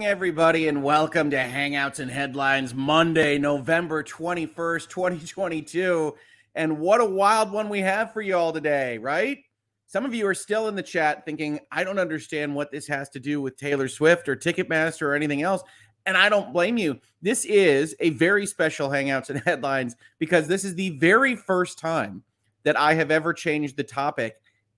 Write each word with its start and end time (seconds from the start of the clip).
Morning, 0.00 0.12
everybody, 0.12 0.66
and 0.68 0.82
welcome 0.82 1.28
to 1.28 1.36
Hangouts 1.36 1.98
and 1.98 2.10
Headlines 2.10 2.72
Monday, 2.72 3.36
November 3.36 4.02
21st, 4.02 4.88
2022. 4.88 6.14
And 6.54 6.78
what 6.78 7.02
a 7.02 7.04
wild 7.04 7.52
one 7.52 7.68
we 7.68 7.80
have 7.80 8.10
for 8.10 8.22
you 8.22 8.34
all 8.34 8.50
today, 8.50 8.96
right? 8.96 9.40
Some 9.88 10.06
of 10.06 10.14
you 10.14 10.26
are 10.26 10.32
still 10.32 10.68
in 10.68 10.74
the 10.74 10.82
chat 10.82 11.26
thinking, 11.26 11.60
I 11.70 11.84
don't 11.84 11.98
understand 11.98 12.54
what 12.54 12.70
this 12.70 12.86
has 12.86 13.10
to 13.10 13.20
do 13.20 13.42
with 13.42 13.58
Taylor 13.58 13.88
Swift 13.88 14.26
or 14.26 14.36
Ticketmaster 14.36 15.02
or 15.02 15.12
anything 15.12 15.42
else. 15.42 15.62
And 16.06 16.16
I 16.16 16.30
don't 16.30 16.54
blame 16.54 16.78
you. 16.78 16.98
This 17.20 17.44
is 17.44 17.94
a 18.00 18.08
very 18.08 18.46
special 18.46 18.88
Hangouts 18.88 19.28
and 19.28 19.42
Headlines 19.44 19.96
because 20.18 20.48
this 20.48 20.64
is 20.64 20.76
the 20.76 20.96
very 20.96 21.36
first 21.36 21.78
time 21.78 22.22
that 22.62 22.80
I 22.80 22.94
have 22.94 23.10
ever 23.10 23.34
changed 23.34 23.76
the 23.76 23.84
topic 23.84 24.36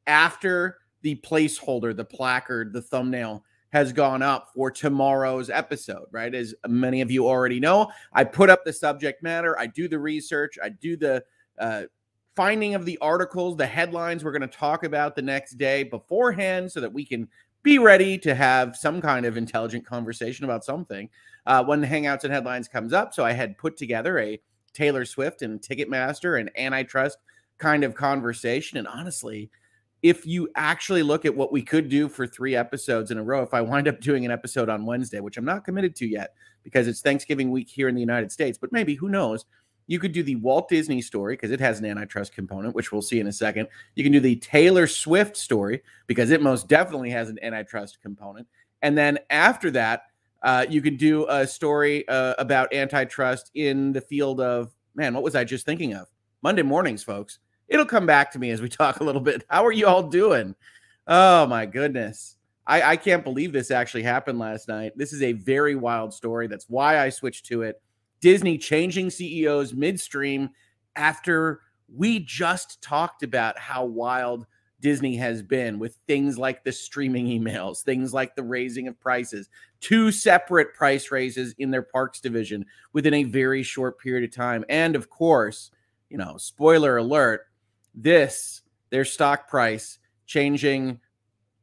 after 0.08 0.78
the 1.02 1.14
placeholder, 1.24 1.94
the 1.96 2.04
placard, 2.04 2.72
the 2.72 2.82
thumbnail 2.82 3.44
has 3.72 3.92
gone 3.92 4.22
up 4.22 4.50
for 4.54 4.70
tomorrow's 4.70 5.48
episode, 5.48 6.06
right? 6.10 6.34
As 6.34 6.54
many 6.68 7.00
of 7.00 7.10
you 7.10 7.26
already 7.26 7.58
know, 7.58 7.90
I 8.12 8.24
put 8.24 8.50
up 8.50 8.64
the 8.64 8.72
subject 8.72 9.22
matter, 9.22 9.58
I 9.58 9.66
do 9.66 9.88
the 9.88 9.98
research, 9.98 10.58
I 10.62 10.68
do 10.68 10.96
the 10.96 11.24
uh, 11.58 11.84
finding 12.36 12.74
of 12.74 12.84
the 12.84 12.98
articles, 12.98 13.56
the 13.56 13.66
headlines 13.66 14.24
we're 14.24 14.32
going 14.32 14.42
to 14.42 14.46
talk 14.46 14.84
about 14.84 15.16
the 15.16 15.22
next 15.22 15.54
day 15.54 15.82
beforehand 15.84 16.70
so 16.70 16.80
that 16.80 16.92
we 16.92 17.04
can 17.04 17.28
be 17.62 17.78
ready 17.78 18.18
to 18.18 18.34
have 18.34 18.76
some 18.76 19.00
kind 19.00 19.24
of 19.24 19.36
intelligent 19.36 19.86
conversation 19.86 20.44
about 20.44 20.64
something 20.64 21.08
uh, 21.46 21.64
when 21.64 21.82
Hangouts 21.82 22.24
and 22.24 22.32
Headlines 22.32 22.68
comes 22.68 22.92
up. 22.92 23.14
So 23.14 23.24
I 23.24 23.32
had 23.32 23.56
put 23.56 23.76
together 23.76 24.18
a 24.18 24.40
Taylor 24.74 25.04
Swift 25.04 25.42
and 25.42 25.60
Ticketmaster 25.60 26.40
and 26.40 26.50
antitrust 26.56 27.18
kind 27.58 27.84
of 27.84 27.94
conversation. 27.94 28.78
And 28.78 28.88
honestly, 28.88 29.50
if 30.02 30.26
you 30.26 30.48
actually 30.56 31.02
look 31.02 31.24
at 31.24 31.34
what 31.34 31.52
we 31.52 31.62
could 31.62 31.88
do 31.88 32.08
for 32.08 32.26
three 32.26 32.56
episodes 32.56 33.10
in 33.12 33.18
a 33.18 33.22
row, 33.22 33.42
if 33.42 33.54
I 33.54 33.60
wind 33.60 33.86
up 33.86 34.00
doing 34.00 34.24
an 34.24 34.32
episode 34.32 34.68
on 34.68 34.84
Wednesday, 34.84 35.20
which 35.20 35.36
I'm 35.36 35.44
not 35.44 35.64
committed 35.64 35.94
to 35.96 36.06
yet 36.06 36.34
because 36.64 36.88
it's 36.88 37.00
Thanksgiving 37.00 37.50
week 37.50 37.68
here 37.68 37.88
in 37.88 37.94
the 37.94 38.00
United 38.00 38.32
States, 38.32 38.58
but 38.58 38.72
maybe 38.72 38.94
who 38.94 39.08
knows? 39.08 39.44
You 39.86 39.98
could 39.98 40.12
do 40.12 40.22
the 40.22 40.36
Walt 40.36 40.68
Disney 40.68 41.02
story 41.02 41.34
because 41.34 41.50
it 41.50 41.60
has 41.60 41.78
an 41.78 41.86
antitrust 41.86 42.34
component, 42.34 42.74
which 42.74 42.92
we'll 42.92 43.02
see 43.02 43.20
in 43.20 43.26
a 43.26 43.32
second. 43.32 43.68
You 43.94 44.02
can 44.02 44.12
do 44.12 44.20
the 44.20 44.36
Taylor 44.36 44.86
Swift 44.86 45.36
story 45.36 45.82
because 46.06 46.30
it 46.30 46.40
most 46.40 46.68
definitely 46.68 47.10
has 47.10 47.28
an 47.28 47.38
antitrust 47.42 48.00
component. 48.00 48.46
And 48.80 48.96
then 48.96 49.18
after 49.30 49.70
that, 49.72 50.04
uh, 50.42 50.66
you 50.68 50.82
can 50.82 50.96
do 50.96 51.26
a 51.28 51.46
story 51.46 52.06
uh, 52.08 52.34
about 52.38 52.72
antitrust 52.72 53.50
in 53.54 53.92
the 53.92 54.00
field 54.00 54.40
of, 54.40 54.72
man, 54.94 55.14
what 55.14 55.22
was 55.22 55.36
I 55.36 55.44
just 55.44 55.66
thinking 55.66 55.94
of? 55.94 56.08
Monday 56.42 56.62
mornings, 56.62 57.04
folks 57.04 57.38
it'll 57.72 57.86
come 57.86 58.06
back 58.06 58.30
to 58.32 58.38
me 58.38 58.50
as 58.50 58.60
we 58.60 58.68
talk 58.68 59.00
a 59.00 59.04
little 59.04 59.20
bit. 59.20 59.44
How 59.50 59.64
are 59.64 59.72
you 59.72 59.86
all 59.86 60.02
doing? 60.02 60.54
Oh 61.06 61.46
my 61.46 61.66
goodness. 61.66 62.36
I, 62.66 62.82
I 62.82 62.96
can't 62.96 63.24
believe 63.24 63.52
this 63.52 63.70
actually 63.70 64.04
happened 64.04 64.38
last 64.38 64.68
night. 64.68 64.92
This 64.94 65.12
is 65.12 65.22
a 65.22 65.32
very 65.32 65.74
wild 65.74 66.14
story. 66.14 66.46
That's 66.46 66.68
why 66.68 67.00
I 67.00 67.08
switched 67.08 67.46
to 67.46 67.62
it. 67.62 67.82
Disney 68.20 68.56
changing 68.56 69.10
CEOs 69.10 69.74
midstream 69.74 70.50
after 70.94 71.60
we 71.92 72.20
just 72.20 72.80
talked 72.82 73.24
about 73.24 73.58
how 73.58 73.84
wild 73.84 74.46
Disney 74.80 75.16
has 75.16 75.42
been 75.42 75.78
with 75.78 75.98
things 76.06 76.38
like 76.38 76.62
the 76.62 76.72
streaming 76.72 77.26
emails, 77.26 77.82
things 77.82 78.12
like 78.12 78.36
the 78.36 78.42
raising 78.42 78.86
of 78.86 79.00
prices, 79.00 79.48
two 79.80 80.12
separate 80.12 80.74
price 80.74 81.10
raises 81.10 81.54
in 81.58 81.70
their 81.70 81.82
parks 81.82 82.20
division 82.20 82.66
within 82.92 83.14
a 83.14 83.24
very 83.24 83.62
short 83.62 83.98
period 83.98 84.24
of 84.28 84.34
time. 84.34 84.64
And 84.68 84.94
of 84.94 85.08
course, 85.08 85.70
you 86.10 86.18
know, 86.18 86.36
spoiler 86.36 86.98
alert, 86.98 87.46
this, 87.94 88.62
their 88.90 89.04
stock 89.04 89.48
price 89.48 89.98
changing 90.26 91.00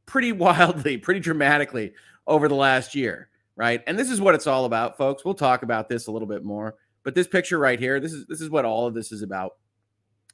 pretty 0.06 0.32
wildly, 0.32 0.96
pretty 0.96 1.20
dramatically 1.20 1.92
over 2.26 2.48
the 2.48 2.54
last 2.54 2.94
year, 2.94 3.28
right? 3.56 3.82
And 3.86 3.98
this 3.98 4.10
is 4.10 4.20
what 4.20 4.34
it's 4.34 4.46
all 4.46 4.64
about, 4.64 4.96
folks. 4.96 5.24
We'll 5.24 5.34
talk 5.34 5.62
about 5.62 5.88
this 5.88 6.06
a 6.06 6.12
little 6.12 6.28
bit 6.28 6.44
more. 6.44 6.76
But 7.02 7.14
this 7.14 7.26
picture 7.26 7.58
right 7.58 7.78
here, 7.78 7.98
this 7.98 8.12
is 8.12 8.26
this 8.26 8.42
is 8.42 8.50
what 8.50 8.66
all 8.66 8.86
of 8.86 8.94
this 8.94 9.10
is 9.10 9.22
about, 9.22 9.52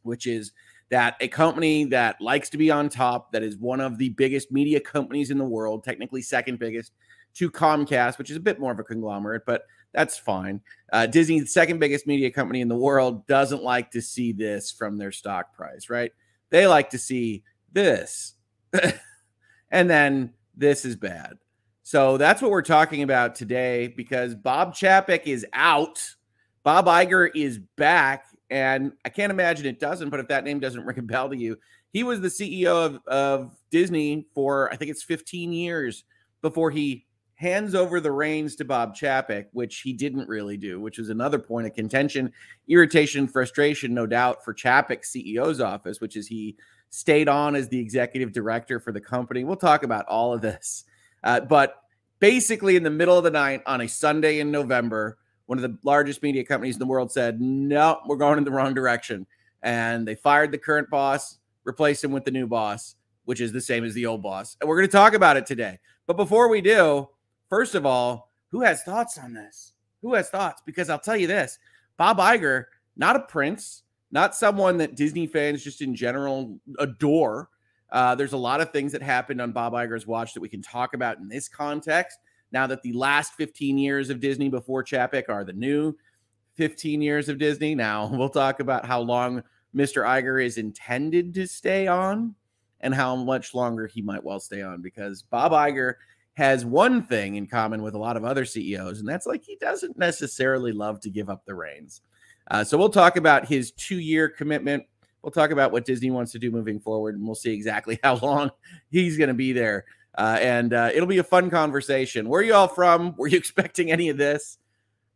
which 0.02 0.26
is 0.26 0.52
that 0.90 1.16
a 1.20 1.28
company 1.28 1.84
that 1.84 2.20
likes 2.20 2.48
to 2.50 2.58
be 2.58 2.70
on 2.70 2.88
top, 2.88 3.32
that 3.32 3.42
is 3.42 3.56
one 3.56 3.80
of 3.80 3.98
the 3.98 4.10
biggest 4.10 4.52
media 4.52 4.80
companies 4.80 5.30
in 5.30 5.38
the 5.38 5.44
world, 5.44 5.84
technically 5.84 6.22
second 6.22 6.58
biggest 6.58 6.92
to 7.34 7.50
Comcast, 7.50 8.18
which 8.18 8.30
is 8.30 8.36
a 8.36 8.40
bit 8.40 8.58
more 8.58 8.72
of 8.72 8.78
a 8.78 8.84
conglomerate, 8.84 9.42
but 9.46 9.62
that's 9.96 10.18
fine. 10.18 10.60
Uh, 10.92 11.06
the 11.06 11.46
second 11.46 11.78
biggest 11.78 12.06
media 12.06 12.30
company 12.30 12.60
in 12.60 12.68
the 12.68 12.76
world 12.76 13.26
doesn't 13.26 13.62
like 13.62 13.90
to 13.92 14.02
see 14.02 14.30
this 14.30 14.70
from 14.70 14.98
their 14.98 15.10
stock 15.10 15.54
price, 15.54 15.88
right? 15.88 16.12
They 16.50 16.66
like 16.66 16.90
to 16.90 16.98
see 16.98 17.42
this. 17.72 18.34
and 19.70 19.88
then 19.88 20.34
this 20.54 20.84
is 20.84 20.96
bad. 20.96 21.38
So 21.82 22.18
that's 22.18 22.42
what 22.42 22.50
we're 22.50 22.60
talking 22.60 23.04
about 23.04 23.34
today 23.36 23.88
because 23.88 24.34
Bob 24.34 24.74
Chapek 24.74 25.22
is 25.24 25.46
out. 25.54 25.98
Bob 26.62 26.86
Iger 26.86 27.30
is 27.34 27.58
back. 27.76 28.26
And 28.50 28.92
I 29.04 29.08
can't 29.08 29.32
imagine 29.32 29.64
it 29.64 29.80
doesn't, 29.80 30.10
but 30.10 30.20
if 30.20 30.28
that 30.28 30.44
name 30.44 30.60
doesn't 30.60 30.84
ring 30.84 30.98
a 30.98 31.02
bell 31.02 31.30
to 31.30 31.36
you, 31.36 31.56
he 31.90 32.02
was 32.02 32.20
the 32.20 32.28
CEO 32.28 32.84
of, 32.84 33.00
of 33.06 33.56
Disney 33.70 34.26
for, 34.34 34.70
I 34.70 34.76
think 34.76 34.90
it's 34.90 35.02
15 35.02 35.54
years 35.54 36.04
before 36.42 36.70
he 36.70 37.05
hands 37.36 37.74
over 37.74 38.00
the 38.00 38.10
reins 38.10 38.56
to 38.56 38.64
Bob 38.64 38.96
Chapek, 38.96 39.46
which 39.52 39.80
he 39.82 39.92
didn't 39.92 40.28
really 40.28 40.56
do, 40.56 40.80
which 40.80 40.98
is 40.98 41.10
another 41.10 41.38
point 41.38 41.66
of 41.66 41.74
contention, 41.74 42.32
irritation, 42.66 43.28
frustration, 43.28 43.94
no 43.94 44.06
doubt, 44.06 44.42
for 44.44 44.54
Chapek's 44.54 45.12
CEO's 45.12 45.60
office, 45.60 46.00
which 46.00 46.16
is 46.16 46.26
he 46.26 46.56
stayed 46.88 47.28
on 47.28 47.54
as 47.54 47.68
the 47.68 47.78
executive 47.78 48.32
director 48.32 48.80
for 48.80 48.90
the 48.90 49.00
company. 49.00 49.44
We'll 49.44 49.56
talk 49.56 49.82
about 49.82 50.06
all 50.06 50.32
of 50.32 50.40
this. 50.40 50.84
Uh, 51.22 51.40
but 51.40 51.76
basically, 52.20 52.74
in 52.74 52.82
the 52.82 52.90
middle 52.90 53.18
of 53.18 53.24
the 53.24 53.30
night 53.30 53.62
on 53.66 53.82
a 53.82 53.88
Sunday 53.88 54.40
in 54.40 54.50
November, 54.50 55.18
one 55.44 55.58
of 55.58 55.62
the 55.62 55.78
largest 55.82 56.22
media 56.22 56.42
companies 56.42 56.76
in 56.76 56.80
the 56.80 56.86
world 56.86 57.12
said, 57.12 57.40
No, 57.40 58.00
we're 58.06 58.16
going 58.16 58.38
in 58.38 58.44
the 58.44 58.50
wrong 58.50 58.72
direction. 58.72 59.26
And 59.62 60.08
they 60.08 60.14
fired 60.14 60.52
the 60.52 60.58
current 60.58 60.88
boss, 60.88 61.38
replaced 61.64 62.02
him 62.02 62.12
with 62.12 62.24
the 62.24 62.30
new 62.30 62.46
boss, 62.46 62.94
which 63.24 63.40
is 63.40 63.52
the 63.52 63.60
same 63.60 63.84
as 63.84 63.92
the 63.92 64.06
old 64.06 64.22
boss. 64.22 64.56
And 64.60 64.68
we're 64.68 64.76
going 64.76 64.88
to 64.88 64.92
talk 64.92 65.12
about 65.14 65.36
it 65.36 65.44
today. 65.44 65.78
But 66.06 66.16
before 66.16 66.48
we 66.48 66.60
do, 66.60 67.08
First 67.48 67.74
of 67.74 67.86
all, 67.86 68.32
who 68.50 68.62
has 68.62 68.82
thoughts 68.82 69.18
on 69.18 69.34
this? 69.34 69.72
Who 70.02 70.14
has 70.14 70.30
thoughts? 70.30 70.62
Because 70.64 70.90
I'll 70.90 70.98
tell 70.98 71.16
you 71.16 71.26
this 71.26 71.58
Bob 71.96 72.18
Iger, 72.18 72.64
not 72.96 73.16
a 73.16 73.20
prince, 73.20 73.82
not 74.10 74.34
someone 74.34 74.78
that 74.78 74.96
Disney 74.96 75.26
fans 75.26 75.62
just 75.62 75.82
in 75.82 75.94
general 75.94 76.58
adore. 76.78 77.48
Uh, 77.90 78.14
there's 78.14 78.32
a 78.32 78.36
lot 78.36 78.60
of 78.60 78.72
things 78.72 78.92
that 78.92 79.02
happened 79.02 79.40
on 79.40 79.52
Bob 79.52 79.72
Iger's 79.72 80.06
watch 80.06 80.34
that 80.34 80.40
we 80.40 80.48
can 80.48 80.62
talk 80.62 80.94
about 80.94 81.18
in 81.18 81.28
this 81.28 81.48
context. 81.48 82.18
Now 82.52 82.66
that 82.66 82.82
the 82.82 82.92
last 82.92 83.34
15 83.34 83.78
years 83.78 84.10
of 84.10 84.20
Disney 84.20 84.48
before 84.48 84.84
Chapek 84.84 85.28
are 85.28 85.44
the 85.44 85.52
new 85.52 85.94
15 86.54 87.02
years 87.02 87.28
of 87.28 87.38
Disney. 87.38 87.74
Now 87.74 88.06
we'll 88.12 88.28
talk 88.28 88.60
about 88.60 88.86
how 88.86 89.00
long 89.00 89.42
Mr. 89.74 90.04
Iger 90.04 90.44
is 90.44 90.58
intended 90.58 91.34
to 91.34 91.46
stay 91.46 91.86
on 91.86 92.34
and 92.80 92.94
how 92.94 93.16
much 93.16 93.54
longer 93.54 93.86
he 93.86 94.02
might 94.02 94.22
well 94.22 94.40
stay 94.40 94.62
on 94.62 94.82
because 94.82 95.22
Bob 95.22 95.52
Iger 95.52 95.94
has 96.36 96.66
one 96.66 97.02
thing 97.02 97.36
in 97.36 97.46
common 97.46 97.82
with 97.82 97.94
a 97.94 97.98
lot 97.98 98.16
of 98.16 98.24
other 98.24 98.44
CEOs, 98.44 99.00
and 99.00 99.08
that's 99.08 99.26
like 99.26 99.42
he 99.42 99.56
doesn't 99.56 99.96
necessarily 99.96 100.70
love 100.70 101.00
to 101.00 101.10
give 101.10 101.30
up 101.30 101.44
the 101.46 101.54
reins. 101.54 102.02
Uh, 102.50 102.62
so 102.62 102.76
we'll 102.76 102.90
talk 102.90 103.16
about 103.16 103.46
his 103.46 103.70
two 103.72 103.98
year 103.98 104.28
commitment. 104.28 104.84
We'll 105.22 105.32
talk 105.32 105.50
about 105.50 105.72
what 105.72 105.86
Disney 105.86 106.10
wants 106.10 106.32
to 106.32 106.38
do 106.38 106.50
moving 106.50 106.78
forward, 106.78 107.14
and 107.14 107.24
we'll 107.24 107.34
see 107.34 107.54
exactly 107.54 107.98
how 108.04 108.16
long 108.16 108.50
he's 108.90 109.16
going 109.16 109.28
to 109.28 109.34
be 109.34 109.52
there. 109.52 109.86
Uh, 110.16 110.38
and 110.40 110.74
uh, 110.74 110.90
it'll 110.94 111.08
be 111.08 111.18
a 111.18 111.24
fun 111.24 111.48
conversation. 111.48 112.28
Where 112.28 112.40
are 112.40 112.44
you 112.44 112.54
all 112.54 112.68
from? 112.68 113.14
Were 113.16 113.28
you 113.28 113.38
expecting 113.38 113.90
any 113.90 114.10
of 114.10 114.18
this? 114.18 114.58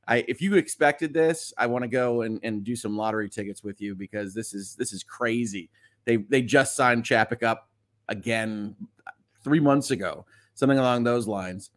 I, 0.08 0.25
if 0.26 0.40
you 0.40 0.55
expected 0.55 1.12
this, 1.12 1.52
I 1.58 1.66
want 1.66 1.82
to 1.82 1.88
go 1.88 2.23
and, 2.23 2.40
and 2.43 2.64
do 2.64 2.75
some 2.75 2.96
lottery 2.96 3.28
tickets 3.28 3.62
with 3.62 3.81
you 3.81 3.94
because 3.94 4.32
this 4.32 4.55
is 4.55 4.75
this 4.75 4.94
is 4.94 5.05
crazy. 5.05 5.69
They 6.06 6.16
they 6.16 6.40
just 6.40 6.75
signed 6.76 7.05
Chapek 7.05 7.43
up 7.43 7.69
again 8.08 8.75
three 9.44 9.61
months 9.61 9.90
ago 9.90 10.25
something 10.55 10.79
along 10.79 11.05
those 11.05 11.26
lines. 11.26 11.70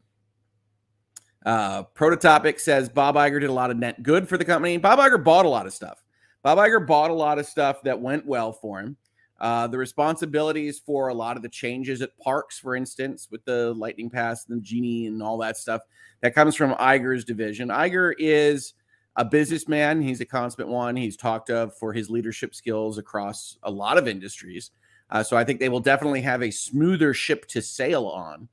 Uh, 1.45 1.83
Prototopic 1.95 2.59
says 2.59 2.89
Bob 2.89 3.15
Iger 3.15 3.41
did 3.41 3.49
a 3.49 3.53
lot 3.53 3.71
of 3.71 3.77
net 3.77 4.01
good 4.01 4.29
for 4.29 4.37
the 4.37 4.45
company. 4.45 4.77
Bob 4.77 4.99
Iger 4.99 5.21
bought 5.21 5.45
a 5.45 5.49
lot 5.49 5.65
of 5.65 5.73
stuff. 5.73 6.03
Bob 6.41 6.57
Iger 6.57 6.85
bought 6.85 7.11
a 7.11 7.13
lot 7.13 7.39
of 7.39 7.45
stuff 7.45 7.81
that 7.83 7.99
went 7.99 8.25
well 8.25 8.53
for 8.53 8.79
him. 8.79 8.97
Uh, 9.39 9.67
the 9.67 9.77
responsibilities 9.77 10.79
for 10.85 11.09
a 11.09 11.13
lot 11.13 11.35
of 11.35 11.43
the 11.43 11.49
changes 11.49 12.01
at 12.01 12.17
parks, 12.17 12.57
for 12.57 12.75
instance, 12.75 13.27
with 13.29 13.43
the 13.43 13.73
Lightning 13.73 14.09
Pass 14.09 14.47
and 14.47 14.57
the 14.57 14.61
Genie 14.61 15.07
and 15.07 15.21
all 15.21 15.37
that 15.39 15.57
stuff, 15.57 15.81
that 16.21 16.33
comes 16.33 16.55
from 16.55 16.73
Iger's 16.75 17.25
division. 17.25 17.67
Iger 17.67 18.13
is 18.17 18.73
a 19.17 19.25
businessman. 19.25 20.01
He's 20.01 20.21
a 20.21 20.25
consummate 20.25 20.69
one. 20.69 20.95
He's 20.95 21.17
talked 21.17 21.49
of 21.49 21.75
for 21.77 21.91
his 21.91 22.09
leadership 22.09 22.55
skills 22.55 22.97
across 22.97 23.57
a 23.63 23.71
lot 23.71 23.97
of 23.97 24.07
industries. 24.07 24.71
Uh, 25.09 25.23
so 25.23 25.35
I 25.35 25.43
think 25.43 25.59
they 25.59 25.69
will 25.69 25.79
definitely 25.79 26.21
have 26.21 26.41
a 26.41 26.49
smoother 26.49 27.13
ship 27.13 27.45
to 27.47 27.61
sail 27.61 28.07
on. 28.07 28.47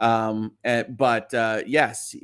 Um, 0.00 0.52
and, 0.62 0.86
eh, 0.86 0.90
but 0.90 1.32
uh, 1.34 1.62
yes, 1.66 2.14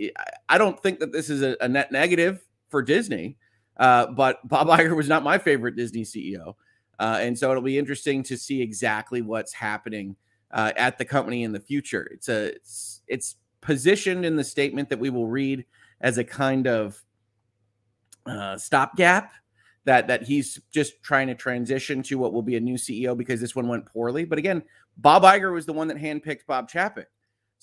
I 0.48 0.58
don't 0.58 0.80
think 0.80 1.00
that 1.00 1.12
this 1.12 1.28
is 1.28 1.42
a, 1.42 1.56
a 1.60 1.68
net 1.68 1.90
negative 1.90 2.44
for 2.68 2.82
Disney. 2.82 3.36
Uh, 3.76 4.06
but 4.06 4.46
Bob 4.46 4.68
Iger 4.68 4.94
was 4.96 5.08
not 5.08 5.22
my 5.22 5.38
favorite 5.38 5.76
Disney 5.76 6.02
CEO. 6.02 6.54
Uh, 6.98 7.18
and 7.20 7.38
so 7.38 7.50
it'll 7.50 7.62
be 7.62 7.78
interesting 7.78 8.22
to 8.24 8.36
see 8.36 8.62
exactly 8.62 9.20
what's 9.20 9.52
happening 9.52 10.16
uh, 10.52 10.72
at 10.76 10.98
the 10.98 11.04
company 11.04 11.42
in 11.42 11.52
the 11.52 11.60
future. 11.60 12.08
It's 12.12 12.28
a 12.28 12.54
it's, 12.54 13.02
it's 13.08 13.36
positioned 13.60 14.24
in 14.24 14.36
the 14.36 14.44
statement 14.44 14.88
that 14.90 14.98
we 14.98 15.10
will 15.10 15.26
read 15.26 15.64
as 16.00 16.18
a 16.18 16.24
kind 16.24 16.66
of 16.66 17.02
uh, 18.26 18.56
stopgap 18.56 19.32
that 19.84 20.06
that 20.08 20.22
he's 20.22 20.60
just 20.70 21.02
trying 21.02 21.26
to 21.26 21.34
transition 21.34 22.02
to 22.04 22.16
what 22.16 22.32
will 22.32 22.42
be 22.42 22.56
a 22.56 22.60
new 22.60 22.76
CEO 22.76 23.16
because 23.16 23.40
this 23.40 23.56
one 23.56 23.68
went 23.68 23.86
poorly. 23.86 24.24
But 24.24 24.38
again, 24.38 24.62
Bob 24.96 25.24
Iger 25.24 25.52
was 25.52 25.66
the 25.66 25.72
one 25.72 25.88
that 25.88 25.96
handpicked 25.96 26.46
Bob 26.46 26.70
Chapek. 26.70 27.06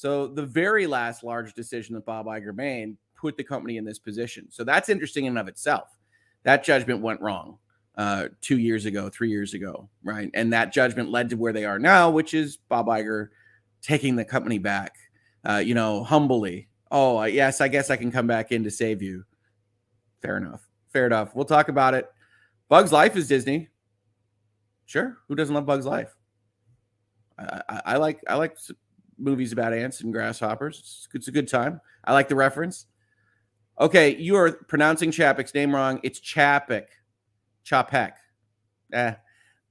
So 0.02 0.26
the 0.26 0.48
very 0.48 0.88
last 0.88 1.24
large 1.24 1.54
decision 1.54 1.94
that 1.94 2.06
Bob 2.08 2.26
Iger 2.26 2.56
made 2.56 2.98
put 3.16 3.38
the 3.38 3.44
company 3.44 3.78
in 3.78 3.86
this 3.86 4.00
position. 4.00 4.48
So 4.50 4.64
that's 4.64 4.90
interesting 4.90 5.26
in 5.26 5.34
and 5.34 5.38
of 5.38 5.48
itself. 5.48 5.96
That 6.42 6.64
judgment 6.64 7.02
went 7.02 7.22
wrong 7.22 7.60
uh, 7.96 8.30
two 8.42 8.58
years 8.58 8.88
ago, 8.88 9.10
three 9.10 9.30
years 9.30 9.54
ago, 9.54 9.90
right? 10.04 10.32
And 10.34 10.54
that 10.54 10.74
judgment 10.74 11.12
led 11.12 11.30
to 11.30 11.36
where 11.36 11.54
they 11.54 11.66
are 11.66 11.78
now, 11.78 12.10
which 12.10 12.34
is 12.34 12.58
Bob 12.58 12.88
Iger 12.88 13.28
taking 13.84 14.16
the 14.16 14.26
company 14.26 14.58
back, 14.58 14.96
uh, 15.48 15.58
you 15.58 15.76
know, 15.76 16.04
humbly. 16.04 16.68
Oh, 16.90 17.24
yes, 17.26 17.62
I 17.62 17.68
guess 17.68 17.92
I 17.92 17.96
can 17.96 18.12
come 18.12 18.26
back 18.26 18.52
in 18.52 18.64
to 18.64 18.72
save 18.72 19.04
you. 19.04 19.24
Fair 20.20 20.36
enough. 20.36 20.68
Fair 20.92 21.06
enough. 21.06 21.36
We'll 21.36 21.46
talk 21.46 21.70
about 21.70 21.94
it. 21.94 22.10
Bug's 22.70 22.92
Life 22.92 23.16
is 23.16 23.28
Disney. 23.28 23.68
Sure. 24.88 25.20
Who 25.28 25.36
doesn't 25.36 25.54
love 25.54 25.68
Bug's 25.68 25.86
Life? 25.86 26.16
I, 27.38 27.62
I, 27.70 27.82
I 27.86 27.98
like 27.98 28.20
I 28.28 28.34
like 28.38 28.58
movies 29.22 29.52
about 29.52 29.74
ants 29.74 30.02
and 30.02 30.12
grasshoppers. 30.12 30.80
It's, 30.80 31.08
it's, 31.14 31.28
a 31.28 31.32
good 31.32 31.48
time. 31.48 31.80
I 32.04 32.14
like 32.14 32.28
the 32.28 32.36
reference. 32.36 32.88
Okay, 33.80 34.16
you 34.18 34.36
are 34.36 34.52
pronouncing 34.52 35.12
Chapek's 35.12 35.54
name 35.54 35.74
wrong. 35.74 36.00
It's 36.04 36.20
Chapek. 36.20 36.88
Chapek. 37.66 38.14
Eh. 38.94 39.14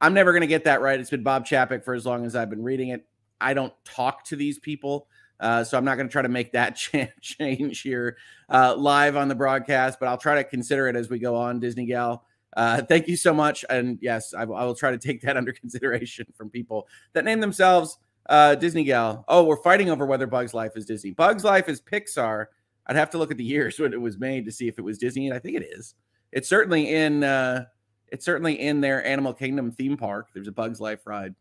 I'm 0.00 0.14
never 0.14 0.32
going 0.32 0.40
to 0.40 0.46
get 0.46 0.64
that 0.64 0.80
right. 0.80 0.98
It's 0.98 1.10
been 1.10 1.22
Bob 1.22 1.44
Chapek 1.44 1.84
for 1.84 1.94
as 1.94 2.06
long 2.06 2.24
as 2.24 2.34
I've 2.34 2.50
been 2.50 2.62
reading 2.62 2.88
it. 2.88 3.06
I 3.40 3.54
don't 3.54 3.72
talk 3.84 4.24
to 4.26 4.36
these 4.36 4.58
people. 4.58 5.08
Uh, 5.38 5.64
so 5.64 5.78
I'm 5.78 5.84
not 5.84 5.96
going 5.96 6.06
to 6.06 6.12
try 6.12 6.22
to 6.22 6.28
make 6.28 6.52
that 6.52 6.76
change 7.20 7.80
here 7.80 8.16
uh, 8.50 8.74
live 8.76 9.16
on 9.16 9.28
the 9.28 9.34
broadcast, 9.34 9.98
but 9.98 10.08
I'll 10.08 10.18
try 10.18 10.36
to 10.36 10.44
consider 10.44 10.88
it 10.88 10.96
as 10.96 11.08
we 11.08 11.18
go 11.18 11.34
on. 11.34 11.60
Disney 11.60 11.86
Gal, 11.86 12.24
uh, 12.56 12.82
thank 12.82 13.08
you 13.08 13.16
so 13.16 13.32
much, 13.32 13.64
and 13.70 13.98
yes, 14.02 14.34
I, 14.34 14.42
I, 14.42 14.44
will 14.44 14.74
try 14.74 14.90
to 14.90 14.98
take 14.98 15.22
that 15.22 15.36
under 15.38 15.52
consideration 15.52 16.26
from 16.34 16.50
people 16.50 16.88
that 17.14 17.24
name 17.24 17.40
themselves 17.40 17.98
uh, 18.30 18.54
Disney 18.54 18.84
Gal. 18.84 19.24
Oh, 19.28 19.44
we're 19.44 19.60
fighting 19.60 19.90
over 19.90 20.06
whether 20.06 20.26
Bugs 20.26 20.54
Life 20.54 20.72
is 20.76 20.86
Disney. 20.86 21.10
Bugs 21.10 21.44
Life 21.44 21.68
is 21.68 21.80
Pixar. 21.80 22.46
I'd 22.86 22.96
have 22.96 23.10
to 23.10 23.18
look 23.18 23.30
at 23.30 23.36
the 23.36 23.44
years 23.44 23.78
when 23.78 23.92
it 23.92 24.00
was 24.00 24.18
made 24.18 24.46
to 24.46 24.52
see 24.52 24.68
if 24.68 24.78
it 24.78 24.82
was 24.82 24.96
Disney, 24.96 25.26
and 25.26 25.36
I 25.36 25.40
think 25.40 25.56
it 25.56 25.68
is. 25.76 25.94
It's 26.32 26.48
certainly 26.48 26.94
in. 26.94 27.24
Uh, 27.24 27.66
it's 28.08 28.24
certainly 28.24 28.58
in 28.58 28.80
their 28.80 29.04
Animal 29.04 29.34
Kingdom 29.34 29.70
theme 29.70 29.96
park. 29.96 30.28
There's 30.32 30.48
a 30.48 30.52
Bugs 30.52 30.80
Life 30.80 31.06
ride. 31.06 31.34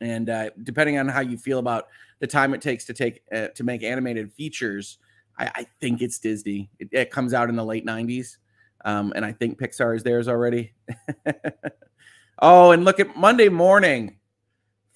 And 0.00 0.28
uh, 0.28 0.50
depending 0.62 0.98
on 0.98 1.08
how 1.08 1.20
you 1.20 1.38
feel 1.38 1.58
about 1.58 1.86
the 2.18 2.26
time 2.26 2.52
it 2.52 2.60
takes 2.60 2.84
to 2.86 2.92
take 2.92 3.22
uh, 3.32 3.48
to 3.48 3.64
make 3.64 3.82
animated 3.82 4.32
features, 4.32 4.98
I, 5.38 5.50
I 5.54 5.66
think 5.80 6.02
it's 6.02 6.18
Disney. 6.18 6.70
It, 6.78 6.88
it, 6.92 7.10
comes 7.10 7.32
out 7.32 7.48
in 7.48 7.56
the 7.56 7.64
late 7.64 7.86
'90s, 7.86 8.38
um, 8.84 9.12
and 9.14 9.24
I 9.24 9.32
think 9.32 9.58
Pixar 9.58 9.96
is 9.96 10.02
theirs 10.02 10.28
already. 10.28 10.74
oh, 12.38 12.72
and 12.72 12.84
look 12.84 13.00
at 13.00 13.16
Monday 13.16 13.48
morning, 13.48 14.18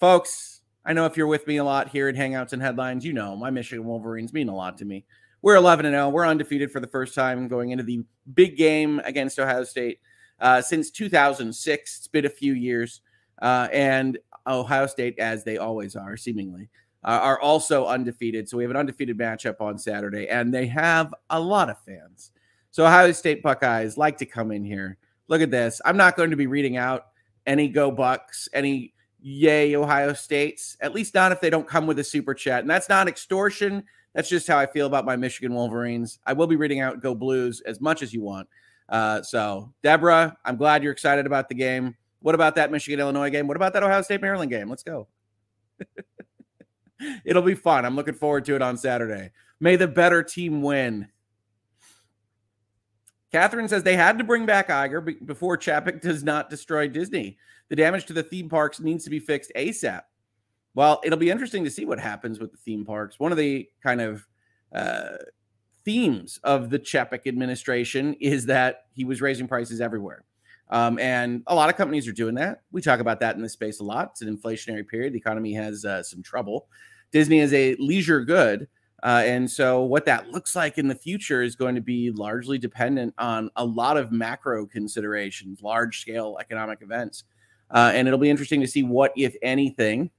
folks. 0.01 0.48
I 0.89 0.95
know 0.95 1.05
if 1.05 1.19
you're 1.19 1.27
with 1.27 1.47
me 1.47 1.59
a 1.59 1.65
lot 1.65 1.91
here 1.91 2.09
at 2.09 2.15
Hangouts 2.15 2.55
and 2.55 2.63
Headlines, 2.63 3.05
you 3.05 3.13
know 3.13 3.37
my 3.37 3.51
Michigan 3.51 3.85
Wolverines 3.85 4.33
mean 4.33 4.49
a 4.49 4.57
lot 4.57 4.79
to 4.79 4.87
me. 4.87 5.05
We're 5.43 5.57
11 5.57 5.85
and 5.85 5.93
0. 5.93 6.09
We're 6.09 6.27
undefeated 6.27 6.73
for 6.73 6.81
the 6.81 6.87
first 6.87 7.15
time 7.15 7.47
going 7.47 7.73
into 7.73 7.85
the 7.85 8.07
big 8.33 8.57
game 8.57 8.99
against 9.05 9.39
Ohio 9.39 9.65
State 9.65 10.01
uh, 10.41 10.63
since 10.63 10.91
2006. 10.91 11.99
It's 11.99 12.09
been 12.09 12.25
a 12.25 12.31
few 12.31 12.55
years. 12.55 13.03
Uh, 13.43 13.69
and 13.71 14.17
Ohio 14.47 14.87
State, 14.87 15.19
as 15.19 15.45
they 15.45 15.59
always 15.59 15.95
are, 15.95 16.17
seemingly, 16.17 16.71
uh, 17.05 17.21
are 17.23 17.39
also 17.39 17.85
undefeated. 17.85 18.49
So 18.49 18.57
we 18.57 18.65
have 18.65 18.71
an 18.71 18.79
undefeated 18.79 19.19
matchup 19.19 19.61
on 19.61 19.77
Saturday, 19.77 20.27
and 20.29 20.55
they 20.55 20.67
have 20.69 21.15
a 21.29 21.39
lot 21.39 21.69
of 21.69 21.79
fans. 21.85 22.33
So 22.71 22.87
Ohio 22.87 23.13
State 23.13 23.43
Buckeyes 23.43 23.99
like 23.99 24.17
to 24.19 24.27
come 24.27 24.51
in 24.53 24.65
here. 24.65 24.97
Look 25.29 25.43
at 25.43 25.51
this. 25.51 25.83
I'm 25.85 25.99
not 25.99 26.17
going 26.17 26.31
to 26.31 26.37
be 26.37 26.47
reading 26.47 26.79
out 26.79 27.09
any 27.45 27.69
Go 27.69 27.91
Bucks, 27.91 28.49
any 28.55 28.95
Yay 29.21 29.75
Ohio 29.75 30.13
States, 30.13 30.77
at 30.81 30.95
least 30.95 31.15
not 31.15 31.33
if 31.33 31.41
they 31.41 31.51
don't 31.51 31.67
come 31.67 31.87
with 31.87 31.99
a 31.99 32.05
super 32.05 32.35
chat. 32.35 32.61
And 32.61 32.71
that's 32.71 32.89
not 32.89 33.09
extortion. 33.09 33.85
That's 34.15 34.29
just 34.29 34.47
how 34.47 34.59
I 34.59 34.67
feel 34.67 34.87
about 34.87 35.05
my 35.05 35.17
Michigan 35.17 35.55
Wolverines. 35.55 36.19
I 36.27 36.33
will 36.33 36.47
be 36.47 36.57
reading 36.57 36.81
out 36.81 37.03
Go 37.03 37.15
Blues 37.15 37.61
as 37.67 37.81
much 37.81 38.03
as 38.03 38.13
you 38.13 38.23
want. 38.23 38.49
Uh, 38.89 39.23
so, 39.23 39.73
Deborah, 39.83 40.37
I'm 40.45 40.57
glad 40.57 40.83
you're 40.83 40.93
excited 40.93 41.27
about 41.27 41.49
the 41.49 41.55
game. 41.55 41.97
What 42.21 42.35
about 42.35 42.55
that 42.57 42.71
Michigan 42.71 43.01
Illinois 43.01 43.31
game? 43.31 43.47
What 43.47 43.57
about 43.57 43.73
that 43.75 43.83
Ohio 43.83 44.03
State 44.03 44.21
Maryland 44.21 44.51
game? 44.51 44.69
Let's 44.69 44.83
go. 44.83 45.09
It'll 47.25 47.43
be 47.43 47.55
fun. 47.55 47.85
I'm 47.85 47.97
looking 47.97 48.15
forward 48.15 48.45
to 48.47 48.57
it 48.57 48.63
on 48.63 48.77
Saturday. 48.77 49.31
May 49.61 49.77
the 49.77 49.89
better 49.89 50.23
team 50.23 50.63
win. 50.63 51.09
Catherine 53.33 53.69
says 53.69 53.83
they 53.83 53.97
had 53.97 54.19
to 54.19 54.25
bring 54.25 54.47
back 54.47 54.69
Iger 54.69 55.25
before 55.27 55.59
Chapek 55.59 56.01
does 56.01 56.23
not 56.23 56.49
destroy 56.49 56.89
Disney. 56.89 57.37
The 57.69 57.77
damage 57.77 58.07
to 58.07 58.13
the 58.13 58.23
theme 58.23 58.49
parks 58.49 58.81
needs 58.81 59.05
to 59.05 59.11
be 59.11 59.19
fixed 59.19 59.53
ASAP. 59.55 60.03
Well, 60.75 61.01
it'll 61.05 61.19
be 61.19 61.31
interesting 61.31 61.65
to 61.65 61.71
see 61.71 61.85
what 61.85 61.99
happens 61.99 62.39
with 62.39 62.53
the 62.53 62.59
theme 62.59 62.85
parks. 62.85 63.19
One 63.19 63.33
of 63.33 63.39
the 63.39 63.69
kind 63.83 64.01
of 64.01 64.27
uh, 64.73 65.17
themes 65.85 66.39
of 66.45 66.71
the 66.71 66.79
Chapek 66.79 67.27
administration 67.27 68.15
is 68.21 68.47
that 68.47 68.87
he 68.93 69.05
was 69.05 69.21
raising 69.21 69.49
prices 69.49 69.81
everywhere. 69.81 70.25
Um, 70.71 70.99
and 70.99 71.43
a 71.47 71.55
lot 71.55 71.71
of 71.71 71.77
companies 71.77 72.07
are 72.07 72.13
doing 72.13 72.35
that. 72.37 72.63
We 72.73 72.83
talk 72.83 73.01
about 73.01 73.21
that 73.21 73.37
in 73.37 73.43
this 73.43 73.55
space 73.55 73.81
a 73.81 73.85
lot. 73.85 74.11
It's 74.13 74.23
an 74.23 74.35
inflationary 74.35 74.87
period. 74.87 75.15
The 75.15 75.19
economy 75.19 75.55
has 75.55 75.85
uh, 75.85 76.03
some 76.03 76.23
trouble. 76.23 76.69
Disney 77.11 77.41
is 77.41 77.53
a 77.55 77.75
leisure 77.77 78.21
good. 78.21 78.69
Uh, 79.03 79.23
and 79.25 79.49
so, 79.49 79.83
what 79.83 80.07
that 80.07 80.31
looks 80.31 80.57
like 80.57 80.77
in 80.77 80.89
the 80.89 80.95
future 80.95 81.43
is 81.43 81.55
going 81.55 81.77
to 81.77 81.81
be 81.81 82.11
largely 82.11 82.59
dependent 82.59 83.15
on 83.19 83.51
a 83.55 83.65
lot 83.65 83.97
of 83.97 84.11
macro 84.11 84.67
considerations, 84.67 85.63
large 85.63 86.01
scale 86.01 86.37
economic 86.41 86.83
events. 86.83 87.25
Uh, 87.71 87.93
and 87.95 88.09
it'll 88.09 88.19
be 88.19 88.31
interesting 88.31 88.61
to 88.61 88.67
see 88.67 88.83
what, 88.83 89.13
if 89.17 89.37
anything, 89.43 90.11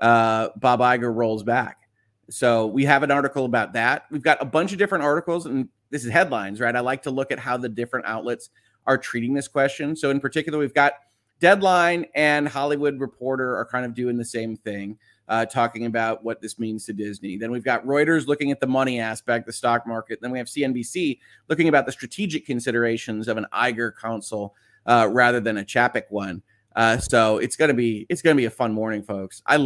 uh, 0.00 0.48
Bob 0.56 0.80
Iger 0.80 1.14
rolls 1.14 1.44
back. 1.44 1.82
So, 2.30 2.66
we 2.66 2.84
have 2.84 3.04
an 3.04 3.12
article 3.12 3.44
about 3.44 3.74
that. 3.74 4.06
We've 4.10 4.22
got 4.22 4.42
a 4.42 4.46
bunch 4.46 4.72
of 4.72 4.78
different 4.78 5.04
articles, 5.04 5.46
and 5.46 5.68
this 5.90 6.04
is 6.04 6.10
headlines, 6.10 6.60
right? 6.60 6.74
I 6.74 6.80
like 6.80 7.04
to 7.04 7.10
look 7.10 7.30
at 7.30 7.38
how 7.38 7.56
the 7.56 7.68
different 7.68 8.06
outlets 8.06 8.50
are 8.86 8.98
treating 8.98 9.34
this 9.34 9.46
question. 9.46 9.94
So, 9.94 10.10
in 10.10 10.18
particular, 10.18 10.58
we've 10.58 10.74
got 10.74 10.94
Deadline 11.38 12.06
and 12.14 12.48
Hollywood 12.48 13.00
Reporter 13.00 13.56
are 13.56 13.66
kind 13.66 13.84
of 13.84 13.94
doing 13.94 14.16
the 14.16 14.24
same 14.24 14.56
thing, 14.56 14.98
uh, 15.28 15.46
talking 15.46 15.86
about 15.86 16.22
what 16.24 16.40
this 16.40 16.58
means 16.58 16.84
to 16.86 16.92
Disney. 16.92 17.36
Then 17.36 17.50
we've 17.50 17.64
got 17.64 17.84
Reuters 17.84 18.26
looking 18.26 18.50
at 18.50 18.60
the 18.60 18.66
money 18.66 19.00
aspect, 19.00 19.46
the 19.46 19.52
stock 19.52 19.86
market. 19.86 20.20
Then 20.20 20.30
we 20.30 20.38
have 20.38 20.46
CNBC 20.46 21.18
looking 21.48 21.68
about 21.68 21.86
the 21.86 21.92
strategic 21.92 22.46
considerations 22.46 23.28
of 23.28 23.36
an 23.36 23.46
Iger 23.52 23.92
council 23.96 24.54
uh, 24.86 25.08
rather 25.10 25.40
than 25.40 25.58
a 25.58 25.64
Chapek 25.64 26.04
one. 26.10 26.42
Uh, 26.76 26.98
so 26.98 27.38
it's 27.38 27.56
gonna 27.56 27.74
be 27.74 28.04
it's 28.08 28.20
gonna 28.20 28.34
be 28.34 28.46
a 28.46 28.50
fun 28.50 28.72
morning, 28.72 29.02
folks. 29.02 29.42
I 29.46 29.56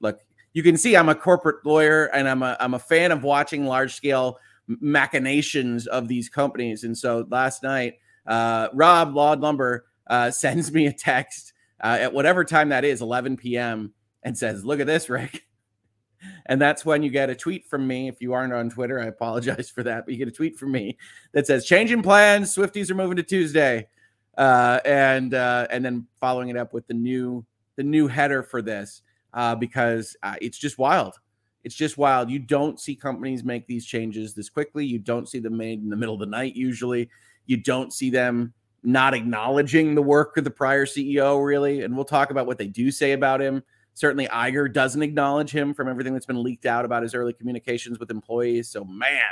look. 0.00 0.20
You 0.52 0.62
can 0.62 0.78
see 0.78 0.96
I'm 0.96 1.10
a 1.10 1.14
corporate 1.14 1.66
lawyer 1.66 2.06
and 2.06 2.26
I'm 2.26 2.42
a 2.42 2.56
I'm 2.58 2.72
a 2.72 2.78
fan 2.78 3.12
of 3.12 3.22
watching 3.22 3.66
large 3.66 3.94
scale 3.94 4.38
machinations 4.66 5.86
of 5.86 6.08
these 6.08 6.30
companies. 6.30 6.82
And 6.82 6.96
so 6.96 7.26
last 7.28 7.62
night 7.62 7.98
uh, 8.26 8.68
Rob 8.72 9.14
Laud 9.14 9.40
Lumber 9.40 9.86
uh, 10.06 10.30
sends 10.30 10.72
me 10.72 10.86
a 10.86 10.92
text 10.92 11.52
uh, 11.82 11.98
at 12.00 12.12
whatever 12.12 12.44
time 12.44 12.70
that 12.70 12.84
is, 12.84 13.02
11 13.02 13.36
p.m., 13.36 13.92
and 14.26 14.36
says, 14.36 14.64
"Look 14.64 14.80
at 14.80 14.86
this, 14.86 15.08
Rick." 15.08 15.44
And 16.46 16.60
that's 16.60 16.84
when 16.84 17.02
you 17.02 17.10
get 17.10 17.30
a 17.30 17.34
tweet 17.34 17.66
from 17.66 17.86
me. 17.86 18.08
If 18.08 18.20
you 18.20 18.32
aren't 18.32 18.52
on 18.52 18.70
Twitter, 18.70 19.00
I 19.00 19.06
apologize 19.06 19.70
for 19.70 19.82
that, 19.84 20.04
but 20.04 20.12
you 20.12 20.18
get 20.18 20.28
a 20.28 20.32
tweet 20.32 20.58
from 20.58 20.72
me 20.72 20.98
that 21.32 21.46
says, 21.46 21.64
"Changing 21.64 22.02
plans. 22.02 22.54
Swifties 22.54 22.90
are 22.90 22.94
moving 22.94 23.16
to 23.16 23.22
Tuesday," 23.22 23.86
uh, 24.36 24.80
and 24.84 25.32
uh, 25.32 25.68
and 25.70 25.84
then 25.84 26.06
following 26.20 26.48
it 26.48 26.56
up 26.56 26.74
with 26.74 26.86
the 26.88 26.94
new 26.94 27.44
the 27.76 27.84
new 27.84 28.08
header 28.08 28.42
for 28.42 28.60
this 28.60 29.02
uh, 29.32 29.54
because 29.54 30.16
uh, 30.22 30.34
it's 30.40 30.58
just 30.58 30.76
wild. 30.76 31.14
It's 31.62 31.74
just 31.74 31.98
wild. 31.98 32.30
You 32.30 32.38
don't 32.38 32.80
see 32.80 32.96
companies 32.96 33.44
make 33.44 33.66
these 33.66 33.86
changes 33.86 34.34
this 34.34 34.48
quickly. 34.48 34.86
You 34.86 34.98
don't 34.98 35.28
see 35.28 35.38
them 35.38 35.56
made 35.56 35.82
in 35.82 35.88
the 35.88 35.96
middle 35.96 36.14
of 36.14 36.20
the 36.20 36.26
night 36.26 36.56
usually. 36.56 37.10
You 37.46 37.58
don't 37.58 37.92
see 37.92 38.10
them 38.10 38.54
not 38.82 39.14
acknowledging 39.14 39.94
the 39.94 40.02
work 40.02 40.36
of 40.36 40.44
the 40.44 40.50
prior 40.50 40.86
CEO, 40.86 41.44
really. 41.44 41.82
And 41.82 41.94
we'll 41.94 42.04
talk 42.04 42.30
about 42.30 42.46
what 42.46 42.56
they 42.56 42.68
do 42.68 42.90
say 42.90 43.12
about 43.12 43.40
him. 43.40 43.62
Certainly, 43.96 44.28
Iger 44.28 44.70
doesn't 44.70 45.02
acknowledge 45.02 45.50
him 45.50 45.72
from 45.72 45.88
everything 45.88 46.12
that's 46.12 46.26
been 46.26 46.42
leaked 46.42 46.66
out 46.66 46.84
about 46.84 47.02
his 47.02 47.14
early 47.14 47.32
communications 47.32 47.98
with 47.98 48.10
employees. 48.10 48.68
So, 48.68 48.84
man, 48.84 49.22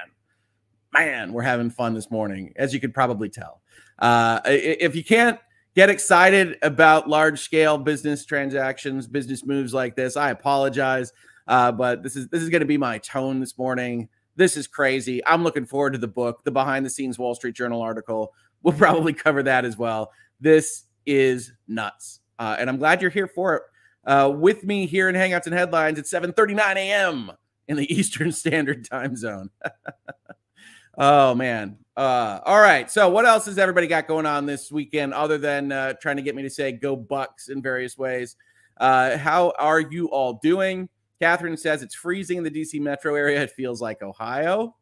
man, 0.91 1.35
we're 1.35 1.43
having 1.43 1.69
fun 1.69 1.93
this 1.93 2.11
morning, 2.11 2.55
as 2.57 2.73
you 2.73 2.81
could 2.81 2.95
probably 2.95 3.29
tell. 3.29 3.61
Uh, 3.99 4.41
if 4.47 4.97
you 4.97 5.05
can't 5.05 5.39
get 5.75 5.91
excited 5.91 6.57
about 6.63 7.11
large 7.11 7.41
scale 7.41 7.77
business 7.77 8.25
transactions, 8.25 9.07
business 9.07 9.45
moves 9.45 9.75
like 9.75 9.97
this, 9.97 10.17
I 10.17 10.31
apologize. 10.31 11.13
Uh, 11.47 11.71
but 11.71 12.03
this 12.03 12.17
is 12.17 12.29
this 12.29 12.41
is 12.41 12.49
going 12.49 12.61
to 12.61 12.67
be 12.67 12.79
my 12.79 12.97
tone 12.97 13.41
this 13.41 13.59
morning. 13.59 14.09
This 14.35 14.57
is 14.57 14.67
crazy. 14.67 15.21
I'm 15.27 15.45
looking 15.45 15.67
forward 15.67 15.93
to 15.93 15.99
the 15.99 16.09
book, 16.09 16.43
the 16.45 16.51
behind 16.51 16.87
the 16.87 16.91
scenes 16.91 17.19
Wall 17.19 17.35
Street 17.35 17.55
Journal 17.55 17.83
article. 17.83 18.33
We'll 18.63 18.73
probably 18.79 19.13
cover 19.13 19.43
that 19.43 19.67
as 19.67 19.77
well. 19.77 20.11
This 20.41 20.85
is 21.05 21.53
nuts. 21.69 22.21
Uh, 22.39 22.57
and 22.59 22.71
I'm 22.71 22.79
glad 22.79 23.03
you're 23.03 23.11
here 23.11 23.29
for 23.29 23.57
it. 23.57 23.63
Uh, 24.07 24.33
with 24.35 24.65
me 24.65 24.87
here 24.87 25.09
in 25.09 25.15
Hangouts 25.15 25.47
and 25.47 25.55
Headlines 25.55 25.99
at 25.99 26.05
7:39 26.05 26.77
a.m. 26.77 27.33
in 27.69 27.77
the 27.77 27.93
Eastern 27.95 28.33
Standard 28.33 28.89
Time 28.89 29.17
Zone. 29.17 29.51
oh 30.99 31.35
man. 31.35 31.79
Uh, 31.97 32.41
all 32.45 32.61
right. 32.61 32.91
So 32.91 33.09
what 33.09 33.25
else 33.25 33.47
has 33.47 33.57
everybody 33.59 33.87
got 33.87 34.09
going 34.09 34.27
on 34.27 34.47
this 34.47 34.71
weekend 34.73 35.15
other 35.15 35.39
than 35.39 35.71
uh, 35.71 35.95
trying 35.95 36.17
to 36.17 36.23
get 36.23 36.35
me 36.35 36.43
to 36.43 36.51
say 36.51 36.73
go 36.73 36.97
Bucks 36.97 37.49
in 37.49 37.63
various 37.63 37.97
ways? 37.97 38.37
Uh, 38.77 39.17
how 39.17 39.53
are 39.59 39.81
you 39.81 40.09
all 40.09 40.35
doing? 40.43 40.89
Catherine 41.21 41.57
says 41.57 41.83
it's 41.83 41.95
freezing 41.95 42.39
in 42.39 42.45
the 42.45 42.51
DC 42.51 42.81
metro 42.81 43.15
area. 43.15 43.41
It 43.41 43.53
feels 43.53 43.81
like 43.81 44.03
Ohio. 44.03 44.75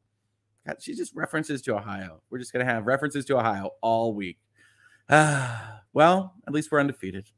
God, 0.66 0.76
she 0.80 0.94
just 0.94 1.14
references 1.14 1.60
to 1.62 1.76
Ohio. 1.76 2.22
We're 2.30 2.38
just 2.38 2.52
to 2.52 2.64
have 2.64 2.86
references 2.86 3.24
to 3.26 3.36
Ohio 3.38 3.70
all 3.80 4.14
week. 4.14 4.38
well, 5.10 6.34
at 6.46 6.52
least 6.52 6.72
we're 6.72 6.80
undefeated. 6.80 7.30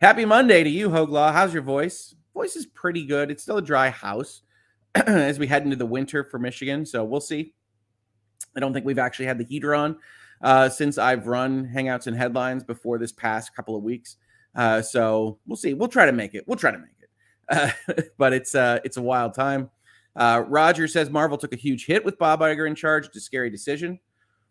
Happy 0.00 0.24
Monday 0.24 0.64
to 0.64 0.70
you, 0.70 0.88
Hoeg 0.88 1.10
Law. 1.10 1.30
How's 1.30 1.52
your 1.52 1.62
voice? 1.62 2.14
Voice 2.32 2.56
is 2.56 2.64
pretty 2.64 3.04
good. 3.04 3.30
It's 3.30 3.42
still 3.42 3.58
a 3.58 3.62
dry 3.62 3.90
house 3.90 4.40
as 4.94 5.38
we 5.38 5.46
head 5.46 5.62
into 5.62 5.76
the 5.76 5.84
winter 5.84 6.24
for 6.24 6.38
Michigan. 6.38 6.86
So 6.86 7.04
we'll 7.04 7.20
see. 7.20 7.52
I 8.56 8.60
don't 8.60 8.72
think 8.72 8.86
we've 8.86 8.98
actually 8.98 9.26
had 9.26 9.36
the 9.36 9.44
heater 9.44 9.74
on 9.74 9.98
uh, 10.40 10.70
since 10.70 10.96
I've 10.96 11.26
run 11.26 11.66
Hangouts 11.68 12.06
and 12.06 12.16
Headlines 12.16 12.64
before 12.64 12.96
this 12.96 13.12
past 13.12 13.54
couple 13.54 13.76
of 13.76 13.82
weeks. 13.82 14.16
Uh, 14.56 14.80
so 14.80 15.38
we'll 15.46 15.58
see. 15.58 15.74
We'll 15.74 15.86
try 15.86 16.06
to 16.06 16.12
make 16.12 16.34
it. 16.34 16.44
We'll 16.48 16.56
try 16.56 16.70
to 16.70 16.78
make 16.78 16.96
it. 17.02 17.10
Uh, 17.50 18.02
but 18.16 18.32
it's 18.32 18.54
uh, 18.54 18.78
it's 18.82 18.96
a 18.96 19.02
wild 19.02 19.34
time. 19.34 19.68
Uh, 20.16 20.44
Roger 20.48 20.88
says 20.88 21.10
Marvel 21.10 21.36
took 21.36 21.52
a 21.52 21.56
huge 21.56 21.84
hit 21.84 22.06
with 22.06 22.16
Bob 22.16 22.40
Iger 22.40 22.66
in 22.66 22.74
charge. 22.74 23.04
It's 23.04 23.18
a 23.18 23.20
scary 23.20 23.50
decision. 23.50 24.00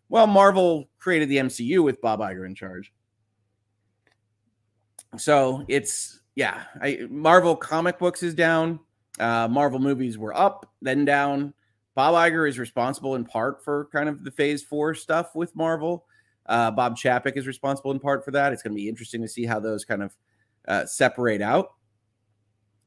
Well, 0.08 0.28
Marvel 0.28 0.88
created 1.00 1.28
the 1.28 1.38
MCU 1.38 1.82
with 1.82 2.00
Bob 2.00 2.20
Iger 2.20 2.46
in 2.46 2.54
charge. 2.54 2.92
So 5.16 5.64
it's 5.68 6.20
yeah, 6.36 6.62
I, 6.80 7.06
Marvel 7.10 7.56
comic 7.56 7.98
books 7.98 8.22
is 8.22 8.34
down. 8.34 8.80
Uh, 9.18 9.48
Marvel 9.48 9.78
movies 9.78 10.16
were 10.16 10.36
up, 10.36 10.72
then 10.80 11.04
down. 11.04 11.52
Bob 11.94 12.14
Iger 12.14 12.48
is 12.48 12.58
responsible 12.58 13.16
in 13.16 13.24
part 13.24 13.62
for 13.64 13.88
kind 13.92 14.08
of 14.08 14.24
the 14.24 14.30
Phase 14.30 14.62
Four 14.62 14.94
stuff 14.94 15.34
with 15.34 15.54
Marvel. 15.56 16.06
Uh, 16.46 16.70
Bob 16.70 16.96
Chapek 16.96 17.36
is 17.36 17.46
responsible 17.46 17.90
in 17.90 18.00
part 18.00 18.24
for 18.24 18.30
that. 18.30 18.52
It's 18.52 18.62
going 18.62 18.72
to 18.72 18.80
be 18.80 18.88
interesting 18.88 19.20
to 19.22 19.28
see 19.28 19.44
how 19.44 19.60
those 19.60 19.84
kind 19.84 20.02
of 20.02 20.16
uh, 20.66 20.86
separate 20.86 21.42
out. 21.42 21.74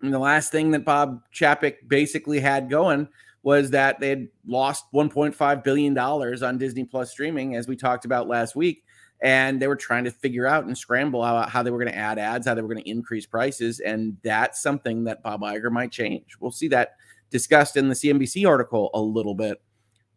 And 0.01 0.13
the 0.13 0.19
last 0.19 0.51
thing 0.51 0.71
that 0.71 0.83
Bob 0.83 1.21
Chapek 1.33 1.87
basically 1.87 2.39
had 2.39 2.69
going 2.69 3.07
was 3.43 3.69
that 3.71 3.99
they 3.99 4.09
had 4.09 4.27
lost 4.47 4.85
1.5 4.93 5.63
billion 5.63 5.93
dollars 5.93 6.41
on 6.41 6.57
Disney 6.57 6.85
Plus 6.85 7.11
streaming, 7.11 7.55
as 7.55 7.67
we 7.67 7.75
talked 7.75 8.05
about 8.05 8.27
last 8.27 8.55
week, 8.55 8.83
and 9.21 9.61
they 9.61 9.67
were 9.67 9.75
trying 9.75 10.03
to 10.03 10.11
figure 10.11 10.45
out 10.45 10.65
and 10.65 10.77
scramble 10.77 11.23
out 11.23 11.49
how 11.49 11.63
they 11.63 11.71
were 11.71 11.79
going 11.79 11.91
to 11.91 11.97
add 11.97 12.19
ads, 12.19 12.45
how 12.45 12.53
they 12.53 12.61
were 12.61 12.67
going 12.67 12.83
to 12.83 12.89
increase 12.89 13.25
prices, 13.25 13.79
and 13.79 14.17
that's 14.23 14.61
something 14.61 15.03
that 15.05 15.23
Bob 15.23 15.41
Iger 15.41 15.71
might 15.71 15.91
change. 15.91 16.35
We'll 16.39 16.51
see 16.51 16.67
that 16.69 16.95
discussed 17.29 17.77
in 17.77 17.87
the 17.87 17.95
CNBC 17.95 18.47
article 18.47 18.89
a 18.93 19.01
little 19.01 19.35
bit. 19.35 19.61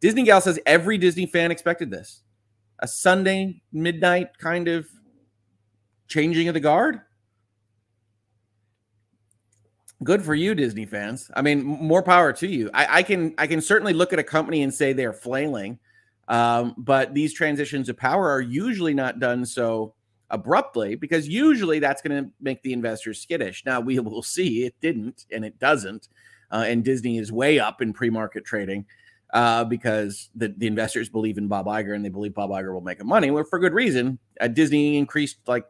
Disney 0.01 0.25
Gal 0.25 0.41
says 0.41 0.59
every 0.67 0.99
Disney 0.99 1.27
fan 1.27 1.51
expected 1.51 1.91
this, 1.91 2.23
a 2.81 2.89
Sunday 2.89 3.63
midnight 3.73 4.37
kind 4.39 4.69
of 4.69 4.87
changing 6.09 6.49
of 6.49 6.55
the 6.55 6.61
guard 6.61 7.01
good 10.05 10.23
for 10.23 10.35
you 10.35 10.55
disney 10.55 10.85
fans 10.85 11.31
i 11.35 11.43
mean 11.43 11.65
more 11.65 12.03
power 12.03 12.33
to 12.33 12.47
you 12.47 12.71
I, 12.75 12.99
I, 12.99 13.03
can 13.03 13.35
i 13.39 13.47
can 13.47 13.61
certainly 13.61 13.93
look 13.93 14.13
at 14.13 14.19
a 14.19 14.25
company 14.25 14.63
and 14.63 14.73
say 14.73 14.93
they're 14.93 15.13
flailing 15.13 15.79
um, 16.29 16.75
but 16.77 17.15
these 17.15 17.33
transitions 17.33 17.89
of 17.89 17.97
power 17.97 18.31
are 18.31 18.41
usually 18.41 18.95
not 18.95 19.21
done 19.21 19.45
so 19.45 19.95
abruptly 20.31 20.97
because 20.97 21.29
usually 21.29 21.79
that's 21.79 22.03
going 22.03 22.25
to 22.25 22.31
make 22.41 22.63
the 22.63 22.73
investors 22.73 23.21
skittish. 23.21 23.65
Now 23.65 23.81
we 23.81 23.99
will 24.01 24.23
see. 24.23 24.65
It 24.65 24.75
didn't 24.81 25.27
and 25.31 25.45
it 25.45 25.59
doesn't. 25.59 26.09
Uh, 26.51 26.65
and 26.67 26.85
disney 26.85 27.19
is 27.19 27.33
way 27.33 27.59
up 27.59 27.83
in 27.83 27.93
pre-market 27.93 28.45
trading 28.45 28.87
uh, 29.35 29.65
because 29.65 30.31
the, 30.37 30.55
the 30.57 30.69
investors 30.69 31.09
believe 31.09 31.39
in 31.39 31.49
bob 31.49 31.67
Iger 31.67 31.93
and 31.93 32.05
they 32.05 32.09
believe 32.09 32.35
bob 32.35 32.51
Iger 32.51 32.73
will 32.73 32.81
make 32.81 32.99
them 32.99 33.09
money 33.09 33.33
well, 33.33 33.43
for 33.43 33.59
good 33.59 33.75
reason. 33.75 34.21
Uh, 34.41 34.47
disney 34.47 34.97
increased 34.97 35.39
like 35.49 35.65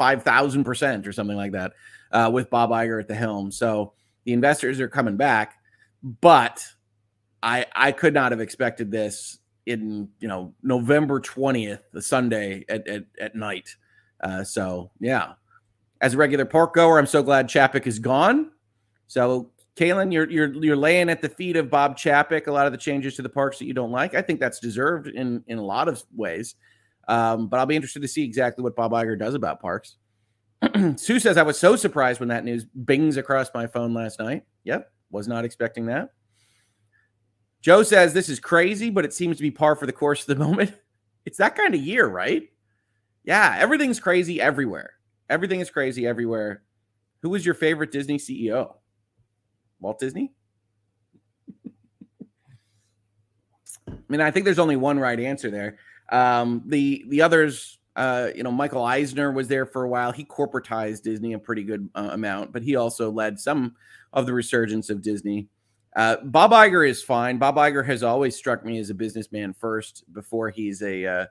5000% 0.00 1.06
or 1.06 1.12
something 1.12 1.36
like 1.36 1.52
that 1.52 1.72
uh, 2.10 2.30
with 2.32 2.50
Bob 2.50 2.70
Iger 2.70 3.00
at 3.00 3.06
the 3.06 3.14
helm. 3.14 3.52
So 3.52 3.92
the 4.24 4.32
investors 4.32 4.80
are 4.80 4.88
coming 4.88 5.16
back, 5.16 5.54
but 6.02 6.64
I 7.42 7.66
I 7.74 7.92
could 7.92 8.14
not 8.14 8.32
have 8.32 8.40
expected 8.40 8.90
this 8.90 9.38
in 9.66 10.08
you 10.20 10.28
know 10.28 10.54
November 10.62 11.20
twentieth, 11.20 11.82
the 11.92 12.02
Sunday 12.02 12.64
at 12.68 12.86
at, 12.86 13.04
at 13.20 13.34
night. 13.34 13.76
Uh, 14.22 14.44
so 14.44 14.90
yeah, 15.00 15.32
as 16.00 16.14
a 16.14 16.16
regular 16.16 16.44
park 16.44 16.74
goer, 16.74 16.98
I'm 16.98 17.06
so 17.06 17.22
glad 17.22 17.48
Chapek 17.48 17.86
is 17.86 17.98
gone. 17.98 18.50
So 19.06 19.50
Kaylin, 19.76 20.12
you're 20.12 20.28
you're 20.30 20.52
you're 20.52 20.76
laying 20.76 21.08
at 21.08 21.22
the 21.22 21.28
feet 21.28 21.56
of 21.56 21.70
Bob 21.70 21.96
Chapek. 21.96 22.46
A 22.46 22.52
lot 22.52 22.66
of 22.66 22.72
the 22.72 22.78
changes 22.78 23.16
to 23.16 23.22
the 23.22 23.28
parks 23.28 23.58
that 23.58 23.64
you 23.64 23.74
don't 23.74 23.90
like, 23.90 24.14
I 24.14 24.22
think 24.22 24.40
that's 24.40 24.60
deserved 24.60 25.08
in 25.08 25.42
in 25.46 25.58
a 25.58 25.64
lot 25.64 25.88
of 25.88 26.02
ways. 26.14 26.54
Um, 27.08 27.48
but 27.48 27.58
I'll 27.58 27.66
be 27.66 27.76
interested 27.76 28.02
to 28.02 28.08
see 28.08 28.22
exactly 28.22 28.62
what 28.62 28.76
Bob 28.76 28.92
Iger 28.92 29.18
does 29.18 29.34
about 29.34 29.60
parks. 29.60 29.96
Sue 30.96 31.18
says, 31.18 31.36
I 31.36 31.42
was 31.42 31.58
so 31.58 31.74
surprised 31.74 32.20
when 32.20 32.28
that 32.28 32.44
news 32.44 32.64
bings 32.64 33.16
across 33.16 33.48
my 33.54 33.66
phone 33.66 33.94
last 33.94 34.20
night. 34.20 34.44
Yep, 34.64 34.92
was 35.10 35.26
not 35.26 35.44
expecting 35.44 35.86
that. 35.86 36.10
Joe 37.60 37.82
says, 37.82 38.12
This 38.12 38.28
is 38.28 38.40
crazy, 38.40 38.90
but 38.90 39.04
it 39.04 39.12
seems 39.12 39.36
to 39.36 39.42
be 39.42 39.50
par 39.50 39.76
for 39.76 39.86
the 39.86 39.92
course 39.92 40.20
of 40.22 40.38
the 40.38 40.44
moment. 40.44 40.74
It's 41.24 41.38
that 41.38 41.56
kind 41.56 41.74
of 41.74 41.80
year, 41.80 42.06
right? 42.06 42.48
Yeah, 43.24 43.56
everything's 43.58 44.00
crazy 44.00 44.40
everywhere. 44.40 44.94
Everything 45.28 45.60
is 45.60 45.70
crazy 45.70 46.06
everywhere. 46.06 46.62
Who 47.22 47.30
was 47.30 47.44
your 47.44 47.54
favorite 47.54 47.92
Disney 47.92 48.18
CEO? 48.18 48.74
Walt 49.78 49.98
Disney? 49.98 50.32
I 53.86 53.92
mean, 54.08 54.20
I 54.20 54.30
think 54.30 54.44
there's 54.44 54.58
only 54.58 54.76
one 54.76 54.98
right 54.98 55.20
answer 55.20 55.50
there. 55.50 55.78
Um, 56.10 56.62
the 56.66 57.04
the 57.08 57.22
others 57.22 57.78
uh, 57.96 58.30
you 58.34 58.42
know, 58.42 58.52
Michael 58.52 58.84
Eisner 58.84 59.32
was 59.32 59.48
there 59.48 59.66
for 59.66 59.82
a 59.84 59.88
while. 59.88 60.12
He 60.12 60.24
corporatized 60.24 61.02
Disney 61.02 61.32
a 61.32 61.38
pretty 61.38 61.64
good 61.64 61.88
uh, 61.94 62.10
amount, 62.12 62.52
but 62.52 62.62
he 62.62 62.76
also 62.76 63.10
led 63.10 63.38
some 63.38 63.74
of 64.12 64.26
the 64.26 64.32
resurgence 64.32 64.90
of 64.90 65.02
Disney. 65.02 65.48
Uh, 65.96 66.16
Bob 66.24 66.52
Iger 66.52 66.88
is 66.88 67.02
fine. 67.02 67.38
Bob 67.38 67.56
Iger 67.56 67.84
has 67.84 68.02
always 68.02 68.36
struck 68.36 68.64
me 68.64 68.78
as 68.78 68.90
a 68.90 68.94
businessman 68.94 69.52
first 69.52 70.04
before 70.12 70.50
he's 70.50 70.82
a, 70.82 71.06
uh, 71.06 71.26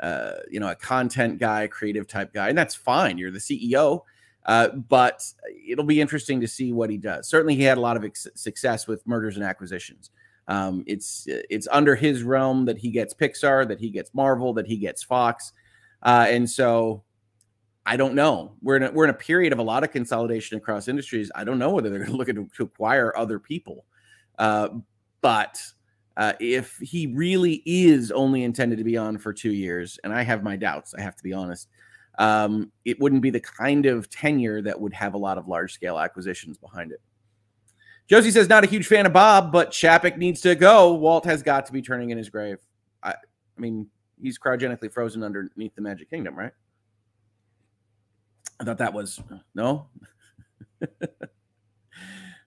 uh, 0.00 0.32
you 0.50 0.60
know, 0.60 0.68
a 0.68 0.74
content 0.74 1.38
guy, 1.38 1.66
creative 1.66 2.06
type 2.06 2.32
guy, 2.32 2.48
and 2.48 2.58
that's 2.58 2.74
fine. 2.74 3.16
You're 3.16 3.30
the 3.30 3.38
CEO, 3.38 4.02
uh, 4.44 4.68
but 4.68 5.24
it'll 5.66 5.84
be 5.84 6.00
interesting 6.00 6.40
to 6.40 6.48
see 6.48 6.72
what 6.72 6.90
he 6.90 6.98
does. 6.98 7.28
Certainly, 7.28 7.56
he 7.56 7.62
had 7.62 7.78
a 7.78 7.80
lot 7.80 7.96
of 7.96 8.04
success 8.34 8.86
with 8.86 9.06
mergers 9.06 9.36
and 9.36 9.44
acquisitions. 9.44 10.10
Um, 10.48 10.84
it's 10.86 11.26
it's 11.28 11.68
under 11.70 11.94
his 11.94 12.22
realm 12.22 12.66
that 12.66 12.76
he 12.76 12.90
gets 12.90 13.14
Pixar, 13.14 13.66
that 13.68 13.80
he 13.80 13.90
gets 13.90 14.12
Marvel, 14.12 14.52
that 14.54 14.66
he 14.66 14.76
gets 14.76 15.02
Fox. 15.02 15.52
Uh, 16.02 16.26
and 16.28 16.50
so 16.50 17.04
I 17.86 17.96
don't 17.96 18.14
know. 18.14 18.52
We're 18.60 18.76
in 18.76 18.82
a, 18.82 18.90
we're 18.90 19.04
in 19.04 19.10
a 19.10 19.14
period 19.14 19.52
of 19.52 19.58
a 19.58 19.62
lot 19.62 19.84
of 19.84 19.92
consolidation 19.92 20.56
across 20.56 20.88
industries. 20.88 21.30
I 21.34 21.44
don't 21.44 21.58
know 21.58 21.70
whether 21.70 21.90
they're 21.90 22.00
going 22.00 22.10
to 22.10 22.16
look 22.16 22.28
to, 22.28 22.48
to 22.56 22.64
acquire 22.64 23.16
other 23.16 23.38
people. 23.38 23.84
Uh, 24.38 24.68
but 25.20 25.60
uh, 26.16 26.34
if 26.40 26.76
he 26.78 27.06
really 27.08 27.62
is 27.64 28.10
only 28.10 28.44
intended 28.44 28.78
to 28.78 28.84
be 28.84 28.96
on 28.96 29.18
for 29.18 29.32
two 29.32 29.52
years, 29.52 29.98
and 30.04 30.12
I 30.12 30.22
have 30.22 30.42
my 30.42 30.56
doubts, 30.56 30.94
I 30.94 31.00
have 31.00 31.16
to 31.16 31.22
be 31.22 31.32
honest, 31.32 31.68
um, 32.18 32.70
it 32.84 33.00
wouldn't 33.00 33.22
be 33.22 33.30
the 33.30 33.40
kind 33.40 33.86
of 33.86 34.10
tenure 34.10 34.60
that 34.62 34.78
would 34.78 34.92
have 34.92 35.14
a 35.14 35.18
lot 35.18 35.38
of 35.38 35.48
large 35.48 35.72
scale 35.72 35.98
acquisitions 35.98 36.58
behind 36.58 36.92
it. 36.92 37.00
Josie 38.08 38.30
says, 38.30 38.48
not 38.48 38.64
a 38.64 38.66
huge 38.66 38.86
fan 38.86 39.06
of 39.06 39.12
Bob, 39.12 39.52
but 39.52 39.70
Chapek 39.70 40.18
needs 40.18 40.40
to 40.42 40.54
go. 40.54 40.92
Walt 40.92 41.24
has 41.24 41.42
got 41.42 41.64
to 41.66 41.72
be 41.72 41.80
turning 41.80 42.10
in 42.10 42.18
his 42.18 42.28
grave. 42.28 42.58
I, 43.02 43.12
I 43.12 43.60
mean, 43.60 43.88
he's 44.20 44.38
cryogenically 44.38 44.92
frozen 44.92 45.22
underneath 45.22 45.74
the 45.74 45.80
Magic 45.80 46.10
Kingdom, 46.10 46.36
right? 46.36 46.52
I 48.60 48.64
thought 48.64 48.78
that 48.78 48.92
was 48.92 49.20
no. 49.54 49.86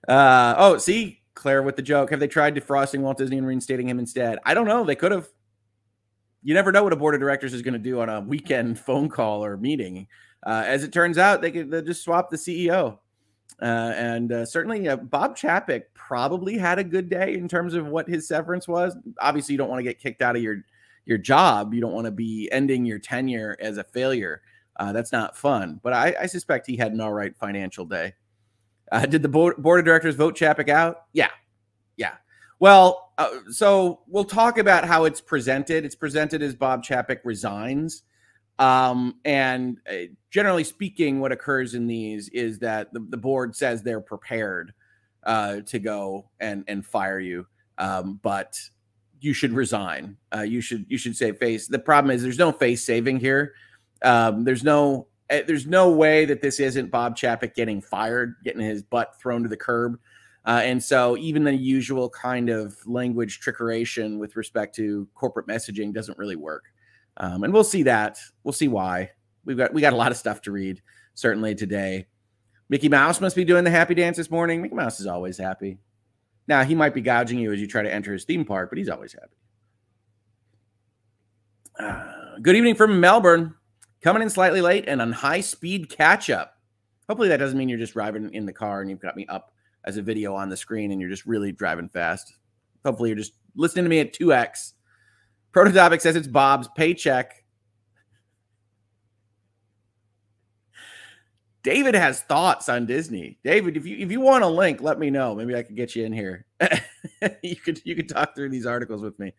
uh, 0.08 0.54
oh, 0.56 0.78
see, 0.78 1.20
Claire 1.36 1.62
with 1.62 1.76
the 1.76 1.82
joke. 1.82 2.10
Have 2.10 2.18
they 2.18 2.26
tried 2.26 2.56
defrosting 2.56 3.00
Walt 3.00 3.18
Disney 3.18 3.38
and 3.38 3.46
reinstating 3.46 3.88
him 3.88 4.00
instead? 4.00 4.38
I 4.44 4.54
don't 4.54 4.66
know. 4.66 4.84
They 4.84 4.96
could 4.96 5.12
have. 5.12 5.28
You 6.42 6.54
never 6.54 6.72
know 6.72 6.82
what 6.82 6.92
a 6.92 6.96
board 6.96 7.14
of 7.14 7.20
directors 7.20 7.54
is 7.54 7.62
going 7.62 7.74
to 7.74 7.78
do 7.78 8.00
on 8.00 8.08
a 8.08 8.20
weekend 8.20 8.78
phone 8.86 9.08
call 9.08 9.44
or 9.44 9.56
meeting. 9.56 10.08
Uh, 10.44 10.64
as 10.66 10.82
it 10.82 10.92
turns 10.92 11.18
out, 11.18 11.40
they 11.42 11.50
could 11.50 11.70
just 11.86 12.02
swap 12.02 12.30
the 12.30 12.36
CEO. 12.36 12.98
Uh, 13.60 13.92
and 13.96 14.32
uh, 14.32 14.44
certainly, 14.44 14.88
uh, 14.88 14.96
Bob 14.96 15.36
Chapek 15.36 15.84
probably 15.94 16.58
had 16.58 16.78
a 16.78 16.84
good 16.84 17.08
day 17.08 17.34
in 17.34 17.48
terms 17.48 17.74
of 17.74 17.86
what 17.86 18.08
his 18.08 18.28
severance 18.28 18.68
was. 18.68 18.96
Obviously, 19.20 19.52
you 19.52 19.58
don't 19.58 19.70
want 19.70 19.78
to 19.78 19.84
get 19.84 19.98
kicked 19.98 20.22
out 20.22 20.36
of 20.36 20.42
your 20.42 20.62
your 21.06 21.18
job. 21.18 21.72
You 21.72 21.80
don't 21.80 21.92
want 21.92 22.06
to 22.06 22.10
be 22.10 22.48
ending 22.52 22.84
your 22.84 22.98
tenure 22.98 23.56
as 23.60 23.78
a 23.78 23.84
failure. 23.84 24.42
Uh, 24.78 24.92
that's 24.92 25.12
not 25.12 25.36
fun. 25.36 25.80
But 25.82 25.94
I, 25.94 26.14
I, 26.20 26.26
suspect 26.26 26.66
he 26.66 26.76
had 26.76 26.92
an 26.92 27.00
all 27.00 27.12
right 27.12 27.34
financial 27.34 27.86
day. 27.86 28.12
Uh, 28.92 29.06
did 29.06 29.22
the 29.22 29.28
board, 29.28 29.56
board 29.56 29.80
of 29.80 29.84
directors 29.84 30.14
vote 30.14 30.36
Chapek 30.36 30.68
out? 30.68 31.04
Yeah. 31.12 31.30
Yeah. 31.96 32.14
Well, 32.58 33.12
uh, 33.18 33.30
so 33.50 34.00
we'll 34.06 34.24
talk 34.24 34.58
about 34.58 34.84
how 34.84 35.04
it's 35.04 35.20
presented. 35.20 35.84
It's 35.84 35.94
presented 35.94 36.42
as 36.42 36.54
Bob 36.54 36.84
Chapek 36.84 37.18
resigns. 37.24 38.02
Um, 38.58 39.16
and 39.24 39.78
uh, 39.90 40.12
generally 40.30 40.64
speaking, 40.64 41.20
what 41.20 41.32
occurs 41.32 41.74
in 41.74 41.86
these 41.86 42.28
is 42.30 42.58
that 42.60 42.92
the, 42.92 43.00
the 43.10 43.16
board 43.16 43.54
says 43.54 43.82
they're 43.82 44.00
prepared 44.00 44.72
uh, 45.24 45.60
to 45.66 45.78
go 45.78 46.30
and 46.40 46.64
and 46.68 46.86
fire 46.86 47.18
you, 47.18 47.46
um, 47.78 48.18
but 48.22 48.58
you 49.20 49.34
should 49.34 49.52
resign. 49.52 50.16
Uh, 50.34 50.42
you 50.42 50.60
should 50.60 50.86
you 50.88 50.96
should 50.96 51.16
say 51.16 51.32
face. 51.32 51.66
The 51.66 51.78
problem 51.78 52.10
is 52.12 52.22
there's 52.22 52.38
no 52.38 52.52
face 52.52 52.82
saving 52.84 53.18
here. 53.18 53.54
Um, 54.02 54.44
there's 54.44 54.64
no 54.64 55.08
there's 55.28 55.66
no 55.66 55.90
way 55.90 56.24
that 56.24 56.40
this 56.40 56.60
isn't 56.60 56.90
Bob 56.90 57.16
Chapek 57.16 57.54
getting 57.54 57.80
fired, 57.80 58.36
getting 58.44 58.60
his 58.60 58.82
butt 58.82 59.18
thrown 59.20 59.42
to 59.42 59.48
the 59.48 59.56
curb. 59.56 59.98
Uh, 60.44 60.60
and 60.62 60.82
so 60.82 61.16
even 61.16 61.42
the 61.42 61.52
usual 61.52 62.08
kind 62.08 62.48
of 62.48 62.76
language 62.86 63.40
trickeration 63.40 64.18
with 64.18 64.36
respect 64.36 64.76
to 64.76 65.08
corporate 65.14 65.48
messaging 65.48 65.92
doesn't 65.92 66.16
really 66.18 66.36
work. 66.36 66.66
Um, 67.16 67.42
and 67.42 67.52
we'll 67.52 67.64
see 67.64 67.82
that. 67.84 68.18
We'll 68.44 68.52
see 68.52 68.68
why. 68.68 69.10
We've 69.44 69.56
got 69.56 69.74
we 69.74 69.80
got 69.80 69.92
a 69.92 69.96
lot 69.96 70.12
of 70.12 70.18
stuff 70.18 70.42
to 70.42 70.52
read 70.52 70.82
certainly 71.14 71.54
today. 71.54 72.06
Mickey 72.68 72.88
Mouse 72.88 73.20
must 73.20 73.34
be 73.34 73.44
doing 73.44 73.64
the 73.64 73.70
happy 73.70 73.94
dance 73.94 74.16
this 74.16 74.30
morning. 74.30 74.62
Mickey 74.62 74.74
Mouse 74.74 75.00
is 75.00 75.06
always 75.06 75.38
happy. 75.38 75.78
Now 76.46 76.62
he 76.62 76.76
might 76.76 76.94
be 76.94 77.00
gouging 77.00 77.38
you 77.38 77.52
as 77.52 77.60
you 77.60 77.66
try 77.66 77.82
to 77.82 77.92
enter 77.92 78.12
his 78.12 78.24
theme 78.24 78.44
park, 78.44 78.70
but 78.70 78.78
he's 78.78 78.88
always 78.88 79.14
happy. 79.14 79.36
Uh, 81.78 82.38
good 82.40 82.54
evening 82.54 82.76
from 82.76 83.00
Melbourne. 83.00 83.55
Coming 84.06 84.22
in 84.22 84.30
slightly 84.30 84.60
late 84.60 84.84
and 84.86 85.02
on 85.02 85.10
high 85.10 85.40
speed 85.40 85.90
catch 85.90 86.30
up. 86.30 86.58
Hopefully 87.08 87.28
that 87.28 87.38
doesn't 87.38 87.58
mean 87.58 87.68
you're 87.68 87.76
just 87.76 87.94
driving 87.94 88.32
in 88.32 88.46
the 88.46 88.52
car 88.52 88.80
and 88.80 88.88
you've 88.88 89.00
got 89.00 89.16
me 89.16 89.26
up 89.26 89.50
as 89.84 89.96
a 89.96 90.02
video 90.02 90.32
on 90.32 90.48
the 90.48 90.56
screen 90.56 90.92
and 90.92 91.00
you're 91.00 91.10
just 91.10 91.26
really 91.26 91.50
driving 91.50 91.88
fast. 91.88 92.32
Hopefully 92.84 93.08
you're 93.08 93.18
just 93.18 93.32
listening 93.56 93.84
to 93.84 93.88
me 93.88 93.98
at 93.98 94.14
2x. 94.14 94.74
Prototopic 95.52 96.00
says 96.00 96.14
it's 96.14 96.28
Bob's 96.28 96.68
paycheck. 96.76 97.44
David 101.64 101.96
has 101.96 102.20
thoughts 102.20 102.68
on 102.68 102.86
Disney. 102.86 103.40
David, 103.42 103.76
if 103.76 103.86
you 103.86 103.96
if 103.96 104.12
you 104.12 104.20
want 104.20 104.44
a 104.44 104.48
link, 104.48 104.80
let 104.80 105.00
me 105.00 105.10
know. 105.10 105.34
Maybe 105.34 105.56
I 105.56 105.64
could 105.64 105.74
get 105.74 105.96
you 105.96 106.04
in 106.04 106.12
here. 106.12 106.46
you 107.42 107.56
could 107.56 107.82
you 107.84 107.96
could 107.96 108.08
talk 108.08 108.36
through 108.36 108.50
these 108.50 108.66
articles 108.66 109.02
with 109.02 109.18
me. 109.18 109.34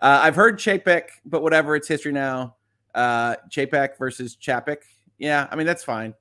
Uh, 0.00 0.18
I've 0.24 0.34
heard 0.34 0.58
Chapek, 0.58 1.04
but 1.24 1.44
whatever, 1.44 1.76
it's 1.76 1.86
history 1.86 2.10
now. 2.10 2.56
Uh, 2.94 3.36
Chapek 3.50 3.98
versus 3.98 4.36
Chapek. 4.36 4.78
Yeah, 5.18 5.48
I 5.50 5.56
mean 5.56 5.66
that's 5.66 5.84
fine. 5.84 6.14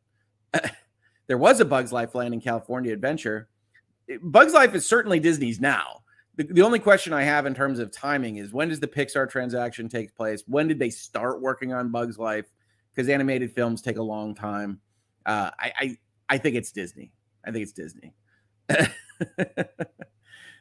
there 1.28 1.38
was 1.38 1.60
a 1.60 1.66
Bugs 1.66 1.92
Life 1.92 2.16
Land 2.16 2.34
in 2.34 2.42
California 2.42 2.94
adventure. 2.94 3.50
Bugs 4.22 4.54
Life 4.54 4.74
is 4.76 4.88
certainly 4.88 5.20
Disney's 5.20 5.60
now. 5.60 6.02
The, 6.38 6.44
the 6.44 6.62
only 6.62 6.80
question 6.80 7.14
I 7.14 7.24
have 7.24 7.46
in 7.46 7.54
terms 7.54 7.80
of 7.80 7.92
timing 7.92 8.38
is 8.38 8.54
when 8.54 8.70
does 8.70 8.80
the 8.80 8.88
Pixar 8.88 9.30
transaction 9.30 9.90
take 9.90 10.16
place? 10.16 10.44
When 10.48 10.68
did 10.68 10.80
they 10.80 10.90
start 10.90 11.42
working 11.42 11.74
on 11.74 11.92
Bugs 11.92 12.18
Life? 12.18 12.46
Because 12.94 13.10
animated 13.10 13.52
films 13.52 13.82
take 13.82 13.98
a 13.98 14.04
long 14.04 14.34
time. 14.34 14.80
Uh, 15.26 15.52
I, 15.60 15.74
I 15.80 15.98
I 16.30 16.38
think 16.38 16.56
it's 16.56 16.72
Disney. 16.72 17.12
I 17.46 17.52
think 17.52 17.64
it's 17.64 17.74
Disney. 17.74 18.14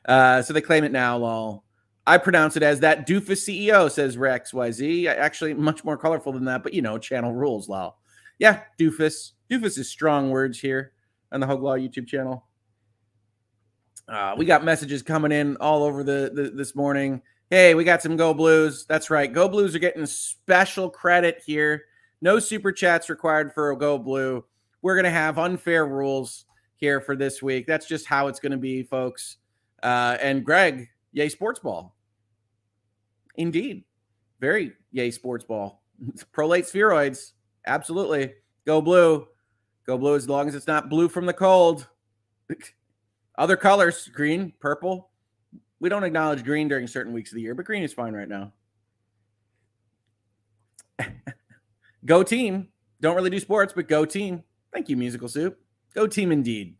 uh, 0.06 0.42
so 0.42 0.52
they 0.52 0.60
claim 0.60 0.84
it 0.84 0.92
now, 0.92 1.16
lol. 1.16 1.64
I 2.06 2.18
pronounce 2.18 2.56
it 2.56 2.62
as 2.62 2.80
that 2.80 3.06
doofus 3.06 3.42
CEO, 3.48 3.90
says 3.90 4.16
Rex 4.16 4.52
YZ. 4.52 5.06
Actually, 5.06 5.54
much 5.54 5.84
more 5.84 5.96
colorful 5.96 6.32
than 6.32 6.44
that, 6.44 6.62
but 6.62 6.72
you 6.72 6.82
know, 6.82 6.98
channel 6.98 7.32
rules, 7.32 7.68
lol. 7.68 7.98
Yeah, 8.38 8.60
doofus. 8.78 9.32
Doofus 9.50 9.78
is 9.78 9.88
strong 9.88 10.30
words 10.30 10.60
here 10.60 10.92
on 11.32 11.40
the 11.40 11.46
Hoeg 11.46 11.62
Law 11.62 11.76
YouTube 11.76 12.06
channel. 12.06 12.44
Uh, 14.08 14.34
we 14.36 14.44
got 14.44 14.64
messages 14.64 15.02
coming 15.02 15.32
in 15.32 15.56
all 15.56 15.82
over 15.82 16.04
the, 16.04 16.30
the 16.32 16.50
this 16.50 16.76
morning. 16.76 17.22
Hey, 17.50 17.74
we 17.74 17.82
got 17.82 18.02
some 18.02 18.16
Go 18.16 18.34
Blues. 18.34 18.86
That's 18.88 19.10
right. 19.10 19.32
Go 19.32 19.48
Blues 19.48 19.74
are 19.74 19.80
getting 19.80 20.06
special 20.06 20.88
credit 20.88 21.42
here. 21.44 21.84
No 22.20 22.38
super 22.38 22.70
chats 22.70 23.10
required 23.10 23.52
for 23.52 23.70
a 23.70 23.76
Go 23.76 23.98
Blue. 23.98 24.44
We're 24.82 24.94
going 24.94 25.04
to 25.04 25.10
have 25.10 25.38
unfair 25.38 25.86
rules 25.86 26.44
here 26.76 27.00
for 27.00 27.16
this 27.16 27.42
week. 27.42 27.66
That's 27.66 27.86
just 27.86 28.06
how 28.06 28.28
it's 28.28 28.38
going 28.38 28.52
to 28.52 28.58
be, 28.58 28.84
folks. 28.84 29.38
Uh, 29.82 30.16
and 30.20 30.44
Greg, 30.44 30.88
yay 31.12 31.28
sports 31.28 31.58
ball. 31.58 31.95
Indeed. 33.36 33.84
Very 34.40 34.72
yay 34.92 35.10
sports 35.10 35.44
ball. 35.44 35.82
Prolate 36.32 36.66
spheroids. 36.66 37.32
Absolutely. 37.66 38.34
Go 38.66 38.80
blue. 38.80 39.26
Go 39.86 39.98
blue 39.98 40.14
as 40.16 40.28
long 40.28 40.48
as 40.48 40.54
it's 40.54 40.66
not 40.66 40.90
blue 40.90 41.08
from 41.08 41.26
the 41.26 41.32
cold. 41.32 41.86
Other 43.38 43.56
colors, 43.56 44.08
green, 44.08 44.52
purple. 44.60 45.10
We 45.78 45.88
don't 45.88 46.04
acknowledge 46.04 46.42
green 46.42 46.68
during 46.68 46.86
certain 46.86 47.12
weeks 47.12 47.30
of 47.30 47.36
the 47.36 47.42
year, 47.42 47.54
but 47.54 47.66
green 47.66 47.82
is 47.82 47.92
fine 47.92 48.14
right 48.14 48.28
now. 48.28 48.52
go 52.04 52.22
team. 52.22 52.68
Don't 53.00 53.14
really 53.14 53.30
do 53.30 53.38
sports, 53.38 53.74
but 53.74 53.88
go 53.88 54.06
team. 54.06 54.42
Thank 54.72 54.88
you, 54.88 54.96
Musical 54.96 55.28
Soup. 55.28 55.58
Go 55.94 56.06
team 56.06 56.32
indeed. 56.32 56.76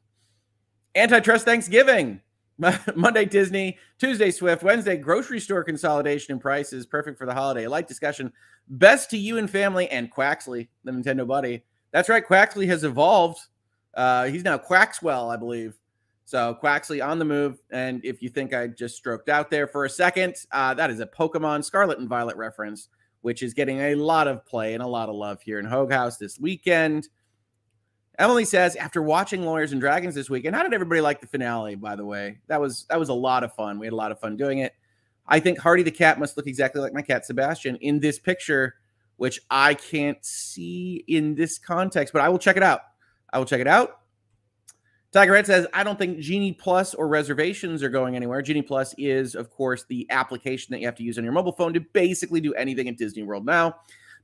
Antitrust 0.95 1.45
Thanksgiving. 1.45 2.23
Monday 2.95 3.25
Disney, 3.25 3.79
Tuesday 3.99 4.31
Swift, 4.31 4.63
Wednesday 4.63 4.97
grocery 4.97 5.41
store 5.41 5.63
consolidation 5.63 6.33
and 6.33 6.41
prices. 6.41 6.87
Perfect 6.87 7.19
for 7.19 7.27
the 7.27 7.35
holiday. 7.35 7.67
Light 7.67 7.89
discussion. 7.89 8.33
Best 8.69 9.11
to 9.11 9.19
you 9.19 9.39
and 9.39 9.49
family 9.49 9.89
and 9.91 10.13
Quaxly, 10.13 10.69
the 10.85 10.93
Nintendo 10.93 11.27
buddy. 11.27 11.65
That's 11.93 12.09
right. 12.09 12.27
Quaxly 12.27 12.67
has 12.69 12.85
evolved. 12.85 13.41
Uh, 13.95 14.27
he's 14.27 14.45
now 14.45 14.59
Quaxwell, 14.59 15.33
I 15.33 15.37
believe. 15.37 15.79
So 16.25 16.59
Quaxly 16.63 17.07
on 17.07 17.19
the 17.19 17.25
move. 17.25 17.61
And 17.71 18.05
if 18.05 18.21
you 18.21 18.29
think 18.29 18.53
I 18.53 18.67
just 18.67 18.97
stroked 18.97 19.29
out 19.29 19.51
there 19.51 19.67
for 19.67 19.85
a 19.85 19.91
second, 19.91 20.35
uh, 20.51 20.75
that 20.75 20.91
is 20.91 21.01
a 21.01 21.07
Pokemon 21.07 21.65
Scarlet 21.65 21.99
and 21.99 22.09
Violet 22.09 22.37
reference, 22.37 22.89
which 23.21 23.43
is 23.43 23.55
getting 23.55 23.79
a 23.79 23.95
lot 23.95 24.27
of 24.27 24.45
play 24.45 24.75
and 24.75 24.83
a 24.83 24.87
lot 24.87 25.09
of 25.09 25.15
love 25.15 25.41
here 25.41 25.61
in 25.61 25.67
Hoeg 25.67 25.93
House 25.93 26.17
this 26.17 26.41
weekend. 26.41 27.09
Emily 28.19 28.45
says, 28.45 28.77
after 28.77 29.03
watching 29.03 29.45
Lawyers 29.45 29.73
and 29.73 29.81
Dragons 29.81 30.15
this 30.15 30.31
weekend, 30.31 30.57
how 30.57 30.63
did 30.63 30.73
everybody 30.73 31.01
like 31.01 31.21
the 31.21 31.27
finale? 31.27 31.75
By 31.75 31.97
the 31.97 32.05
way, 32.05 32.39
that 32.47 32.61
was 32.61 32.87
that 32.89 32.99
was 32.99 33.11
a 33.11 33.15
lot 33.15 33.45
of 33.45 33.55
fun. 33.55 33.79
We 33.79 33.87
had 33.87 33.93
a 33.93 33.97
lot 33.97 34.13
of 34.13 34.19
fun 34.19 34.37
doing 34.37 34.59
it. 34.59 34.75
I 35.27 35.41
think 35.41 35.59
Hardy 35.59 35.83
the 35.83 35.91
cat 35.91 36.19
must 36.19 36.37
look 36.37 36.47
exactly 36.47 36.81
like 36.81 36.95
my 36.95 37.03
cat 37.03 37.27
Sebastian 37.27 37.77
in 37.77 38.01
this 38.01 38.19
picture, 38.19 38.77
which 39.17 39.41
I 39.51 39.75
can't 39.75 40.25
see 40.25 41.05
in 41.09 41.35
this 41.35 41.59
context, 41.59 42.13
but 42.13 42.23
I 42.23 42.29
will 42.29 42.39
check 42.39 42.57
it 42.57 42.63
out. 42.63 42.81
I 43.33 43.39
will 43.39 43.47
check 43.47 43.61
it 43.61 43.67
out. 43.67 44.01
Tiger 45.13 45.33
Red 45.33 45.47
says, 45.47 45.67
I 45.73 45.83
don't 45.83 45.99
think 45.99 46.19
Genie 46.19 46.53
Plus 46.53 46.95
or 46.95 47.09
reservations 47.09 47.83
are 47.83 47.89
going 47.89 48.17
anywhere. 48.17 48.43
Genie 48.43 48.63
Plus 48.63 48.95
is, 48.99 49.35
of 49.35 49.51
course, 49.51 49.85
the 49.89 50.07
application 50.11 50.73
that 50.73 50.81
you 50.81 50.87
have 50.87 50.97
to 50.97 51.03
use 51.03 51.17
on 51.17 51.25
your 51.25 51.33
mobile 51.33 51.53
phone 51.53 51.73
to 51.75 51.81
basically 51.81 52.41
do 52.41 52.53
anything 52.55 52.89
at 52.89 52.99
Disney 52.99 53.23
World 53.23 53.47
now. 53.47 53.77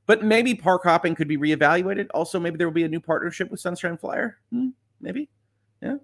But 0.05 0.23
maybe 0.23 0.53
park 0.53 0.83
hopping 0.83 1.15
could 1.15 1.27
be 1.27 1.37
reevaluated. 1.37 2.07
Also, 2.13 2.39
maybe 2.39 2.57
there 2.57 2.67
will 2.67 2.73
be 2.73 2.83
a 2.83 2.89
new 2.89 2.99
partnership 2.99 3.49
with 3.49 3.59
Sunshine 3.59 3.97
Flyer. 3.97 4.37
Hmm, 4.51 4.69
maybe. 4.99 5.29
Yeah. 5.81 5.95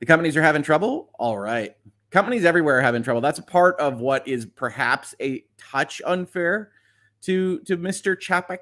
The 0.00 0.06
companies 0.06 0.36
are 0.36 0.42
having 0.42 0.62
trouble. 0.62 1.10
All 1.18 1.38
right. 1.38 1.76
Companies 2.10 2.44
everywhere 2.44 2.78
are 2.78 2.82
having 2.82 3.02
trouble. 3.02 3.20
That's 3.20 3.40
a 3.40 3.44
part 3.44 3.78
of 3.80 4.00
what 4.00 4.26
is 4.28 4.46
perhaps 4.46 5.14
a 5.20 5.44
touch 5.58 6.00
unfair 6.06 6.70
to 7.22 7.58
to 7.60 7.76
Mr. 7.76 8.16
Chapek 8.16 8.58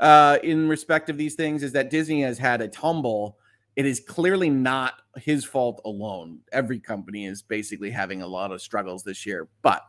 uh, 0.00 0.38
in 0.44 0.68
respect 0.68 1.10
of 1.10 1.16
these 1.16 1.34
things 1.34 1.62
is 1.62 1.72
that 1.72 1.90
Disney 1.90 2.22
has 2.22 2.38
had 2.38 2.60
a 2.60 2.68
tumble 2.68 3.38
it 3.78 3.86
is 3.86 4.00
clearly 4.00 4.50
not 4.50 4.94
his 5.18 5.44
fault 5.44 5.80
alone. 5.84 6.40
Every 6.50 6.80
company 6.80 7.26
is 7.26 7.42
basically 7.42 7.92
having 7.92 8.22
a 8.22 8.26
lot 8.26 8.50
of 8.50 8.60
struggles 8.60 9.04
this 9.04 9.24
year. 9.24 9.46
But 9.62 9.86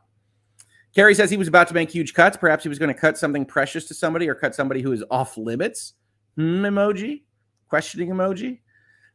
Kerry 0.96 1.14
says 1.14 1.30
he 1.30 1.38
was 1.38 1.48
about 1.48 1.68
to 1.68 1.74
make 1.74 1.92
huge 1.92 2.14
cuts. 2.14 2.38
Perhaps 2.38 2.64
he 2.64 2.70
was 2.70 2.80
going 2.80 2.94
to 2.94 3.00
cut 3.00 3.18
something 3.18 3.46
precious 3.46 3.86
to 3.86 3.94
somebody 3.94 4.28
or 4.28 4.36
cut 4.36 4.56
somebody 4.56 4.82
who 4.82 4.92
is 4.92 5.04
off 5.12 5.38
limits. 5.38 5.94
Hmm, 6.36 6.66
emoji, 6.66 7.24
questioning 7.68 8.10
emoji. 8.10 8.60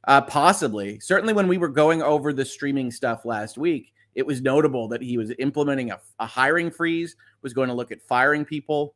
Uh, 0.06 0.20
possibly. 0.20 1.00
Certainly, 1.00 1.32
when 1.34 1.48
we 1.48 1.58
were 1.58 1.68
going 1.68 2.02
over 2.02 2.32
the 2.32 2.44
streaming 2.44 2.90
stuff 2.90 3.24
last 3.24 3.58
week, 3.58 3.92
it 4.14 4.26
was 4.26 4.40
notable 4.40 4.86
that 4.88 5.02
he 5.02 5.18
was 5.18 5.32
implementing 5.38 5.90
a, 5.90 6.00
a 6.20 6.26
hiring 6.26 6.70
freeze, 6.70 7.16
was 7.42 7.52
going 7.52 7.68
to 7.68 7.74
look 7.74 7.90
at 7.90 8.02
firing 8.02 8.44
people. 8.44 8.94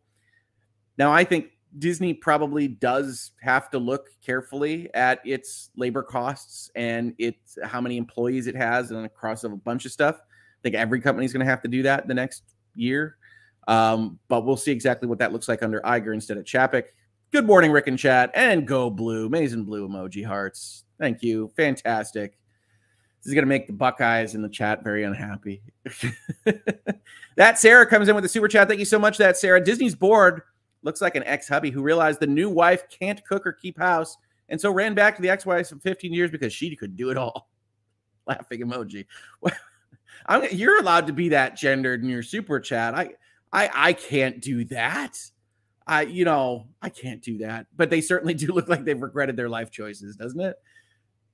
Now, 0.98 1.12
I 1.12 1.24
think 1.24 1.52
Disney 1.78 2.14
probably 2.14 2.68
does 2.68 3.32
have 3.42 3.70
to 3.70 3.78
look 3.78 4.08
carefully 4.24 4.92
at 4.94 5.20
its 5.24 5.70
labor 5.76 6.02
costs 6.02 6.70
and 6.74 7.14
its 7.18 7.58
how 7.64 7.80
many 7.80 7.96
employees 7.96 8.46
it 8.46 8.54
has 8.54 8.90
and 8.90 9.04
across 9.04 9.44
a 9.44 9.48
bunch 9.48 9.84
of 9.84 9.92
stuff. 9.92 10.16
I 10.16 10.60
think 10.62 10.74
every 10.74 11.00
company 11.00 11.24
is 11.24 11.32
going 11.32 11.44
to 11.44 11.50
have 11.50 11.62
to 11.62 11.68
do 11.68 11.82
that 11.82 12.08
the 12.08 12.14
next 12.14 12.42
year. 12.78 13.16
Um, 13.66 14.18
but 14.28 14.46
we'll 14.46 14.56
see 14.56 14.72
exactly 14.72 15.08
what 15.08 15.18
that 15.18 15.32
looks 15.32 15.48
like 15.48 15.62
under 15.62 15.80
Iger 15.82 16.14
instead 16.14 16.38
of 16.38 16.44
Chapek. 16.44 16.84
Good 17.30 17.46
morning, 17.46 17.70
Rick 17.70 17.88
and 17.88 17.98
chat, 17.98 18.30
and 18.34 18.66
go 18.66 18.88
blue, 18.88 19.28
Mason 19.28 19.64
blue 19.64 19.86
emoji 19.86 20.24
hearts. 20.24 20.84
Thank 20.98 21.22
you, 21.22 21.52
fantastic. 21.54 22.38
This 23.18 23.26
is 23.26 23.34
going 23.34 23.44
to 23.44 23.48
make 23.48 23.66
the 23.66 23.74
Buckeyes 23.74 24.34
in 24.34 24.40
the 24.40 24.48
chat 24.48 24.82
very 24.82 25.04
unhappy. 25.04 25.60
that 27.36 27.58
Sarah 27.58 27.84
comes 27.84 28.08
in 28.08 28.14
with 28.14 28.24
a 28.24 28.28
super 28.28 28.48
chat. 28.48 28.68
Thank 28.68 28.78
you 28.78 28.86
so 28.86 28.98
much, 28.98 29.18
that 29.18 29.36
Sarah. 29.36 29.62
Disney's 29.62 29.94
board 29.94 30.42
looks 30.82 31.02
like 31.02 31.16
an 31.16 31.24
ex 31.24 31.48
hubby 31.48 31.70
who 31.70 31.82
realized 31.82 32.20
the 32.20 32.26
new 32.26 32.48
wife 32.48 32.84
can't 32.88 33.22
cook 33.26 33.46
or 33.46 33.52
keep 33.52 33.78
house, 33.78 34.16
and 34.48 34.58
so 34.58 34.70
ran 34.70 34.94
back 34.94 35.16
to 35.16 35.22
the 35.22 35.28
ex 35.28 35.44
wife 35.44 35.70
of 35.72 35.82
15 35.82 36.12
years 36.12 36.30
because 36.30 36.52
she 36.54 36.74
could 36.74 36.96
do 36.96 37.10
it 37.10 37.18
all. 37.18 37.50
Laughing 38.26 38.60
emoji. 38.62 39.04
I'm, 40.28 40.44
you're 40.52 40.78
allowed 40.78 41.08
to 41.08 41.12
be 41.12 41.30
that 41.30 41.56
gendered 41.56 42.02
in 42.02 42.08
your 42.08 42.22
super 42.22 42.60
chat. 42.60 42.94
I, 42.94 43.14
I, 43.52 43.70
I 43.74 43.92
can't 43.94 44.40
do 44.40 44.64
that. 44.66 45.18
I, 45.86 46.02
you 46.02 46.24
know, 46.24 46.68
I 46.80 46.90
can't 46.90 47.22
do 47.22 47.38
that. 47.38 47.66
But 47.76 47.90
they 47.90 48.00
certainly 48.00 48.34
do 48.34 48.52
look 48.52 48.68
like 48.68 48.84
they've 48.84 49.00
regretted 49.00 49.36
their 49.36 49.48
life 49.48 49.70
choices, 49.70 50.14
doesn't 50.14 50.40
it? 50.40 50.56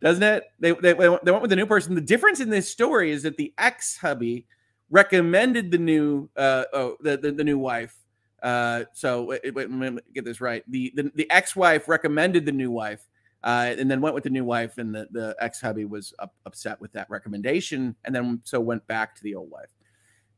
doesn't 0.04 0.22
it? 0.22 0.44
They, 0.60 0.72
they, 0.72 0.92
they 0.92 1.08
went 1.08 1.40
with 1.40 1.48
the 1.48 1.56
new 1.56 1.64
person. 1.64 1.94
The 1.94 2.00
difference 2.02 2.40
in 2.40 2.50
this 2.50 2.70
story 2.70 3.10
is 3.10 3.22
that 3.22 3.38
the 3.38 3.54
ex 3.56 3.96
hubby 3.96 4.46
recommended 4.90 5.70
the 5.70 5.78
new 5.78 6.28
uh 6.36 6.64
oh 6.74 6.96
the 7.00 7.16
the, 7.16 7.32
the 7.32 7.42
new 7.42 7.58
wife. 7.58 7.96
Uh, 8.42 8.84
so 8.92 9.24
wait, 9.24 9.54
wait, 9.54 9.70
me 9.70 9.96
get 10.14 10.26
this 10.26 10.42
right. 10.42 10.62
The 10.68 10.92
the, 10.94 11.10
the 11.14 11.30
ex 11.30 11.56
wife 11.56 11.88
recommended 11.88 12.44
the 12.44 12.52
new 12.52 12.70
wife. 12.70 13.08
Uh, 13.44 13.74
and 13.78 13.90
then 13.90 14.00
went 14.00 14.14
with 14.14 14.24
the 14.24 14.30
new 14.30 14.44
wife, 14.44 14.78
and 14.78 14.94
the, 14.94 15.06
the 15.10 15.36
ex 15.38 15.60
hubby 15.60 15.84
was 15.84 16.14
up, 16.18 16.34
upset 16.46 16.80
with 16.80 16.90
that 16.92 17.08
recommendation, 17.10 17.94
and 18.06 18.14
then 18.14 18.40
so 18.42 18.58
went 18.58 18.84
back 18.86 19.14
to 19.14 19.22
the 19.22 19.34
old 19.34 19.50
wife. 19.50 19.68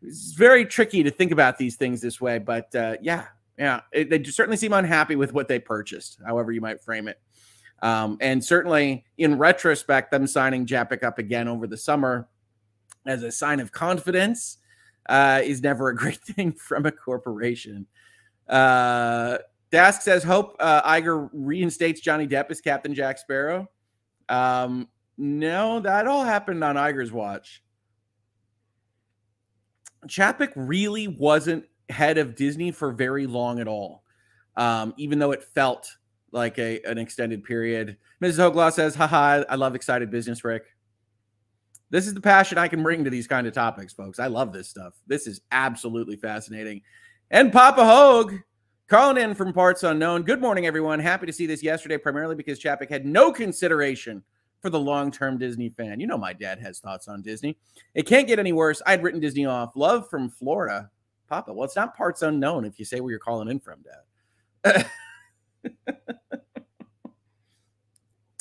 It's 0.03 0.33
very 0.33 0.64
tricky 0.64 1.05
to 1.05 1.11
think 1.11 1.31
about 1.31 1.57
these 1.57 1.77
things 1.77 2.01
this 2.01 2.21
way, 2.21 2.38
but 2.38 2.75
uh, 2.75 2.97
yeah, 3.01 3.27
yeah, 3.57 3.83
it, 3.92 4.11
they 4.11 4.23
certainly 4.25 4.57
seem 4.57 4.73
unhappy 4.73 5.14
with 5.14 5.33
what 5.33 5.47
they 5.47 5.61
purchased, 5.61 6.19
however 6.27 6.51
you 6.51 6.61
might 6.61 6.83
frame 6.83 7.07
it. 7.07 7.21
Um, 7.81 8.19
and 8.21 8.45
certainly 8.45 9.05
in 9.19 9.38
retrospect, 9.38 10.11
them 10.11 10.27
signing 10.27 10.66
Chapek 10.66 11.05
up 11.05 11.19
again 11.19 11.47
over 11.47 11.69
the 11.69 11.77
summer 11.77 12.29
as 13.07 13.23
a 13.23 13.31
sign 13.31 13.61
of 13.61 13.71
confidence 13.71 14.59
uh, 15.09 15.40
is 15.45 15.62
never 15.62 15.90
a 15.90 15.97
great 15.97 16.21
thing 16.21 16.53
from 16.53 16.87
a 16.87 16.92
corporation. 16.92 17.87
Uh, 18.49 19.38
Dask 19.77 20.01
says, 20.01 20.25
hope 20.25 20.57
uh, 20.59 20.83
Iger 20.89 21.29
reinstates 21.35 22.01
Johnny 22.01 22.27
Depp 22.27 22.51
as 22.51 22.62
Captain 22.62 22.95
Jack 22.95 23.19
Sparrow. 23.19 23.69
Um, 24.29 24.89
no, 25.19 25.81
that 25.81 26.07
all 26.07 26.25
happened 26.25 26.65
on 26.65 26.77
Iger's 26.77 27.12
watch. 27.12 27.62
Chapek 30.07 30.53
really 30.57 31.09
wasn't 31.09 31.67
head 31.91 32.17
of 32.17 32.35
Disney 32.35 32.71
for 32.71 32.91
very 32.91 33.27
long 33.27 33.61
at 33.61 33.69
all, 33.69 34.03
um, 34.57 34.95
even 34.97 35.19
though 35.19 35.33
it 35.33 35.45
felt 35.45 35.95
like 36.33 36.59
a 36.59 36.81
an 36.83 36.97
extended 36.97 37.45
period. 37.45 37.99
Mrs. 38.23 38.39
Hoeg 38.39 38.55
Law 38.55 38.71
says, 38.71 38.95
haha, 38.95 39.45
I 39.49 39.57
love 39.57 39.75
excited 39.75 40.11
business, 40.11 40.43
Rick. 40.43 40.65
This 41.91 42.07
is 42.07 42.15
the 42.15 42.21
passion 42.23 42.57
I 42.57 42.69
can 42.69 42.83
bring 42.83 43.05
to 43.05 43.11
these 43.11 43.27
kind 43.27 43.47
of 43.47 43.53
topics, 43.53 43.93
folks. 43.93 44.19
I 44.19 44.29
love 44.29 44.53
this 44.55 44.69
stuff. 44.69 44.95
This 45.07 45.27
is 45.27 45.43
absolutely 45.53 46.17
fascinating. 46.17 46.81
And 47.31 47.53
Papa 47.53 47.83
Hoeg 47.83 48.43
calling 48.88 49.22
in 49.22 49.35
from 49.35 49.53
parts 49.53 49.83
unknown. 49.83 50.22
Good 50.22 50.40
morning, 50.40 50.66
everyone. 50.66 51.01
Happy 51.01 51.27
to 51.27 51.33
see 51.33 51.46
this 51.46 51.62
yesterday, 51.62 51.99
primarily 51.99 52.35
because 52.35 52.61
Chapek 52.61 52.88
had 52.88 53.05
no 53.05 53.33
consideration 53.33 54.22
for 54.61 54.70
the 54.70 54.79
long 54.79 55.11
term 55.11 55.38
Disney 55.38 55.70
fan. 55.70 56.01
You 56.01 56.07
know, 56.07 56.18
my 56.18 56.33
dad 56.33 56.61
has 56.61 56.79
thoughts 56.79 57.09
on 57.09 57.22
Disney. 57.22 57.57
It 57.94 58.07
can't 58.07 58.29
get 58.29 58.38
any 58.38 58.53
worse. 58.53 58.81
I'd 58.87 59.03
written 59.03 59.20
Disney 59.20 59.46
off. 59.46 59.75
Love 59.77 60.09
from 60.09 60.31
Florida. 60.31 60.90
Papa, 61.29 61.53
well, 61.53 61.64
it's 61.64 61.77
not 61.77 61.96
parts 61.96 62.22
unknown 62.22 62.64
if 62.64 62.79
you 62.79 62.85
say 62.85 63.01
where 63.01 63.11
you're 63.11 63.18
calling 63.18 63.49
in 63.49 63.59
from, 63.59 63.81
Dad. 64.64 64.87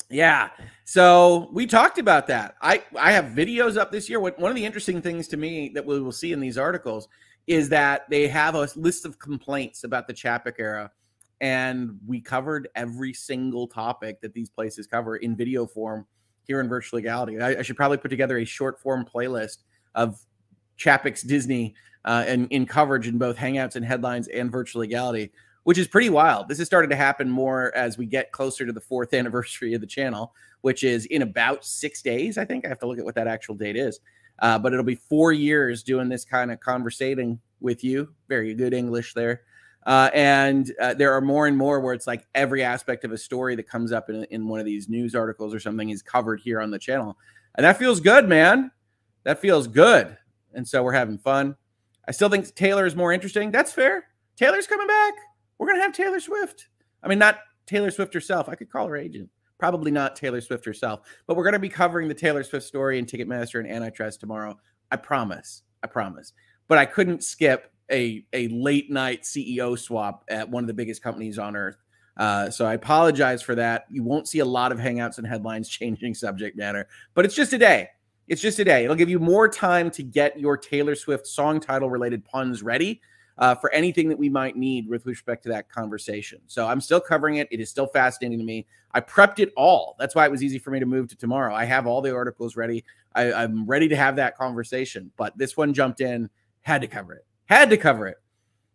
yeah. 0.08 0.50
So 0.84 1.48
we 1.52 1.66
talked 1.66 1.98
about 1.98 2.28
that. 2.28 2.54
I 2.62 2.84
I 2.96 3.10
have 3.10 3.26
videos 3.26 3.76
up 3.76 3.90
this 3.90 4.08
year. 4.08 4.20
One 4.20 4.34
of 4.38 4.54
the 4.54 4.64
interesting 4.64 5.02
things 5.02 5.26
to 5.28 5.36
me 5.36 5.70
that 5.74 5.84
we 5.84 6.00
will 6.00 6.12
see 6.12 6.32
in 6.32 6.38
these 6.38 6.56
articles 6.56 7.08
is 7.46 7.68
that 7.68 8.08
they 8.10 8.28
have 8.28 8.54
a 8.54 8.68
list 8.76 9.04
of 9.04 9.18
complaints 9.18 9.84
about 9.84 10.06
the 10.06 10.14
Chapek 10.14 10.54
era, 10.58 10.90
and 11.40 11.98
we 12.06 12.20
covered 12.20 12.68
every 12.74 13.12
single 13.12 13.66
topic 13.66 14.20
that 14.20 14.32
these 14.34 14.50
places 14.50 14.86
cover 14.86 15.16
in 15.16 15.36
video 15.36 15.66
form 15.66 16.06
here 16.42 16.60
in 16.60 16.68
Virtual 16.68 16.98
Legality. 16.98 17.40
I, 17.40 17.58
I 17.58 17.62
should 17.62 17.76
probably 17.76 17.98
put 17.98 18.08
together 18.08 18.38
a 18.38 18.44
short 18.44 18.80
form 18.80 19.04
playlist 19.04 19.58
of 19.94 20.20
Chapek's 20.78 21.22
Disney 21.22 21.74
uh, 22.04 22.24
and 22.26 22.48
in 22.50 22.66
coverage 22.66 23.08
in 23.08 23.18
both 23.18 23.36
Hangouts 23.36 23.76
and 23.76 23.84
headlines 23.84 24.28
and 24.28 24.50
Virtual 24.50 24.80
Legality 24.80 25.32
which 25.66 25.78
is 25.78 25.88
pretty 25.88 26.10
wild. 26.10 26.46
This 26.46 26.58
has 26.58 26.68
started 26.68 26.90
to 26.90 26.96
happen 26.96 27.28
more 27.28 27.74
as 27.74 27.98
we 27.98 28.06
get 28.06 28.30
closer 28.30 28.64
to 28.64 28.72
the 28.72 28.80
fourth 28.80 29.12
anniversary 29.14 29.74
of 29.74 29.80
the 29.80 29.86
channel, 29.86 30.32
which 30.60 30.84
is 30.84 31.06
in 31.06 31.22
about 31.22 31.64
six 31.64 32.02
days. 32.02 32.38
I 32.38 32.44
think 32.44 32.64
I 32.64 32.68
have 32.68 32.78
to 32.78 32.86
look 32.86 33.00
at 33.00 33.04
what 33.04 33.16
that 33.16 33.26
actual 33.26 33.56
date 33.56 33.76
is. 33.76 33.98
Uh, 34.38 34.58
but 34.58 34.72
it'll 34.72 34.84
be 34.84 34.94
four 34.94 35.32
years 35.32 35.82
doing 35.82 36.08
this 36.08 36.24
kind 36.24 36.50
of 36.52 36.60
conversating 36.60 37.40
with 37.60 37.82
you. 37.82 38.12
Very 38.28 38.54
good 38.54 38.74
English 38.74 39.14
there. 39.14 39.42
Uh, 39.86 40.10
and 40.12 40.72
uh, 40.80 40.94
there 40.94 41.12
are 41.12 41.20
more 41.20 41.46
and 41.46 41.56
more 41.56 41.80
where 41.80 41.94
it's 41.94 42.08
like 42.08 42.26
every 42.34 42.64
aspect 42.64 43.04
of 43.04 43.12
a 43.12 43.18
story 43.18 43.54
that 43.54 43.68
comes 43.68 43.92
up 43.92 44.10
in, 44.10 44.24
in 44.24 44.48
one 44.48 44.58
of 44.58 44.66
these 44.66 44.88
news 44.88 45.14
articles 45.14 45.54
or 45.54 45.60
something 45.60 45.90
is 45.90 46.02
covered 46.02 46.40
here 46.40 46.60
on 46.60 46.70
the 46.70 46.78
channel. 46.78 47.16
And 47.54 47.64
that 47.64 47.78
feels 47.78 48.00
good, 48.00 48.28
man. 48.28 48.72
That 49.22 49.38
feels 49.38 49.68
good. 49.68 50.16
And 50.54 50.66
so 50.66 50.82
we're 50.82 50.92
having 50.92 51.18
fun. 51.18 51.56
I 52.08 52.10
still 52.10 52.28
think 52.28 52.52
Taylor 52.54 52.84
is 52.84 52.96
more 52.96 53.12
interesting. 53.12 53.50
That's 53.50 53.72
fair. 53.72 54.06
Taylor's 54.36 54.66
coming 54.66 54.86
back. 54.86 55.14
We're 55.58 55.68
going 55.68 55.78
to 55.78 55.82
have 55.82 55.92
Taylor 55.92 56.20
Swift. 56.20 56.68
I 57.02 57.08
mean, 57.08 57.18
not 57.18 57.38
Taylor 57.66 57.90
Swift 57.90 58.12
herself. 58.12 58.48
I 58.48 58.56
could 58.56 58.70
call 58.70 58.88
her 58.88 58.96
agent. 58.96 59.30
Probably 59.58 59.90
not 59.90 60.16
Taylor 60.16 60.40
Swift 60.40 60.64
herself, 60.64 61.00
but 61.26 61.36
we're 61.36 61.44
going 61.44 61.54
to 61.54 61.58
be 61.58 61.68
covering 61.68 62.08
the 62.08 62.14
Taylor 62.14 62.42
Swift 62.42 62.66
story 62.66 62.98
in 62.98 63.06
Ticketmaster 63.06 63.58
and 63.58 63.70
Antitrust 63.70 64.20
tomorrow. 64.20 64.58
I 64.90 64.96
promise. 64.96 65.62
I 65.82 65.86
promise. 65.86 66.32
But 66.68 66.78
I 66.78 66.84
couldn't 66.84 67.24
skip 67.24 67.72
a, 67.90 68.24
a 68.32 68.48
late 68.48 68.90
night 68.90 69.22
CEO 69.22 69.78
swap 69.78 70.24
at 70.28 70.48
one 70.48 70.64
of 70.64 70.68
the 70.68 70.74
biggest 70.74 71.02
companies 71.02 71.38
on 71.38 71.56
earth. 71.56 71.76
Uh, 72.16 72.50
so 72.50 72.66
I 72.66 72.74
apologize 72.74 73.42
for 73.42 73.54
that. 73.54 73.86
You 73.90 74.02
won't 74.02 74.28
see 74.28 74.38
a 74.40 74.44
lot 74.44 74.72
of 74.72 74.78
hangouts 74.78 75.18
and 75.18 75.26
headlines 75.26 75.68
changing 75.70 76.14
subject 76.14 76.56
matter, 76.56 76.88
but 77.14 77.24
it's 77.24 77.34
just 77.34 77.52
a 77.52 77.58
day. 77.58 77.88
It's 78.28 78.42
just 78.42 78.58
a 78.58 78.64
day. 78.64 78.84
It'll 78.84 78.96
give 78.96 79.08
you 79.08 79.20
more 79.20 79.48
time 79.48 79.90
to 79.92 80.02
get 80.02 80.38
your 80.38 80.56
Taylor 80.56 80.96
Swift 80.96 81.26
song 81.26 81.60
title 81.60 81.88
related 81.88 82.24
puns 82.24 82.62
ready 82.62 83.00
uh, 83.38 83.54
for 83.54 83.70
anything 83.72 84.08
that 84.08 84.18
we 84.18 84.28
might 84.28 84.56
need 84.56 84.88
with 84.88 85.06
respect 85.06 85.42
to 85.42 85.48
that 85.50 85.68
conversation. 85.68 86.40
So 86.46 86.66
I'm 86.66 86.80
still 86.80 87.00
covering 87.00 87.36
it. 87.36 87.48
It 87.50 87.60
is 87.60 87.68
still 87.68 87.86
fascinating 87.86 88.38
to 88.38 88.44
me. 88.44 88.66
I 88.92 89.00
prepped 89.00 89.40
it 89.40 89.52
all. 89.56 89.94
That's 89.98 90.14
why 90.14 90.24
it 90.24 90.30
was 90.30 90.42
easy 90.42 90.58
for 90.58 90.70
me 90.70 90.80
to 90.80 90.86
move 90.86 91.08
to 91.08 91.16
tomorrow. 91.16 91.54
I 91.54 91.64
have 91.64 91.86
all 91.86 92.00
the 92.00 92.14
articles 92.14 92.56
ready. 92.56 92.84
I, 93.14 93.32
I'm 93.32 93.66
ready 93.66 93.88
to 93.88 93.96
have 93.96 94.16
that 94.16 94.36
conversation. 94.36 95.10
But 95.16 95.36
this 95.36 95.56
one 95.56 95.74
jumped 95.74 96.00
in, 96.00 96.30
had 96.62 96.80
to 96.80 96.86
cover 96.86 97.14
it. 97.14 97.26
Had 97.44 97.70
to 97.70 97.76
cover 97.76 98.06
it. 98.08 98.16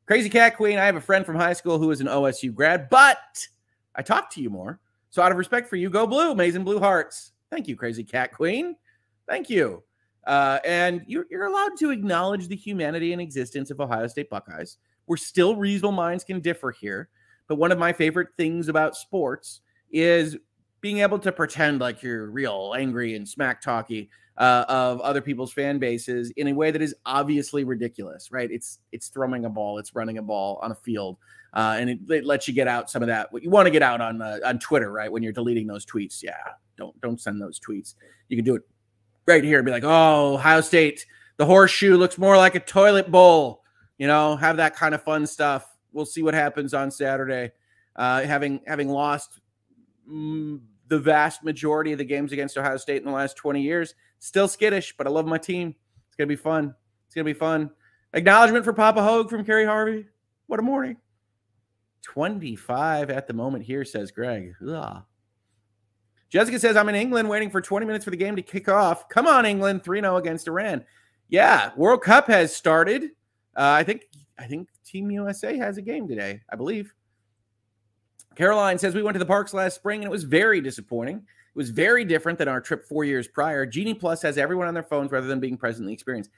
Crazy 0.05 0.29
Cat 0.29 0.57
Queen. 0.57 0.77
I 0.77 0.85
have 0.85 0.95
a 0.95 1.01
friend 1.01 1.25
from 1.25 1.35
high 1.35 1.53
school 1.53 1.79
who 1.79 1.89
is 1.91 2.01
an 2.01 2.07
OSU 2.07 2.53
grad, 2.53 2.89
but 2.89 3.47
I 3.95 4.01
talk 4.01 4.29
to 4.31 4.41
you 4.41 4.49
more. 4.49 4.79
So 5.09 5.21
out 5.21 5.31
of 5.31 5.37
respect 5.37 5.69
for 5.69 5.75
you, 5.75 5.89
go 5.89 6.07
blue, 6.07 6.31
amazing 6.31 6.63
blue 6.63 6.79
hearts. 6.79 7.31
Thank 7.49 7.67
you, 7.67 7.75
Crazy 7.75 8.03
Cat 8.03 8.33
Queen. 8.33 8.75
Thank 9.27 9.49
you. 9.49 9.83
Uh, 10.25 10.59
and 10.65 11.03
you're, 11.07 11.25
you're 11.29 11.45
allowed 11.45 11.77
to 11.79 11.91
acknowledge 11.91 12.47
the 12.47 12.55
humanity 12.55 13.13
and 13.13 13.21
existence 13.21 13.71
of 13.71 13.79
Ohio 13.79 14.07
State 14.07 14.29
Buckeyes. 14.29 14.77
We're 15.07 15.17
still 15.17 15.55
reasonable 15.55 15.93
minds 15.93 16.23
can 16.23 16.39
differ 16.39 16.71
here. 16.71 17.09
But 17.47 17.55
one 17.55 17.71
of 17.71 17.77
my 17.77 17.91
favorite 17.91 18.29
things 18.37 18.69
about 18.69 18.95
sports 18.95 19.61
is 19.91 20.37
being 20.79 20.99
able 20.99 21.19
to 21.19 21.31
pretend 21.31 21.79
like 21.79 22.01
you're 22.01 22.29
real 22.29 22.73
angry 22.77 23.15
and 23.15 23.27
smack 23.27 23.61
talky 23.61 24.09
uh, 24.37 24.65
of 24.67 25.01
other 25.01 25.21
people's 25.21 25.53
fan 25.53 25.77
bases 25.77 26.31
in 26.31 26.47
a 26.47 26.53
way 26.53 26.71
that 26.71 26.81
is 26.81 26.95
obviously 27.05 27.63
ridiculous, 27.63 28.31
right? 28.31 28.49
It's 28.49 28.79
it's 28.91 29.09
throwing 29.09 29.45
a 29.45 29.49
ball, 29.49 29.77
it's 29.77 29.93
running 29.93 30.17
a 30.17 30.21
ball 30.21 30.59
on 30.63 30.71
a 30.71 30.75
field, 30.75 31.17
uh, 31.53 31.75
and 31.79 31.89
it, 31.89 31.99
it, 32.09 32.25
lets 32.25 32.47
you 32.47 32.53
get 32.53 32.67
out 32.67 32.89
some 32.89 33.03
of 33.03 33.07
that. 33.07 33.31
What 33.31 33.43
you 33.43 33.49
want 33.49 33.67
to 33.67 33.71
get 33.71 33.83
out 33.83 34.01
on 34.01 34.21
uh, 34.21 34.39
on 34.45 34.57
Twitter, 34.59 34.91
right? 34.91 35.11
When 35.11 35.21
you're 35.21 35.33
deleting 35.33 35.67
those 35.67 35.85
tweets, 35.85 36.23
yeah, 36.23 36.37
don't 36.77 36.99
don't 37.01 37.19
send 37.19 37.41
those 37.41 37.59
tweets. 37.59 37.95
You 38.29 38.37
can 38.37 38.45
do 38.45 38.55
it 38.55 38.63
right 39.27 39.43
here 39.43 39.59
and 39.59 39.65
be 39.65 39.71
like, 39.71 39.83
oh, 39.83 40.35
Ohio 40.35 40.61
State, 40.61 41.05
the 41.37 41.45
horseshoe 41.45 41.97
looks 41.97 42.17
more 42.17 42.37
like 42.37 42.55
a 42.55 42.59
toilet 42.59 43.11
bowl. 43.11 43.63
You 43.97 44.07
know, 44.07 44.35
have 44.35 44.57
that 44.57 44.75
kind 44.75 44.95
of 44.95 45.03
fun 45.03 45.27
stuff. 45.27 45.67
We'll 45.93 46.05
see 46.05 46.23
what 46.23 46.33
happens 46.33 46.73
on 46.73 46.91
Saturday. 46.91 47.51
Uh, 47.95 48.23
having 48.23 48.61
having 48.65 48.89
lost 48.89 49.39
mm, 50.09 50.59
the 50.87 50.99
vast 50.99 51.43
majority 51.43 51.91
of 51.91 51.97
the 51.97 52.05
games 52.05 52.31
against 52.31 52.57
Ohio 52.57 52.77
State 52.77 53.01
in 53.01 53.05
the 53.05 53.13
last 53.13 53.35
20 53.37 53.61
years, 53.61 53.95
still 54.19 54.47
skittish, 54.47 54.95
but 54.97 55.07
I 55.07 55.09
love 55.09 55.25
my 55.25 55.37
team. 55.37 55.75
It's 56.07 56.15
gonna 56.15 56.27
be 56.27 56.35
fun. 56.35 56.73
It's 57.05 57.15
gonna 57.15 57.25
be 57.25 57.33
fun. 57.33 57.69
Acknowledgement 58.13 58.65
for 58.65 58.73
Papa 58.73 59.01
Hoeg 59.01 59.29
from 59.29 59.45
Kerry 59.45 59.65
Harvey. 59.65 60.07
What 60.47 60.59
a 60.59 60.63
morning. 60.63 60.97
25 62.01 63.09
at 63.09 63.27
the 63.27 63.33
moment 63.33 63.63
here, 63.63 63.85
says 63.85 64.11
Greg. 64.11 64.53
Ugh. 64.67 65.03
Jessica 66.31 66.57
says, 66.57 66.77
I'm 66.77 66.87
in 66.87 66.95
England 66.95 67.27
waiting 67.27 67.49
for 67.49 67.59
20 67.59 67.85
minutes 67.85 68.05
for 68.05 68.11
the 68.11 68.17
game 68.17 68.37
to 68.37 68.41
kick 68.41 68.69
off. 68.69 69.09
Come 69.09 69.27
on, 69.27 69.45
England, 69.45 69.83
3 69.83 69.99
0 69.99 70.15
against 70.15 70.47
Iran. 70.47 70.85
Yeah, 71.27 71.71
World 71.75 72.01
Cup 72.01 72.27
has 72.27 72.55
started. 72.55 73.03
Uh, 73.55 73.75
I 73.77 73.83
think 73.83 74.07
I 74.39 74.45
think 74.45 74.69
Team 74.85 75.11
USA 75.11 75.57
has 75.57 75.77
a 75.77 75.81
game 75.81 76.07
today, 76.07 76.41
I 76.49 76.55
believe. 76.55 76.93
Caroline 78.35 78.79
says 78.79 78.95
we 78.95 79.03
went 79.03 79.15
to 79.15 79.19
the 79.19 79.25
parks 79.25 79.53
last 79.53 79.75
spring 79.75 80.01
and 80.01 80.07
it 80.07 80.11
was 80.11 80.23
very 80.23 80.61
disappointing. 80.61 81.17
It 81.17 81.57
was 81.57 81.69
very 81.69 82.05
different 82.05 82.39
than 82.39 82.47
our 82.47 82.61
trip 82.61 82.85
four 82.87 83.03
years 83.03 83.27
prior. 83.27 83.65
Genie 83.65 83.93
Plus 83.93 84.21
has 84.21 84.37
everyone 84.37 84.69
on 84.69 84.73
their 84.73 84.83
phones 84.83 85.11
rather 85.11 85.27
than 85.27 85.41
being 85.41 85.57
present 85.57 85.83
in 85.83 85.87
the 85.87 85.93
experience. 85.93 86.29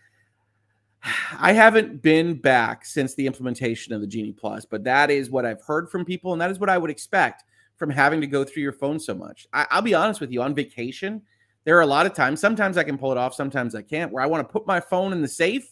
I 1.40 1.54
haven't 1.54 2.02
been 2.02 2.34
back 2.34 2.84
since 2.84 3.14
the 3.14 3.28
implementation 3.28 3.94
of 3.94 4.02
the 4.02 4.08
Genie 4.08 4.32
Plus, 4.32 4.66
but 4.66 4.84
that 4.86 5.12
is 5.12 5.30
what 5.30 5.46
I've 5.46 5.62
heard 5.62 5.92
from 5.92 6.04
people, 6.04 6.34
and 6.34 6.42
that 6.42 6.50
is 6.50 6.58
what 6.58 6.70
I 6.70 6.80
would 6.80 6.90
expect 6.90 7.44
from 7.84 7.89
having 7.89 8.22
to 8.22 8.28
go 8.28 8.46
through 8.46 8.63
your 8.63 8.72
phone 8.72 8.98
so 8.98 9.13
much. 9.13 9.46
I, 9.52 9.67
I'll 9.69 9.82
be 9.82 9.93
honest 9.93 10.22
with 10.22 10.32
you, 10.32 10.41
on 10.41 10.56
vacation, 10.56 11.22
there 11.65 11.78
are 11.78 11.82
a 11.82 11.86
lot 11.86 12.06
of 12.06 12.13
times, 12.13 12.39
sometimes 12.39 12.78
I 12.78 12.86
can 12.86 12.98
pull 12.98 13.12
it 13.12 13.17
off, 13.17 13.36
sometimes 13.36 13.76
I 13.76 13.82
can't, 13.82 14.10
where 14.10 14.24
I 14.24 14.26
want 14.26 14.48
to 14.48 14.50
put 14.50 14.65
my 14.65 14.80
phone 14.80 15.12
in 15.12 15.22
the 15.22 15.28
safe. 15.28 15.69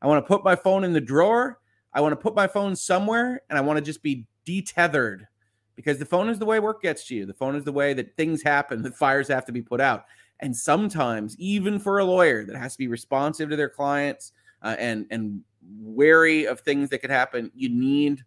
I 0.00 0.08
want 0.08 0.24
to 0.24 0.26
put 0.26 0.42
my 0.42 0.56
phone 0.56 0.82
in 0.82 0.92
the 0.92 1.00
drawer. 1.00 1.60
I 1.94 2.00
want 2.00 2.14
to 2.14 2.16
put 2.16 2.34
my 2.34 2.48
phone 2.48 2.74
somewhere 2.74 3.42
and 3.48 3.56
I 3.56 3.60
want 3.60 3.76
to 3.76 3.80
just 3.80 4.02
be 4.02 4.26
detethered 4.44 5.28
because 5.76 6.00
the 6.00 6.04
phone 6.04 6.28
is 6.28 6.40
the 6.40 6.44
way 6.44 6.58
work 6.58 6.82
gets 6.82 7.06
to 7.06 7.14
you. 7.14 7.26
The 7.26 7.34
phone 7.34 7.54
is 7.54 7.62
the 7.62 7.70
way 7.70 7.94
that 7.94 8.16
things 8.16 8.42
happen, 8.42 8.82
that 8.82 8.96
fires 8.96 9.28
have 9.28 9.44
to 9.44 9.52
be 9.52 9.62
put 9.62 9.80
out. 9.80 10.06
And 10.40 10.56
sometimes, 10.56 11.38
even 11.38 11.78
for 11.78 12.00
a 12.00 12.04
lawyer 12.04 12.44
that 12.44 12.56
has 12.56 12.72
to 12.72 12.78
be 12.78 12.88
responsive 12.88 13.50
to 13.50 13.56
their 13.56 13.68
clients 13.68 14.32
uh, 14.62 14.74
and 14.80 15.06
and 15.12 15.42
wary 15.78 16.44
of 16.44 16.58
things 16.58 16.90
that 16.90 17.02
could 17.02 17.10
happen, 17.10 17.52
you 17.54 17.68
need 17.68 18.24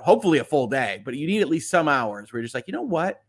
hopefully 0.00 0.38
a 0.38 0.44
full 0.44 0.66
day, 0.66 1.02
but 1.04 1.14
you 1.14 1.26
need 1.26 1.40
at 1.40 1.48
least 1.48 1.70
some 1.70 1.88
hours 1.88 2.32
where 2.32 2.40
you're 2.40 2.44
just 2.44 2.54
like, 2.54 2.64
you 2.66 2.72
know 2.72 2.82
what, 2.82 3.22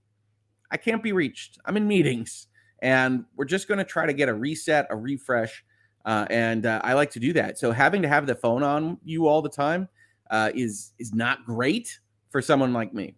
I 0.71 0.77
can't 0.77 1.03
be 1.03 1.11
reached. 1.11 1.57
I'm 1.65 1.77
in 1.77 1.87
meetings, 1.87 2.47
and 2.81 3.25
we're 3.35 3.45
just 3.45 3.67
going 3.67 3.79
to 3.79 3.83
try 3.83 4.05
to 4.05 4.13
get 4.13 4.29
a 4.29 4.33
reset, 4.33 4.87
a 4.89 4.95
refresh. 4.95 5.63
Uh, 6.05 6.25
and 6.29 6.65
uh, 6.65 6.81
I 6.83 6.93
like 6.93 7.11
to 7.11 7.19
do 7.19 7.33
that. 7.33 7.59
So 7.59 7.71
having 7.71 8.01
to 8.03 8.07
have 8.07 8.25
the 8.25 8.35
phone 8.35 8.63
on 8.63 8.97
you 9.03 9.27
all 9.27 9.41
the 9.41 9.49
time 9.49 9.89
uh, 10.29 10.51
is 10.55 10.93
is 10.99 11.13
not 11.13 11.45
great 11.45 11.99
for 12.29 12.41
someone 12.41 12.73
like 12.73 12.93
me. 12.93 13.15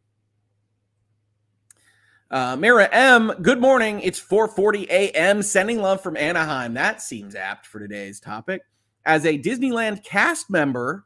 Uh, 2.32 2.56
Mira 2.56 2.88
M, 2.94 3.34
good 3.42 3.60
morning. 3.60 4.00
It's 4.02 4.20
4:40 4.20 4.88
a.m. 4.90 5.44
Sending 5.44 5.82
love 5.82 6.02
from 6.02 6.16
Anaheim. 6.16 6.74
That 6.74 7.02
seems 7.02 7.36
apt 7.36 7.66
for 7.66 7.80
today's 7.80 8.20
topic. 8.22 8.62
As 9.06 9.26
a 9.26 9.38
Disneyland 9.38 10.04
cast 10.04 10.50
member, 10.50 11.06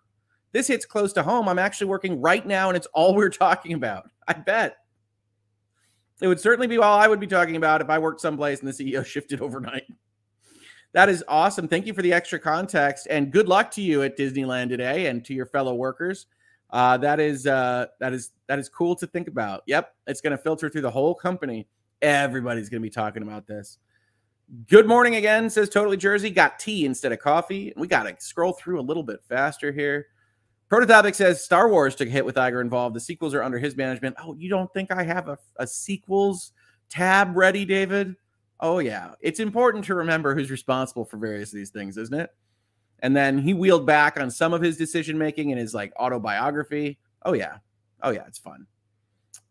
this 0.55 0.67
hits 0.67 0.85
close 0.85 1.11
to 1.11 1.21
home. 1.21 1.49
I'm 1.49 1.59
actually 1.59 1.87
working 1.87 2.21
right 2.21 2.47
now, 2.47 2.69
and 2.69 2.77
it's 2.77 2.87
all 2.93 3.13
we're 3.15 3.29
talking 3.29 3.73
about. 3.73 4.09
I 4.25 4.33
bet 4.33 4.77
it 6.21 6.29
would 6.29 6.39
certainly 6.39 6.67
be 6.67 6.77
all 6.77 6.97
I 6.97 7.09
would 7.09 7.19
be 7.19 7.27
talking 7.27 7.57
about 7.57 7.81
if 7.81 7.89
I 7.89 7.99
worked 7.99 8.21
someplace 8.21 8.61
and 8.61 8.69
the 8.69 8.73
CEO 8.73 9.05
shifted 9.05 9.41
overnight. 9.41 9.83
That 10.93 11.09
is 11.09 11.25
awesome. 11.27 11.67
Thank 11.67 11.85
you 11.85 11.93
for 11.93 12.01
the 12.01 12.13
extra 12.13 12.39
context, 12.39 13.05
and 13.09 13.33
good 13.33 13.49
luck 13.49 13.69
to 13.71 13.81
you 13.81 14.03
at 14.03 14.17
Disneyland 14.17 14.69
today, 14.69 15.07
and 15.07 15.25
to 15.25 15.33
your 15.33 15.45
fellow 15.45 15.75
workers. 15.75 16.27
Uh, 16.69 16.95
that 16.97 17.19
is 17.19 17.45
uh, 17.45 17.87
that 17.99 18.13
is 18.13 18.31
that 18.47 18.57
is 18.57 18.69
cool 18.69 18.95
to 18.95 19.07
think 19.07 19.27
about. 19.27 19.63
Yep, 19.67 19.93
it's 20.07 20.21
going 20.21 20.31
to 20.31 20.37
filter 20.37 20.69
through 20.69 20.83
the 20.83 20.89
whole 20.89 21.13
company. 21.13 21.67
Everybody's 22.01 22.69
going 22.69 22.81
to 22.81 22.85
be 22.85 22.89
talking 22.89 23.23
about 23.23 23.45
this. 23.45 23.77
Good 24.69 24.87
morning 24.87 25.15
again, 25.15 25.49
says 25.49 25.67
Totally 25.67 25.97
Jersey. 25.97 26.29
Got 26.29 26.59
tea 26.59 26.85
instead 26.85 27.11
of 27.11 27.19
coffee. 27.19 27.73
We 27.75 27.87
got 27.87 28.03
to 28.03 28.15
scroll 28.19 28.53
through 28.53 28.79
a 28.79 28.81
little 28.81 29.03
bit 29.03 29.19
faster 29.27 29.73
here. 29.73 30.07
Prototypic 30.69 31.15
says 31.15 31.43
Star 31.43 31.69
Wars 31.69 31.95
took 31.95 32.07
a 32.07 32.11
hit 32.11 32.25
with 32.25 32.35
Iger 32.35 32.61
involved. 32.61 32.95
The 32.95 32.99
sequels 32.99 33.33
are 33.33 33.43
under 33.43 33.59
his 33.59 33.75
management. 33.75 34.15
Oh, 34.21 34.33
you 34.35 34.49
don't 34.49 34.71
think 34.73 34.91
I 34.91 35.03
have 35.03 35.27
a, 35.29 35.37
a 35.57 35.67
sequels 35.67 36.53
tab 36.89 37.35
ready, 37.35 37.65
David? 37.65 38.15
Oh, 38.59 38.79
yeah. 38.79 39.13
It's 39.21 39.39
important 39.39 39.85
to 39.85 39.95
remember 39.95 40.33
who's 40.33 40.49
responsible 40.49 41.05
for 41.05 41.17
various 41.17 41.49
of 41.49 41.57
these 41.57 41.69
things, 41.69 41.97
isn't 41.97 42.19
it? 42.19 42.31
And 42.99 43.15
then 43.15 43.37
he 43.37 43.53
wheeled 43.53 43.85
back 43.85 44.19
on 44.19 44.31
some 44.31 44.53
of 44.53 44.61
his 44.61 44.77
decision 44.77 45.17
making 45.17 45.49
in 45.49 45.57
his 45.57 45.73
like 45.73 45.93
autobiography. 45.97 46.97
Oh 47.23 47.33
yeah. 47.33 47.57
Oh 48.01 48.11
yeah, 48.11 48.23
it's 48.27 48.39
fun. 48.39 48.65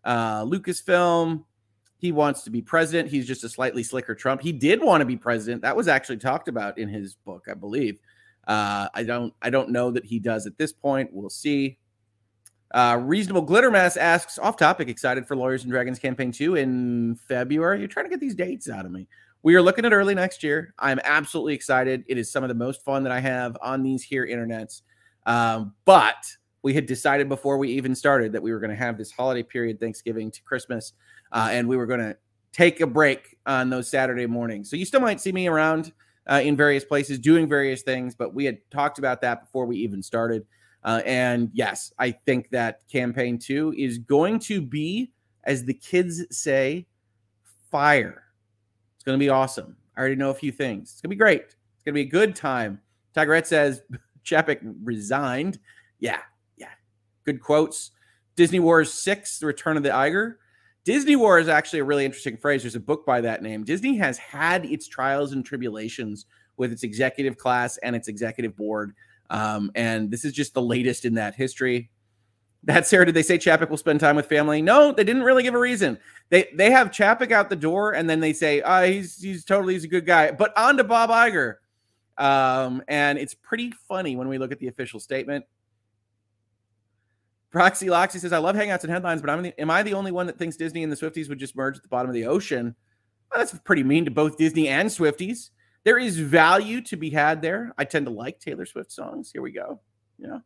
Uh 0.03 0.45
Lucasfilm, 0.45 1.45
he 1.99 2.13
wants 2.13 2.43
to 2.43 2.51
be 2.51 2.63
president. 2.63 3.11
He's 3.11 3.27
just 3.27 3.45
a 3.45 3.49
slightly 3.49 3.83
slicker 3.83 4.15
Trump. 4.15 4.41
He 4.41 4.53
did 4.53 4.83
want 4.83 5.03
to 5.03 5.05
be 5.05 5.17
president. 5.17 5.63
That 5.63 5.77
was 5.77 5.89
actually 5.89 6.19
talked 6.19 6.49
about 6.49 6.79
in 6.79 6.89
his 6.89 7.15
book, 7.15 7.47
I 7.51 7.55
believe. 7.55 7.99
Uh, 8.47 8.89
I 8.95 9.03
don't 9.03 9.33
I 9.43 9.51
don't 9.51 9.71
know 9.71 9.91
that 9.91 10.05
he 10.05 10.19
does 10.19 10.47
at 10.47 10.57
this 10.59 10.73
point. 10.73 11.11
We'll 11.13 11.31
see. 11.31 11.79
Uh, 12.73 12.99
Reasonable 13.01 13.43
Glitter 13.43 13.71
Mass 13.71 13.97
asks, 13.97 14.37
off 14.37 14.57
topic, 14.57 14.89
excited 14.89 15.29
for 15.29 15.37
Lawyers 15.37 15.63
and 15.63 15.71
Dragons 15.71 15.99
campaign 15.99 16.33
two 16.33 16.57
in 16.57 17.15
February. 17.29 17.79
You're 17.79 17.89
trying 17.89 18.07
to 18.07 18.11
get 18.11 18.19
these 18.19 18.35
dates 18.35 18.69
out 18.69 18.85
of 18.85 18.91
me. 18.91 19.07
We 19.45 19.55
are 19.55 19.63
looking 19.63 19.85
at 19.85 19.93
early 19.93 20.15
next 20.15 20.43
year. 20.43 20.75
I'm 20.79 20.99
absolutely 21.05 21.55
excited. 21.55 22.03
It 22.09 22.19
is 22.19 22.33
some 22.33 22.43
of 22.43 22.49
the 22.49 22.55
most 22.55 22.83
fun 22.83 23.05
that 23.05 23.13
I 23.13 23.21
have 23.21 23.57
on 23.63 23.83
these 23.83 24.03
here 24.03 24.27
internets. 24.27 24.83
Um, 25.27 25.75
but 25.85 26.27
we 26.63 26.75
had 26.75 26.87
decided 26.87 27.29
before 27.29 27.59
we 27.59 27.71
even 27.71 27.95
started 27.95 28.33
that 28.33 28.43
we 28.43 28.53
were 28.53 28.59
going 28.59 28.71
to 28.71 28.77
have 28.77 28.99
this 28.99 29.13
holiday 29.13 29.43
period, 29.43 29.79
Thanksgiving 29.79 30.31
to 30.31 30.43
Christmas, 30.43 30.95
uh, 31.31 31.49
and 31.53 31.69
we 31.69 31.77
were 31.77 31.87
going 31.87 32.01
to 32.01 32.17
take 32.53 32.81
a 32.81 32.87
break 32.87 33.37
on 33.47 33.69
those 33.69 33.89
Saturday 33.89 34.27
mornings. 34.27 34.71
So 34.71 34.77
you 34.77 34.85
still 34.85 35.01
might 35.01 35.21
see 35.21 35.31
me 35.31 35.47
around 35.47 35.93
uh, 36.31 36.41
in 36.43 36.57
various 36.57 36.85
places 36.85 37.19
doing 37.19 37.49
various 37.49 37.83
things, 37.83 38.15
but 38.15 38.35
we 38.35 38.45
had 38.45 38.59
talked 38.71 38.99
about 38.99 39.21
that 39.21 39.43
before 39.43 39.67
we 39.67 39.77
even 39.77 40.03
started. 40.03 40.47
Uh, 40.83 41.01
and 41.07 41.51
yes, 41.53 41.93
I 41.99 42.11
think 42.11 42.51
that 42.51 42.87
campaign 42.91 43.39
two 43.39 43.75
is 43.77 43.99
going 43.99 44.39
to 44.41 44.61
be, 44.61 45.13
as 45.45 45.65
the 45.65 45.75
kids 45.75 46.25
say, 46.31 46.87
fire. 47.71 48.25
It's 48.95 49.05
going 49.05 49.19
to 49.19 49.23
be 49.23 49.31
awesome. 49.31 49.77
I 49.97 50.01
already 50.01 50.17
know 50.17 50.31
a 50.31 50.35
few 50.35 50.53
things. 50.53 50.93
It's 50.93 51.01
going 51.01 51.11
to 51.11 51.17
be 51.17 51.19
great. 51.19 51.43
It's 51.43 51.85
going 51.85 51.95
to 51.95 52.03
be 52.03 52.03
a 52.03 52.11
good 52.11 52.37
time. 52.37 52.81
Tigerette 53.17 53.47
says 53.47 53.83
Chapek 54.25 54.59
resigned. 54.83 55.59
Yeah, 56.01 56.21
yeah. 56.57 56.71
Good 57.25 57.41
quotes. 57.41 57.93
Disney 58.37 58.61
Wars 58.61 58.93
6, 58.93 59.39
The 59.39 59.47
Return 59.47 59.77
of 59.77 59.83
the 59.83 59.91
Iger. 59.91 60.37
Disney 60.85 61.17
War 61.17 61.39
is 61.39 61.49
actually 61.49 61.79
a 61.79 61.85
really 61.85 62.05
interesting 62.05 62.37
phrase. 62.37 62.63
There's 62.63 62.75
a 62.75 62.81
book 62.81 63.07
by 63.07 63.23
that 63.23 63.43
name. 63.43 63.65
Disney 63.65 63.97
has 63.97 64.19
had 64.19 64.67
its 64.67 64.87
trials 64.87 65.33
and 65.33 65.45
tribulations 65.45 66.27
with 66.57 66.73
its 66.73 66.83
executive 66.83 67.39
class 67.39 67.79
and 67.79 67.97
its 67.97 68.09
executive 68.09 68.55
board. 68.55 68.95
Um, 69.31 69.73
and 69.75 70.11
this 70.11 70.25
is 70.25 70.33
just 70.35 70.53
the 70.53 70.63
latest 70.63 71.07
in 71.07 71.15
that 71.15 71.35
history. 71.35 71.91
That 72.65 72.87
Sarah, 72.87 73.07
did 73.07 73.15
they 73.15 73.23
say 73.23 73.39
Chapek 73.39 73.69
will 73.69 73.77
spend 73.77 74.01
time 74.01 74.17
with 74.17 74.27
family? 74.27 74.63
No, 74.63 74.93
they 74.93 75.05
didn't 75.05 75.23
really 75.23 75.43
give 75.43 75.55
a 75.55 75.59
reason. 75.59 75.99
They 76.31 76.49
they 76.55 76.71
have 76.71 76.91
Chapek 76.91 77.31
out 77.31 77.51
the 77.51 77.57
door, 77.57 77.93
and 77.93 78.09
then 78.09 78.21
they 78.21 78.33
say, 78.33 78.63
"Ah, 78.63 78.85
he's 78.85 79.21
he's 79.21 79.45
totally 79.45 79.75
he's 79.75 79.85
a 79.85 79.89
good 79.89 80.07
guy." 80.07 80.31
But 80.31 80.57
on 80.57 80.79
to 80.79 80.85
Bob 80.85 81.11
Iger, 81.11 81.57
um, 82.17 82.83
and 82.89 83.19
it's 83.19 83.35
pretty 83.35 83.71
funny 83.87 84.17
when 84.17 84.29
we 84.29 84.39
look 84.39 84.51
at 84.51 84.61
the 84.61 84.69
official 84.69 84.99
statement. 84.99 85.45
Proxy 87.55 87.87
Loxy 87.87 88.19
says, 88.19 88.33
"I 88.33 88.39
love 88.39 88.57
hangouts 88.57 88.83
and 88.83 88.91
headlines, 88.91 89.21
but 89.21 89.31
I'm 89.31 89.41
the, 89.41 89.61
am 89.61 89.71
I 89.71 89.85
the 89.85 89.95
only 89.95 90.11
one 90.11 90.27
that 90.27 90.37
thinks 90.37 90.57
Disney 90.57 90.83
and 90.83 90.91
the 90.91 90.97
Swifties 90.97 91.29
would 91.29 91.39
just 91.39 91.55
merge 91.55 91.77
at 91.77 91.85
the 91.85 91.89
bottom 91.89 92.11
of 92.11 92.15
the 92.15 92.27
ocean?" 92.27 92.75
Well, 93.31 93.39
that's 93.39 93.57
pretty 93.61 93.85
mean 93.85 94.05
to 94.07 94.11
both 94.11 94.37
Disney 94.37 94.67
and 94.67 94.89
Swifties. 94.89 95.51
There 95.85 95.97
is 95.97 96.19
value 96.19 96.81
to 96.81 96.97
be 96.97 97.11
had 97.11 97.43
there. 97.43 97.73
I 97.79 97.85
tend 97.85 98.07
to 98.07 98.13
like 98.13 98.41
Taylor 98.41 98.67
Swift 98.67 98.91
songs. 98.91 99.31
Here 99.33 99.41
we 99.41 99.53
go. 99.53 99.81
Yeah 100.19 100.35
You 100.35 100.43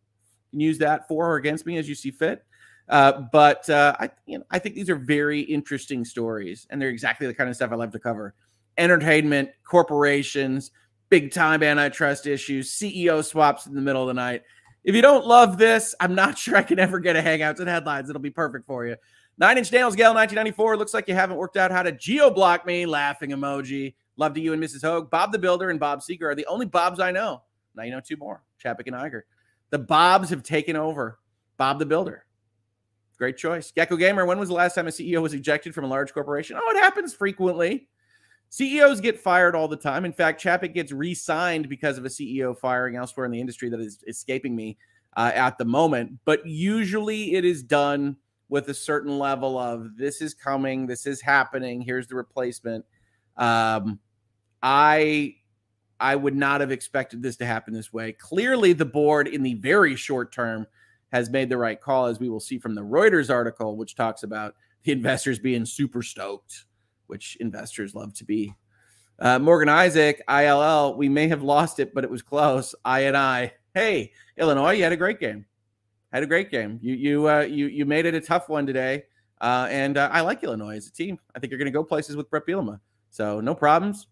can 0.51 0.61
use 0.61 0.79
that 0.79 1.09
for 1.09 1.31
or 1.31 1.37
against 1.37 1.65
me 1.65 1.79
as 1.79 1.89
you 1.89 1.95
see 1.95 2.11
fit. 2.11 2.45
Uh, 2.91 3.23
but 3.33 3.71
uh, 3.71 3.97
I, 3.99 4.11
you 4.27 4.39
know, 4.39 4.45
I 4.51 4.59
think 4.59 4.75
these 4.75 4.91
are 4.91 4.97
very 4.97 5.41
interesting 5.41 6.05
stories, 6.05 6.67
and 6.69 6.81
they're 6.81 6.91
exactly 6.91 7.27
the 7.27 7.35
kind 7.35 7.49
of 7.49 7.57
stuff 7.57 7.73
I 7.73 7.77
love 7.77 7.93
to 7.93 7.99
cover: 7.99 8.35
entertainment, 8.77 9.49
corporations, 9.65 10.73
big 11.09 11.33
time 11.33 11.63
antitrust 11.63 12.27
issues, 12.27 12.71
CEO 12.71 13.25
swaps 13.25 13.67
in 13.67 13.75
the 13.75 13.81
middle 13.81 14.03
of 14.03 14.09
the 14.09 14.15
night. 14.15 14.43
If 14.89 14.95
you 14.95 15.03
don't 15.03 15.27
love 15.27 15.59
this, 15.59 15.95
I'm 16.01 16.15
not 16.15 16.39
sure 16.39 16.57
I 16.57 16.63
can 16.63 16.79
ever 16.79 16.99
get 16.99 17.15
a 17.15 17.21
Hangouts 17.21 17.61
and 17.61 17.69
headlines. 17.69 18.09
It'll 18.09 18.23
be 18.23 18.31
perfect 18.31 18.67
for 18.67 18.87
you. 18.87 18.97
Nine 19.37 19.59
Inch 19.59 19.71
Nails 19.71 19.95
Gal 19.95 20.15
1994. 20.15 20.79
Looks 20.79 20.95
like 20.95 21.09
you 21.09 21.15
haven't 21.15 21.37
worked 21.37 21.59
out 21.59 21.71
how 21.71 21.83
to 21.83 21.93
geo 21.93 22.31
block 22.31 22.65
me. 22.65 22.87
Laughing 22.87 23.29
emoji. 23.29 23.95
Love 24.17 24.33
to 24.33 24.41
you 24.41 24.55
and 24.55 24.63
Mrs. 24.63 24.81
Hoeg. 24.81 25.11
Bob 25.11 25.31
the 25.31 25.39
Builder 25.39 25.69
and 25.69 25.79
Bob 25.79 26.01
Seger 26.01 26.23
are 26.23 26.35
the 26.35 26.47
only 26.47 26.65
Bobs 26.65 27.01
I 27.01 27.11
know. 27.11 27.43
Now 27.75 27.83
you 27.83 27.91
know 27.91 28.01
two 28.01 28.17
more 28.17 28.43
Chapek 28.65 28.87
and 28.87 28.97
Iger. 28.97 29.21
The 29.69 29.79
Bobs 29.79 30.31
have 30.31 30.43
taken 30.43 30.75
over. 30.75 31.19
Bob 31.59 31.79
the 31.79 31.87
Builder. 31.87 32.25
Great 33.19 33.37
choice. 33.37 33.71
Gecko 33.71 33.97
Gamer, 33.97 34.25
when 34.25 34.39
was 34.39 34.49
the 34.49 34.55
last 34.55 34.75
time 34.75 34.87
a 34.87 34.91
CEO 34.91 35.21
was 35.21 35.35
ejected 35.35 35.75
from 35.75 35.85
a 35.85 35.89
large 35.89 36.15
corporation? 36.15 36.57
Oh, 36.59 36.71
it 36.71 36.81
happens 36.81 37.13
frequently. 37.13 37.89
CEOs 38.51 39.01
get 39.01 39.19
fired 39.19 39.55
all 39.55 39.69
the 39.69 39.77
time. 39.77 40.05
In 40.05 40.13
fact, 40.13 40.43
Chapek 40.43 40.75
gets 40.75 40.93
re 40.93 41.15
signed 41.15 41.69
because 41.69 41.99
of 41.99 42.05
a 42.05 42.09
CEO 42.09 42.57
firing 42.59 42.97
elsewhere 42.97 43.27
in 43.27 43.33
the 43.33 43.41
industry 43.41 43.69
that 43.69 43.81
is 43.81 44.03
escaping 44.07 44.57
me 44.57 44.79
uh, 45.17 45.33
at 45.35 45.59
the 45.59 45.65
moment. 45.65 46.19
But 46.25 46.47
usually 46.47 47.35
it 47.35 47.45
is 47.45 47.63
done 47.63 48.17
with 48.49 48.69
a 48.69 48.75
certain 48.75 49.19
level 49.19 49.59
of 49.59 49.97
this 49.97 50.23
is 50.23 50.33
coming, 50.33 50.87
this 50.87 51.07
is 51.07 51.21
happening, 51.21 51.83
here's 51.83 52.07
the 52.07 52.15
replacement. 52.15 52.85
Um, 53.37 53.99
I 54.63 55.37
I 56.01 56.17
would 56.17 56.37
not 56.37 56.61
have 56.61 56.71
expected 56.71 57.23
this 57.23 57.37
to 57.37 57.47
happen 57.47 57.75
this 57.75 57.93
way. 57.93 58.13
Clearly, 58.13 58.73
the 58.73 58.85
board 58.85 59.27
in 59.29 59.43
the 59.43 59.55
very 59.55 59.97
short 59.97 60.33
term 60.33 60.67
has 61.13 61.31
made 61.31 61.49
the 61.49 61.57
right 61.57 61.81
call, 61.81 62.07
as 62.07 62.21
we 62.21 62.29
will 62.29 62.41
see 62.41 62.59
from 62.59 62.75
the 62.75 62.83
Reuters 62.83 63.31
article, 63.31 63.77
which 63.77 63.97
talks 63.97 64.23
about 64.23 64.55
the 64.85 64.93
investors 64.93 65.39
being 65.39 65.65
super 65.65 66.03
stoked, 66.03 66.67
which 67.09 67.37
investors 67.41 67.95
love 67.95 68.15
to 68.15 68.25
be. 68.25 68.55
Uh, 69.19 69.39
Morgan 69.39 69.69
Isaac, 69.69 70.23
ILL, 70.29 70.97
we 70.97 71.09
may 71.09 71.27
have 71.29 71.43
lost 71.43 71.81
it, 71.81 71.93
but 71.93 72.05
it 72.05 72.11
was 72.11 72.23
close. 72.23 72.75
I 72.85 73.01
and 73.01 73.17
I. 73.17 73.53
Hey, 73.75 74.13
Illinois, 74.37 74.73
you 74.73 74.85
had 74.85 74.93
a 74.93 74.97
great 74.97 75.19
game. 75.19 75.45
Had 76.13 76.23
a 76.23 76.27
great 76.27 76.51
game. 76.51 76.79
You 76.81 76.95
you 76.95 77.29
uh, 77.29 77.41
you 77.41 77.67
you 77.67 77.85
made 77.85 78.07
it 78.07 78.15
a 78.15 78.21
tough 78.21 78.49
one 78.49 78.65
today, 78.65 79.05
uh, 79.41 79.67
and 79.71 79.99
uh, 79.99 80.09
I 80.11 80.23
like 80.23 80.43
Illinois 80.43 80.77
as 80.77 80.87
a 80.87 80.93
team. 80.93 81.19
I 81.35 81.39
think 81.39 81.51
you're 81.51 81.59
going 81.59 81.67
to 81.67 81.73
go 81.73 81.85
places 81.85 82.17
with 82.17 82.31
Bret 82.31 82.47
Bielema. 82.47 82.81
So 83.11 83.41
no 83.41 83.55
problems. 83.55 84.07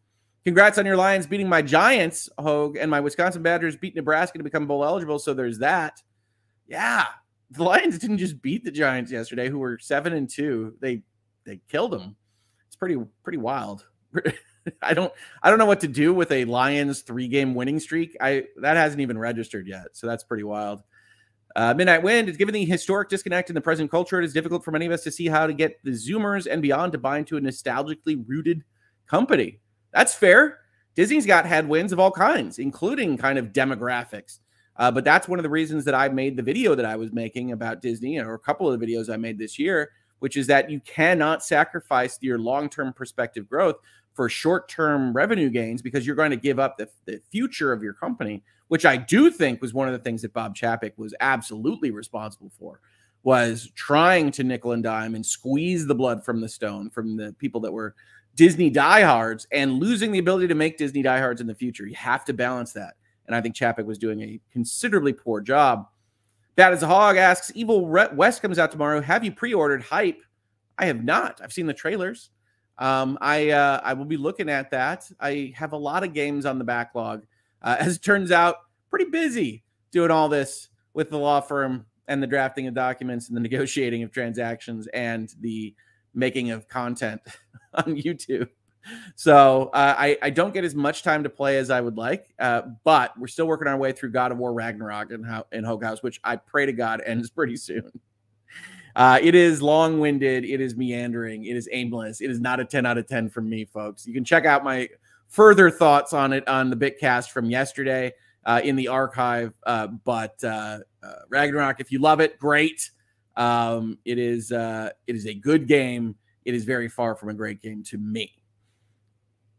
Congrats 0.45 0.79
on 0.79 0.87
your 0.87 0.97
Lions 0.97 1.27
beating 1.27 1.49
my 1.49 1.63
Giants, 1.63 2.29
Hoeg, 2.39 2.77
and 2.79 2.91
my 2.91 3.01
Wisconsin 3.01 3.43
Badgers 3.43 3.77
beat 3.77 3.97
Nebraska 3.97 4.39
to 4.39 4.45
become 4.45 4.67
bowl 4.67 4.85
eligible. 4.85 5.19
So 5.19 5.35
there's 5.35 5.59
that. 5.59 6.03
Yeah, 6.69 7.07
the 7.51 7.65
Lions 7.65 7.99
didn't 7.99 8.19
just 8.19 8.43
beat 8.43 8.65
the 8.65 8.71
Giants 8.71 9.11
yesterday, 9.11 9.49
who 9.49 9.59
were 9.59 9.79
seven 9.81 10.13
and 10.13 10.29
two. 10.29 10.75
They 10.81 11.03
they 11.45 11.61
killed 11.69 11.93
them. 11.93 12.17
It's 12.77 12.79
pretty 12.79 13.03
pretty 13.23 13.39
wild. 13.39 13.87
I 14.83 14.93
don't 14.93 15.11
I 15.43 15.49
don't 15.49 15.59
know 15.59 15.65
what 15.65 15.81
to 15.81 15.89
do 15.89 16.13
with 16.13 16.31
a 16.31 16.45
Lions 16.45 17.01
three 17.01 17.27
game 17.27 17.55
winning 17.55 17.81
streak. 17.81 18.15
I 18.21 18.45
that 18.61 18.77
hasn't 18.77 19.01
even 19.01 19.17
registered 19.17 19.67
yet, 19.67 19.89
so 19.95 20.07
that's 20.07 20.25
pretty 20.25 20.43
wild. 20.43 20.83
Uh, 21.55 21.73
Midnight 21.73 22.03
Wind 22.03 22.29
is 22.29 22.37
given 22.37 22.53
the 22.53 22.67
historic 22.67 23.09
disconnect 23.09 23.49
in 23.49 23.55
the 23.55 23.63
present 23.63 23.91
culture. 23.91 24.21
It 24.21 24.27
is 24.27 24.35
difficult 24.35 24.63
for 24.63 24.73
many 24.73 24.85
of 24.85 24.93
us 24.93 25.03
to 25.05 25.11
see 25.11 25.27
how 25.27 25.47
to 25.47 25.55
get 25.55 25.83
the 25.85 25.93
Zoomers 25.93 26.47
and 26.47 26.61
beyond 26.61 26.93
to 26.93 26.99
buy 26.99 27.17
into 27.17 27.39
a 27.39 27.41
nostalgically 27.41 28.23
rooted 28.27 28.63
company. 29.07 29.61
That's 29.95 30.15
fair. 30.15 30.59
Disney's 30.95 31.25
got 31.25 31.47
headwinds 31.47 31.95
of 31.95 31.99
all 31.99 32.11
kinds, 32.11 32.59
including 32.59 33.17
kind 33.17 33.39
of 33.39 33.55
demographics. 33.55 34.41
Uh, 34.77 34.91
but 34.91 35.05
that's 35.05 35.29
one 35.29 35.39
of 35.39 35.45
the 35.45 35.49
reasons 35.49 35.87
that 35.87 35.95
I 35.95 36.11
made 36.11 36.37
the 36.37 36.43
video 36.43 36.75
that 36.75 36.85
I 36.85 36.97
was 36.97 37.11
making 37.11 37.53
about 37.53 37.81
Disney, 37.81 38.19
or 38.19 38.35
a 38.35 38.39
couple 38.39 38.71
of 38.71 38.79
the 38.79 38.87
videos 38.87 39.09
I 39.09 39.17
made 39.17 39.39
this 39.39 39.59
year, 39.59 39.93
which 40.19 40.37
is 40.37 40.47
that 40.47 40.71
you 40.71 40.81
cannot 40.81 41.45
sacrifice 41.45 42.19
your 42.21 42.39
long 42.39 42.69
term 42.69 42.93
perspective 42.93 43.49
growth 43.49 43.77
for 44.15 44.29
short 44.29 44.69
term 44.69 45.13
revenue 45.13 45.51
gains 45.51 45.83
because 45.83 46.07
you're 46.07 46.17
going 46.17 46.31
to 46.31 46.37
give 46.37 46.59
up 46.59 46.79
the, 46.79 46.89
the 47.05 47.21
future 47.31 47.73
of 47.73 47.83
your 47.83 47.93
company, 47.93 48.43
which 48.69 48.87
I 48.87 48.97
do 48.97 49.31
think 49.31 49.61
was 49.61 49.75
one 49.75 49.89
of 49.89 49.93
the 49.93 49.99
things 49.99 50.23
that 50.23 50.33
Bob 50.33 50.57
Chapek 50.57 50.93
was 50.97 51.15
absolutely 51.21 51.91
responsible 51.91 52.51
for 52.59 52.81
was 53.23 53.71
trying 53.75 54.31
to 54.31 54.45
nickel 54.45 54.73
and 54.73 54.83
dime 54.83 55.15
and 55.17 55.27
squeeze 55.27 55.87
the 55.87 55.95
blood 55.95 56.25
from 56.25 56.41
the 56.41 56.49
stone 56.49 56.89
from 56.89 57.17
the 57.17 57.35
people 57.39 57.61
that 57.61 57.73
were 57.73 57.95
Disney 58.37 58.71
diehards 58.71 59.47
and 59.51 59.81
losing 59.81 60.13
the 60.13 60.19
ability 60.19 60.47
to 60.47 60.55
make 60.55 60.79
Disney 60.79 61.03
diehards 61.03 61.41
in 61.41 61.47
the 61.47 61.55
future. 61.55 61.87
You 61.87 61.97
have 61.97 62.25
to 62.27 62.33
balance 62.33 62.73
that. 62.75 62.95
And 63.27 63.35
I 63.35 63.41
think 63.41 63.57
Chapek 63.57 63.85
was 63.85 63.99
doing 63.99 64.21
a 64.23 64.41
considerably 64.53 65.13
poor 65.13 65.41
job. 65.41 65.89
That 66.57 66.73
is 66.73 66.83
a 66.83 66.87
hog 66.87 67.17
asks, 67.17 67.53
Evil 67.55 67.87
West 67.87 68.41
comes 68.43 68.59
out 68.59 68.73
tomorrow. 68.73 69.01
Have 69.03 69.23
you 69.25 69.33
pre-ordered 69.33 69.83
Hype? 69.83 70.23
I 70.79 70.87
have 70.87 71.05
not. 71.05 71.41
I've 71.43 71.53
seen 71.53 71.67
the 71.67 71.75
trailers. 71.75 72.31
Um, 72.79 73.17
I 73.21 73.51
uh, 73.51 73.81
I 73.83 73.95
will 73.95 74.05
be 74.05 74.17
looking 74.17 74.49
at 74.49 74.71
that. 74.71 75.11
I 75.21 75.53
have 75.57 75.73
a 75.73 75.77
lot 75.77 76.05
of 76.05 76.13
games 76.13 76.45
on 76.45 76.59
the 76.59 76.65
backlog. 76.65 77.25
Uh, 77.63 77.77
as 77.81 77.97
it 77.97 78.03
turns 78.03 78.33
out, 78.33 78.57
pretty 78.91 79.11
busy 79.11 79.65
doing 79.91 80.11
all 80.11 80.29
this 80.29 80.69
with 80.95 81.11
the 81.11 81.19
law 81.19 81.41
firm 81.41 81.87
and 82.09 82.23
the 82.23 82.27
drafting 82.27 82.67
of 82.67 82.75
documents 82.75 83.29
and 83.29 83.37
the 83.37 83.41
negotiating 83.49 84.03
of 84.03 84.13
transactions 84.13 84.87
and 84.89 85.35
the 85.41 85.75
making 86.15 86.51
of 86.51 86.69
content 86.69 87.21
on 87.75 87.97
YouTube. 87.97 88.49
So 89.15 89.71
uh, 89.73 89.95
I, 89.97 90.19
I 90.23 90.31
don't 90.31 90.55
get 90.55 90.65
as 90.65 90.75
much 90.75 91.03
time 91.03 91.23
to 91.25 91.31
play 91.31 91.59
as 91.59 91.71
I 91.71 91.81
would 91.81 91.97
like, 91.97 92.33
uh, 92.39 92.63
but 92.85 93.19
we're 93.19 93.27
still 93.27 93.47
working 93.47 93.69
our 93.69 93.77
way 93.77 93.93
through 93.93 94.11
God 94.11 94.33
of 94.33 94.39
War 94.39 94.53
Ragnarok 94.53 95.11
and 95.11 95.27
how 95.27 95.45
Hogue 95.53 95.83
House, 95.83 96.03
which 96.03 96.21
I 96.23 96.37
pray 96.37 96.67
to 96.67 96.73
God 96.73 97.03
ends 97.05 97.31
pretty 97.37 97.57
soon. 97.57 97.91
Uh, 98.95 99.19
it 99.23 99.35
is 99.35 99.61
long 99.61 100.01
winded, 100.01 100.45
it 100.45 100.61
is 100.61 100.75
meandering, 100.75 101.45
it 101.45 101.55
is 101.55 101.69
aimless. 101.71 102.23
It 102.23 102.31
is 102.31 102.41
not 102.41 102.61
a 102.61 102.65
10 102.65 102.87
out 102.87 102.97
of 102.97 103.07
10 103.07 103.29
from 103.29 103.49
me, 103.49 103.67
folks. 103.67 104.07
You 104.07 104.15
can 104.15 104.25
check 104.25 104.47
out 104.47 104.65
my 104.65 104.89
further 105.29 105.71
thoughts 105.71 106.13
on 106.13 106.33
it 106.33 106.49
on 106.49 106.71
the 106.71 106.77
Bitcast 106.77 107.31
from 107.31 107.51
yesterday 107.51 108.15
uh, 108.47 108.61
in 108.65 108.77
the 108.77 108.89
archive. 108.89 109.53
Uh, 109.67 109.89
but 109.89 110.43
uh, 110.43 110.79
uh, 111.03 111.13
Ragnarok, 111.29 111.81
if 111.81 111.93
you 111.93 111.99
love 111.99 112.21
it, 112.21 112.39
great. 112.39 112.91
Um, 113.37 113.99
it 114.07 114.19
is 114.19 114.51
it 114.51 114.95
is 115.07 115.27
a 115.27 115.35
good 115.35 115.69
game. 115.69 116.15
It 116.47 116.55
is 116.55 116.65
very 116.65 116.89
far 116.89 117.17
from 117.17 117.29
a 117.29 117.35
great 117.35 117.61
game 117.61 117.83
to 117.85 117.99
me. 117.99 118.33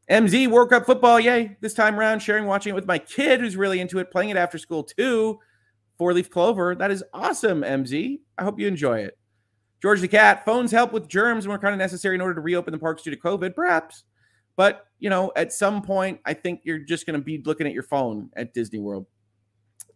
MZ 0.09 0.47
World 0.47 0.69
Cup 0.69 0.85
football, 0.85 1.19
yay! 1.19 1.57
This 1.59 1.73
time 1.73 1.99
around, 1.99 2.19
sharing, 2.19 2.45
watching 2.45 2.71
it 2.71 2.75
with 2.75 2.87
my 2.87 2.97
kid 2.97 3.41
who's 3.41 3.57
really 3.57 3.81
into 3.81 3.99
it, 3.99 4.09
playing 4.09 4.29
it 4.29 4.37
after 4.37 4.57
school 4.57 4.83
too. 4.83 5.39
Four 5.97 6.13
leaf 6.13 6.29
clover, 6.29 6.75
that 6.75 6.91
is 6.91 7.03
awesome, 7.13 7.61
MZ. 7.61 8.19
I 8.37 8.43
hope 8.43 8.59
you 8.59 8.67
enjoy 8.67 8.99
it. 8.99 9.17
George 9.81 9.99
the 9.99 10.07
cat, 10.07 10.45
phones 10.45 10.71
help 10.71 10.93
with 10.93 11.09
germs 11.09 11.43
and 11.43 11.51
were 11.51 11.59
kind 11.59 11.73
of 11.73 11.79
necessary 11.79 12.15
in 12.15 12.21
order 12.21 12.35
to 12.35 12.41
reopen 12.41 12.71
the 12.71 12.77
parks 12.77 13.03
due 13.03 13.11
to 13.11 13.17
COVID, 13.17 13.53
perhaps. 13.53 14.05
But 14.55 14.87
you 14.99 15.09
know, 15.09 15.31
at 15.35 15.51
some 15.51 15.81
point, 15.81 16.21
I 16.25 16.33
think 16.33 16.61
you're 16.63 16.79
just 16.79 17.05
going 17.05 17.19
to 17.19 17.23
be 17.23 17.41
looking 17.45 17.67
at 17.67 17.73
your 17.73 17.83
phone 17.83 18.29
at 18.37 18.53
Disney 18.53 18.79
World, 18.79 19.07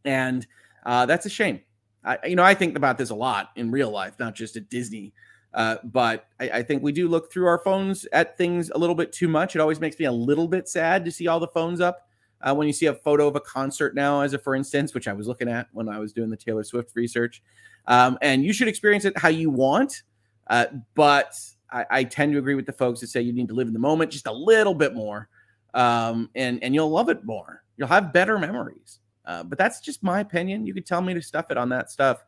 and 0.03 0.45
uh, 0.85 1.05
that's 1.05 1.25
a 1.25 1.29
shame. 1.29 1.61
I, 2.03 2.17
you 2.25 2.35
know, 2.35 2.43
I 2.43 2.53
think 2.53 2.75
about 2.75 2.97
this 2.97 3.11
a 3.11 3.15
lot 3.15 3.51
in 3.55 3.71
real 3.71 3.91
life, 3.91 4.15
not 4.19 4.35
just 4.35 4.57
at 4.57 4.69
Disney. 4.69 5.13
Uh, 5.53 5.77
but 5.83 6.27
I, 6.39 6.49
I, 6.49 6.63
think 6.63 6.81
we 6.81 6.93
do 6.93 7.09
look 7.09 7.31
through 7.31 7.45
our 7.45 7.59
phones 7.59 8.05
at 8.13 8.37
things 8.37 8.69
a 8.69 8.77
little 8.77 8.95
bit 8.95 9.11
too 9.11 9.27
much. 9.27 9.53
It 9.53 9.59
always 9.59 9.81
makes 9.81 9.99
me 9.99 10.05
a 10.05 10.11
little 10.11 10.47
bit 10.47 10.69
sad 10.69 11.03
to 11.03 11.11
see 11.11 11.27
all 11.27 11.41
the 11.41 11.47
phones 11.49 11.81
up. 11.81 12.07
Uh, 12.41 12.55
when 12.55 12.67
you 12.67 12.73
see 12.73 12.85
a 12.85 12.93
photo 12.93 13.27
of 13.27 13.35
a 13.35 13.39
concert 13.41 13.93
now, 13.93 14.21
as 14.21 14.33
a 14.33 14.39
for 14.39 14.55
instance, 14.55 14.93
which 14.93 15.07
I 15.07 15.13
was 15.13 15.27
looking 15.27 15.49
at 15.49 15.67
when 15.73 15.89
I 15.89 15.99
was 15.99 16.13
doing 16.13 16.29
the 16.29 16.37
Taylor 16.37 16.63
Swift 16.63 16.95
research, 16.95 17.43
um, 17.85 18.17
and 18.21 18.43
you 18.43 18.53
should 18.53 18.67
experience 18.67 19.05
it 19.05 19.17
how 19.17 19.27
you 19.27 19.49
want. 19.49 20.03
Uh, 20.47 20.67
but 20.95 21.37
I, 21.71 21.85
I, 21.91 22.03
tend 22.03 22.33
to 22.33 22.39
agree 22.39 22.55
with 22.55 22.65
the 22.65 22.73
folks 22.73 22.99
that 23.01 23.07
say 23.07 23.21
you 23.21 23.31
need 23.31 23.47
to 23.49 23.53
live 23.53 23.67
in 23.67 23.73
the 23.73 23.79
moment 23.79 24.11
just 24.11 24.25
a 24.25 24.31
little 24.31 24.73
bit 24.73 24.95
more, 24.95 25.29
um, 25.73 26.29
and 26.33 26.63
and 26.63 26.73
you'll 26.73 26.89
love 26.89 27.09
it 27.09 27.23
more. 27.25 27.63
You'll 27.77 27.89
have 27.89 28.11
better 28.11 28.39
memories. 28.39 28.99
Uh, 29.25 29.43
but 29.43 29.57
that's 29.57 29.79
just 29.79 30.01
my 30.01 30.19
opinion. 30.19 30.65
You 30.65 30.73
could 30.73 30.85
tell 30.85 31.01
me 31.01 31.13
to 31.13 31.21
stuff 31.21 31.51
it 31.51 31.57
on 31.57 31.69
that 31.69 31.91
stuff. 31.91 32.23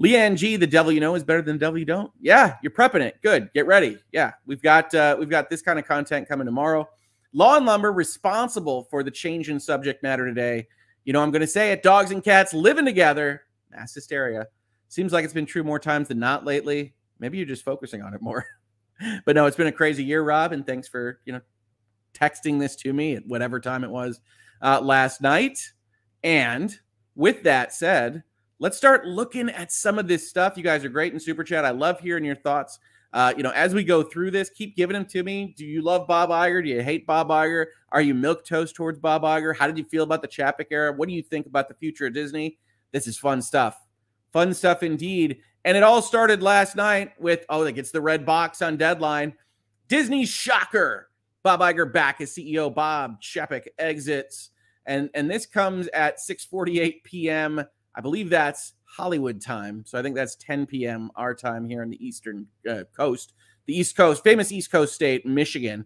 Leanne 0.00 0.36
G, 0.36 0.56
the 0.56 0.66
devil 0.66 0.90
you 0.90 1.00
know 1.00 1.14
is 1.14 1.22
better 1.22 1.42
than 1.42 1.56
the 1.56 1.60
devil 1.60 1.78
you 1.78 1.84
don't. 1.84 2.10
Yeah, 2.20 2.56
you're 2.62 2.72
prepping 2.72 3.00
it. 3.00 3.16
Good. 3.22 3.50
Get 3.54 3.66
ready. 3.66 3.98
Yeah, 4.12 4.32
we've 4.46 4.62
got 4.62 4.92
uh, 4.94 5.16
we've 5.18 5.30
got 5.30 5.48
this 5.48 5.62
kind 5.62 5.78
of 5.78 5.86
content 5.86 6.28
coming 6.28 6.46
tomorrow. 6.46 6.88
Law 7.32 7.56
and 7.56 7.66
Lumber 7.66 7.92
responsible 7.92 8.84
for 8.84 9.02
the 9.02 9.10
change 9.10 9.48
in 9.48 9.58
subject 9.60 10.02
matter 10.02 10.26
today. 10.26 10.66
You 11.04 11.12
know, 11.12 11.22
I'm 11.22 11.30
going 11.30 11.40
to 11.40 11.46
say 11.46 11.72
it. 11.72 11.82
Dogs 11.82 12.10
and 12.10 12.22
cats 12.22 12.52
living 12.54 12.84
together. 12.84 13.42
Mass 13.70 13.94
hysteria. 13.94 14.46
Seems 14.88 15.12
like 15.12 15.24
it's 15.24 15.34
been 15.34 15.46
true 15.46 15.64
more 15.64 15.78
times 15.78 16.08
than 16.08 16.18
not 16.18 16.44
lately. 16.44 16.94
Maybe 17.18 17.38
you're 17.38 17.46
just 17.46 17.64
focusing 17.64 18.02
on 18.02 18.14
it 18.14 18.22
more. 18.22 18.46
but 19.24 19.34
no, 19.34 19.46
it's 19.46 19.56
been 19.56 19.66
a 19.66 19.72
crazy 19.72 20.04
year, 20.04 20.22
Rob, 20.22 20.52
and 20.52 20.66
thanks 20.66 20.88
for 20.88 21.20
you 21.24 21.32
know 21.32 21.40
texting 22.14 22.58
this 22.58 22.76
to 22.76 22.92
me 22.92 23.16
at 23.16 23.26
whatever 23.26 23.60
time 23.60 23.84
it 23.84 23.90
was 23.90 24.20
uh, 24.62 24.80
last 24.80 25.20
night. 25.20 25.58
And 26.22 26.76
with 27.14 27.42
that 27.42 27.72
said, 27.72 28.22
let's 28.58 28.76
start 28.76 29.06
looking 29.06 29.48
at 29.48 29.72
some 29.72 29.98
of 29.98 30.08
this 30.08 30.28
stuff. 30.28 30.56
You 30.56 30.62
guys 30.62 30.84
are 30.84 30.88
great 30.88 31.12
in 31.12 31.20
super 31.20 31.44
chat. 31.44 31.64
I 31.64 31.70
love 31.70 32.00
hearing 32.00 32.24
your 32.24 32.36
thoughts. 32.36 32.78
Uh, 33.12 33.32
you 33.36 33.44
know, 33.44 33.50
as 33.50 33.72
we 33.74 33.84
go 33.84 34.02
through 34.02 34.32
this, 34.32 34.50
keep 34.50 34.74
giving 34.74 34.94
them 34.94 35.06
to 35.06 35.22
me. 35.22 35.54
Do 35.56 35.64
you 35.64 35.82
love 35.82 36.08
Bob 36.08 36.30
Iger? 36.30 36.64
Do 36.64 36.68
you 36.68 36.82
hate 36.82 37.06
Bob 37.06 37.28
Iger? 37.28 37.66
Are 37.92 38.00
you 38.00 38.12
milk 38.12 38.44
toast 38.44 38.74
towards 38.74 38.98
Bob 38.98 39.22
Iger? 39.22 39.56
How 39.56 39.68
did 39.68 39.78
you 39.78 39.84
feel 39.84 40.02
about 40.02 40.20
the 40.20 40.28
Chapek 40.28 40.66
era? 40.72 40.92
What 40.92 41.08
do 41.08 41.14
you 41.14 41.22
think 41.22 41.46
about 41.46 41.68
the 41.68 41.74
future 41.74 42.06
of 42.06 42.14
Disney? 42.14 42.58
This 42.90 43.06
is 43.06 43.16
fun 43.16 43.40
stuff. 43.40 43.80
Fun 44.32 44.52
stuff 44.52 44.82
indeed. 44.82 45.38
And 45.64 45.76
it 45.76 45.84
all 45.84 46.02
started 46.02 46.42
last 46.42 46.74
night 46.74 47.12
with 47.20 47.46
oh, 47.48 47.62
it 47.62 47.76
gets 47.76 47.92
the 47.92 48.00
red 48.00 48.26
box 48.26 48.60
on 48.62 48.76
deadline. 48.76 49.34
Disney 49.88 50.26
shocker. 50.26 51.08
Bob 51.44 51.60
Iger 51.60 51.92
back 51.92 52.20
as 52.20 52.32
CEO. 52.32 52.74
Bob 52.74 53.22
Chapek 53.22 53.66
exits. 53.78 54.50
And 54.86 55.08
and 55.14 55.30
this 55.30 55.46
comes 55.46 55.86
at 55.88 56.18
6:48 56.18 57.04
p.m. 57.04 57.64
I 57.94 58.00
believe 58.00 58.30
that's 58.30 58.74
Hollywood 58.84 59.40
time. 59.40 59.84
So 59.86 59.98
I 59.98 60.02
think 60.02 60.14
that's 60.14 60.36
10 60.36 60.66
p.m. 60.66 61.10
our 61.16 61.34
time 61.34 61.68
here 61.68 61.82
on 61.82 61.90
the 61.90 62.04
Eastern 62.04 62.46
uh, 62.68 62.84
Coast, 62.96 63.32
the 63.66 63.78
East 63.78 63.96
Coast, 63.96 64.22
famous 64.22 64.52
East 64.52 64.70
Coast 64.70 64.94
state, 64.94 65.26
Michigan. 65.26 65.84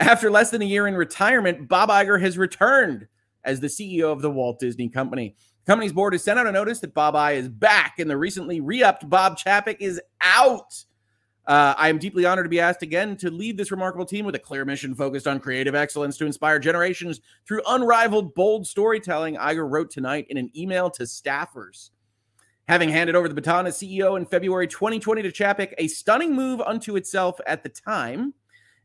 After 0.00 0.30
less 0.30 0.50
than 0.50 0.62
a 0.62 0.66
year 0.66 0.86
in 0.86 0.94
retirement, 0.94 1.68
Bob 1.68 1.88
Iger 1.88 2.20
has 2.20 2.38
returned 2.38 3.08
as 3.44 3.60
the 3.60 3.66
CEO 3.66 4.12
of 4.12 4.22
the 4.22 4.30
Walt 4.30 4.60
Disney 4.60 4.88
Company. 4.88 5.34
The 5.64 5.72
company's 5.72 5.92
board 5.92 6.14
has 6.14 6.22
sent 6.22 6.38
out 6.38 6.46
a 6.46 6.52
notice 6.52 6.80
that 6.80 6.94
Bob 6.94 7.16
I 7.16 7.32
is 7.32 7.48
back, 7.48 7.98
and 7.98 8.08
the 8.08 8.16
recently 8.16 8.60
re-upped 8.60 9.08
Bob 9.08 9.38
Chapek 9.38 9.78
is 9.80 10.00
out. 10.20 10.84
Uh, 11.48 11.74
I 11.78 11.88
am 11.88 11.96
deeply 11.96 12.26
honored 12.26 12.44
to 12.44 12.50
be 12.50 12.60
asked 12.60 12.82
again 12.82 13.16
to 13.16 13.30
lead 13.30 13.56
this 13.56 13.70
remarkable 13.70 14.04
team 14.04 14.26
with 14.26 14.34
a 14.34 14.38
clear 14.38 14.66
mission 14.66 14.94
focused 14.94 15.26
on 15.26 15.40
creative 15.40 15.74
excellence 15.74 16.18
to 16.18 16.26
inspire 16.26 16.58
generations 16.58 17.22
through 17.46 17.62
unrivaled, 17.66 18.34
bold 18.34 18.66
storytelling. 18.66 19.36
Iger 19.36 19.68
wrote 19.68 19.90
tonight 19.90 20.26
in 20.28 20.36
an 20.36 20.50
email 20.54 20.90
to 20.90 21.04
staffers. 21.04 21.88
Having 22.68 22.90
handed 22.90 23.16
over 23.16 23.28
the 23.28 23.34
baton 23.34 23.66
as 23.66 23.78
CEO 23.78 24.18
in 24.18 24.26
February 24.26 24.66
2020 24.66 25.22
to 25.22 25.32
Chapek, 25.32 25.72
a 25.78 25.88
stunning 25.88 26.34
move 26.34 26.60
unto 26.60 26.96
itself 26.96 27.40
at 27.46 27.62
the 27.62 27.70
time, 27.70 28.34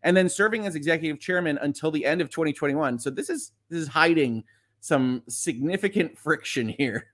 and 0.04 0.16
then 0.16 0.30
serving 0.30 0.66
as 0.66 0.76
executive 0.76 1.20
chairman 1.20 1.60
until 1.62 1.92
the 1.92 2.06
end 2.06 2.22
of 2.22 2.30
2021. 2.30 2.98
So 2.98 3.10
this 3.10 3.30
is 3.30 3.52
this 3.70 3.82
is 3.82 3.90
hiding 3.90 4.46
some 4.80 5.22
significant 5.28 6.18
friction 6.18 6.70
here 6.70 7.08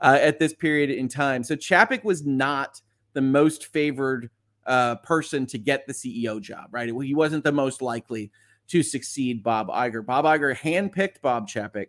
uh, 0.00 0.18
at 0.20 0.38
this 0.38 0.54
period 0.54 0.90
in 0.90 1.08
time. 1.08 1.42
So 1.42 1.56
Chapek 1.56 2.04
was 2.04 2.24
not 2.24 2.80
the 3.14 3.22
most 3.22 3.66
favored 3.66 4.30
uh, 4.66 4.96
person 4.96 5.46
to 5.46 5.58
get 5.58 5.86
the 5.86 5.92
CEO 5.92 6.40
job, 6.40 6.66
right? 6.70 6.88
He 6.88 7.14
wasn't 7.14 7.44
the 7.44 7.52
most 7.52 7.82
likely 7.82 8.30
to 8.68 8.82
succeed 8.82 9.42
Bob 9.42 9.68
Iger. 9.68 10.04
Bob 10.04 10.24
Iger 10.24 10.56
handpicked 10.56 11.20
Bob 11.22 11.48
Chapek 11.48 11.86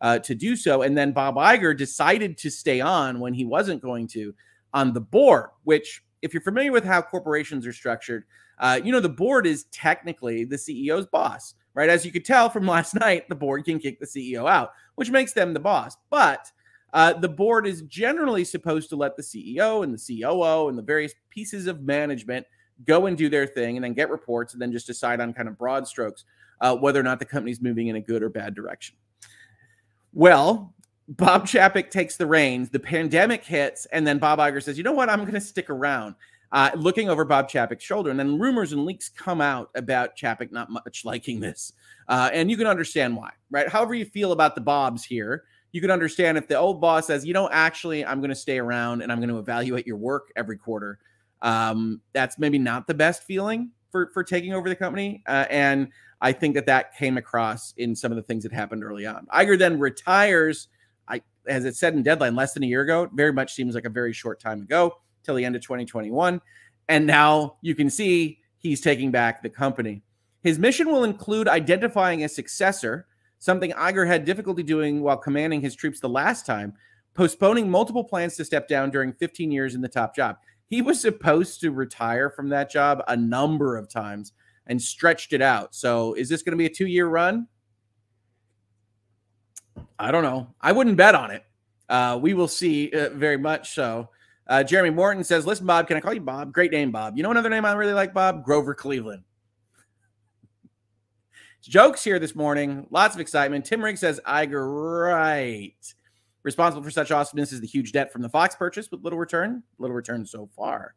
uh, 0.00 0.18
to 0.20 0.34
do 0.34 0.56
so, 0.56 0.82
and 0.82 0.96
then 0.96 1.12
Bob 1.12 1.36
Iger 1.36 1.76
decided 1.76 2.38
to 2.38 2.50
stay 2.50 2.80
on 2.80 3.20
when 3.20 3.34
he 3.34 3.44
wasn't 3.44 3.82
going 3.82 4.06
to 4.08 4.34
on 4.72 4.92
the 4.92 5.00
board. 5.00 5.50
Which, 5.64 6.02
if 6.22 6.32
you're 6.32 6.42
familiar 6.42 6.72
with 6.72 6.84
how 6.84 7.02
corporations 7.02 7.66
are 7.66 7.72
structured, 7.72 8.24
uh, 8.58 8.80
you 8.82 8.92
know 8.92 9.00
the 9.00 9.08
board 9.08 9.46
is 9.46 9.64
technically 9.72 10.44
the 10.44 10.56
CEO's 10.56 11.06
boss, 11.06 11.54
right? 11.74 11.88
As 11.88 12.04
you 12.04 12.12
could 12.12 12.24
tell 12.24 12.48
from 12.48 12.66
last 12.66 12.94
night, 12.94 13.28
the 13.28 13.34
board 13.34 13.64
can 13.64 13.78
kick 13.78 13.98
the 13.98 14.06
CEO 14.06 14.48
out, 14.48 14.72
which 14.94 15.10
makes 15.10 15.32
them 15.32 15.52
the 15.52 15.60
boss, 15.60 15.96
but 16.10 16.50
uh, 16.92 17.12
the 17.12 17.28
board 17.28 17.66
is 17.66 17.82
generally 17.82 18.44
supposed 18.44 18.88
to 18.90 18.96
let 18.96 19.16
the 19.16 19.22
CEO 19.22 19.84
and 19.84 19.96
the 19.96 20.20
COO 20.22 20.68
and 20.68 20.76
the 20.76 20.82
various 20.82 21.14
pieces 21.30 21.66
of 21.66 21.82
management 21.82 22.46
go 22.86 23.06
and 23.06 23.16
do 23.16 23.28
their 23.28 23.46
thing 23.46 23.76
and 23.76 23.84
then 23.84 23.92
get 23.92 24.10
reports 24.10 24.52
and 24.52 24.62
then 24.62 24.72
just 24.72 24.86
decide 24.86 25.20
on 25.20 25.32
kind 25.32 25.48
of 25.48 25.58
broad 25.58 25.86
strokes 25.86 26.24
uh, 26.60 26.74
whether 26.76 27.00
or 27.00 27.02
not 27.02 27.18
the 27.18 27.24
company's 27.24 27.60
moving 27.60 27.88
in 27.88 27.96
a 27.96 28.00
good 28.00 28.22
or 28.22 28.28
bad 28.28 28.54
direction. 28.54 28.96
Well, 30.12 30.74
Bob 31.08 31.46
Chapek 31.46 31.90
takes 31.90 32.16
the 32.16 32.26
reins, 32.26 32.70
the 32.70 32.78
pandemic 32.78 33.44
hits, 33.44 33.86
and 33.86 34.06
then 34.06 34.18
Bob 34.18 34.38
Iger 34.38 34.62
says, 34.62 34.78
you 34.78 34.84
know 34.84 34.92
what, 34.92 35.08
I'm 35.08 35.20
going 35.20 35.34
to 35.34 35.40
stick 35.40 35.70
around. 35.70 36.14
Uh, 36.52 36.70
looking 36.74 37.08
over 37.08 37.24
Bob 37.24 37.48
Chapek's 37.48 37.84
shoulder. 37.84 38.10
And 38.10 38.18
then 38.18 38.36
rumors 38.36 38.72
and 38.72 38.84
leaks 38.84 39.08
come 39.08 39.40
out 39.40 39.70
about 39.76 40.16
Chapek 40.16 40.50
not 40.50 40.68
much 40.68 41.04
liking 41.04 41.38
this. 41.38 41.72
Uh, 42.08 42.28
and 42.32 42.50
you 42.50 42.56
can 42.56 42.66
understand 42.66 43.16
why, 43.16 43.30
right? 43.52 43.68
However, 43.68 43.94
you 43.94 44.04
feel 44.04 44.32
about 44.32 44.56
the 44.56 44.60
Bobs 44.60 45.04
here, 45.04 45.44
you 45.72 45.80
can 45.80 45.90
understand 45.90 46.38
if 46.38 46.48
the 46.48 46.56
old 46.56 46.80
boss 46.80 47.06
says, 47.06 47.24
you 47.24 47.32
know, 47.32 47.48
actually, 47.50 48.04
I'm 48.04 48.20
going 48.20 48.30
to 48.30 48.36
stay 48.36 48.58
around 48.58 49.02
and 49.02 49.12
I'm 49.12 49.18
going 49.18 49.30
to 49.30 49.38
evaluate 49.38 49.86
your 49.86 49.96
work 49.96 50.32
every 50.36 50.56
quarter. 50.56 50.98
Um, 51.42 52.00
that's 52.12 52.38
maybe 52.38 52.58
not 52.58 52.86
the 52.86 52.94
best 52.94 53.22
feeling 53.22 53.70
for 53.90 54.10
for 54.12 54.22
taking 54.22 54.52
over 54.52 54.68
the 54.68 54.76
company. 54.76 55.22
Uh, 55.26 55.46
and 55.50 55.88
I 56.20 56.32
think 56.32 56.54
that 56.54 56.66
that 56.66 56.94
came 56.96 57.16
across 57.16 57.72
in 57.76 57.96
some 57.96 58.12
of 58.12 58.16
the 58.16 58.22
things 58.22 58.42
that 58.42 58.52
happened 58.52 58.84
early 58.84 59.06
on. 59.06 59.26
Iger 59.32 59.58
then 59.58 59.78
retires. 59.78 60.68
I, 61.08 61.22
as 61.46 61.64
it 61.64 61.76
said 61.76 61.94
in 61.94 62.02
deadline, 62.02 62.34
less 62.34 62.52
than 62.52 62.62
a 62.62 62.66
year 62.66 62.82
ago. 62.82 63.08
Very 63.14 63.32
much 63.32 63.54
seems 63.54 63.74
like 63.74 63.84
a 63.84 63.90
very 63.90 64.12
short 64.12 64.40
time 64.40 64.62
ago 64.62 64.98
till 65.22 65.34
the 65.34 65.44
end 65.44 65.56
of 65.56 65.62
2021. 65.62 66.40
And 66.88 67.06
now 67.06 67.56
you 67.62 67.74
can 67.74 67.88
see 67.88 68.40
he's 68.58 68.80
taking 68.80 69.10
back 69.10 69.42
the 69.42 69.48
company. 69.48 70.02
His 70.42 70.58
mission 70.58 70.90
will 70.90 71.04
include 71.04 71.48
identifying 71.48 72.24
a 72.24 72.28
successor, 72.28 73.06
something 73.40 73.72
Iger 73.72 74.06
had 74.06 74.24
difficulty 74.24 74.62
doing 74.62 75.02
while 75.02 75.16
commanding 75.16 75.60
his 75.60 75.74
troops 75.74 75.98
the 75.98 76.08
last 76.08 76.46
time, 76.46 76.74
postponing 77.14 77.68
multiple 77.68 78.04
plans 78.04 78.36
to 78.36 78.44
step 78.44 78.68
down 78.68 78.90
during 78.90 79.12
15 79.12 79.50
years 79.50 79.74
in 79.74 79.80
the 79.80 79.88
top 79.88 80.14
job. 80.14 80.36
He 80.66 80.82
was 80.82 81.00
supposed 81.00 81.60
to 81.62 81.72
retire 81.72 82.30
from 82.30 82.48
that 82.50 82.70
job 82.70 83.02
a 83.08 83.16
number 83.16 83.76
of 83.76 83.88
times 83.88 84.32
and 84.68 84.80
stretched 84.80 85.32
it 85.32 85.42
out. 85.42 85.74
So, 85.74 86.14
is 86.14 86.28
this 86.28 86.42
going 86.42 86.52
to 86.52 86.56
be 86.56 86.66
a 86.66 86.70
two 86.70 86.86
year 86.86 87.08
run? 87.08 87.48
I 89.98 90.12
don't 90.12 90.22
know. 90.22 90.54
I 90.60 90.70
wouldn't 90.72 90.96
bet 90.96 91.14
on 91.14 91.32
it. 91.32 91.44
Uh, 91.88 92.18
we 92.22 92.34
will 92.34 92.48
see 92.48 92.90
uh, 92.92 93.10
very 93.10 93.36
much 93.36 93.74
so. 93.74 94.08
Uh, 94.46 94.62
Jeremy 94.62 94.90
Morton 94.90 95.24
says, 95.24 95.46
Listen, 95.46 95.66
Bob, 95.66 95.88
can 95.88 95.96
I 95.96 96.00
call 96.00 96.14
you 96.14 96.20
Bob? 96.20 96.52
Great 96.52 96.70
name, 96.70 96.92
Bob. 96.92 97.16
You 97.16 97.22
know 97.22 97.30
another 97.30 97.50
name 97.50 97.64
I 97.64 97.72
really 97.72 97.92
like, 97.92 98.14
Bob? 98.14 98.44
Grover 98.44 98.74
Cleveland. 98.74 99.24
Jokes 101.62 102.02
here 102.02 102.18
this 102.18 102.34
morning. 102.34 102.86
Lots 102.90 103.14
of 103.14 103.20
excitement. 103.20 103.64
Tim 103.64 103.84
Riggs 103.84 104.00
says, 104.00 104.20
Iger, 104.26 105.06
right. 105.08 105.94
Responsible 106.42 106.82
for 106.82 106.90
such 106.90 107.10
awesomeness 107.10 107.52
is 107.52 107.60
the 107.60 107.66
huge 107.66 107.92
debt 107.92 108.12
from 108.12 108.22
the 108.22 108.28
Fox 108.28 108.54
purchase 108.54 108.90
with 108.90 109.04
little 109.04 109.18
return. 109.18 109.62
Little 109.78 109.94
return 109.94 110.24
so 110.24 110.48
far. 110.56 110.94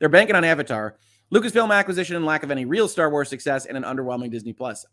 They're 0.00 0.08
banking 0.08 0.34
on 0.34 0.44
Avatar. 0.44 0.96
Lucasfilm 1.32 1.72
acquisition 1.72 2.16
and 2.16 2.24
lack 2.24 2.42
of 2.42 2.50
any 2.50 2.64
real 2.64 2.88
Star 2.88 3.10
Wars 3.10 3.28
success 3.28 3.66
and 3.66 3.76
an 3.76 3.84
underwhelming 3.84 4.30
Disney 4.30 4.52
Plus. 4.52 4.84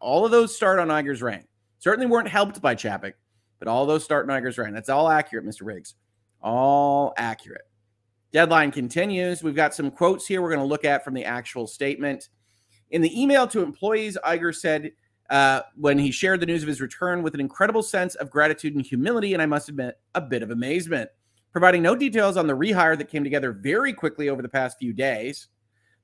All 0.00 0.24
of 0.24 0.30
those 0.30 0.54
start 0.54 0.78
on 0.78 0.88
Iger's 0.88 1.22
reign. 1.22 1.44
Certainly 1.78 2.06
weren't 2.06 2.28
helped 2.28 2.60
by 2.60 2.74
Chapek, 2.74 3.12
but 3.58 3.68
all 3.68 3.86
those 3.86 4.04
start 4.04 4.28
on 4.28 4.42
Iger's 4.42 4.58
reign. 4.58 4.74
That's 4.74 4.88
all 4.88 5.08
accurate, 5.08 5.46
Mr. 5.46 5.64
Riggs. 5.64 5.94
All 6.42 7.14
accurate. 7.16 7.68
Deadline 8.32 8.72
continues. 8.72 9.42
We've 9.42 9.54
got 9.54 9.74
some 9.74 9.90
quotes 9.90 10.26
here 10.26 10.42
we're 10.42 10.50
going 10.50 10.60
to 10.60 10.66
look 10.66 10.84
at 10.84 11.04
from 11.04 11.14
the 11.14 11.24
actual 11.24 11.66
statement. 11.66 12.28
In 12.90 13.02
the 13.02 13.20
email 13.20 13.46
to 13.48 13.62
employees, 13.62 14.16
Iger 14.24 14.54
said 14.54 14.92
uh, 15.30 15.62
when 15.74 15.98
he 15.98 16.10
shared 16.10 16.40
the 16.40 16.46
news 16.46 16.62
of 16.62 16.68
his 16.68 16.80
return 16.80 17.22
with 17.22 17.34
an 17.34 17.40
incredible 17.40 17.82
sense 17.82 18.14
of 18.14 18.30
gratitude 18.30 18.74
and 18.74 18.84
humility, 18.84 19.32
and 19.32 19.42
I 19.42 19.46
must 19.46 19.68
admit, 19.68 19.98
a 20.14 20.20
bit 20.20 20.42
of 20.42 20.50
amazement. 20.50 21.10
Providing 21.52 21.82
no 21.82 21.96
details 21.96 22.36
on 22.36 22.46
the 22.46 22.56
rehire 22.56 22.96
that 22.98 23.08
came 23.08 23.24
together 23.24 23.52
very 23.52 23.92
quickly 23.92 24.28
over 24.28 24.42
the 24.42 24.48
past 24.48 24.78
few 24.78 24.92
days, 24.92 25.48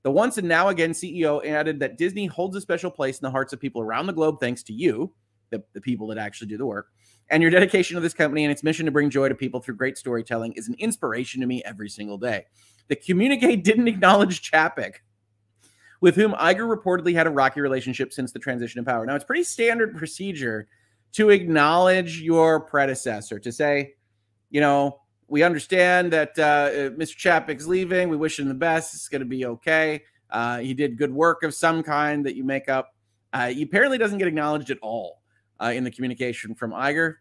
the 0.02 0.10
once 0.10 0.38
and 0.38 0.48
now 0.48 0.68
again 0.68 0.90
CEO 0.90 1.44
added 1.46 1.78
that 1.80 1.98
Disney 1.98 2.26
holds 2.26 2.56
a 2.56 2.60
special 2.60 2.90
place 2.90 3.18
in 3.18 3.24
the 3.24 3.30
hearts 3.30 3.52
of 3.52 3.60
people 3.60 3.82
around 3.82 4.06
the 4.06 4.12
globe 4.12 4.40
thanks 4.40 4.62
to 4.64 4.72
you, 4.72 5.12
the, 5.50 5.62
the 5.74 5.80
people 5.80 6.08
that 6.08 6.18
actually 6.18 6.48
do 6.48 6.56
the 6.56 6.66
work. 6.66 6.88
And 7.30 7.42
your 7.42 7.50
dedication 7.50 7.94
to 7.94 8.00
this 8.00 8.14
company 8.14 8.44
and 8.44 8.50
its 8.50 8.64
mission 8.64 8.86
to 8.86 8.92
bring 8.92 9.10
joy 9.10 9.28
to 9.28 9.34
people 9.34 9.60
through 9.60 9.76
great 9.76 9.96
storytelling 9.96 10.52
is 10.54 10.68
an 10.68 10.74
inspiration 10.78 11.40
to 11.40 11.46
me 11.46 11.62
every 11.64 11.88
single 11.88 12.18
day. 12.18 12.46
The 12.88 12.96
communique 12.96 13.56
didn't 13.56 13.88
acknowledge 13.88 14.50
Chapek, 14.50 14.96
with 16.02 16.16
whom 16.16 16.32
Iger 16.32 16.68
reportedly 16.68 17.14
had 17.14 17.28
a 17.28 17.30
rocky 17.30 17.60
relationship 17.60 18.12
since 18.12 18.32
the 18.32 18.40
transition 18.40 18.80
of 18.80 18.84
power. 18.84 19.06
Now, 19.06 19.14
it's 19.14 19.24
pretty 19.24 19.44
standard 19.44 19.96
procedure 19.96 20.66
to 21.12 21.30
acknowledge 21.30 22.20
your 22.20 22.58
predecessor, 22.58 23.38
to 23.38 23.52
say, 23.52 23.94
you 24.50 24.60
know, 24.60 24.98
we 25.28 25.44
understand 25.44 26.12
that 26.12 26.36
uh, 26.38 26.90
Mr. 26.98 27.16
Chapek's 27.16 27.68
leaving. 27.68 28.08
We 28.08 28.16
wish 28.16 28.40
him 28.40 28.48
the 28.48 28.54
best. 28.54 28.94
It's 28.94 29.08
going 29.08 29.20
to 29.20 29.26
be 29.26 29.46
okay. 29.46 30.02
Uh, 30.28 30.58
he 30.58 30.74
did 30.74 30.98
good 30.98 31.14
work 31.14 31.44
of 31.44 31.54
some 31.54 31.84
kind 31.84 32.26
that 32.26 32.34
you 32.34 32.42
make 32.42 32.68
up. 32.68 32.96
Uh, 33.32 33.50
he 33.50 33.62
apparently 33.62 33.96
doesn't 33.96 34.18
get 34.18 34.26
acknowledged 34.26 34.70
at 34.70 34.78
all 34.82 35.22
uh, 35.62 35.66
in 35.72 35.84
the 35.84 35.90
communication 35.90 36.56
from 36.56 36.72
Iger. 36.72 37.14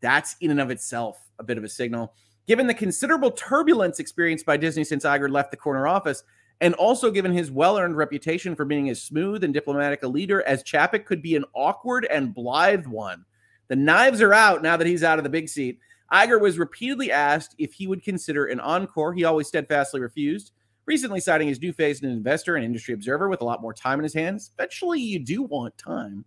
That's 0.00 0.36
in 0.40 0.50
and 0.50 0.60
of 0.60 0.70
itself 0.70 1.18
a 1.38 1.44
bit 1.44 1.58
of 1.58 1.64
a 1.64 1.68
signal. 1.68 2.14
Given 2.46 2.66
the 2.66 2.74
considerable 2.74 3.30
turbulence 3.30 4.00
experienced 4.00 4.46
by 4.46 4.56
Disney 4.56 4.84
since 4.84 5.04
Iger 5.04 5.30
left 5.30 5.50
the 5.50 5.56
corner 5.58 5.86
office, 5.86 6.24
and 6.62 6.74
also 6.74 7.10
given 7.10 7.32
his 7.32 7.50
well 7.50 7.76
earned 7.76 7.96
reputation 7.96 8.54
for 8.54 8.64
being 8.64 8.88
as 8.88 9.02
smooth 9.02 9.42
and 9.42 9.52
diplomatic 9.52 10.04
a 10.04 10.08
leader 10.08 10.42
as 10.46 10.62
Chapek 10.62 11.04
could 11.04 11.20
be 11.20 11.34
an 11.34 11.44
awkward 11.54 12.06
and 12.06 12.32
blithe 12.32 12.86
one. 12.86 13.24
The 13.66 13.74
knives 13.76 14.22
are 14.22 14.32
out 14.32 14.62
now 14.62 14.76
that 14.76 14.86
he's 14.86 15.02
out 15.02 15.18
of 15.18 15.24
the 15.24 15.30
big 15.30 15.48
seat. 15.48 15.80
Iger 16.12 16.40
was 16.40 16.58
repeatedly 16.58 17.10
asked 17.10 17.56
if 17.58 17.72
he 17.72 17.88
would 17.88 18.04
consider 18.04 18.46
an 18.46 18.60
encore. 18.60 19.12
He 19.12 19.24
always 19.24 19.48
steadfastly 19.48 20.00
refused, 20.00 20.52
recently 20.86 21.18
citing 21.18 21.48
his 21.48 21.60
new 21.60 21.72
phase 21.72 21.96
as 21.96 22.02
an 22.02 22.10
investor 22.10 22.54
and 22.54 22.64
industry 22.64 22.94
observer 22.94 23.28
with 23.28 23.40
a 23.40 23.44
lot 23.44 23.60
more 23.60 23.74
time 23.74 23.98
in 23.98 24.04
his 24.04 24.14
hands. 24.14 24.52
Eventually, 24.56 25.00
you 25.00 25.18
do 25.18 25.42
want 25.42 25.76
time. 25.76 26.24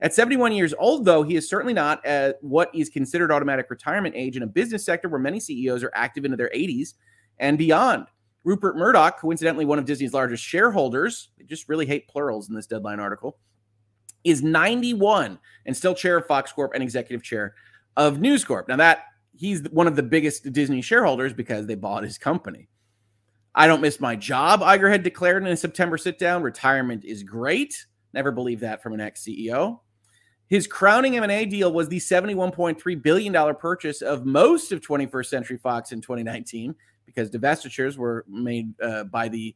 At 0.00 0.14
71 0.14 0.52
years 0.52 0.74
old, 0.78 1.04
though, 1.04 1.24
he 1.24 1.34
is 1.34 1.48
certainly 1.48 1.74
not 1.74 2.04
at 2.06 2.36
what 2.42 2.72
is 2.72 2.90
considered 2.90 3.32
automatic 3.32 3.70
retirement 3.70 4.14
age 4.14 4.36
in 4.36 4.44
a 4.44 4.46
business 4.46 4.84
sector 4.84 5.08
where 5.08 5.20
many 5.20 5.40
CEOs 5.40 5.82
are 5.82 5.92
active 5.94 6.24
into 6.24 6.36
their 6.36 6.50
80s 6.54 6.94
and 7.40 7.58
beyond. 7.58 8.06
Rupert 8.44 8.76
Murdoch, 8.76 9.18
coincidentally 9.18 9.64
one 9.64 9.78
of 9.78 9.86
Disney's 9.86 10.12
largest 10.12 10.44
shareholders, 10.44 11.30
they 11.38 11.44
just 11.44 11.68
really 11.68 11.86
hate 11.86 12.08
plurals 12.08 12.48
in 12.48 12.54
this 12.54 12.66
deadline 12.66 13.00
article, 13.00 13.38
is 14.22 14.42
91 14.42 15.38
and 15.66 15.76
still 15.76 15.94
chair 15.94 16.18
of 16.18 16.26
Fox 16.26 16.52
Corp 16.52 16.72
and 16.74 16.82
executive 16.82 17.22
chair 17.22 17.54
of 17.96 18.20
News 18.20 18.44
Corp. 18.44 18.68
Now, 18.68 18.76
that 18.76 19.04
he's 19.34 19.62
one 19.70 19.86
of 19.86 19.96
the 19.96 20.02
biggest 20.02 20.52
Disney 20.52 20.82
shareholders 20.82 21.32
because 21.32 21.66
they 21.66 21.74
bought 21.74 22.04
his 22.04 22.18
company. 22.18 22.68
I 23.54 23.66
don't 23.66 23.80
miss 23.80 24.00
my 24.00 24.16
job, 24.16 24.60
Iger 24.60 24.90
had 24.90 25.02
declared 25.02 25.42
in 25.42 25.52
a 25.52 25.56
September 25.56 25.96
sit 25.96 26.18
down. 26.18 26.42
Retirement 26.42 27.04
is 27.04 27.22
great. 27.22 27.86
Never 28.12 28.30
believe 28.30 28.60
that 28.60 28.82
from 28.82 28.92
an 28.92 29.00
ex 29.00 29.24
CEO. 29.24 29.80
His 30.48 30.66
crowning 30.66 31.16
M&A 31.16 31.46
deal 31.46 31.72
was 31.72 31.88
the 31.88 31.98
$71.3 31.98 33.02
billion 33.02 33.54
purchase 33.54 34.02
of 34.02 34.26
most 34.26 34.72
of 34.72 34.80
21st 34.80 35.26
Century 35.26 35.56
Fox 35.56 35.92
in 35.92 36.00
2019 36.00 36.74
because 37.06 37.30
divestitures 37.30 37.96
were 37.96 38.24
made 38.28 38.72
uh, 38.80 39.04
by 39.04 39.28
the 39.28 39.54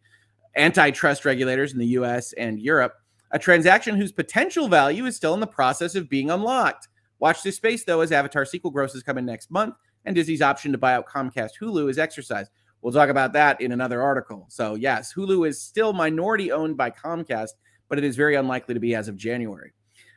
antitrust 0.57 1.25
regulators 1.25 1.73
in 1.73 1.79
the 1.79 1.87
US 1.87 2.33
and 2.35 2.61
Europe, 2.61 2.95
a 3.31 3.39
transaction 3.39 3.97
whose 3.97 4.13
potential 4.13 4.69
value 4.69 5.07
is 5.07 5.17
still 5.17 5.35
in 5.35 5.41
the 5.41 5.47
process 5.47 5.95
of 5.95 6.09
being 6.09 6.31
unlocked. 6.31 6.89
Watch 7.19 7.43
this 7.43 7.57
space, 7.57 7.85
though, 7.85 8.01
as 8.01 8.13
Avatar 8.13 8.45
sequel 8.45 8.71
grosses 8.71 9.03
come 9.03 9.19
in 9.19 9.27
next 9.27 9.51
month 9.51 9.75
and 10.05 10.15
Disney's 10.15 10.43
option 10.43 10.73
to 10.73 10.79
buy 10.79 10.95
out 10.95 11.07
Comcast 11.07 11.51
Hulu 11.61 11.91
is 11.91 11.99
exercised. 11.99 12.51
We'll 12.81 12.93
talk 12.93 13.09
about 13.09 13.33
that 13.33 13.61
in 13.61 13.73
another 13.73 14.01
article. 14.01 14.47
So, 14.49 14.75
yes, 14.75 15.13
Hulu 15.13 15.49
is 15.49 15.61
still 15.61 15.93
minority 15.93 16.53
owned 16.53 16.77
by 16.77 16.91
Comcast, 16.91 17.51
but 17.89 17.99
it 17.99 18.05
is 18.05 18.17
very 18.17 18.37
unlikely 18.37 18.75
to 18.75 18.81
be 18.81 18.95
as 18.95 19.09
of 19.09 19.17
January. 19.17 19.73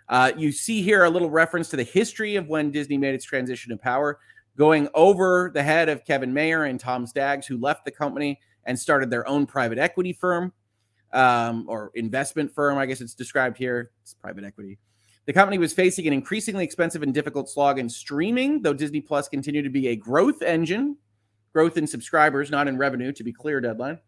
Uh, 0.07 0.32
you 0.38 0.51
see 0.51 0.82
here 0.82 1.05
a 1.05 1.09
little 1.09 1.29
reference 1.29 1.69
to 1.69 1.75
the 1.75 1.84
history 1.84 2.36
of 2.36 2.47
when 2.47 2.69
Disney 2.71 2.97
made 2.97 3.15
its 3.15 3.25
transition 3.25 3.71
to 3.71 3.77
power, 3.77 4.19
going 4.57 4.87
over 4.93 5.51
the 5.53 5.63
head 5.63 5.89
of 5.89 6.05
Kevin 6.05 6.33
Mayer 6.33 6.65
and 6.65 6.79
Tom 6.79 7.07
Staggs, 7.07 7.47
who 7.47 7.57
left 7.57 7.85
the 7.85 7.91
company 7.91 8.39
and 8.65 8.77
started 8.77 9.09
their 9.09 9.27
own 9.27 9.45
private 9.45 9.77
equity 9.77 10.13
firm 10.13 10.53
um, 11.13 11.65
or 11.67 11.91
investment 11.95 12.53
firm, 12.53 12.77
I 12.77 12.85
guess 12.85 13.01
it's 13.01 13.13
described 13.13 13.57
here. 13.57 13.91
It's 14.01 14.13
private 14.13 14.43
equity. 14.43 14.77
The 15.25 15.33
company 15.33 15.57
was 15.57 15.73
facing 15.73 16.07
an 16.07 16.13
increasingly 16.13 16.63
expensive 16.63 17.03
and 17.03 17.13
difficult 17.13 17.49
slog 17.49 17.79
in 17.79 17.87
streaming, 17.89 18.61
though 18.61 18.73
Disney 18.73 19.01
Plus 19.01 19.29
continued 19.29 19.63
to 19.63 19.69
be 19.69 19.89
a 19.89 19.95
growth 19.95 20.41
engine, 20.41 20.97
growth 21.53 21.77
in 21.77 21.85
subscribers, 21.85 22.49
not 22.49 22.67
in 22.67 22.77
revenue, 22.77 23.11
to 23.13 23.23
be 23.23 23.31
clear, 23.31 23.61
deadline. 23.61 23.99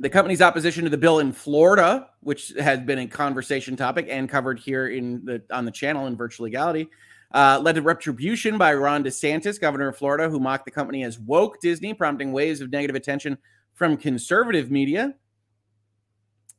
The 0.00 0.08
company's 0.08 0.40
opposition 0.40 0.84
to 0.84 0.90
the 0.90 0.96
bill 0.96 1.18
in 1.18 1.32
Florida, 1.32 2.08
which 2.20 2.52
has 2.58 2.80
been 2.80 3.00
a 3.00 3.06
conversation 3.06 3.76
topic 3.76 4.06
and 4.08 4.28
covered 4.28 4.58
here 4.60 4.86
in 4.86 5.24
the 5.24 5.42
on 5.50 5.64
the 5.64 5.72
channel 5.72 6.06
in 6.06 6.16
Virtual 6.16 6.44
Legality, 6.44 6.88
uh, 7.32 7.60
led 7.62 7.74
to 7.74 7.82
retribution 7.82 8.56
by 8.56 8.74
Ron 8.74 9.04
DeSantis, 9.04 9.60
governor 9.60 9.88
of 9.88 9.96
Florida, 9.96 10.28
who 10.28 10.40
mocked 10.40 10.64
the 10.64 10.70
company 10.70 11.04
as 11.04 11.18
woke 11.18 11.60
Disney, 11.60 11.94
prompting 11.94 12.32
waves 12.32 12.60
of 12.60 12.70
negative 12.70 12.96
attention 12.96 13.38
from 13.74 13.96
conservative 13.96 14.70
media. 14.70 15.14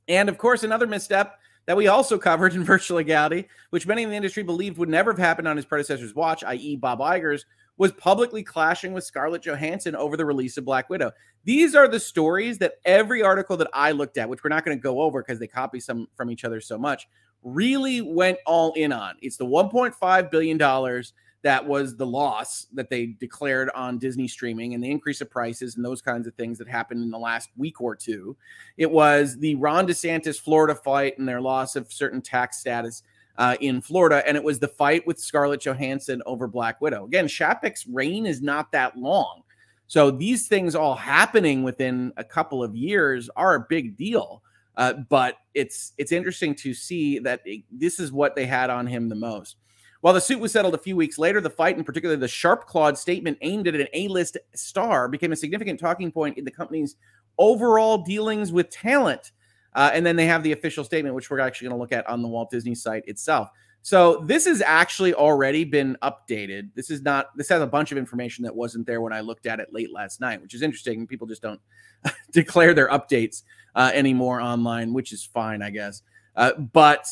And 0.08 0.30
of 0.30 0.38
course, 0.38 0.64
another 0.64 0.88
misstep 0.88 1.40
that 1.66 1.78
we 1.78 1.88
also 1.88 2.18
covered 2.18 2.54
in 2.56 2.64
virtual 2.64 2.98
legality, 2.98 3.48
which 3.72 3.88
many 3.88 4.04
in 4.04 4.10
the 4.10 4.16
industry 4.16 4.44
believed 4.44 4.78
would 4.78 4.90
never 4.90 5.12
have 5.12 5.20
happened 5.20 5.48
on 5.48 5.56
his 5.56 5.66
predecessor's 5.66 6.16
watch, 6.16 6.44
i.e., 6.44 6.76
Bob 6.76 7.00
Iger's, 7.00 7.46
was 7.78 7.92
publicly 7.94 8.44
clashing 8.44 8.92
with 8.92 9.06
Scarlett 9.06 9.42
Johansson 9.42 9.96
over 9.96 10.18
the 10.18 10.26
release 10.26 10.58
of 10.58 10.66
Black 10.66 10.90
Widow. 10.90 11.12
These 11.46 11.76
are 11.76 11.88
the 11.88 12.00
stories 12.00 12.58
that 12.58 12.74
every 12.84 13.24
article 13.24 13.56
that 13.58 13.70
I 13.74 13.92
looked 13.92 14.18
at, 14.18 14.28
which 14.28 14.44
we're 14.44 14.50
not 14.50 14.66
going 14.66 14.78
to 14.78 14.82
go 14.82 15.00
over 15.02 15.22
because 15.22 15.40
they 15.40 15.48
copy 15.48 15.80
some 15.80 16.08
from 16.16 16.30
each 16.30 16.44
other 16.44 16.60
so 16.60 16.78
much, 16.78 17.08
really 17.44 18.02
went 18.02 18.38
all 18.46 18.74
in 18.74 18.92
on. 18.92 19.16
It's 19.22 19.38
the 19.38 19.46
1.5 19.46 20.32
billion 20.32 20.58
dollars 20.58 21.14
that 21.42 21.66
was 21.66 21.96
the 21.96 22.06
loss 22.06 22.68
that 22.74 22.90
they 22.90 23.08
declared 23.20 23.70
on 23.74 23.98
Disney 23.98 24.28
streaming 24.28 24.74
and 24.74 24.84
the 24.84 24.92
increase 24.92 25.22
of 25.22 25.30
prices 25.30 25.76
and 25.76 25.86
those 25.86 26.02
kinds 26.02 26.28
of 26.28 26.34
things 26.36 26.58
that 26.58 26.68
happened 26.68 27.02
in 27.02 27.10
the 27.10 27.18
last 27.18 27.50
week 27.56 27.80
or 27.80 27.96
two. 27.96 28.36
It 28.78 28.92
was 28.92 29.38
the 29.38 29.56
Ron 29.56 29.88
DeSantis 29.88 30.40
Florida 30.40 30.76
fight 30.76 31.18
and 31.18 31.28
their 31.28 31.40
loss 31.40 31.78
of 31.78 31.92
certain 31.94 32.22
tax 32.22 32.60
status 32.60 33.04
uh, 33.38 33.56
in 33.62 33.80
Florida, 33.82 34.22
and 34.28 34.36
it 34.36 34.44
was 34.44 34.60
the 34.60 34.68
fight 34.68 35.08
with 35.08 35.18
Scarlett 35.18 35.62
Johansson 35.62 36.22
over 36.26 36.46
Black 36.46 36.82
Widow. 36.82 37.06
Again, 37.06 37.28
Chapek's 37.28 37.88
reign 37.88 38.26
is 38.26 38.42
not 38.42 38.70
that 38.74 38.98
long. 38.98 39.44
So 39.88 40.12
these 40.12 40.48
things 40.48 40.76
all 40.76 40.96
happening 40.96 41.64
within 41.64 42.12
a 42.18 42.24
couple 42.24 42.62
of 42.62 42.76
years 42.76 43.30
are 43.38 43.56
a 43.56 43.66
big 43.70 43.96
deal. 43.96 44.44
Uh, 44.80 44.94
but 45.10 45.36
it's 45.54 45.92
it's 45.98 46.14
interesting 46.14 46.56
to 46.56 46.74
see 46.74 47.20
that 47.20 47.42
it, 47.44 47.66
this 47.70 48.00
is 48.00 48.14
what 48.14 48.34
they 48.34 48.46
had 48.46 48.70
on 48.70 48.88
him 48.88 49.10
the 49.10 49.16
most. 49.16 49.58
While 50.00 50.14
the 50.14 50.22
suit 50.22 50.40
was 50.40 50.54
settled 50.54 50.74
a 50.74 50.78
few 50.78 50.96
weeks 50.96 51.18
later, 51.18 51.42
the 51.42 51.50
fight, 51.50 51.76
and 51.76 51.86
particularly 51.86 52.18
the 52.18 52.30
sharp 52.30 52.66
clawed 52.66 52.98
statement 52.98 53.38
aimed 53.42 53.68
at 53.68 53.76
an 53.76 53.88
A 53.94 54.08
list 54.08 54.38
star, 54.56 55.10
became 55.10 55.34
a 55.34 55.36
significant 55.36 55.82
talking 55.82 56.14
point 56.14 56.38
in 56.38 56.46
the 56.46 56.52
company's 56.52 56.96
overall 57.38 57.98
dealings 57.98 58.54
with 58.54 58.70
talent. 58.70 59.34
Uh, 59.74 59.92
and 59.94 60.06
then 60.06 60.16
they 60.16 60.26
have 60.26 60.44
the 60.44 60.54
official 60.54 60.86
statement, 60.86 61.14
which 61.14 61.30
we're 61.30 61.42
actually 61.42 61.68
going 61.68 61.78
to 61.78 61.82
look 61.82 61.92
at 61.92 62.08
on 62.08 62.22
the 62.22 62.30
Walt 62.30 62.50
Disney 62.50 62.74
site 62.74 63.04
itself. 63.06 63.50
So 63.82 64.24
this 64.26 64.46
has 64.46 64.62
actually 64.62 65.14
already 65.14 65.64
been 65.64 65.98
updated. 66.04 66.70
This 66.76 66.90
is 66.90 67.02
not, 67.02 67.36
this 67.38 67.50
has 67.50 67.62
a 67.62 67.68
bunch 67.68 67.92
of 67.92 67.98
information 67.98 68.44
that 68.44 68.56
wasn't 68.56 68.86
there 68.86 69.02
when 69.02 69.14
I 69.14 69.22
looked 69.22 69.46
at 69.46 69.60
it 69.60 69.74
late 69.74 69.92
last 69.92 70.20
night, 70.20 70.42
which 70.42 70.54
is 70.54 70.62
interesting. 70.62 71.08
People 71.08 71.28
just 71.28 71.42
don't 71.42 71.62
declare 72.32 72.74
their 72.74 72.90
updates 72.90 73.44
uh, 73.76 73.92
anymore 73.94 74.42
online, 74.42 74.94
which 74.94 75.14
is 75.14 75.24
fine, 75.24 75.62
I 75.62 75.70
guess. 75.70 76.02
Uh, 76.36 76.54
but 76.54 77.08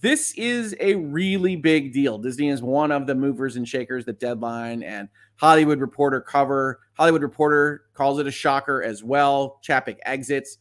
this 0.00 0.34
is 0.36 0.74
a 0.80 0.96
really 0.96 1.56
big 1.56 1.92
deal. 1.92 2.18
Disney 2.18 2.48
is 2.48 2.62
one 2.62 2.90
of 2.90 3.06
the 3.06 3.14
movers 3.14 3.56
and 3.56 3.66
shakers 3.66 4.04
that 4.06 4.18
Deadline 4.18 4.82
and 4.82 5.08
Hollywood 5.36 5.80
Reporter 5.80 6.20
cover. 6.20 6.80
Hollywood 6.94 7.22
Reporter 7.22 7.84
calls 7.94 8.18
it 8.18 8.26
a 8.26 8.30
shocker 8.30 8.82
as 8.82 9.04
well. 9.04 9.60
Chapek 9.66 9.98
exits. 10.04 10.58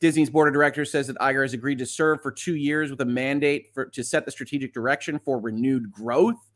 Disney's 0.00 0.30
board 0.30 0.48
of 0.48 0.54
directors 0.54 0.92
says 0.92 1.06
that 1.06 1.16
Iger 1.18 1.42
has 1.42 1.54
agreed 1.54 1.78
to 1.78 1.86
serve 1.86 2.22
for 2.22 2.30
two 2.30 2.56
years 2.56 2.90
with 2.90 3.00
a 3.00 3.06
mandate 3.06 3.70
for 3.72 3.86
to 3.86 4.04
set 4.04 4.24
the 4.24 4.30
strategic 4.30 4.74
direction 4.74 5.18
for 5.24 5.40
renewed 5.40 5.90
growth 5.90 6.50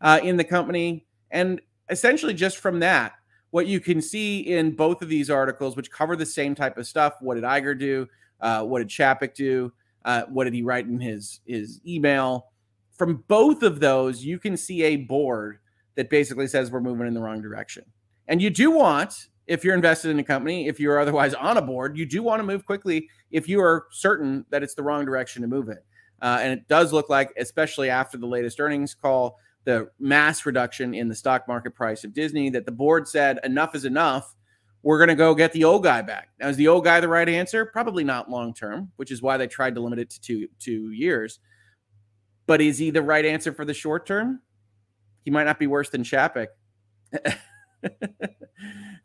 uh, 0.00 0.20
in 0.22 0.36
the 0.36 0.44
company. 0.44 1.06
And 1.30 1.60
essentially, 1.90 2.32
just 2.34 2.58
from 2.58 2.80
that, 2.80 3.12
what 3.50 3.66
you 3.66 3.80
can 3.80 4.00
see 4.00 4.40
in 4.40 4.74
both 4.74 5.02
of 5.02 5.08
these 5.08 5.30
articles, 5.30 5.76
which 5.76 5.90
cover 5.90 6.16
the 6.16 6.26
same 6.26 6.54
type 6.54 6.78
of 6.78 6.86
stuff, 6.86 7.14
what 7.20 7.34
did 7.34 7.44
Iger 7.44 7.78
do? 7.78 8.06
Uh, 8.40 8.62
what 8.62 8.78
did 8.78 8.88
Chapek 8.88 9.34
do? 9.34 9.72
Uh, 10.04 10.22
what 10.28 10.44
did 10.44 10.54
he 10.54 10.62
write 10.62 10.86
in 10.86 11.00
his 11.00 11.40
his 11.46 11.80
email? 11.86 12.46
From 12.92 13.24
both 13.28 13.62
of 13.62 13.80
those, 13.80 14.24
you 14.24 14.38
can 14.38 14.56
see 14.56 14.82
a 14.84 14.96
board 14.96 15.58
that 15.96 16.08
basically 16.08 16.46
says 16.46 16.70
we're 16.70 16.80
moving 16.80 17.06
in 17.06 17.14
the 17.14 17.20
wrong 17.20 17.42
direction. 17.42 17.84
And 18.28 18.40
you 18.40 18.50
do 18.50 18.70
want, 18.70 19.28
if 19.46 19.64
you're 19.64 19.74
invested 19.74 20.10
in 20.10 20.18
a 20.18 20.24
company, 20.24 20.68
if 20.68 20.80
you're 20.80 20.98
otherwise 20.98 21.34
on 21.34 21.56
a 21.56 21.62
board, 21.62 21.96
you 21.96 22.06
do 22.06 22.22
want 22.22 22.40
to 22.40 22.44
move 22.44 22.66
quickly 22.66 23.08
if 23.30 23.48
you 23.48 23.60
are 23.60 23.86
certain 23.90 24.44
that 24.50 24.62
it's 24.62 24.74
the 24.74 24.82
wrong 24.82 25.04
direction 25.04 25.42
to 25.42 25.48
move 25.48 25.68
it. 25.68 25.84
Uh, 26.22 26.38
and 26.40 26.52
it 26.52 26.66
does 26.68 26.92
look 26.92 27.08
like, 27.08 27.32
especially 27.36 27.90
after 27.90 28.16
the 28.18 28.26
latest 28.26 28.58
earnings 28.58 28.94
call, 28.94 29.38
the 29.64 29.88
mass 29.98 30.46
reduction 30.46 30.94
in 30.94 31.08
the 31.08 31.14
stock 31.14 31.46
market 31.46 31.74
price 31.74 32.04
of 32.04 32.14
Disney, 32.14 32.50
that 32.50 32.66
the 32.66 32.72
board 32.72 33.06
said 33.06 33.38
enough 33.44 33.74
is 33.74 33.84
enough 33.84 34.34
we're 34.86 34.98
going 34.98 35.08
to 35.08 35.16
go 35.16 35.34
get 35.34 35.52
the 35.52 35.64
old 35.64 35.82
guy 35.82 36.00
back. 36.00 36.28
Now, 36.38 36.46
is 36.46 36.56
the 36.56 36.68
old 36.68 36.84
guy 36.84 37.00
the 37.00 37.08
right 37.08 37.28
answer? 37.28 37.66
Probably 37.66 38.04
not 38.04 38.30
long 38.30 38.54
term, 38.54 38.92
which 38.94 39.10
is 39.10 39.20
why 39.20 39.36
they 39.36 39.48
tried 39.48 39.74
to 39.74 39.80
limit 39.80 39.98
it 39.98 40.10
to 40.10 40.20
two 40.20 40.48
two 40.60 40.92
years. 40.92 41.40
But 42.46 42.60
is 42.60 42.78
he 42.78 42.90
the 42.90 43.02
right 43.02 43.24
answer 43.24 43.52
for 43.52 43.64
the 43.64 43.74
short 43.74 44.06
term? 44.06 44.42
He 45.24 45.32
might 45.32 45.42
not 45.42 45.58
be 45.58 45.66
worse 45.66 45.90
than 45.90 46.04
Chapek. 46.04 46.46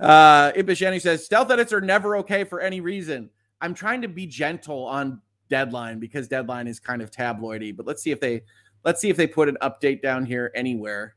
uh, 0.02 0.52
Ibishani 0.54 1.00
says 1.00 1.24
stealth 1.24 1.52
edits 1.52 1.72
are 1.72 1.82
never 1.82 2.18
okay 2.18 2.44
for 2.44 2.60
any 2.60 2.82
reason. 2.82 3.30
I'm 3.62 3.74
trying 3.74 4.02
to 4.02 4.08
be 4.08 4.26
gentle 4.26 4.86
on 4.86 5.22
deadline 5.50 6.00
because 6.00 6.28
deadline 6.28 6.68
is 6.68 6.80
kind 6.80 7.02
of 7.02 7.12
tabloidy. 7.12 7.76
But 7.76 7.86
let's 7.86 8.02
see 8.02 8.12
if 8.12 8.20
they 8.20 8.42
let's 8.84 9.00
see 9.00 9.10
if 9.10 9.18
they 9.18 9.28
put 9.28 9.48
an 9.48 9.58
update 9.62 10.02
down 10.02 10.26
here 10.26 10.52
anywhere. 10.56 11.16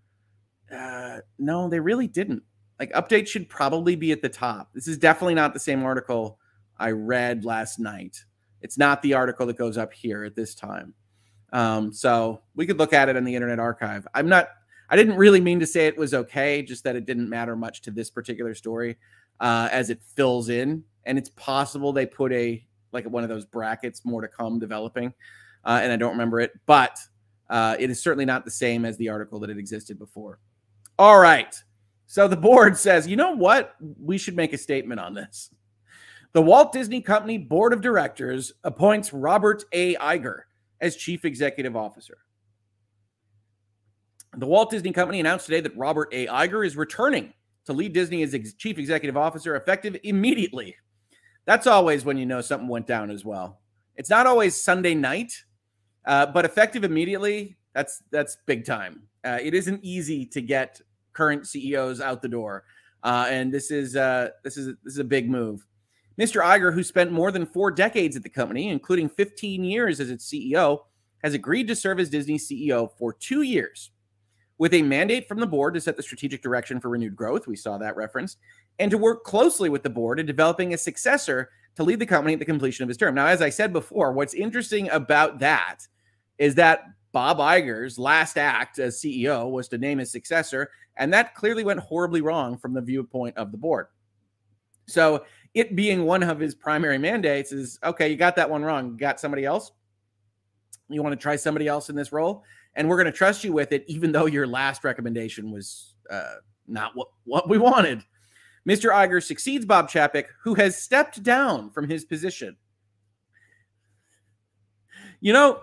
Uh, 0.70 1.18
no, 1.39 1.68
they 1.68 1.80
really 1.80 2.07
didn't. 2.07 2.43
Like 2.78 2.93
update 2.93 3.26
should 3.26 3.49
probably 3.49 3.97
be 3.97 4.12
at 4.12 4.20
the 4.20 4.28
top. 4.28 4.70
This 4.74 4.87
is 4.87 4.99
definitely 4.99 5.35
not 5.35 5.55
the 5.55 5.61
same 5.61 5.82
article 5.82 6.39
I 6.78 6.91
read 6.91 7.45
last 7.45 7.78
night. 7.78 8.22
It's 8.61 8.76
not 8.76 9.01
the 9.01 9.14
article 9.14 9.47
that 9.47 9.57
goes 9.57 9.78
up 9.78 9.93
here 9.93 10.24
at 10.24 10.35
this 10.35 10.55
time. 10.55 10.95
Um, 11.53 11.93
so 11.93 12.43
we 12.55 12.66
could 12.66 12.78
look 12.78 12.93
at 12.93 13.09
it 13.09 13.16
in 13.16 13.24
the 13.24 13.35
Internet 13.35 13.61
Archive. 13.61 14.07
I'm 14.12 14.28
not. 14.28 14.49
I 14.91 14.97
didn't 14.97 15.16
really 15.16 15.41
mean 15.41 15.61
to 15.61 15.66
say 15.66 15.87
it 15.87 15.97
was 15.97 16.14
okay, 16.14 16.62
just 16.62 16.85
that 16.85 16.97
it 16.97 17.07
didn't 17.07 17.28
matter 17.28 17.57
much 17.57 17.82
to 17.82 17.91
this 17.91 18.11
particular 18.11 18.55
story 18.55 18.97
uh, 19.41 19.68
as 19.72 19.91
it 19.91 20.01
fills 20.14 20.49
in. 20.49 20.85
And 21.05 21.18
it's 21.18 21.30
possible 21.30 21.93
they 21.93 22.07
put 22.07 22.32
a 22.32 22.64
like 22.93 23.07
one 23.07 23.24
of 23.24 23.28
those 23.28 23.45
brackets 23.45 24.05
more 24.05 24.20
to 24.20 24.28
come 24.28 24.59
developing, 24.59 25.12
uh, 25.64 25.80
and 25.82 25.93
I 25.93 25.97
don't 25.97 26.12
remember 26.12 26.41
it, 26.41 26.53
but 26.64 26.99
uh, 27.51 27.76
it 27.78 27.91
is 27.91 28.01
certainly 28.01 28.24
not 28.24 28.45
the 28.45 28.51
same 28.51 28.85
as 28.85 28.97
the 28.97 29.09
article 29.09 29.41
that 29.41 29.51
had 29.51 29.59
existed 29.59 29.99
before. 29.99 30.39
All 30.99 31.18
right. 31.18 31.55
So 32.07 32.28
the 32.28 32.37
board 32.37 32.76
says, 32.76 33.09
you 33.09 33.16
know 33.16 33.32
what? 33.32 33.74
We 34.01 34.18
should 34.18 34.37
make 34.37 34.53
a 34.53 34.59
statement 34.59 35.01
on 35.01 35.14
this. 35.14 35.51
The 36.32 36.43
Walt 36.43 36.72
Disney 36.72 37.01
Company 37.01 37.39
Board 37.39 37.72
of 37.72 37.80
Directors 37.80 38.53
appoints 38.64 39.12
Robert 39.12 39.64
A. 39.72 39.95
Iger 39.97 40.43
as 40.80 40.97
Chief 40.97 41.24
Executive 41.24 41.76
Officer. 41.76 42.18
The 44.37 44.47
Walt 44.47 44.70
Disney 44.70 44.93
Company 44.93 45.20
announced 45.20 45.47
today 45.47 45.61
that 45.61 45.76
Robert 45.76 46.09
A. 46.12 46.26
Iger 46.26 46.66
is 46.66 46.76
returning 46.76 47.32
to 47.66 47.72
lead 47.72 47.93
Disney 47.93 48.22
as 48.22 48.35
ex- 48.35 48.55
Chief 48.55 48.78
Executive 48.78 49.16
Officer 49.16 49.57
effective 49.57 49.97
immediately. 50.03 50.76
That's 51.47 51.66
always 51.66 52.05
when 52.05 52.16
you 52.16 52.26
know 52.26 52.41
something 52.41 52.68
went 52.68 52.87
down 52.87 53.11
as 53.11 53.24
well. 53.24 53.61
It's 53.97 54.11
not 54.11 54.26
always 54.26 54.61
Sunday 54.61 54.95
night, 54.95 55.32
uh, 56.07 56.26
but 56.26 56.45
effective 56.45 56.85
immediately. 56.85 57.57
That's 57.74 58.03
that's 58.11 58.39
big 58.47 58.64
time. 58.64 59.03
Uh, 59.24 59.39
it 59.41 59.55
isn't 59.55 59.85
easy 59.85 60.26
to 60.26 60.41
get 60.41 60.80
current 61.12 61.47
CEOs 61.47 62.01
out 62.01 62.22
the 62.22 62.28
door. 62.28 62.64
Uh, 63.03 63.26
and 63.28 63.53
this 63.53 63.70
is 63.70 63.97
uh, 63.97 64.30
this 64.43 64.57
is 64.57 64.74
this 64.82 64.95
is 64.95 64.99
a 64.99 65.05
big 65.05 65.30
move. 65.30 65.66
Mr. 66.18 66.43
Iger, 66.43 66.72
who 66.72 66.82
spent 66.82 67.11
more 67.11 67.32
than 67.32 67.45
four 67.45 67.70
decades 67.70 68.16
at 68.16 68.22
the 68.22 68.28
company, 68.28 68.68
including 68.68 69.09
15 69.09 69.64
years 69.64 69.99
as 69.99 70.11
its 70.11 70.30
CEO, 70.30 70.80
has 71.22 71.35
agreed 71.35 71.66
to 71.66 71.74
serve 71.74 71.99
as 71.99 72.09
Disney's 72.09 72.49
CEO 72.49 72.91
for 72.97 73.12
two 73.12 73.43
years, 73.43 73.91
with 74.64 74.72
a 74.72 74.80
mandate 74.80 75.28
from 75.28 75.40
the 75.40 75.46
board 75.46 75.74
to 75.74 75.80
set 75.82 75.94
the 75.94 76.02
strategic 76.02 76.40
direction 76.40 76.80
for 76.80 76.88
renewed 76.88 77.14
growth. 77.14 77.46
We 77.46 77.54
saw 77.54 77.76
that 77.76 77.96
reference, 77.96 78.38
and 78.78 78.90
to 78.90 78.96
work 78.96 79.22
closely 79.22 79.68
with 79.68 79.82
the 79.82 79.90
board 79.90 80.18
in 80.18 80.24
developing 80.24 80.72
a 80.72 80.78
successor 80.78 81.50
to 81.74 81.82
lead 81.82 81.98
the 81.98 82.06
company 82.06 82.32
at 82.32 82.38
the 82.38 82.46
completion 82.46 82.82
of 82.82 82.88
his 82.88 82.96
term. 82.96 83.14
Now, 83.14 83.26
as 83.26 83.42
I 83.42 83.50
said 83.50 83.74
before, 83.74 84.14
what's 84.14 84.32
interesting 84.32 84.88
about 84.88 85.38
that 85.40 85.86
is 86.38 86.54
that 86.54 86.84
Bob 87.12 87.40
Iger's 87.40 87.98
last 87.98 88.38
act 88.38 88.78
as 88.78 89.02
CEO 89.02 89.50
was 89.50 89.68
to 89.68 89.76
name 89.76 89.98
his 89.98 90.10
successor, 90.10 90.70
and 90.96 91.12
that 91.12 91.34
clearly 91.34 91.62
went 91.62 91.80
horribly 91.80 92.22
wrong 92.22 92.56
from 92.56 92.72
the 92.72 92.80
viewpoint 92.80 93.36
of 93.36 93.52
the 93.52 93.58
board. 93.58 93.88
So, 94.86 95.26
it 95.52 95.76
being 95.76 96.06
one 96.06 96.22
of 96.22 96.40
his 96.40 96.54
primary 96.54 96.96
mandates 96.96 97.52
is 97.52 97.78
okay, 97.84 98.08
you 98.08 98.16
got 98.16 98.36
that 98.36 98.48
one 98.48 98.64
wrong. 98.64 98.96
Got 98.96 99.20
somebody 99.20 99.44
else? 99.44 99.72
You 100.88 101.02
want 101.02 101.12
to 101.12 101.22
try 101.22 101.36
somebody 101.36 101.68
else 101.68 101.90
in 101.90 101.96
this 101.96 102.12
role? 102.12 102.44
And 102.77 102.89
we're 102.89 102.97
going 102.97 103.07
to 103.07 103.12
trust 103.12 103.45
you 103.45 103.53
with 103.53 103.72
it, 103.72 103.85
even 103.87 104.12
though 104.12 104.27
your 104.27 104.47
last 104.47 104.85
recommendation 104.85 105.51
was 105.51 105.95
uh, 106.11 106.35
not 106.66 106.93
what, 106.95 107.09
what 107.25 107.49
we 107.49 107.59
wanted. 107.59 108.05
Mr. 108.68 108.91
Iger 108.91 109.22
succeeds 109.22 109.64
Bob 109.64 109.91
Chapek, 109.91 110.25
who 110.43 110.55
has 110.55 110.77
stepped 110.77 111.22
down 111.22 111.70
from 111.70 111.89
his 111.89 112.05
position. 112.05 112.57
You 115.20 115.33
know, 115.33 115.62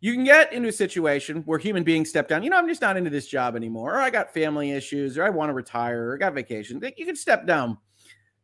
you 0.00 0.12
can 0.12 0.24
get 0.24 0.52
into 0.52 0.68
a 0.68 0.72
situation 0.72 1.42
where 1.46 1.58
human 1.58 1.82
beings 1.82 2.10
step 2.10 2.28
down. 2.28 2.42
You 2.42 2.50
know, 2.50 2.58
I'm 2.58 2.68
just 2.68 2.82
not 2.82 2.96
into 2.96 3.10
this 3.10 3.26
job 3.26 3.56
anymore, 3.56 3.94
or 3.94 4.00
I 4.00 4.10
got 4.10 4.34
family 4.34 4.72
issues, 4.72 5.16
or 5.16 5.24
I 5.24 5.30
want 5.30 5.48
to 5.48 5.54
retire, 5.54 6.10
or 6.10 6.14
I 6.16 6.18
got 6.18 6.34
vacation. 6.34 6.82
You 6.96 7.06
can 7.06 7.16
step 7.16 7.46
down. 7.46 7.78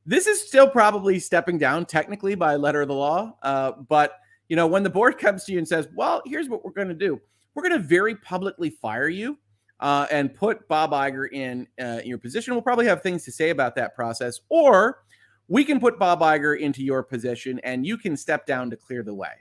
This 0.07 0.27
is 0.27 0.41
still 0.41 0.69
probably 0.69 1.19
stepping 1.19 1.59
down 1.59 1.85
technically 1.85 2.35
by 2.35 2.57
letter 2.57 2.81
of 2.81 2.89
the 2.89 2.95
law. 2.95 3.37
Uh, 3.43 3.73
but, 3.73 4.15
you 4.49 4.57
know, 4.57 4.67
when 4.67 4.83
the 4.83 4.91
board 4.91 5.19
comes 5.19 5.45
to 5.45 5.53
you 5.53 5.59
and 5.59 5.69
says, 5.69 5.89
well, 5.95 6.23
here's 6.25 6.49
what 6.49 6.65
we're 6.65 6.73
going 6.73 6.89
to 6.89 6.95
do 6.95 7.21
we're 7.55 7.63
going 7.69 7.81
to 7.81 7.87
very 7.87 8.15
publicly 8.15 8.71
fire 8.71 9.09
you 9.09 9.39
uh, 9.81 10.07
and 10.11 10.35
put 10.35 10.67
Bob 10.69 10.93
Iger 10.93 11.27
in, 11.33 11.67
uh, 11.81 12.01
your 12.05 12.19
position. 12.19 12.55
We'll 12.55 12.63
probably 12.63 12.87
have 12.87 13.03
things 13.03 13.25
to 13.25 13.33
say 13.33 13.51
about 13.51 13.75
that 13.77 13.95
process. 13.95 14.41
Or 14.49 15.03
we 15.49 15.65
can 15.65 15.81
put 15.81 15.99
Bob 15.99 16.21
Iger 16.21 16.59
into 16.59 16.83
your 16.83 17.03
position 17.03 17.59
and 17.65 17.85
you 17.85 17.99
can 17.99 18.17
step 18.17 18.47
down 18.47 18.71
to 18.71 18.77
clear 18.77 19.03
the 19.03 19.15
way, 19.15 19.33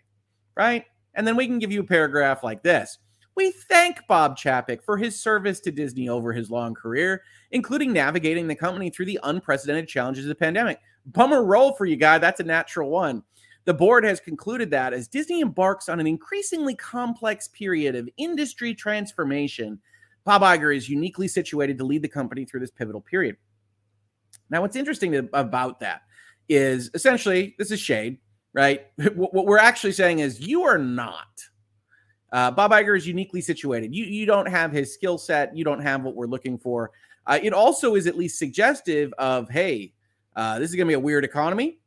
right? 0.56 0.86
And 1.16 1.28
then 1.28 1.36
we 1.36 1.46
can 1.46 1.60
give 1.60 1.72
you 1.72 1.82
a 1.82 1.86
paragraph 1.86 2.44
like 2.44 2.64
this. 2.64 2.98
We 3.36 3.52
thank 3.52 4.06
Bob 4.08 4.38
Chapek 4.38 4.84
for 4.84 4.98
his 4.98 5.22
service 5.22 5.60
to 5.62 5.72
Disney 5.72 6.10
over 6.10 6.34
his 6.34 6.52
long 6.52 6.74
career, 6.74 7.24
including 7.52 7.94
navigating 7.94 8.48
the 8.48 8.56
company 8.56 8.90
through 8.90 9.06
the 9.06 9.20
unprecedented 9.24 9.88
challenges 9.88 10.26
of 10.26 10.30
the 10.30 10.36
pandemic. 10.36 10.80
Bummer 11.06 11.44
roll 11.44 11.74
for 11.74 11.86
you, 11.86 11.96
guy. 11.96 12.18
That's 12.18 12.42
a 12.42 12.44
natural 12.44 12.90
one. 12.90 13.24
The 13.70 13.74
board 13.76 14.04
has 14.04 14.20
concluded 14.20 14.72
that 14.72 14.94
as 14.94 15.08
Disney 15.08 15.42
embarks 15.42 15.90
on 15.90 16.00
an 16.00 16.08
increasingly 16.08 16.74
complex 16.74 17.50
period 17.50 17.96
of 17.96 18.10
industry 18.18 18.74
transformation, 18.74 19.80
Bob 20.24 20.42
Iger 20.42 20.76
is 20.76 20.90
uniquely 20.90 21.28
situated 21.28 21.78
to 21.78 21.84
lead 21.84 22.02
the 22.02 22.08
company 22.08 22.46
through 22.46 22.62
this 22.62 22.72
pivotal 22.72 23.00
period. 23.00 23.38
Now, 24.50 24.62
what's 24.62 24.76
interesting 24.76 25.30
about 25.34 25.80
that 25.82 26.02
is 26.50 26.90
essentially 26.96 27.54
this 27.60 27.70
is 27.70 27.80
shade, 27.80 28.18
right? 28.54 28.88
What 29.14 29.46
we're 29.46 29.60
actually 29.60 29.92
saying 29.94 30.18
is 30.18 30.40
you 30.40 30.64
are 30.64 30.80
not. 30.80 31.28
Uh, 32.32 32.50
Bob 32.50 32.72
Iger 32.72 32.98
is 32.98 33.06
uniquely 33.06 33.40
situated. 33.40 33.94
You 33.94 34.06
you 34.06 34.26
don't 34.26 34.48
have 34.48 34.72
his 34.72 34.92
skill 34.92 35.20
set. 35.20 35.56
You 35.56 35.64
don't 35.64 35.82
have 35.82 36.02
what 36.02 36.16
we're 36.16 36.26
looking 36.26 36.58
for. 36.58 36.90
Uh, 37.28 37.38
it 37.44 37.54
also 37.54 37.94
is 37.94 38.08
at 38.08 38.18
least 38.18 38.40
suggestive 38.40 39.14
of 39.20 39.48
hey, 39.48 39.94
uh, 40.36 40.58
this 40.58 40.72
is 40.72 40.76
going 40.76 40.88
to 40.88 40.90
be 40.90 40.96
a 40.96 41.00
weird 41.00 41.24
economy. 41.24 41.79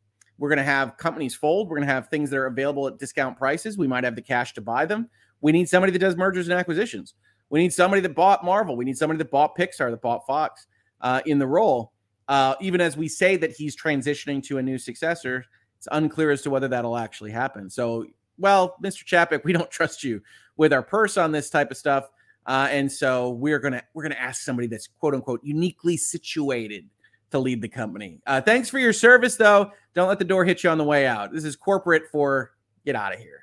We're 0.43 0.49
going 0.49 0.57
to 0.57 0.65
have 0.65 0.97
companies 0.97 1.37
fold. 1.37 1.69
We're 1.69 1.77
going 1.77 1.87
to 1.87 1.95
have 1.95 2.09
things 2.09 2.29
that 2.31 2.37
are 2.37 2.47
available 2.47 2.89
at 2.89 2.99
discount 2.99 3.39
prices. 3.39 3.79
We 3.79 3.87
might 3.87 4.03
have 4.03 4.17
the 4.17 4.23
cash 4.23 4.55
to 4.55 4.61
buy 4.61 4.87
them. 4.87 5.09
We 5.41 5.53
need 5.53 5.69
somebody 5.69 5.93
that 5.93 6.01
does 6.01 6.17
mergers 6.17 6.49
and 6.49 6.59
acquisitions. 6.59 7.15
We 7.49 7.61
need 7.61 7.73
somebody 7.73 8.03
that 8.03 8.17
bought 8.17 8.45
Marvel. 8.45 8.75
We 8.75 8.85
need 8.85 8.99
somebody 8.99 9.19
that 9.19 9.31
bought 9.31 9.57
Pixar, 9.57 9.93
that 9.93 10.03
bought 10.03 10.27
Fox 10.27 10.67
uh, 11.01 11.21
in 11.27 11.39
the 11.39 11.47
role. 11.47 11.93
Uh, 12.27 12.57
even 12.61 12.81
as 12.81 12.97
we 12.97 13.07
say 13.07 13.37
that 13.37 13.53
he's 13.53 13.81
transitioning 13.81 14.43
to 14.43 14.59
a 14.59 14.63
new 14.65 14.79
successor, 14.79 15.45
it's 15.77 15.87
unclear 15.93 16.33
as 16.33 16.43
to 16.43 16.51
whether 16.51 16.67
that'll 16.67 16.97
actually 16.97 17.31
happen. 17.31 17.71
So, 17.71 18.07
well, 18.37 18.75
Mr. 18.83 19.05
Chapek, 19.05 19.45
we 19.45 19.53
don't 19.53 19.71
trust 19.71 20.03
you 20.03 20.23
with 20.57 20.73
our 20.73 20.83
purse 20.83 21.17
on 21.17 21.31
this 21.31 21.51
type 21.51 21.71
of 21.71 21.77
stuff, 21.77 22.11
uh, 22.47 22.67
and 22.69 22.91
so 22.91 23.31
we're 23.31 23.61
gonna 23.61 23.85
we're 23.95 24.03
gonna 24.03 24.17
ask 24.17 24.43
somebody 24.43 24.67
that's 24.67 24.89
quote 24.89 25.15
unquote 25.15 25.39
uniquely 25.45 25.97
situated 25.97 26.89
to 27.33 27.39
lead 27.39 27.61
the 27.61 27.69
company. 27.69 28.21
Uh, 28.27 28.41
thanks 28.41 28.69
for 28.71 28.79
your 28.79 28.93
service, 28.93 29.37
though. 29.37 29.73
Don't 29.95 30.09
let 30.09 30.19
the 30.19 30.25
door 30.25 30.45
hit 30.45 30.63
you 30.63 30.71
on 30.71 30.79
the 30.79 30.85
way 30.85 31.07
out. 31.07 31.33
This 31.33 31.45
is 31.45 31.57
corporate 31.57 32.05
for 32.11 32.53
get 32.87 32.95
out 32.95 33.13
of 33.13 33.21
here, 33.21 33.41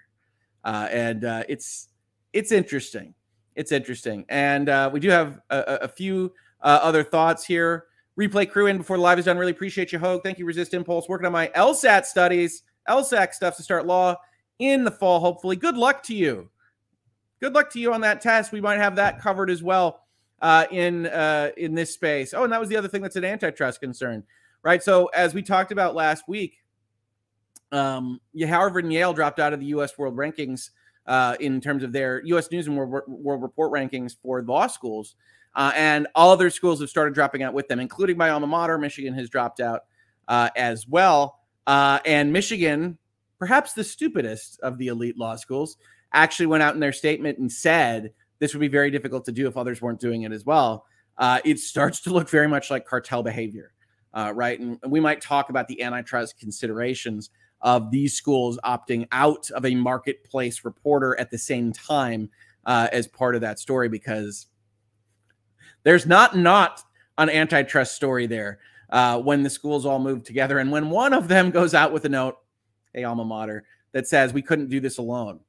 uh, 0.64 0.88
and 0.92 1.26
uh, 1.26 1.44
it's 1.50 1.90
it's 2.34 2.52
interesting. 2.52 3.14
It's 3.56 3.72
interesting, 3.72 4.26
and 4.30 4.70
uh, 4.70 4.90
we 4.92 5.00
do 5.00 5.10
have 5.10 5.42
a, 5.50 5.80
a 5.82 5.88
few 5.88 6.34
uh, 6.62 6.80
other 6.82 7.04
thoughts 7.04 7.46
here. 7.46 7.86
Replay 8.20 8.50
crew 8.50 8.68
in 8.68 8.78
before 8.78 8.98
the 8.98 9.04
live 9.04 9.20
is 9.20 9.26
done. 9.26 9.38
Really 9.38 9.52
appreciate 9.52 9.92
you, 9.92 10.00
Hoeg. 10.00 10.24
Thank 10.24 10.40
you, 10.40 10.46
Resist 10.46 10.74
Impulse. 10.74 11.08
Working 11.08 11.26
on 11.26 11.32
my 11.32 11.48
LSAT 11.50 12.06
studies, 12.06 12.64
LSAC 12.88 13.34
stuff 13.34 13.56
to 13.58 13.64
start 13.64 13.86
law 13.86 14.16
in 14.60 14.84
the 14.84 14.92
fall. 14.92 15.20
Hopefully, 15.20 15.56
good 15.56 15.78
luck 15.78 16.04
to 16.04 16.16
you. 16.16 16.50
Good 17.42 17.54
luck 17.54 17.72
to 17.72 17.80
you 17.80 17.94
on 17.94 18.02
that 18.02 18.22
test. 18.22 18.52
We 18.52 18.62
might 18.62 18.80
have 18.80 18.96
that 18.98 19.22
covered 19.22 19.50
as 19.50 19.64
well 19.64 20.02
uh, 20.42 20.66
in 20.72 21.08
uh, 21.08 21.52
in 21.58 21.76
this 21.76 21.94
space. 21.94 22.34
Oh, 22.34 22.44
and 22.44 22.54
that 22.54 22.60
was 22.60 22.70
the 22.70 22.78
other 22.78 22.88
thing 22.88 23.02
that's 23.02 23.16
an 23.16 23.26
antitrust 23.26 23.82
concern, 23.82 24.24
right? 24.64 24.82
So 24.82 25.08
as 25.08 25.34
we 25.34 25.42
talked 25.42 25.72
about 25.72 25.96
last 25.96 26.28
week, 26.28 26.58
um, 27.72 28.20
Harvard 28.48 28.86
and 28.86 28.94
Yale 28.94 29.14
dropped 29.14 29.40
out 29.40 29.54
of 29.54 29.60
the 29.60 29.68
U.S. 29.68 29.98
World 29.98 30.16
Rankings 30.16 30.70
uh, 31.06 31.36
in 31.40 31.62
terms 31.62 31.84
of 31.84 31.92
their 31.92 32.22
U.S. 32.26 32.52
News 32.52 32.68
and 32.68 32.78
World, 32.78 33.04
World 33.08 33.42
Report 33.42 33.72
rankings 33.72 34.16
for 34.22 34.42
law 34.44 34.68
schools, 34.68 35.16
uh, 35.56 35.72
and 35.76 36.08
all 36.16 36.32
other 36.32 36.50
schools 36.50 36.80
have 36.80 36.90
started 36.90 37.14
dropping 37.14 37.44
out 37.44 37.54
with 37.54 37.68
them, 37.68 37.80
including 37.80 38.18
my 38.18 38.30
alma 38.30 38.48
mater. 38.48 38.78
Michigan 38.78 39.14
has 39.14 39.30
dropped 39.30 39.60
out 39.60 39.82
uh, 40.28 40.50
as 40.56 40.88
well, 40.88 41.40
uh, 41.68 42.00
and 42.06 42.32
Michigan, 42.32 42.98
perhaps 43.40 43.74
the 43.74 43.84
stupidest 43.84 44.60
of 44.62 44.78
the 44.78 44.88
elite 44.88 45.18
law 45.18 45.36
schools, 45.36 45.78
actually 46.14 46.48
went 46.48 46.64
out 46.64 46.74
in 46.74 46.80
their 46.80 46.94
statement 46.94 47.38
and 47.38 47.52
said 47.52 48.12
this 48.40 48.54
would 48.54 48.62
be 48.62 48.68
very 48.68 48.90
difficult 48.90 49.26
to 49.26 49.32
do 49.32 49.48
if 49.48 49.58
others 49.58 49.82
weren't 49.82 50.00
doing 50.00 50.24
it 50.24 50.32
as 50.32 50.46
well. 50.46 50.86
Uh, 51.18 51.40
it 51.44 51.60
starts 51.60 52.00
to 52.02 52.12
look 52.12 52.30
very 52.30 52.48
much 52.48 52.72
like 52.72 52.86
cartel 52.86 53.22
behavior, 53.22 53.74
uh, 54.14 54.32
right? 54.34 54.60
And 54.60 54.80
we 54.88 55.00
might 55.00 55.22
talk 55.22 55.50
about 55.50 55.68
the 55.68 55.82
antitrust 55.84 56.40
considerations 56.40 57.30
of 57.62 57.92
these 57.92 58.14
schools 58.14 58.58
opting 58.64 59.08
out 59.12 59.52
of 59.52 59.66
a 59.66 59.76
marketplace 59.76 60.64
reporter 60.64 61.20
at 61.20 61.30
the 61.30 61.38
same 61.38 61.74
time 61.74 62.30
uh, 62.66 62.88
as 62.92 63.08
part 63.08 63.36
of 63.36 63.42
that 63.42 63.60
story 63.60 63.90
because 63.90 64.48
there's 65.84 66.06
not 66.06 66.38
not 66.38 66.82
an 67.18 67.30
antitrust 67.30 67.96
story 67.96 68.28
there 68.28 68.60
uh, 68.92 69.20
when 69.20 69.44
the 69.44 69.50
schools 69.50 69.86
all 69.86 70.00
move 70.00 70.24
together 70.24 70.60
and 70.60 70.72
when 70.72 70.90
one 70.90 71.14
of 71.14 71.28
them 71.28 71.52
goes 71.52 71.74
out 71.74 71.92
with 71.92 72.06
a 72.06 72.10
note, 72.10 72.38
hey 72.94 73.04
alma 73.04 73.26
mater, 73.26 73.66
that 73.92 74.08
says 74.08 74.32
we 74.32 74.42
couldn't 74.42 74.70
do 74.70 74.80
this 74.80 74.98
alone 74.98 75.42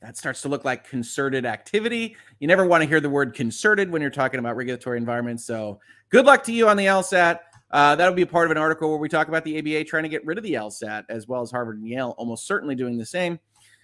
that 0.00 0.16
starts 0.16 0.42
to 0.42 0.48
look 0.48 0.64
like 0.64 0.88
concerted 0.88 1.44
activity. 1.44 2.16
You 2.38 2.48
never 2.48 2.64
want 2.64 2.82
to 2.82 2.88
hear 2.88 3.00
the 3.00 3.10
word 3.10 3.34
concerted 3.34 3.90
when 3.90 4.00
you're 4.00 4.10
talking 4.10 4.40
about 4.40 4.56
regulatory 4.56 4.96
environments. 4.96 5.44
So 5.44 5.78
good 6.08 6.24
luck 6.24 6.42
to 6.44 6.52
you 6.52 6.68
on 6.68 6.76
the 6.76 6.86
LSAT. 6.86 7.38
Uh, 7.70 7.94
that'll 7.94 8.14
be 8.14 8.22
a 8.22 8.26
part 8.26 8.46
of 8.46 8.50
an 8.50 8.56
article 8.56 8.88
where 8.88 8.98
we 8.98 9.08
talk 9.08 9.28
about 9.28 9.44
the 9.44 9.58
ABA 9.58 9.84
trying 9.84 10.02
to 10.02 10.08
get 10.08 10.24
rid 10.26 10.38
of 10.38 10.44
the 10.44 10.54
LSAT, 10.54 11.04
as 11.08 11.28
well 11.28 11.42
as 11.42 11.50
Harvard 11.50 11.78
and 11.78 11.86
Yale 11.86 12.14
almost 12.18 12.46
certainly 12.46 12.74
doing 12.74 12.98
the 12.98 13.06
same. 13.06 13.38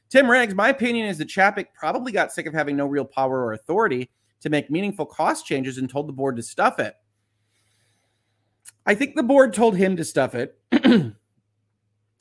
Tim 0.08 0.30
Rags, 0.30 0.54
my 0.54 0.70
opinion 0.70 1.06
is 1.06 1.18
that 1.18 1.28
Chapek 1.28 1.66
probably 1.74 2.12
got 2.12 2.32
sick 2.32 2.46
of 2.46 2.54
having 2.54 2.76
no 2.76 2.86
real 2.86 3.04
power 3.04 3.44
or 3.44 3.52
authority 3.52 4.10
to 4.40 4.50
make 4.50 4.70
meaningful 4.70 5.06
cost 5.06 5.46
changes 5.46 5.78
and 5.78 5.90
told 5.90 6.08
the 6.08 6.12
board 6.12 6.36
to 6.36 6.42
stuff 6.42 6.78
it. 6.78 6.94
I 8.86 8.94
think 8.94 9.16
the 9.16 9.22
board 9.22 9.52
told 9.52 9.76
him 9.76 9.96
to 9.96 10.04
stuff 10.04 10.34
it, 10.34 10.58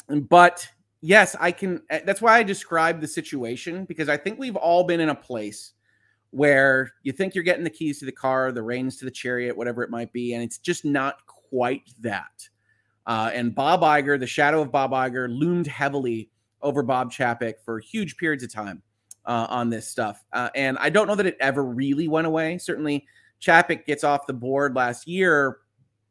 but 0.08 0.68
yes, 1.06 1.36
I 1.39 1.51
can. 1.51 1.84
Eh, 1.89 2.01
that's 2.06 2.22
why 2.22 2.38
I 2.38 2.43
describe 2.43 2.99
the 2.99 3.08
situation 3.08 3.86
because 3.86 4.10
I 4.10 4.18
think 4.18 4.39
we've 4.39 4.56
all 4.56 4.84
been 4.84 4.99
in 4.99 5.10
a 5.10 5.16
place 5.16 5.74
where 6.32 6.91
you 7.03 7.12
think 7.12 7.36
you're 7.36 7.43
getting 7.43 7.64
the 7.64 7.70
keys 7.70 7.99
to 7.99 8.06
the 8.06 8.12
car, 8.12 8.51
the 8.51 8.62
reins 8.62 8.97
to 8.97 9.06
the 9.06 9.12
chariot, 9.12 9.56
whatever 9.56 9.84
it 9.84 9.89
might 9.89 10.12
be, 10.12 10.34
and 10.34 10.43
it's 10.43 10.58
just 10.58 10.84
not 10.84 11.26
quite 11.28 11.84
that. 11.99 12.49
Uh, 13.06 13.30
and 13.34 13.53
Bob 13.53 13.82
Iger, 13.82 14.20
the 14.20 14.28
shadow 14.28 14.62
of 14.62 14.72
Bob 14.72 14.91
Iger, 14.91 15.30
loomed 15.30 15.68
heavily 15.68 16.30
over 16.62 16.82
Bob 16.82 17.12
Chapek 17.12 17.53
for 17.64 17.80
huge 17.80 18.18
periods 18.18 18.43
of 18.43 18.51
time 18.51 18.82
uh, 19.26 19.45
on 19.49 19.70
this 19.70 19.88
stuff. 19.88 20.26
Uh, 20.34 20.49
and 20.56 20.78
I 20.80 20.89
don't 20.89 21.08
know 21.08 21.16
that 21.16 21.28
it 21.28 21.38
ever 21.39 21.64
really 21.64 22.08
went 22.08 22.26
away. 22.26 22.58
Certainly, 22.58 23.06
Chapek 23.39 23.86
gets 23.86 24.03
off 24.03 24.28
the 24.28 24.34
board 24.34 24.76
last 24.76 25.08
year, 25.08 25.60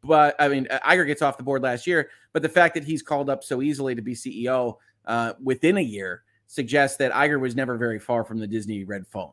but 0.04 0.34
I 0.38 0.48
mean, 0.48 0.66
Iger 0.70 1.06
gets 1.06 1.22
off 1.22 1.36
the 1.36 1.42
board 1.42 1.62
last 1.62 1.86
year, 1.86 2.10
but 2.32 2.42
the 2.42 2.48
fact 2.48 2.74
that 2.74 2.84
he's 2.84 3.02
called 3.02 3.30
up 3.30 3.42
so 3.44 3.62
easily 3.62 3.94
to 3.94 4.02
be 4.02 4.14
CEO 4.14 4.76
uh, 5.06 5.34
within 5.42 5.76
a 5.76 5.82
year 5.82 6.22
suggests 6.46 6.96
that 6.98 7.12
Iger 7.12 7.40
was 7.40 7.56
never 7.56 7.76
very 7.76 7.98
far 7.98 8.24
from 8.24 8.38
the 8.38 8.46
Disney 8.46 8.84
red 8.84 9.06
phone. 9.06 9.32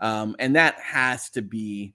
Um, 0.00 0.36
and 0.38 0.56
that 0.56 0.78
has 0.80 1.28
to 1.30 1.42
be 1.42 1.94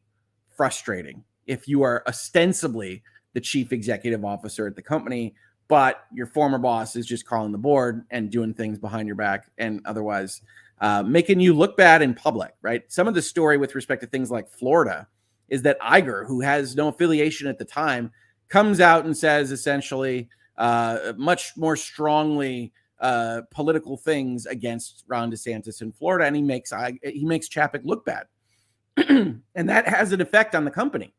frustrating 0.56 1.24
if 1.48 1.68
you 1.68 1.84
are 1.84 2.04
ostensibly 2.08 3.04
the 3.34 3.42
chief 3.42 3.74
executive 3.74 4.24
officer 4.24 4.68
at 4.68 4.76
the 4.76 4.82
company, 4.82 5.36
but 5.68 6.06
your 6.14 6.28
former 6.28 6.58
boss 6.58 6.96
is 6.96 7.06
just 7.06 7.26
calling 7.26 7.52
the 7.52 7.58
board 7.58 8.06
and 8.12 8.30
doing 8.30 8.54
things 8.54 8.80
behind 8.80 9.08
your 9.08 9.16
back 9.16 9.50
and 9.58 9.82
otherwise 9.86 10.42
uh, 10.82 11.04
making 11.04 11.40
you 11.40 11.54
look 11.54 11.78
bad 11.78 12.02
in 12.02 12.14
public, 12.14 12.54
right? 12.62 12.84
Some 12.92 13.08
of 13.08 13.14
the 13.14 13.22
story 13.22 13.58
with 13.58 13.76
respect 13.76 14.02
to 14.02 14.08
things 14.08 14.32
like 14.32 14.50
Florida 14.50 15.08
is 15.50 15.62
that 15.64 15.80
Iger, 15.80 16.26
who 16.26 16.42
has 16.42 16.76
no 16.76 16.88
affiliation 16.88 17.48
at 17.48 17.60
the 17.60 17.66
time, 17.66 18.12
comes 18.50 18.80
out 18.80 19.06
and 19.06 19.16
says 19.16 19.52
essentially 19.52 20.30
uh, 20.58 21.14
much 21.18 21.54
more 21.58 21.76
strongly 21.76 22.72
uh, 23.00 23.42
political 23.52 23.98
things 23.98 24.46
against 24.46 25.04
Ron 25.08 25.32
DeSantis 25.32 25.82
in 25.82 25.92
Florida, 25.92 26.26
and 26.26 26.36
he 26.36 26.42
makes 26.42 26.72
he 27.04 27.26
makes 27.26 27.50
Chapek 27.50 27.82
look 27.84 28.06
bad, 28.06 28.26
and 28.98 29.42
that 29.56 29.88
has 29.88 30.12
an 30.12 30.22
effect 30.22 30.56
on 30.56 30.66
the 30.66 30.72
company, 30.72 31.14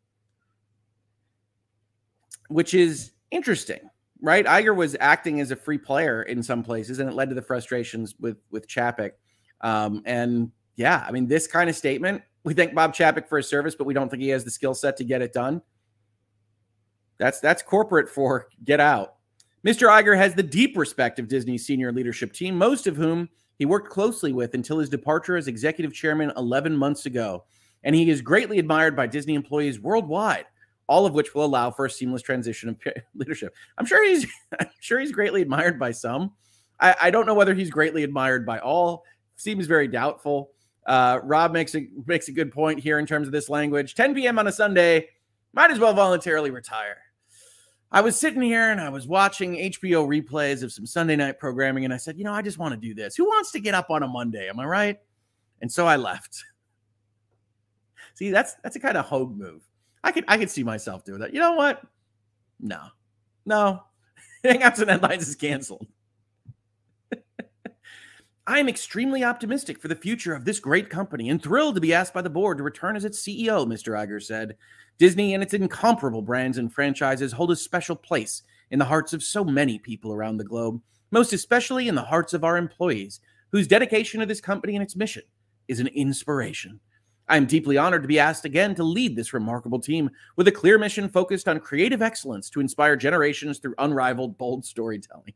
which 2.48 2.74
is 2.74 3.12
interesting, 3.30 3.90
right? 4.20 4.46
Iger 4.46 4.74
was 4.74 4.96
acting 5.00 5.40
as 5.40 5.50
a 5.50 5.56
free 5.56 5.78
player 5.78 6.22
in 6.22 6.42
some 6.42 6.62
places, 6.62 6.98
and 6.98 7.10
it 7.10 7.14
led 7.14 7.28
to 7.28 7.34
the 7.34 7.42
frustrations 7.42 8.14
with 8.18 8.38
with 8.50 8.66
Chapek. 8.66 9.12
Um, 9.60 10.02
and 10.06 10.50
yeah, 10.76 11.04
I 11.06 11.12
mean, 11.12 11.26
this 11.26 11.46
kind 11.46 11.68
of 11.68 11.76
statement 11.76 12.22
we 12.46 12.54
thank 12.54 12.76
Bob 12.76 12.94
Chapek 12.94 13.28
for 13.28 13.38
his 13.38 13.48
service, 13.48 13.74
but 13.74 13.88
we 13.88 13.92
don't 13.92 14.08
think 14.08 14.22
he 14.22 14.28
has 14.28 14.44
the 14.44 14.52
skill 14.52 14.72
set 14.72 14.96
to 14.98 15.04
get 15.04 15.20
it 15.20 15.32
done. 15.32 15.60
That's 17.18 17.40
that's 17.40 17.60
corporate 17.60 18.08
for 18.08 18.46
get 18.64 18.78
out. 18.78 19.16
Mr. 19.66 19.88
Iger 19.88 20.16
has 20.16 20.32
the 20.32 20.44
deep 20.44 20.76
respect 20.76 21.18
of 21.18 21.26
Disney's 21.26 21.66
senior 21.66 21.90
leadership 21.90 22.32
team, 22.32 22.56
most 22.56 22.86
of 22.86 22.94
whom 22.94 23.28
he 23.58 23.66
worked 23.66 23.90
closely 23.90 24.32
with 24.32 24.54
until 24.54 24.78
his 24.78 24.88
departure 24.88 25.36
as 25.36 25.48
executive 25.48 25.92
chairman 25.92 26.32
11 26.36 26.76
months 26.76 27.06
ago. 27.06 27.42
And 27.82 27.96
he 27.96 28.08
is 28.08 28.20
greatly 28.20 28.60
admired 28.60 28.94
by 28.94 29.08
Disney 29.08 29.34
employees 29.34 29.80
worldwide, 29.80 30.44
all 30.86 31.04
of 31.04 31.14
which 31.14 31.34
will 31.34 31.44
allow 31.44 31.72
for 31.72 31.86
a 31.86 31.90
seamless 31.90 32.22
transition 32.22 32.68
of 32.68 32.76
leadership. 33.16 33.56
I'm 33.76 33.86
sure 33.86 34.06
he's 34.06 34.24
I'm 34.60 34.68
sure 34.78 35.00
he's 35.00 35.10
greatly 35.10 35.42
admired 35.42 35.80
by 35.80 35.90
some. 35.90 36.30
I, 36.78 36.94
I 37.02 37.10
don't 37.10 37.26
know 37.26 37.34
whether 37.34 37.54
he's 37.54 37.70
greatly 37.70 38.04
admired 38.04 38.46
by 38.46 38.60
all. 38.60 39.02
Seems 39.34 39.66
very 39.66 39.88
doubtful. 39.88 40.52
Uh, 40.86 41.18
Rob 41.24 41.52
makes 41.52 41.74
a 41.74 41.88
makes 42.06 42.28
a 42.28 42.32
good 42.32 42.52
point 42.52 42.78
here 42.78 42.98
in 42.98 43.06
terms 43.06 43.26
of 43.26 43.32
this 43.32 43.48
language. 43.48 43.94
10 43.94 44.14
p.m. 44.14 44.38
on 44.38 44.46
a 44.46 44.52
Sunday, 44.52 45.08
might 45.52 45.70
as 45.70 45.78
well 45.78 45.92
voluntarily 45.92 46.50
retire. 46.50 46.98
I 47.90 48.00
was 48.00 48.18
sitting 48.18 48.42
here 48.42 48.70
and 48.70 48.80
I 48.80 48.88
was 48.88 49.06
watching 49.06 49.54
HBO 49.54 50.06
replays 50.06 50.62
of 50.62 50.72
some 50.72 50.86
Sunday 50.86 51.16
night 51.16 51.38
programming, 51.38 51.84
and 51.84 51.92
I 51.94 51.96
said, 51.96 52.18
you 52.18 52.24
know, 52.24 52.32
I 52.32 52.42
just 52.42 52.58
want 52.58 52.74
to 52.74 52.80
do 52.80 52.94
this. 52.94 53.16
Who 53.16 53.24
wants 53.24 53.52
to 53.52 53.60
get 53.60 53.74
up 53.74 53.90
on 53.90 54.02
a 54.02 54.08
Monday? 54.08 54.48
Am 54.48 54.60
I 54.60 54.64
right? 54.64 54.98
And 55.60 55.70
so 55.70 55.86
I 55.86 55.96
left. 55.96 56.44
see, 58.14 58.30
that's 58.30 58.54
that's 58.62 58.76
a 58.76 58.80
kind 58.80 58.96
of 58.96 59.06
Hoeg 59.06 59.36
move. 59.36 59.62
I 60.04 60.12
could 60.12 60.24
I 60.28 60.38
could 60.38 60.50
see 60.50 60.62
myself 60.62 61.04
doing 61.04 61.20
that. 61.20 61.34
You 61.34 61.40
know 61.40 61.54
what? 61.54 61.82
No, 62.60 62.80
no. 63.44 63.82
Hangouts 64.44 64.78
and 64.78 64.90
Headlines 64.90 65.26
is 65.26 65.34
canceled. 65.34 65.86
I 68.48 68.60
am 68.60 68.68
extremely 68.68 69.24
optimistic 69.24 69.80
for 69.80 69.88
the 69.88 69.96
future 69.96 70.32
of 70.32 70.44
this 70.44 70.60
great 70.60 70.88
company 70.88 71.30
and 71.30 71.42
thrilled 71.42 71.74
to 71.74 71.80
be 71.80 71.92
asked 71.92 72.14
by 72.14 72.22
the 72.22 72.30
board 72.30 72.58
to 72.58 72.62
return 72.62 72.94
as 72.94 73.04
its 73.04 73.20
CEO, 73.20 73.66
Mr. 73.66 73.92
Iger 73.98 74.22
said. 74.22 74.56
Disney 74.98 75.34
and 75.34 75.42
its 75.42 75.52
incomparable 75.52 76.22
brands 76.22 76.56
and 76.56 76.72
franchises 76.72 77.32
hold 77.32 77.50
a 77.50 77.56
special 77.56 77.96
place 77.96 78.44
in 78.70 78.78
the 78.78 78.84
hearts 78.84 79.12
of 79.12 79.24
so 79.24 79.44
many 79.44 79.80
people 79.80 80.12
around 80.12 80.36
the 80.36 80.44
globe, 80.44 80.80
most 81.10 81.32
especially 81.32 81.88
in 81.88 81.96
the 81.96 82.02
hearts 82.02 82.34
of 82.34 82.44
our 82.44 82.56
employees, 82.56 83.18
whose 83.50 83.66
dedication 83.66 84.20
to 84.20 84.26
this 84.26 84.40
company 84.40 84.76
and 84.76 84.82
its 84.82 84.94
mission 84.94 85.24
is 85.66 85.80
an 85.80 85.88
inspiration. 85.88 86.78
I 87.28 87.38
am 87.38 87.46
deeply 87.46 87.76
honored 87.76 88.02
to 88.02 88.08
be 88.08 88.20
asked 88.20 88.44
again 88.44 88.76
to 88.76 88.84
lead 88.84 89.16
this 89.16 89.32
remarkable 89.32 89.80
team 89.80 90.08
with 90.36 90.46
a 90.46 90.52
clear 90.52 90.78
mission 90.78 91.08
focused 91.08 91.48
on 91.48 91.58
creative 91.58 92.00
excellence 92.00 92.48
to 92.50 92.60
inspire 92.60 92.94
generations 92.94 93.58
through 93.58 93.74
unrivaled, 93.78 94.38
bold 94.38 94.64
storytelling. 94.64 95.34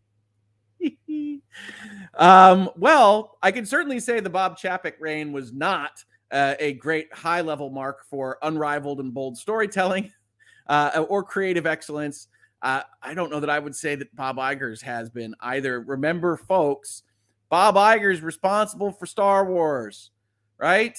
um, 2.15 2.71
well, 2.77 3.39
I 3.43 3.51
can 3.51 3.67
certainly 3.67 4.01
say 4.01 4.21
the 4.21 4.31
Bob 4.31 4.59
Chapek 4.59 4.95
reign 5.01 5.33
was 5.33 5.53
not 5.53 6.05
uh, 6.31 6.55
a 6.59 6.75
great 6.75 7.13
high 7.13 7.41
level 7.41 7.71
mark 7.71 8.05
for 8.09 8.39
unrivaled 8.43 9.01
and 9.01 9.13
bold 9.13 9.37
storytelling 9.37 10.13
uh, 10.69 11.05
or 11.09 11.23
creative 11.23 11.67
excellence. 11.67 12.29
Uh, 12.63 12.83
I 13.03 13.15
don't 13.15 13.31
know 13.31 13.41
that 13.41 13.51
I 13.51 13.59
would 13.59 13.75
say 13.75 13.95
that 13.95 14.15
Bob 14.15 14.37
Iger's 14.37 14.83
has 14.83 15.09
been 15.09 15.35
either. 15.41 15.81
Remember, 15.81 16.37
folks, 16.37 17.03
Bob 17.49 17.75
Iger's 17.75 18.21
responsible 18.21 18.93
for 18.93 19.07
Star 19.07 19.45
Wars, 19.45 20.11
right? 20.59 20.99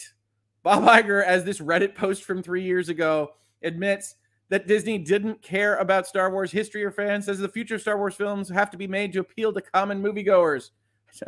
Bob 0.63 0.83
Iger, 0.83 1.23
as 1.23 1.43
this 1.43 1.59
Reddit 1.59 1.95
post 1.95 2.23
from 2.23 2.43
three 2.43 2.63
years 2.63 2.89
ago 2.89 3.31
admits, 3.63 4.15
that 4.51 4.67
Disney 4.67 4.97
didn't 4.97 5.41
care 5.41 5.77
about 5.77 6.05
Star 6.05 6.29
Wars 6.29 6.51
history 6.51 6.83
or 6.83 6.91
fans, 6.91 7.25
says 7.25 7.39
the 7.39 7.47
future 7.47 7.79
Star 7.79 7.97
Wars 7.97 8.15
films 8.15 8.49
have 8.49 8.69
to 8.71 8.77
be 8.77 8.85
made 8.85 9.13
to 9.13 9.21
appeal 9.21 9.53
to 9.53 9.61
common 9.61 10.03
moviegoers. 10.03 10.71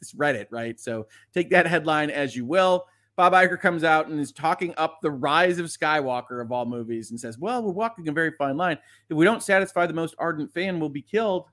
this 0.00 0.12
Reddit, 0.16 0.48
right? 0.50 0.78
So 0.80 1.06
take 1.32 1.48
that 1.50 1.68
headline 1.68 2.10
as 2.10 2.34
you 2.34 2.44
will. 2.44 2.86
Bob 3.14 3.34
Iger 3.34 3.60
comes 3.60 3.84
out 3.84 4.08
and 4.08 4.18
is 4.18 4.32
talking 4.32 4.74
up 4.76 4.98
the 5.00 5.12
rise 5.12 5.58
of 5.58 5.66
Skywalker 5.66 6.42
of 6.42 6.50
all 6.50 6.66
movies 6.66 7.12
and 7.12 7.20
says, 7.20 7.38
Well, 7.38 7.62
we're 7.62 7.70
walking 7.70 8.08
a 8.08 8.12
very 8.12 8.32
fine 8.36 8.56
line. 8.56 8.78
If 9.08 9.16
we 9.16 9.24
don't 9.24 9.42
satisfy 9.42 9.86
the 9.86 9.94
most 9.94 10.16
ardent 10.18 10.52
fan, 10.52 10.80
we'll 10.80 10.88
be 10.88 11.02
killed. 11.02 11.46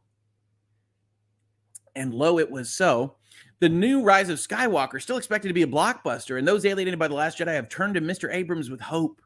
And 1.96 2.12
lo, 2.12 2.40
it 2.40 2.50
was 2.50 2.72
so. 2.72 3.18
The 3.60 3.70
new 3.70 4.02
Rise 4.02 4.30
of 4.30 4.40
Skywalker, 4.40 5.00
still 5.00 5.18
expected 5.18 5.50
to 5.50 5.54
be 5.54 5.62
a 5.62 5.68
blockbuster, 5.68 6.40
and 6.40 6.48
those 6.48 6.66
alienated 6.66 6.98
by 6.98 7.08
The 7.08 7.14
Last 7.14 7.38
Jedi 7.38 7.54
have 7.54 7.70
turned 7.70 7.94
to 7.94 8.02
Mr. 8.02 8.34
Abrams 8.34 8.72
with 8.72 8.82
hope. 8.82 9.22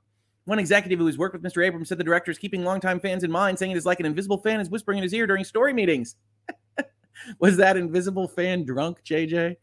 One 0.46 0.60
executive 0.60 1.00
who 1.00 1.08
has 1.08 1.18
worked 1.18 1.34
with 1.34 1.43
Mr. 1.43 1.66
Abrams 1.66 1.89
said 1.89 1.98
the 1.98 2.04
director 2.04 2.30
is 2.30 2.38
keeping 2.38 2.64
longtime 2.64 3.00
fans 3.00 3.24
in 3.24 3.32
mind, 3.32 3.58
saying 3.58 3.72
it 3.72 3.78
is 3.78 3.86
like 3.86 4.00
an 4.00 4.06
invisible 4.06 4.38
fan 4.38 4.60
is 4.60 4.70
whispering 4.70 5.00
in 5.00 5.04
his 5.04 5.14
ear 5.14 5.26
during 5.26 5.43
story 5.43 5.74
meetings. 5.74 6.16
Was 7.39 7.58
that 7.58 7.78
invisible 7.78 8.28
fan 8.28 8.64
drunk, 8.64 9.04
JJ? 9.04 9.58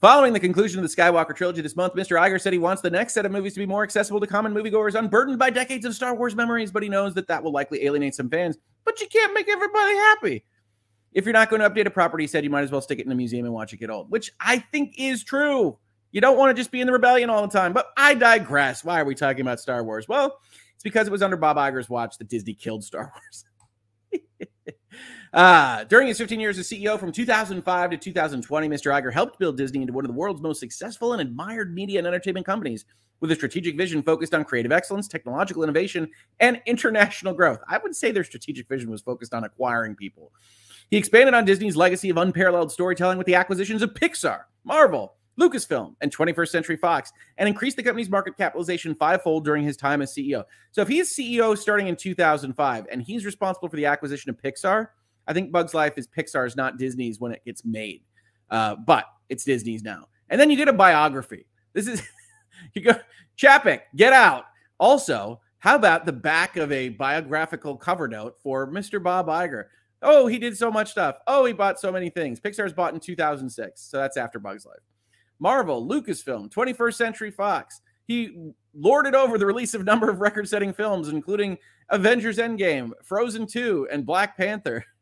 Following 0.00 0.32
the 0.32 0.40
conclusion 0.40 0.82
of 0.82 0.90
the 0.90 0.94
Skywalker 0.94 1.34
trilogy 1.34 1.60
this 1.60 1.76
month, 1.76 1.94
Mr. 1.94 2.18
Iger 2.18 2.40
said 2.40 2.52
he 2.52 2.58
wants 2.58 2.82
the 2.82 2.90
next 2.90 3.14
set 3.14 3.26
of 3.26 3.32
movies 3.32 3.54
to 3.54 3.60
be 3.60 3.66
more 3.66 3.82
accessible 3.82 4.20
to 4.20 4.26
common 4.26 4.52
moviegoers, 4.54 4.94
unburdened 4.94 5.38
by 5.38 5.50
decades 5.50 5.84
of 5.84 5.94
Star 5.94 6.14
Wars 6.14 6.34
memories, 6.34 6.72
but 6.72 6.82
he 6.82 6.88
knows 6.88 7.14
that 7.14 7.28
that 7.28 7.42
will 7.42 7.52
likely 7.52 7.84
alienate 7.84 8.14
some 8.14 8.28
fans. 8.30 8.56
But 8.84 9.00
you 9.00 9.08
can't 9.08 9.34
make 9.34 9.48
everybody 9.48 9.94
happy. 9.94 10.44
If 11.12 11.24
you're 11.24 11.32
not 11.32 11.48
going 11.48 11.62
to 11.62 11.70
update 11.70 11.86
a 11.86 11.90
property, 11.90 12.24
he 12.24 12.28
said 12.28 12.44
you 12.44 12.50
might 12.50 12.64
as 12.64 12.70
well 12.70 12.80
stick 12.80 12.98
it 12.98 13.06
in 13.06 13.12
a 13.12 13.14
museum 13.14 13.44
and 13.44 13.54
watch 13.54 13.72
it 13.72 13.78
get 13.78 13.88
old, 13.88 14.10
which 14.10 14.30
I 14.40 14.58
think 14.58 14.94
is 14.98 15.22
true. 15.22 15.78
You 16.14 16.20
don't 16.20 16.38
want 16.38 16.56
to 16.56 16.60
just 16.60 16.70
be 16.70 16.80
in 16.80 16.86
the 16.86 16.92
rebellion 16.92 17.28
all 17.28 17.42
the 17.42 17.52
time. 17.52 17.72
But 17.72 17.88
I 17.96 18.14
digress. 18.14 18.84
Why 18.84 19.00
are 19.00 19.04
we 19.04 19.16
talking 19.16 19.40
about 19.40 19.58
Star 19.58 19.82
Wars? 19.82 20.06
Well, 20.08 20.38
it's 20.76 20.84
because 20.84 21.08
it 21.08 21.10
was 21.10 21.22
under 21.22 21.36
Bob 21.36 21.56
Iger's 21.56 21.90
watch 21.90 22.18
that 22.18 22.28
Disney 22.28 22.54
killed 22.54 22.84
Star 22.84 23.12
Wars. 24.12 24.22
uh, 25.34 25.82
during 25.84 26.06
his 26.06 26.16
15 26.16 26.38
years 26.38 26.56
as 26.56 26.68
CEO 26.68 27.00
from 27.00 27.10
2005 27.10 27.90
to 27.90 27.96
2020, 27.96 28.68
Mr. 28.68 28.92
Iger 28.92 29.12
helped 29.12 29.40
build 29.40 29.56
Disney 29.56 29.80
into 29.80 29.92
one 29.92 30.04
of 30.04 30.08
the 30.08 30.16
world's 30.16 30.40
most 30.40 30.60
successful 30.60 31.14
and 31.14 31.20
admired 31.20 31.74
media 31.74 31.98
and 31.98 32.06
entertainment 32.06 32.46
companies 32.46 32.84
with 33.18 33.32
a 33.32 33.34
strategic 33.34 33.76
vision 33.76 34.00
focused 34.00 34.34
on 34.34 34.44
creative 34.44 34.70
excellence, 34.70 35.08
technological 35.08 35.64
innovation, 35.64 36.08
and 36.38 36.62
international 36.66 37.34
growth. 37.34 37.58
I 37.68 37.78
would 37.78 37.96
say 37.96 38.12
their 38.12 38.22
strategic 38.22 38.68
vision 38.68 38.88
was 38.88 39.02
focused 39.02 39.34
on 39.34 39.42
acquiring 39.42 39.96
people. 39.96 40.30
He 40.90 40.96
expanded 40.96 41.34
on 41.34 41.44
Disney's 41.44 41.76
legacy 41.76 42.08
of 42.10 42.18
unparalleled 42.18 42.70
storytelling 42.70 43.18
with 43.18 43.26
the 43.26 43.34
acquisitions 43.34 43.82
of 43.82 43.94
Pixar, 43.94 44.42
Marvel, 44.62 45.16
Lucasfilm 45.40 45.94
and 46.00 46.14
21st 46.14 46.48
Century 46.48 46.76
Fox 46.76 47.12
and 47.38 47.48
increased 47.48 47.76
the 47.76 47.82
company's 47.82 48.10
market 48.10 48.36
capitalization 48.36 48.94
fivefold 48.94 49.44
during 49.44 49.64
his 49.64 49.76
time 49.76 50.02
as 50.02 50.14
CEO. 50.14 50.44
So 50.70 50.82
if 50.82 50.88
he's 50.88 51.14
CEO 51.14 51.56
starting 51.56 51.88
in 51.88 51.96
2005 51.96 52.86
and 52.90 53.02
he's 53.02 53.24
responsible 53.24 53.68
for 53.68 53.76
the 53.76 53.86
acquisition 53.86 54.30
of 54.30 54.40
Pixar, 54.40 54.88
I 55.26 55.32
think 55.32 55.52
Bugs 55.52 55.74
Life 55.74 55.98
is 55.98 56.06
Pixar's, 56.06 56.56
not 56.56 56.78
Disney's 56.78 57.20
when 57.20 57.32
it 57.32 57.44
gets 57.44 57.64
made. 57.64 58.02
Uh, 58.50 58.76
but 58.76 59.06
it's 59.28 59.44
Disney's 59.44 59.82
now. 59.82 60.06
And 60.28 60.40
then 60.40 60.50
you 60.50 60.56
did 60.56 60.68
a 60.68 60.72
biography. 60.72 61.46
This 61.72 61.88
is 61.88 62.02
you 62.74 62.82
go 62.82 62.94
Chapek, 63.36 63.80
get 63.96 64.12
out. 64.12 64.44
Also, 64.78 65.40
how 65.58 65.76
about 65.76 66.04
the 66.04 66.12
back 66.12 66.56
of 66.56 66.70
a 66.70 66.90
biographical 66.90 67.76
cover 67.76 68.06
note 68.06 68.36
for 68.42 68.70
Mr. 68.70 69.02
Bob 69.02 69.26
Iger? 69.28 69.64
Oh, 70.02 70.26
he 70.26 70.38
did 70.38 70.56
so 70.56 70.70
much 70.70 70.90
stuff. 70.90 71.16
Oh, 71.26 71.46
he 71.46 71.54
bought 71.54 71.80
so 71.80 71.90
many 71.90 72.10
things. 72.10 72.38
Pixar's 72.38 72.74
bought 72.74 72.92
in 72.92 73.00
2006. 73.00 73.80
So 73.80 73.96
that's 73.96 74.18
after 74.18 74.38
Bugs 74.38 74.66
Life. 74.66 74.76
Marvel, 75.38 75.86
Lucasfilm, 75.86 76.50
21st 76.50 76.94
Century 76.94 77.30
Fox. 77.30 77.80
He 78.06 78.52
lorded 78.74 79.14
over 79.14 79.38
the 79.38 79.46
release 79.46 79.74
of 79.74 79.80
a 79.80 79.84
number 79.84 80.10
of 80.10 80.20
record 80.20 80.48
setting 80.48 80.72
films, 80.72 81.08
including 81.08 81.58
Avengers 81.90 82.38
Endgame, 82.38 82.92
Frozen 83.02 83.46
2, 83.46 83.88
and 83.90 84.06
Black 84.06 84.36
Panther. 84.36 84.84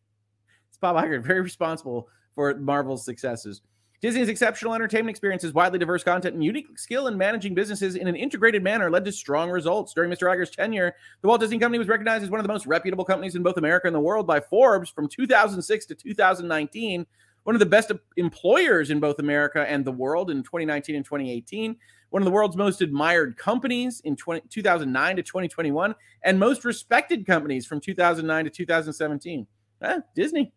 It's 0.69 0.79
Bob 0.79 0.97
Iger, 0.97 1.23
very 1.23 1.43
responsible 1.43 2.09
for 2.35 2.55
Marvel's 2.55 3.05
successes. 3.05 3.61
Disney's 4.03 4.29
exceptional 4.29 4.75
entertainment 4.75 5.11
experiences, 5.11 5.53
widely 5.53 5.79
diverse 5.79 6.03
content, 6.03 6.35
and 6.35 6.43
unique 6.43 6.77
skill 6.77 7.07
in 7.07 7.17
managing 7.17 7.55
businesses 7.55 7.95
in 7.95 8.09
an 8.09 8.17
integrated 8.17 8.61
manner 8.61 8.91
led 8.91 9.05
to 9.05 9.13
strong 9.13 9.49
results. 9.49 9.95
During 9.95 10.11
Mr. 10.11 10.23
Iger's 10.23 10.51
tenure, 10.51 10.97
the 11.21 11.29
Walt 11.29 11.41
Disney 11.41 11.61
Company 11.61 11.79
was 11.79 11.87
recognized 11.87 12.25
as 12.25 12.31
one 12.31 12.41
of 12.41 12.45
the 12.45 12.53
most 12.53 12.67
reputable 12.67 13.05
companies 13.05 13.37
in 13.37 13.45
both 13.45 13.59
America 13.59 13.87
and 13.87 13.95
the 13.95 14.01
world 14.01 14.27
by 14.27 14.41
Forbes 14.41 14.91
from 14.91 15.09
2006 15.09 15.87
to 15.87 15.95
2019 15.95 17.07
one 17.45 17.57
of 17.57 17.61
the 17.61 17.67
best 17.67 17.91
employers 18.17 18.91
in 18.91 19.01
both 19.01 19.19
America 19.19 19.69
and 19.69 19.85
the 19.85 19.93
world 19.93 20.31
in 20.31 20.43
2019 20.43 20.97
and 20.97 21.05
2018, 21.05 21.77
one 22.11 22.23
of 22.23 22.25
the 22.25 22.31
world's 22.31 22.57
most 22.57 22.83
admired 22.83 23.37
companies 23.37 24.01
in 24.05 24.15
20, 24.17 24.43
2009 24.49 25.17
to 25.17 25.23
2021, 25.23 25.95
and 26.25 26.39
most 26.39 26.65
respected 26.65 27.27
companies 27.27 27.67
from 27.67 27.81
2009 27.81 28.45
to 28.45 28.51
2017. 28.51 29.47
Eh, 29.83 30.01
Disney. 30.15 30.53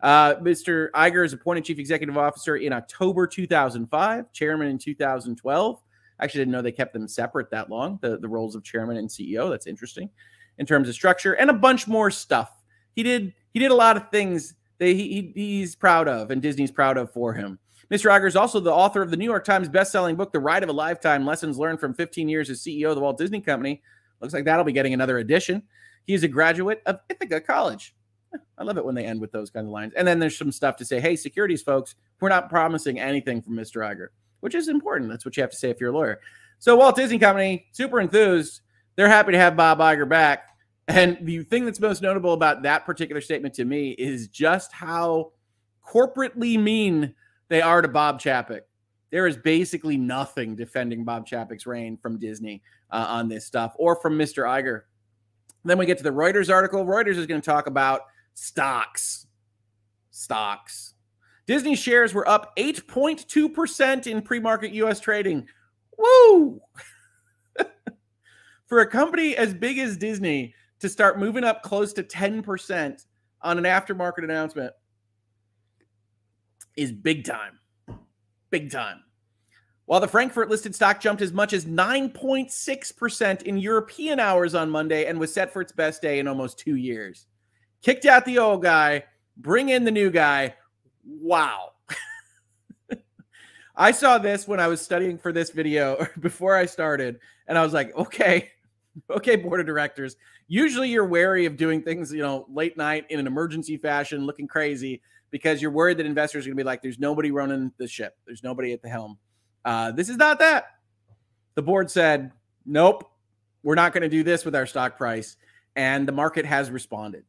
Uh, 0.00 0.34
Mr. 0.36 0.90
Iger 0.92 1.24
is 1.24 1.32
appointed 1.32 1.64
chief 1.64 1.78
executive 1.78 2.16
officer 2.16 2.56
in 2.56 2.72
October 2.72 3.26
2005, 3.26 4.32
chairman 4.32 4.68
in 4.68 4.78
2012. 4.78 5.80
I 6.18 6.24
actually 6.24 6.40
didn't 6.40 6.52
know 6.52 6.62
they 6.62 6.72
kept 6.72 6.92
them 6.92 7.08
separate 7.08 7.50
that 7.50 7.70
long, 7.70 7.98
the, 8.02 8.18
the 8.18 8.28
roles 8.28 8.54
of 8.54 8.62
chairman 8.62 8.96
and 8.96 9.08
CEO. 9.08 9.50
That's 9.50 9.66
interesting 9.66 10.10
in 10.58 10.66
terms 10.66 10.88
of 10.88 10.94
structure 10.94 11.32
and 11.34 11.50
a 11.50 11.54
bunch 11.54 11.88
more 11.88 12.10
stuff. 12.10 12.52
He 12.94 13.02
did 13.02 13.34
he 13.52 13.58
did 13.58 13.70
a 13.70 13.74
lot 13.74 13.96
of 13.96 14.10
things 14.10 14.54
he, 14.80 15.32
he's 15.34 15.74
proud 15.74 16.08
of 16.08 16.30
and 16.30 16.40
Disney's 16.40 16.70
proud 16.70 16.96
of 16.96 17.12
for 17.12 17.32
him. 17.34 17.58
Mr. 17.90 18.10
Iger 18.10 18.28
is 18.28 18.36
also 18.36 18.60
the 18.60 18.72
author 18.72 19.02
of 19.02 19.10
the 19.10 19.16
New 19.16 19.24
York 19.24 19.44
Times 19.44 19.68
best-selling 19.68 20.14
book, 20.14 20.32
The 20.32 20.38
Ride 20.38 20.62
of 20.62 20.68
a 20.68 20.72
Lifetime: 20.72 21.26
Lessons 21.26 21.58
Learned 21.58 21.80
from 21.80 21.94
15 21.94 22.28
Years 22.28 22.48
as 22.48 22.60
CEO 22.60 22.90
of 22.90 22.94
the 22.94 23.00
Walt 23.00 23.18
Disney 23.18 23.40
Company. 23.40 23.82
Looks 24.20 24.34
like 24.34 24.44
that'll 24.44 24.64
be 24.64 24.72
getting 24.72 24.94
another 24.94 25.18
edition. 25.18 25.62
He 26.06 26.14
is 26.14 26.22
a 26.22 26.28
graduate 26.28 26.82
of 26.86 27.00
Ithaca 27.08 27.40
College. 27.40 27.94
I 28.58 28.64
love 28.64 28.78
it 28.78 28.84
when 28.84 28.94
they 28.94 29.04
end 29.04 29.20
with 29.20 29.32
those 29.32 29.50
kind 29.50 29.66
of 29.66 29.72
lines. 29.72 29.92
And 29.96 30.06
then 30.06 30.18
there's 30.18 30.38
some 30.38 30.52
stuff 30.52 30.76
to 30.76 30.84
say, 30.84 31.00
hey, 31.00 31.16
securities 31.16 31.62
folks, 31.62 31.94
we're 32.20 32.28
not 32.28 32.48
promising 32.48 33.00
anything 33.00 33.42
from 33.42 33.54
Mr. 33.54 33.82
Iger, 33.82 34.08
which 34.40 34.54
is 34.54 34.68
important. 34.68 35.10
That's 35.10 35.24
what 35.24 35.36
you 35.36 35.42
have 35.42 35.50
to 35.50 35.56
say 35.56 35.70
if 35.70 35.80
you're 35.80 35.90
a 35.90 35.96
lawyer. 35.96 36.20
So 36.58 36.76
Walt 36.76 36.96
Disney 36.96 37.18
Company, 37.18 37.66
super 37.72 38.00
enthused. 38.00 38.60
They're 38.96 39.08
happy 39.08 39.32
to 39.32 39.38
have 39.38 39.56
Bob 39.56 39.78
Iger 39.78 40.08
back. 40.08 40.49
And 40.90 41.18
the 41.22 41.44
thing 41.44 41.64
that's 41.64 41.78
most 41.78 42.02
notable 42.02 42.32
about 42.32 42.62
that 42.62 42.84
particular 42.84 43.20
statement 43.20 43.54
to 43.54 43.64
me 43.64 43.90
is 43.90 44.26
just 44.26 44.72
how 44.72 45.30
corporately 45.86 46.60
mean 46.60 47.14
they 47.48 47.62
are 47.62 47.80
to 47.80 47.86
Bob 47.86 48.20
Chapek. 48.20 48.62
There 49.12 49.28
is 49.28 49.36
basically 49.36 49.96
nothing 49.96 50.56
defending 50.56 51.04
Bob 51.04 51.28
Chapek's 51.28 51.64
reign 51.64 51.96
from 51.96 52.18
Disney 52.18 52.60
uh, 52.90 53.06
on 53.08 53.28
this 53.28 53.46
stuff 53.46 53.72
or 53.76 53.94
from 53.94 54.18
Mr. 54.18 54.42
Iger. 54.42 54.82
Then 55.64 55.78
we 55.78 55.86
get 55.86 55.96
to 55.98 56.02
the 56.02 56.10
Reuters 56.10 56.52
article. 56.52 56.84
Reuters 56.84 57.18
is 57.18 57.26
going 57.26 57.40
to 57.40 57.44
talk 57.44 57.68
about 57.68 58.00
stocks. 58.34 59.28
Stocks. 60.10 60.94
Disney 61.46 61.76
shares 61.76 62.14
were 62.14 62.28
up 62.28 62.56
8.2% 62.56 64.08
in 64.08 64.22
pre 64.22 64.40
market 64.40 64.72
US 64.72 64.98
trading. 64.98 65.46
Woo! 65.96 66.60
For 68.66 68.80
a 68.80 68.86
company 68.88 69.36
as 69.36 69.54
big 69.54 69.78
as 69.78 69.96
Disney, 69.96 70.52
to 70.80 70.88
start 70.88 71.18
moving 71.18 71.44
up 71.44 71.62
close 71.62 71.92
to 71.94 72.02
10% 72.02 73.04
on 73.42 73.58
an 73.58 73.64
aftermarket 73.64 74.24
announcement 74.24 74.72
is 76.76 76.92
big 76.92 77.24
time. 77.24 77.58
Big 78.50 78.70
time. 78.70 79.02
While 79.86 80.00
the 80.00 80.08
Frankfurt 80.08 80.48
listed 80.48 80.74
stock 80.74 81.00
jumped 81.00 81.20
as 81.20 81.32
much 81.32 81.52
as 81.52 81.64
9.6% 81.64 83.42
in 83.42 83.58
European 83.58 84.20
hours 84.20 84.54
on 84.54 84.70
Monday 84.70 85.06
and 85.06 85.18
was 85.18 85.34
set 85.34 85.52
for 85.52 85.60
its 85.60 85.72
best 85.72 86.00
day 86.00 86.18
in 86.18 86.28
almost 86.28 86.58
two 86.58 86.76
years. 86.76 87.26
kicked 87.82 88.06
out 88.06 88.24
the 88.24 88.38
old 88.38 88.62
guy, 88.62 89.04
bring 89.36 89.70
in 89.70 89.84
the 89.84 89.90
new 89.90 90.10
guy. 90.10 90.54
Wow. 91.04 91.72
I 93.76 93.90
saw 93.90 94.18
this 94.18 94.46
when 94.46 94.60
I 94.60 94.68
was 94.68 94.80
studying 94.80 95.18
for 95.18 95.32
this 95.32 95.50
video 95.50 96.06
before 96.20 96.54
I 96.54 96.66
started, 96.66 97.18
and 97.48 97.58
I 97.58 97.64
was 97.64 97.72
like, 97.72 97.94
okay, 97.96 98.50
okay, 99.10 99.36
board 99.36 99.60
of 99.60 99.66
directors. 99.66 100.16
Usually 100.48 100.88
you're 100.88 101.06
wary 101.06 101.46
of 101.46 101.56
doing 101.56 101.82
things, 101.82 102.12
you 102.12 102.22
know, 102.22 102.46
late 102.52 102.76
night 102.76 103.06
in 103.10 103.20
an 103.20 103.26
emergency 103.26 103.76
fashion, 103.76 104.26
looking 104.26 104.48
crazy 104.48 105.00
because 105.30 105.62
you're 105.62 105.70
worried 105.70 105.98
that 105.98 106.06
investors 106.06 106.44
are 106.44 106.48
going 106.48 106.56
to 106.56 106.62
be 106.62 106.66
like, 106.66 106.82
there's 106.82 106.98
nobody 106.98 107.30
running 107.30 107.72
the 107.78 107.86
ship, 107.86 108.16
there's 108.26 108.42
nobody 108.42 108.72
at 108.72 108.82
the 108.82 108.88
helm. 108.88 109.18
Uh, 109.64 109.92
this 109.92 110.08
is 110.08 110.16
not 110.16 110.38
that. 110.38 110.64
The 111.54 111.62
board 111.62 111.90
said, 111.90 112.32
nope, 112.66 113.10
we're 113.62 113.74
not 113.74 113.92
going 113.92 114.02
to 114.02 114.08
do 114.08 114.22
this 114.22 114.44
with 114.44 114.54
our 114.54 114.66
stock 114.66 114.96
price. 114.96 115.36
And 115.76 116.06
the 116.06 116.12
market 116.12 116.44
has 116.46 116.70
responded. 116.70 117.24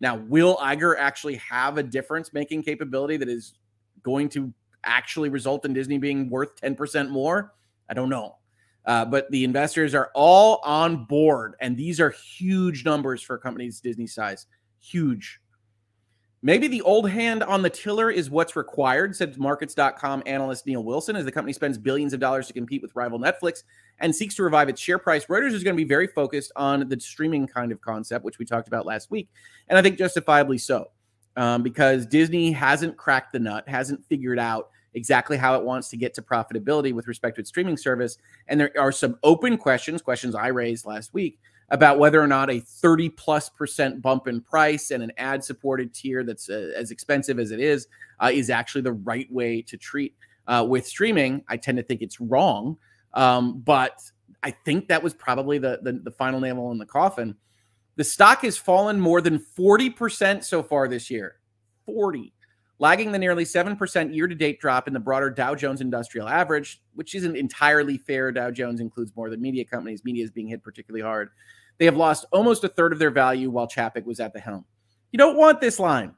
Now, 0.00 0.16
will 0.16 0.56
Iger 0.56 0.96
actually 0.98 1.36
have 1.36 1.78
a 1.78 1.82
difference 1.82 2.32
making 2.32 2.62
capability 2.62 3.16
that 3.18 3.28
is 3.28 3.54
going 4.02 4.28
to 4.30 4.52
actually 4.84 5.28
result 5.28 5.64
in 5.64 5.72
Disney 5.72 5.98
being 5.98 6.28
worth 6.28 6.60
10% 6.60 7.10
more? 7.10 7.54
I 7.88 7.94
don't 7.94 8.08
know. 8.08 8.36
Uh, 8.84 9.04
but 9.04 9.30
the 9.30 9.44
investors 9.44 9.94
are 9.94 10.10
all 10.14 10.60
on 10.64 11.04
board. 11.04 11.54
And 11.60 11.76
these 11.76 12.00
are 12.00 12.10
huge 12.10 12.84
numbers 12.84 13.22
for 13.22 13.38
companies 13.38 13.80
Disney 13.80 14.06
size. 14.06 14.46
Huge. 14.80 15.40
Maybe 16.44 16.66
the 16.66 16.82
old 16.82 17.08
hand 17.08 17.44
on 17.44 17.62
the 17.62 17.70
tiller 17.70 18.10
is 18.10 18.28
what's 18.28 18.56
required, 18.56 19.14
said 19.14 19.38
markets.com 19.38 20.24
analyst 20.26 20.66
Neil 20.66 20.82
Wilson, 20.82 21.14
as 21.14 21.24
the 21.24 21.30
company 21.30 21.52
spends 21.52 21.78
billions 21.78 22.12
of 22.12 22.18
dollars 22.18 22.48
to 22.48 22.52
compete 22.52 22.82
with 22.82 22.96
rival 22.96 23.20
Netflix 23.20 23.62
and 24.00 24.14
seeks 24.14 24.34
to 24.34 24.42
revive 24.42 24.68
its 24.68 24.80
share 24.80 24.98
price. 24.98 25.26
Reuters 25.26 25.52
is 25.52 25.62
going 25.62 25.76
to 25.76 25.80
be 25.80 25.88
very 25.88 26.08
focused 26.08 26.50
on 26.56 26.88
the 26.88 26.98
streaming 26.98 27.46
kind 27.46 27.70
of 27.70 27.80
concept, 27.80 28.24
which 28.24 28.40
we 28.40 28.44
talked 28.44 28.66
about 28.66 28.84
last 28.84 29.08
week. 29.08 29.28
And 29.68 29.78
I 29.78 29.82
think 29.82 29.98
justifiably 29.98 30.58
so, 30.58 30.90
um, 31.36 31.62
because 31.62 32.06
Disney 32.06 32.50
hasn't 32.50 32.96
cracked 32.96 33.32
the 33.32 33.38
nut, 33.38 33.68
hasn't 33.68 34.04
figured 34.06 34.40
out 34.40 34.70
exactly 34.94 35.36
how 35.36 35.56
it 35.56 35.64
wants 35.64 35.88
to 35.90 35.96
get 35.96 36.14
to 36.14 36.22
profitability 36.22 36.92
with 36.92 37.08
respect 37.08 37.36
to 37.36 37.40
its 37.40 37.48
streaming 37.48 37.76
service. 37.76 38.18
And 38.48 38.60
there 38.60 38.72
are 38.78 38.92
some 38.92 39.18
open 39.22 39.56
questions, 39.56 40.02
questions 40.02 40.34
I 40.34 40.48
raised 40.48 40.86
last 40.86 41.14
week 41.14 41.38
about 41.70 41.98
whether 41.98 42.20
or 42.20 42.26
not 42.26 42.50
a 42.50 42.60
30 42.60 43.08
plus 43.10 43.48
percent 43.48 44.02
bump 44.02 44.28
in 44.28 44.40
price 44.40 44.90
and 44.90 45.02
an 45.02 45.10
ad 45.16 45.42
supported 45.42 45.94
tier 45.94 46.22
that's 46.22 46.50
uh, 46.50 46.70
as 46.76 46.90
expensive 46.90 47.38
as 47.38 47.50
it 47.50 47.60
is 47.60 47.88
uh, 48.20 48.30
is 48.32 48.50
actually 48.50 48.82
the 48.82 48.92
right 48.92 49.30
way 49.32 49.62
to 49.62 49.76
treat 49.76 50.14
uh, 50.46 50.64
with 50.68 50.86
streaming. 50.86 51.42
I 51.48 51.56
tend 51.56 51.78
to 51.78 51.82
think 51.82 52.02
it's 52.02 52.20
wrong, 52.20 52.76
um, 53.14 53.60
but 53.60 53.98
I 54.42 54.50
think 54.50 54.88
that 54.88 55.02
was 55.02 55.14
probably 55.14 55.58
the, 55.58 55.80
the, 55.82 55.92
the 55.92 56.10
final 56.10 56.40
nail 56.40 56.70
in 56.72 56.78
the 56.78 56.86
coffin. 56.86 57.36
The 57.96 58.04
stock 58.04 58.42
has 58.42 58.56
fallen 58.56 59.00
more 59.00 59.20
than 59.20 59.38
40% 59.38 60.44
so 60.44 60.62
far 60.62 60.88
this 60.88 61.10
year. 61.10 61.36
40 61.86 62.32
lagging 62.82 63.12
the 63.12 63.18
nearly 63.18 63.44
7% 63.44 64.12
year 64.12 64.26
to 64.26 64.34
date 64.34 64.60
drop 64.60 64.88
in 64.88 64.92
the 64.92 64.98
broader 64.98 65.30
Dow 65.30 65.54
Jones 65.54 65.80
Industrial 65.80 66.28
Average, 66.28 66.82
which 66.96 67.14
isn't 67.14 67.36
entirely 67.36 67.96
fair. 67.96 68.32
Dow 68.32 68.50
Jones 68.50 68.80
includes 68.80 69.12
more 69.14 69.30
than 69.30 69.40
media 69.40 69.64
companies. 69.64 70.04
Media 70.04 70.24
is 70.24 70.32
being 70.32 70.48
hit 70.48 70.64
particularly 70.64 71.00
hard. 71.00 71.28
They 71.78 71.84
have 71.84 71.96
lost 71.96 72.26
almost 72.32 72.64
a 72.64 72.68
third 72.68 72.92
of 72.92 72.98
their 72.98 73.12
value 73.12 73.50
while 73.50 73.68
Chapek 73.68 74.04
was 74.04 74.18
at 74.18 74.32
the 74.32 74.40
helm. 74.40 74.64
You 75.12 75.18
don't 75.18 75.36
want 75.36 75.60
this 75.60 75.78
line. 75.78 76.16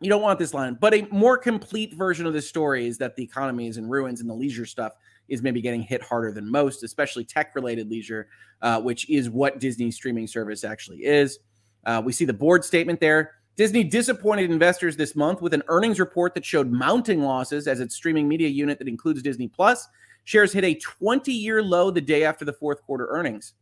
You 0.00 0.10
don't 0.10 0.20
want 0.20 0.40
this 0.40 0.52
line. 0.52 0.76
But 0.80 0.94
a 0.94 1.06
more 1.12 1.38
complete 1.38 1.94
version 1.94 2.26
of 2.26 2.32
the 2.32 2.42
story 2.42 2.88
is 2.88 2.98
that 2.98 3.14
the 3.14 3.22
economy 3.22 3.68
is 3.68 3.76
in 3.76 3.88
ruins 3.88 4.20
and 4.20 4.28
the 4.28 4.34
leisure 4.34 4.66
stuff 4.66 4.94
is 5.28 5.42
maybe 5.42 5.62
getting 5.62 5.80
hit 5.80 6.02
harder 6.02 6.32
than 6.32 6.50
most, 6.50 6.82
especially 6.82 7.24
tech 7.24 7.54
related 7.54 7.88
leisure, 7.88 8.26
uh, 8.62 8.80
which 8.80 9.08
is 9.08 9.30
what 9.30 9.60
Disney's 9.60 9.94
streaming 9.94 10.26
service 10.26 10.64
actually 10.64 11.04
is. 11.04 11.38
Uh, 11.86 12.02
we 12.04 12.12
see 12.12 12.24
the 12.24 12.32
board 12.32 12.64
statement 12.64 12.98
there. 12.98 13.34
Disney 13.56 13.84
disappointed 13.84 14.50
investors 14.50 14.96
this 14.96 15.14
month 15.14 15.40
with 15.40 15.54
an 15.54 15.62
earnings 15.68 16.00
report 16.00 16.34
that 16.34 16.44
showed 16.44 16.72
mounting 16.72 17.22
losses 17.22 17.68
as 17.68 17.78
its 17.78 17.94
streaming 17.94 18.26
media 18.26 18.48
unit 18.48 18.78
that 18.78 18.88
includes 18.88 19.22
Disney 19.22 19.46
Plus. 19.46 19.86
Shares 20.24 20.52
hit 20.52 20.64
a 20.64 20.74
20 20.74 21.32
year 21.32 21.62
low 21.62 21.90
the 21.90 22.00
day 22.00 22.24
after 22.24 22.44
the 22.44 22.52
fourth 22.52 22.82
quarter 22.82 23.06
earnings. 23.08 23.54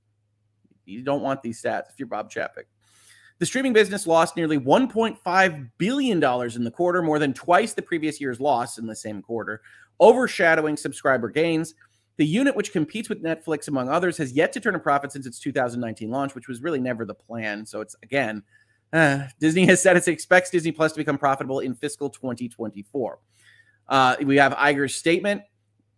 You 0.87 1.03
don't 1.03 1.23
want 1.23 1.43
these 1.43 1.61
stats 1.63 1.91
if 1.91 1.99
you're 1.99 2.09
Bob 2.09 2.31
Chapek. 2.31 2.65
The 3.39 3.47
streaming 3.47 3.73
business 3.73 4.07
lost 4.07 4.37
nearly 4.37 4.59
$1.5 4.59 5.71
billion 5.77 6.17
in 6.23 6.65
the 6.65 6.71
quarter, 6.71 7.03
more 7.03 7.19
than 7.19 7.35
twice 7.35 7.75
the 7.75 7.83
previous 7.83 8.21
year's 8.21 8.41
loss 8.41 8.79
in 8.79 8.87
the 8.87 8.95
same 8.95 9.21
quarter, 9.21 9.63
overshadowing 10.01 10.77
subscriber 10.77 11.29
gains. 11.29 11.75
The 12.19 12.27
unit, 12.27 12.55
which 12.55 12.73
competes 12.73 13.09
with 13.09 13.23
Netflix, 13.23 13.69
among 13.69 13.89
others, 13.89 14.17
has 14.19 14.33
yet 14.33 14.53
to 14.53 14.61
turn 14.61 14.75
a 14.75 14.79
profit 14.79 15.13
since 15.13 15.27
its 15.27 15.41
2019 15.41 16.11
launch, 16.11 16.35
which 16.35 16.47
was 16.47 16.63
really 16.63 16.79
never 16.79 17.05
the 17.05 17.15
plan. 17.15 17.67
So 17.67 17.81
it's, 17.81 17.97
again, 18.03 18.43
uh, 18.93 19.27
Disney 19.41 19.67
has 19.67 19.81
said 19.81 19.97
it 19.97 20.09
expects 20.09 20.51
Disney 20.51 20.73
Plus 20.73 20.93
to 20.93 20.99
become 20.99 21.19
profitable 21.19 21.61
in 21.61 21.75
fiscal 21.75 22.11
2024. 22.11 23.19
Uh, 23.89 24.17
we 24.25 24.37
have 24.37 24.53
Iger's 24.53 24.95
statement. 24.95 25.43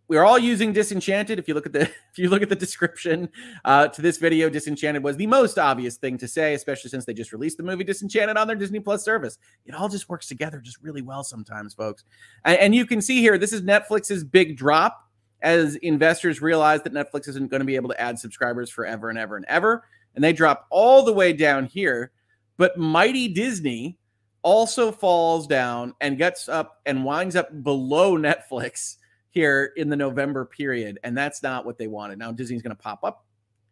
We're 0.07 0.23
all 0.23 0.37
using 0.37 0.71
disenchanted. 0.71 1.39
If 1.39 1.47
you 1.47 1.55
look 1.55 1.65
at 1.65 1.73
the 1.73 1.81
if 1.81 2.17
you 2.17 2.29
look 2.29 2.41
at 2.41 2.49
the 2.49 2.55
description 2.55 3.29
uh, 3.63 3.87
to 3.87 4.01
this 4.01 4.17
video 4.17 4.49
disenchanted 4.49 5.03
was 5.03 5.17
the 5.17 5.27
most 5.27 5.57
obvious 5.57 5.97
thing 5.97 6.17
to 6.19 6.27
say 6.27 6.53
especially 6.53 6.89
since 6.89 7.05
they 7.05 7.13
just 7.13 7.31
released 7.33 7.57
the 7.57 7.63
movie 7.63 7.83
disenchanted 7.83 8.37
on 8.37 8.47
their 8.47 8.55
disney 8.55 8.79
plus 8.79 9.03
service. 9.03 9.37
It 9.65 9.73
all 9.73 9.89
just 9.89 10.07
works 10.07 10.27
together 10.27 10.59
just 10.59 10.81
really 10.81 11.01
well 11.01 11.23
sometimes 11.23 11.73
folks. 11.73 12.03
And, 12.43 12.59
and 12.59 12.75
you 12.75 12.85
can 12.85 13.01
see 13.01 13.19
here 13.19 13.37
this 13.37 13.53
is 13.53 13.61
netflix's 13.61 14.23
big 14.23 14.57
drop 14.57 15.09
as 15.41 15.75
investors 15.77 16.41
realize 16.41 16.83
that 16.83 16.93
netflix 16.93 17.27
isn't 17.27 17.49
going 17.49 17.61
to 17.61 17.65
be 17.65 17.75
able 17.75 17.89
to 17.89 17.99
add 17.99 18.19
subscribers 18.19 18.69
forever 18.69 19.09
and 19.09 19.17
ever 19.17 19.37
and 19.37 19.45
ever. 19.47 19.85
And 20.13 20.23
they 20.23 20.33
drop 20.33 20.67
all 20.69 21.03
the 21.03 21.13
way 21.13 21.33
down 21.33 21.65
here 21.65 22.11
but 22.57 22.77
mighty 22.77 23.27
disney 23.27 23.97
also 24.41 24.91
falls 24.91 25.47
down 25.47 25.93
and 26.01 26.17
gets 26.17 26.47
up 26.47 26.81
and 26.85 27.03
winds 27.03 27.35
up 27.35 27.63
below 27.63 28.17
netflix 28.17 28.97
here 29.35 29.73
in 29.75 29.89
the 29.89 29.97
November 29.97 30.45
period, 30.45 30.97
and 31.03 31.15
that's 31.15 31.43
not 31.43 31.65
what 31.65 31.77
they 31.77 31.87
wanted. 31.87 32.17
Now 32.17 32.31
Disney's 32.31 32.63
going 32.63 32.75
to 32.75 32.81
pop 32.81 33.03
up 33.03 33.25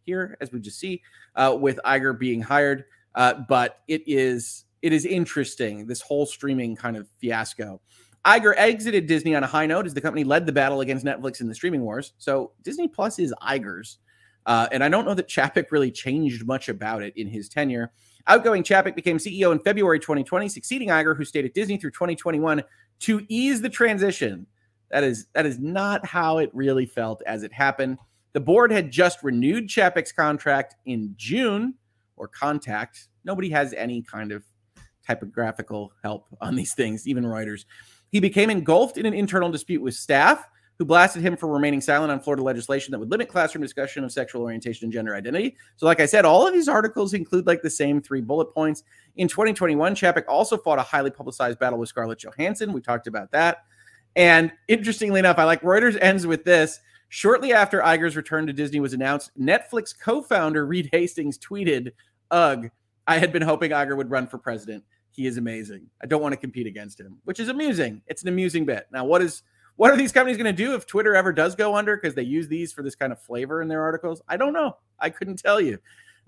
here, 0.04 0.36
as 0.40 0.52
we 0.52 0.60
just 0.60 0.78
see, 0.78 1.02
uh, 1.34 1.56
with 1.58 1.80
Iger 1.84 2.16
being 2.16 2.42
hired, 2.42 2.84
uh, 3.14 3.34
but 3.48 3.80
it 3.88 4.02
is 4.06 4.66
it 4.82 4.92
is 4.92 5.06
interesting 5.06 5.86
this 5.86 6.02
whole 6.02 6.26
streaming 6.26 6.76
kind 6.76 6.96
of 6.96 7.08
fiasco. 7.18 7.80
Iger 8.26 8.54
exited 8.56 9.06
Disney 9.06 9.34
on 9.34 9.42
a 9.42 9.46
high 9.46 9.64
note 9.64 9.86
as 9.86 9.94
the 9.94 10.00
company 10.02 10.24
led 10.24 10.44
the 10.44 10.52
battle 10.52 10.82
against 10.82 11.04
Netflix 11.04 11.40
in 11.40 11.48
the 11.48 11.54
streaming 11.54 11.80
wars. 11.80 12.12
So 12.18 12.52
Disney 12.62 12.88
Plus 12.88 13.18
is 13.18 13.34
Iger's. 13.42 13.98
Uh, 14.46 14.68
and 14.72 14.84
I 14.84 14.90
don't 14.90 15.06
know 15.06 15.14
that 15.14 15.28
Chapek 15.28 15.70
really 15.70 15.90
changed 15.90 16.46
much 16.46 16.68
about 16.68 17.02
it 17.02 17.14
in 17.16 17.26
his 17.28 17.48
tenure. 17.48 17.92
Outgoing 18.26 18.62
Chapek 18.62 18.94
became 18.94 19.18
CEO 19.18 19.52
in 19.52 19.58
February 19.58 20.00
2020, 20.00 20.48
succeeding 20.48 20.88
Iger, 20.88 21.16
who 21.16 21.24
stayed 21.24 21.44
at 21.44 21.54
Disney 21.54 21.76
through 21.76 21.90
2021 21.90 22.62
to 23.00 23.26
ease 23.28 23.60
the 23.60 23.68
transition 23.68 24.46
that 24.90 25.02
is 25.02 25.26
that 25.34 25.44
is 25.44 25.58
not 25.58 26.06
how 26.06 26.38
it 26.38 26.50
really 26.52 26.86
felt 26.86 27.20
as 27.26 27.42
it 27.42 27.52
happened. 27.52 27.98
The 28.32 28.40
board 28.40 28.70
had 28.70 28.90
just 28.90 29.22
renewed 29.22 29.68
Chapek's 29.68 30.12
contract 30.12 30.76
in 30.86 31.14
June 31.16 31.74
or 32.16 32.28
contact. 32.28 33.08
Nobody 33.24 33.50
has 33.50 33.72
any 33.74 34.02
kind 34.02 34.32
of 34.32 34.44
typographical 35.06 35.92
help 36.02 36.26
on 36.40 36.54
these 36.54 36.74
things, 36.74 37.08
even 37.08 37.24
Reuters. 37.24 37.64
He 38.10 38.20
became 38.20 38.50
engulfed 38.50 38.96
in 38.96 39.06
an 39.06 39.14
internal 39.14 39.50
dispute 39.50 39.82
with 39.82 39.94
staff 39.94 40.48
who 40.78 40.84
blasted 40.84 41.22
him 41.22 41.36
for 41.36 41.48
remaining 41.48 41.80
silent 41.80 42.10
on 42.10 42.20
Florida 42.20 42.42
legislation 42.42 42.92
that 42.92 42.98
would 42.98 43.10
limit 43.10 43.28
classroom 43.28 43.62
discussion 43.62 44.02
of 44.04 44.10
sexual 44.10 44.42
orientation 44.42 44.86
and 44.86 44.92
gender 44.92 45.14
identity. 45.14 45.56
So, 45.76 45.86
like 45.86 46.00
I 46.00 46.06
said, 46.06 46.24
all 46.24 46.46
of 46.46 46.52
these 46.52 46.68
articles 46.68 47.14
include 47.14 47.46
like 47.46 47.62
the 47.62 47.70
same 47.70 48.00
three 48.00 48.20
bullet 48.20 48.52
points. 48.52 48.82
In 49.16 49.28
2021, 49.28 49.94
Chapek 49.94 50.24
also 50.26 50.56
fought 50.56 50.78
a 50.78 50.82
highly 50.82 51.10
publicized 51.10 51.58
battle 51.58 51.78
with 51.78 51.88
Scarlett 51.88 52.18
Johansson. 52.18 52.72
We 52.72 52.80
talked 52.80 53.06
about 53.06 53.30
that. 53.32 53.64
And 54.16 54.52
interestingly 54.68 55.20
enough, 55.20 55.38
I 55.38 55.44
like 55.44 55.62
Reuters 55.62 55.98
ends 56.00 56.26
with 56.26 56.44
this. 56.44 56.80
Shortly 57.08 57.52
after 57.52 57.80
Iger's 57.80 58.16
return 58.16 58.46
to 58.48 58.52
Disney 58.52 58.80
was 58.80 58.92
announced, 58.92 59.30
Netflix 59.40 59.96
co 59.96 60.22
founder 60.22 60.66
Reed 60.66 60.88
Hastings 60.92 61.38
tweeted, 61.38 61.92
Ugh, 62.30 62.70
I 63.06 63.18
had 63.18 63.32
been 63.32 63.42
hoping 63.42 63.70
Iger 63.70 63.96
would 63.96 64.10
run 64.10 64.26
for 64.26 64.38
president. 64.38 64.82
He 65.10 65.26
is 65.26 65.36
amazing. 65.36 65.86
I 66.02 66.06
don't 66.06 66.22
want 66.22 66.32
to 66.32 66.36
compete 66.36 66.66
against 66.66 66.98
him, 66.98 67.18
which 67.24 67.38
is 67.38 67.48
amusing. 67.48 68.02
It's 68.08 68.22
an 68.22 68.28
amusing 68.28 68.64
bit. 68.64 68.88
Now, 68.90 69.04
what 69.04 69.22
is 69.22 69.44
what 69.76 69.90
are 69.90 69.96
these 69.96 70.12
companies 70.12 70.36
going 70.36 70.54
to 70.54 70.64
do 70.64 70.74
if 70.74 70.86
Twitter 70.86 71.14
ever 71.14 71.32
does 71.32 71.54
go 71.54 71.74
under 71.74 71.96
because 71.96 72.14
they 72.14 72.22
use 72.22 72.48
these 72.48 72.72
for 72.72 72.82
this 72.82 72.94
kind 72.94 73.12
of 73.12 73.20
flavor 73.20 73.60
in 73.60 73.68
their 73.68 73.82
articles? 73.82 74.22
I 74.28 74.36
don't 74.36 74.52
know. 74.52 74.76
I 74.98 75.10
couldn't 75.10 75.38
tell 75.38 75.60
you. 75.60 75.78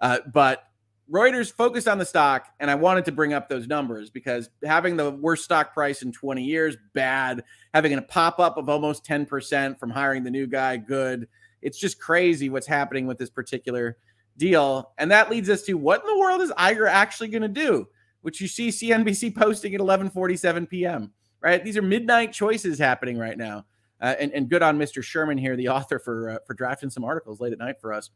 Uh, 0.01 0.19
but 0.33 0.65
Reuters 1.11 1.53
focused 1.53 1.87
on 1.87 1.99
the 1.99 2.05
stock, 2.05 2.49
and 2.59 2.69
I 2.71 2.75
wanted 2.75 3.05
to 3.05 3.13
bring 3.13 3.33
up 3.33 3.49
those 3.49 3.69
numbers 3.69 4.11
because 4.11 4.51
having 4.65 4.97
the 4.97 5.13
worst 5.13 5.45
stock 5.45 5.73
price 5.73 6.03
in 6.03 6.11
20 6.11 6.43
years, 6.43 6.77
bad. 6.95 7.45
Having 7.73 7.95
a 7.95 8.03
pop 8.03 8.41
up 8.41 8.57
of 8.57 8.69
almost 8.69 9.05
10% 9.05 9.79
from 9.79 9.91
hiring 9.91 10.25
the 10.25 10.31
new 10.31 10.49
guy, 10.49 10.77
good. 10.77 11.29
It's 11.63 11.79
just 11.79 12.01
crazy 12.01 12.51
what's 12.51 12.67
happening 12.67 13.07
with 13.07 13.19
this 13.19 13.31
particular 13.31 13.97
deal. 14.37 14.93
And 14.99 15.11
that 15.13 15.31
leads 15.31 15.49
us 15.49 15.63
to 15.63 15.75
what 15.75 16.01
in 16.01 16.07
the 16.09 16.19
world 16.19 16.41
is 16.41 16.51
Iger 16.53 16.89
actually 16.89 17.29
going 17.29 17.43
to 17.43 17.49
do? 17.49 17.87
Which 18.23 18.41
you 18.41 18.49
see 18.49 18.69
CNBC 18.69 19.37
posting 19.37 19.75
at 19.75 19.81
11:47 19.81 20.69
p.m. 20.69 21.13
Right? 21.41 21.63
These 21.63 21.77
are 21.77 21.83
midnight 21.83 22.33
choices 22.33 22.79
happening 22.79 23.19
right 23.19 23.37
now. 23.37 23.67
Uh, 24.01 24.15
and, 24.19 24.33
and 24.33 24.49
good 24.49 24.63
on 24.63 24.79
Mr. 24.79 25.03
Sherman 25.03 25.39
here, 25.39 25.57
the 25.57 25.69
author, 25.77 25.99
for 25.99 26.31
uh, 26.31 26.39
for 26.47 26.55
drafting 26.55 26.91
some 26.91 27.05
articles 27.05 27.41
late 27.41 27.53
at 27.53 27.59
night 27.59 27.77
for 27.81 27.93
us. 27.93 28.11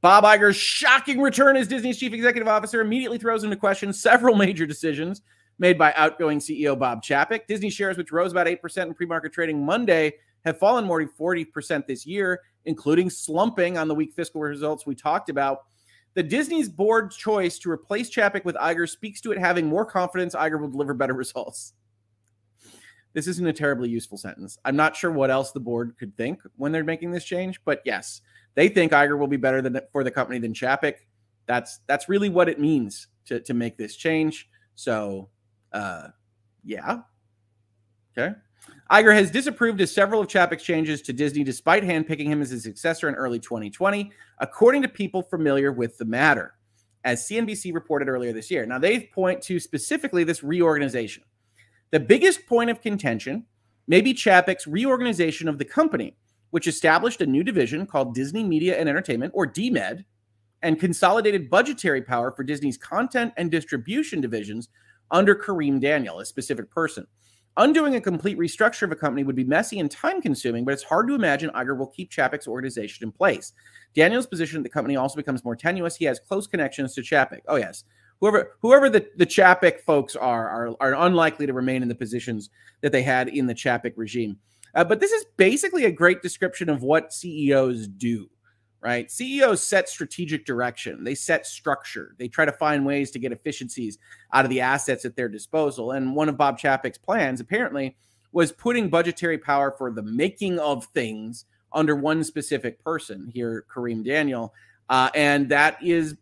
Bob 0.00 0.24
Iger's 0.24 0.56
shocking 0.56 1.20
return 1.20 1.56
as 1.56 1.66
Disney's 1.66 1.98
chief 1.98 2.12
executive 2.12 2.48
officer 2.48 2.80
immediately 2.80 3.16
throws 3.16 3.42
into 3.42 3.56
question 3.56 3.92
several 3.92 4.34
major 4.36 4.66
decisions 4.66 5.22
made 5.58 5.78
by 5.78 5.92
outgoing 5.96 6.40
CEO 6.40 6.78
Bob 6.78 7.02
Chapek. 7.02 7.46
Disney 7.46 7.70
shares, 7.70 7.96
which 7.96 8.12
rose 8.12 8.32
about 8.32 8.46
8% 8.46 8.82
in 8.82 8.94
pre 8.94 9.06
market 9.06 9.32
trading 9.32 9.64
Monday, 9.64 10.12
have 10.44 10.58
fallen 10.58 10.84
more 10.84 10.98
than 10.98 11.08
40% 11.08 11.86
this 11.86 12.04
year, 12.04 12.40
including 12.64 13.08
slumping 13.08 13.78
on 13.78 13.88
the 13.88 13.94
weak 13.94 14.12
fiscal 14.12 14.40
results 14.40 14.86
we 14.86 14.94
talked 14.94 15.30
about. 15.30 15.64
The 16.14 16.22
Disney's 16.22 16.68
board 16.68 17.10
choice 17.10 17.58
to 17.60 17.70
replace 17.70 18.10
Chapek 18.10 18.44
with 18.44 18.54
Iger 18.56 18.88
speaks 18.88 19.20
to 19.22 19.32
it 19.32 19.38
having 19.38 19.66
more 19.66 19.84
confidence 19.84 20.34
Iger 20.34 20.60
will 20.60 20.68
deliver 20.68 20.94
better 20.94 21.14
results. 21.14 21.72
This 23.14 23.28
isn't 23.28 23.46
a 23.46 23.52
terribly 23.52 23.88
useful 23.88 24.18
sentence. 24.18 24.58
I'm 24.64 24.76
not 24.76 24.96
sure 24.96 25.10
what 25.10 25.30
else 25.30 25.52
the 25.52 25.60
board 25.60 25.94
could 25.98 26.16
think 26.16 26.40
when 26.56 26.72
they're 26.72 26.84
making 26.84 27.12
this 27.12 27.24
change, 27.24 27.60
but 27.64 27.80
yes, 27.84 28.20
they 28.54 28.68
think 28.68 28.92
Iger 28.92 29.18
will 29.18 29.28
be 29.28 29.36
better 29.36 29.62
than 29.62 29.78
for 29.92 30.04
the 30.04 30.10
company 30.10 30.38
than 30.40 30.52
Chapek. 30.52 30.94
That's 31.46 31.80
that's 31.86 32.08
really 32.08 32.28
what 32.28 32.48
it 32.48 32.58
means 32.58 33.06
to 33.26 33.40
to 33.40 33.54
make 33.54 33.78
this 33.78 33.96
change. 33.96 34.48
So, 34.74 35.30
uh, 35.72 36.08
yeah, 36.64 37.02
okay. 38.18 38.34
Iger 38.90 39.14
has 39.14 39.30
disapproved 39.30 39.80
of 39.80 39.88
several 39.88 40.20
of 40.20 40.28
Chapek's 40.28 40.62
changes 40.62 41.00
to 41.02 41.12
Disney 41.12 41.44
despite 41.44 41.82
handpicking 41.82 42.26
him 42.26 42.42
as 42.42 42.50
his 42.50 42.62
successor 42.62 43.08
in 43.08 43.14
early 43.14 43.38
2020, 43.38 44.10
according 44.38 44.82
to 44.82 44.88
people 44.88 45.22
familiar 45.22 45.72
with 45.72 45.96
the 45.98 46.04
matter, 46.04 46.54
as 47.04 47.28
CNBC 47.28 47.74
reported 47.74 48.08
earlier 48.08 48.32
this 48.32 48.50
year. 48.50 48.66
Now, 48.66 48.78
they 48.78 49.10
point 49.14 49.40
to 49.42 49.60
specifically 49.60 50.24
this 50.24 50.42
reorganization. 50.42 51.24
The 51.90 52.00
biggest 52.00 52.46
point 52.46 52.70
of 52.70 52.80
contention 52.80 53.46
may 53.86 54.00
be 54.00 54.14
Chapek's 54.14 54.66
reorganization 54.66 55.48
of 55.48 55.58
the 55.58 55.64
company, 55.64 56.16
which 56.50 56.66
established 56.66 57.20
a 57.20 57.26
new 57.26 57.44
division 57.44 57.86
called 57.86 58.14
Disney 58.14 58.44
Media 58.44 58.78
and 58.78 58.88
Entertainment, 58.88 59.32
or 59.34 59.46
DMED, 59.46 60.04
and 60.62 60.80
consolidated 60.80 61.50
budgetary 61.50 62.00
power 62.00 62.32
for 62.32 62.42
Disney's 62.42 62.78
content 62.78 63.32
and 63.36 63.50
distribution 63.50 64.20
divisions 64.20 64.68
under 65.10 65.34
Kareem 65.34 65.80
Daniel, 65.80 66.20
a 66.20 66.24
specific 66.24 66.70
person. 66.70 67.06
Undoing 67.56 67.94
a 67.94 68.00
complete 68.00 68.36
restructure 68.36 68.82
of 68.82 68.90
a 68.90 68.96
company 68.96 69.22
would 69.22 69.36
be 69.36 69.44
messy 69.44 69.78
and 69.78 69.90
time 69.90 70.20
consuming, 70.20 70.64
but 70.64 70.74
it's 70.74 70.82
hard 70.82 71.06
to 71.06 71.14
imagine 71.14 71.50
Iger 71.50 71.78
will 71.78 71.86
keep 71.86 72.10
Chapek's 72.10 72.48
organization 72.48 73.04
in 73.04 73.12
place. 73.12 73.52
Daniel's 73.94 74.26
position 74.26 74.58
at 74.58 74.64
the 74.64 74.70
company 74.70 74.96
also 74.96 75.14
becomes 75.16 75.44
more 75.44 75.54
tenuous. 75.54 75.94
He 75.94 76.04
has 76.06 76.18
close 76.18 76.48
connections 76.48 76.94
to 76.94 77.02
Chapek. 77.02 77.42
Oh, 77.46 77.56
yes. 77.56 77.84
Whoever 78.20 78.56
whoever 78.60 78.88
the, 78.88 79.06
the 79.16 79.26
Chapek 79.26 79.80
folks 79.80 80.16
are, 80.16 80.48
are, 80.48 80.76
are 80.80 81.06
unlikely 81.06 81.46
to 81.46 81.52
remain 81.52 81.82
in 81.82 81.88
the 81.88 81.94
positions 81.94 82.50
that 82.80 82.92
they 82.92 83.02
had 83.02 83.28
in 83.28 83.46
the 83.46 83.54
Chapek 83.54 83.92
regime. 83.96 84.38
Uh, 84.74 84.84
but 84.84 85.00
this 85.00 85.12
is 85.12 85.24
basically 85.36 85.84
a 85.84 85.92
great 85.92 86.22
description 86.22 86.68
of 86.68 86.82
what 86.82 87.12
CEOs 87.12 87.86
do 87.86 88.28
right? 88.84 89.10
CEOs 89.10 89.66
set 89.66 89.88
strategic 89.88 90.44
direction, 90.44 91.02
they 91.04 91.14
set 91.14 91.46
structure, 91.46 92.14
they 92.18 92.28
try 92.28 92.44
to 92.44 92.52
find 92.52 92.84
ways 92.84 93.10
to 93.10 93.18
get 93.18 93.32
efficiencies 93.32 93.98
out 94.34 94.44
of 94.44 94.50
the 94.50 94.60
assets 94.60 95.06
at 95.06 95.16
their 95.16 95.28
disposal. 95.28 95.92
And 95.92 96.14
one 96.14 96.28
of 96.28 96.36
Bob 96.36 96.58
Chapek's 96.58 96.98
plans, 96.98 97.40
apparently, 97.40 97.96
was 98.30 98.52
putting 98.52 98.90
budgetary 98.90 99.38
power 99.38 99.74
for 99.76 99.90
the 99.90 100.02
making 100.02 100.58
of 100.58 100.84
things 100.86 101.46
under 101.72 101.96
one 101.96 102.22
specific 102.22 102.78
person 102.84 103.30
here, 103.32 103.64
Kareem 103.74 104.04
Daniel. 104.04 104.52
Uh, 104.90 105.08
and 105.14 105.48
that 105.48 105.82
is 105.82 106.16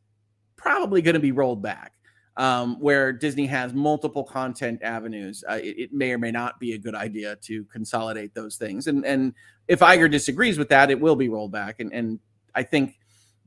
probably 0.63 1.03
going 1.03 1.15
to 1.15 1.21
be 1.21 1.33
rolled 1.33 1.63
back. 1.63 1.93
Um, 2.39 2.81
where 2.81 3.13
Disney 3.13 3.45
has 3.49 3.75
multiple 3.75 4.25
content 4.25 4.83
avenues, 4.83 5.45
uh, 5.51 5.61
it, 5.63 5.79
it, 5.79 5.93
may 5.93 6.13
or 6.13 6.19
may 6.19 6.31
not 6.31 6.59
be 6.59 6.73
a 6.73 6.79
good 6.79 6.95
idea 6.95 7.37
to 7.43 7.63
consolidate 7.65 8.35
those 8.35 8.57
things. 8.57 8.87
And 8.87 9.05
and 9.05 9.35
if 9.69 9.81
Iger 9.81 10.11
disagrees 10.11 10.57
with 10.57 10.71
that, 10.71 10.91
it 10.91 10.99
will 10.99 11.15
be 11.15 11.29
rolled 11.29 11.53
back. 11.53 11.81
And 11.81 11.93
and 11.93 12.19
I 12.55 12.63
think 12.63 12.99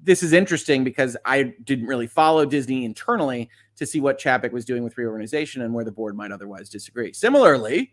this 0.04 0.22
is 0.22 0.34
interesting 0.34 0.84
because 0.84 1.18
I 1.26 1.56
didn't 1.64 1.88
really 1.88 2.06
follow 2.06 2.46
Disney 2.46 2.86
internally 2.86 3.50
to 3.78 3.88
see 3.88 4.00
what 4.00 4.20
Chapek 4.20 4.52
was 4.52 4.66
doing 4.66 4.84
with 4.84 4.98
reorganization 4.98 5.64
and 5.64 5.74
where 5.74 5.84
the 5.84 5.92
board 5.92 6.16
might 6.16 6.32
otherwise 6.32 6.70
disagree. 6.70 7.12
Similarly, 7.12 7.92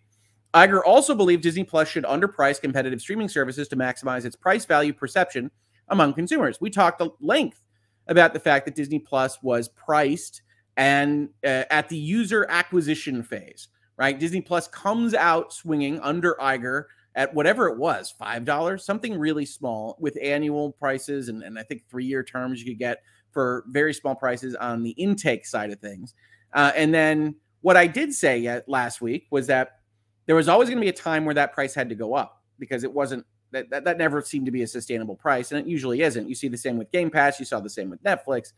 Iger 0.54 0.82
also 0.84 1.14
believed 1.14 1.42
Disney 1.42 1.64
Plus 1.64 1.88
should 1.88 2.04
underprice 2.04 2.60
competitive 2.60 3.00
streaming 3.00 3.28
services 3.28 3.68
to 3.68 3.76
maximize 3.76 4.24
its 4.24 4.36
price 4.36 4.66
value 4.66 4.92
perception 4.92 5.50
among 5.88 6.12
consumers. 6.12 6.60
We 6.60 6.70
talked 6.70 7.00
at 7.00 7.10
length 7.20 7.60
about 8.08 8.32
the 8.32 8.40
fact 8.40 8.64
that 8.66 8.74
Disney 8.74 8.98
Plus 8.98 9.42
was 9.42 9.68
priced 9.68 10.42
and 10.76 11.28
uh, 11.44 11.64
at 11.70 11.88
the 11.88 11.96
user 11.96 12.46
acquisition 12.48 13.22
phase, 13.22 13.68
right? 13.96 14.18
Disney 14.18 14.40
Plus 14.40 14.68
comes 14.68 15.14
out 15.14 15.52
swinging 15.52 16.00
under 16.00 16.36
Iger 16.40 16.84
at 17.14 17.34
whatever 17.34 17.68
it 17.68 17.78
was, 17.78 18.14
$5, 18.20 18.80
something 18.80 19.18
really 19.18 19.44
small 19.44 19.96
with 20.00 20.16
annual 20.22 20.72
prices 20.72 21.28
and, 21.28 21.42
and 21.42 21.58
I 21.58 21.62
think 21.62 21.82
three 21.88 22.06
year 22.06 22.22
terms 22.22 22.60
you 22.60 22.70
could 22.70 22.78
get 22.78 23.02
for 23.30 23.64
very 23.68 23.92
small 23.92 24.14
prices 24.14 24.54
on 24.54 24.82
the 24.82 24.90
intake 24.90 25.46
side 25.46 25.70
of 25.70 25.78
things. 25.78 26.14
Uh, 26.54 26.72
and 26.74 26.92
then 26.92 27.34
what 27.60 27.76
I 27.76 27.86
did 27.86 28.12
say 28.12 28.38
yet 28.38 28.68
last 28.68 29.00
week 29.00 29.26
was 29.30 29.46
that 29.46 29.78
there 30.26 30.36
was 30.36 30.48
always 30.48 30.68
going 30.68 30.78
to 30.78 30.82
be 30.82 30.88
a 30.88 30.92
time 30.92 31.24
where 31.24 31.34
that 31.34 31.52
price 31.52 31.74
had 31.74 31.88
to 31.88 31.94
go 31.94 32.14
up 32.14 32.42
because 32.58 32.84
it 32.84 32.92
wasn't 32.92 33.26
that, 33.52 33.70
that, 33.70 33.84
that 33.84 33.98
never 33.98 34.20
seemed 34.20 34.46
to 34.46 34.52
be 34.52 34.62
a 34.62 34.66
sustainable 34.66 35.16
price 35.16 35.52
and 35.52 35.60
it 35.60 35.66
usually 35.66 36.02
isn't. 36.02 36.28
You 36.28 36.34
see 36.34 36.48
the 36.48 36.58
same 36.58 36.76
with 36.76 36.90
Game 36.90 37.10
Pass, 37.10 37.38
you 37.38 37.46
saw 37.46 37.60
the 37.60 37.70
same 37.70 37.90
with 37.90 38.02
Netflix. 38.02 38.52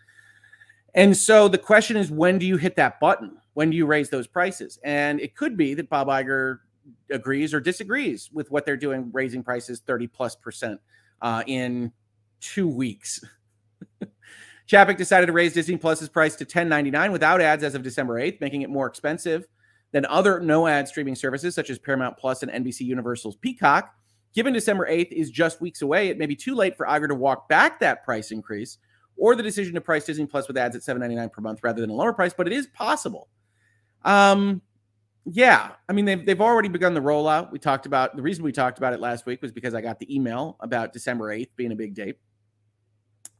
And 0.94 1.16
so 1.16 1.48
the 1.48 1.58
question 1.58 1.96
is 1.96 2.10
when 2.10 2.38
do 2.38 2.46
you 2.46 2.56
hit 2.56 2.76
that 2.76 3.00
button? 3.00 3.36
When 3.54 3.70
do 3.70 3.76
you 3.76 3.86
raise 3.86 4.10
those 4.10 4.26
prices? 4.26 4.78
And 4.84 5.20
it 5.20 5.36
could 5.36 5.56
be 5.56 5.74
that 5.74 5.88
Bob 5.88 6.08
Iger 6.08 6.60
agrees 7.10 7.52
or 7.52 7.60
disagrees 7.60 8.30
with 8.32 8.50
what 8.50 8.64
they're 8.64 8.76
doing, 8.76 9.10
raising 9.12 9.42
prices 9.42 9.80
30 9.86 10.06
plus 10.08 10.36
percent 10.36 10.80
uh, 11.22 11.42
in 11.46 11.92
two 12.40 12.68
weeks. 12.68 13.20
Chapek 14.68 14.96
decided 14.96 15.26
to 15.26 15.32
raise 15.32 15.52
Disney 15.52 15.76
Plus's 15.76 16.08
price 16.08 16.36
to 16.36 16.44
10.99 16.44 17.12
without 17.12 17.40
ads 17.40 17.62
as 17.64 17.74
of 17.74 17.82
December 17.82 18.20
8th, 18.20 18.40
making 18.40 18.62
it 18.62 18.70
more 18.70 18.86
expensive 18.86 19.46
than 19.92 20.06
other 20.06 20.40
no 20.40 20.66
ad 20.66 20.88
streaming 20.88 21.14
services 21.14 21.54
such 21.54 21.70
as 21.70 21.78
Paramount 21.78 22.16
Plus 22.16 22.42
and 22.42 22.50
NBC 22.50 22.80
Universal's 22.80 23.36
Peacock. 23.36 23.94
Given 24.34 24.52
December 24.52 24.88
8th 24.90 25.12
is 25.12 25.30
just 25.30 25.60
weeks 25.60 25.80
away, 25.82 26.08
it 26.08 26.18
may 26.18 26.26
be 26.26 26.36
too 26.36 26.54
late 26.54 26.76
for 26.76 26.86
Iger 26.86 27.08
to 27.08 27.14
walk 27.14 27.48
back 27.48 27.78
that 27.80 28.04
price 28.04 28.32
increase 28.32 28.78
or 29.16 29.36
the 29.36 29.42
decision 29.42 29.74
to 29.74 29.80
price 29.80 30.04
Disney 30.04 30.26
Plus 30.26 30.48
with 30.48 30.56
ads 30.56 30.74
at 30.74 30.82
7.99 30.82 31.32
per 31.32 31.40
month 31.40 31.60
rather 31.62 31.80
than 31.80 31.90
a 31.90 31.94
lower 31.94 32.12
price, 32.12 32.34
but 32.36 32.48
it 32.48 32.52
is 32.52 32.66
possible. 32.66 33.28
Um, 34.04 34.60
yeah, 35.26 35.70
I 35.88 35.92
mean 35.94 36.04
they've 36.04 36.24
they've 36.26 36.40
already 36.40 36.68
begun 36.68 36.92
the 36.92 37.00
rollout. 37.00 37.50
We 37.50 37.58
talked 37.58 37.86
about 37.86 38.14
the 38.14 38.20
reason 38.20 38.44
we 38.44 38.52
talked 38.52 38.76
about 38.76 38.92
it 38.92 39.00
last 39.00 39.24
week 39.24 39.40
was 39.40 39.52
because 39.52 39.74
I 39.74 39.80
got 39.80 39.98
the 39.98 40.14
email 40.14 40.58
about 40.60 40.92
December 40.92 41.32
eighth 41.32 41.56
being 41.56 41.72
a 41.72 41.76
big 41.76 41.94
date, 41.94 42.18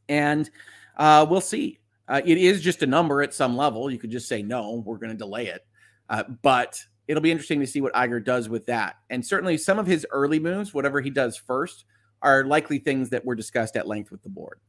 and 0.09 0.49
uh, 0.97 1.27
we'll 1.29 1.41
see. 1.41 1.79
Uh, 2.07 2.21
it 2.25 2.39
is 2.39 2.61
just 2.61 2.81
a 2.81 2.87
number 2.87 3.21
at 3.21 3.35
some 3.35 3.55
level. 3.55 3.91
You 3.91 3.99
could 3.99 4.09
just 4.09 4.27
say 4.27 4.41
no, 4.41 4.83
we're 4.85 4.97
going 4.97 5.11
to 5.11 5.17
delay 5.17 5.47
it, 5.47 5.65
uh, 6.09 6.23
but 6.41 6.83
it'll 7.07 7.21
be 7.21 7.31
interesting 7.31 7.59
to 7.59 7.67
see 7.67 7.81
what 7.81 7.93
Iger 7.93 8.23
does 8.23 8.49
with 8.49 8.65
that. 8.67 8.95
And 9.09 9.25
certainly 9.25 9.57
some 9.57 9.79
of 9.79 9.87
his 9.87 10.05
early 10.11 10.39
moves, 10.39 10.73
whatever 10.73 11.01
he 11.01 11.09
does 11.09 11.37
first, 11.37 11.85
are 12.21 12.43
likely 12.45 12.79
things 12.79 13.09
that 13.09 13.25
were 13.25 13.35
discussed 13.35 13.75
at 13.75 13.87
length 13.87 14.11
with 14.11 14.23
the 14.23 14.29
board. 14.29 14.59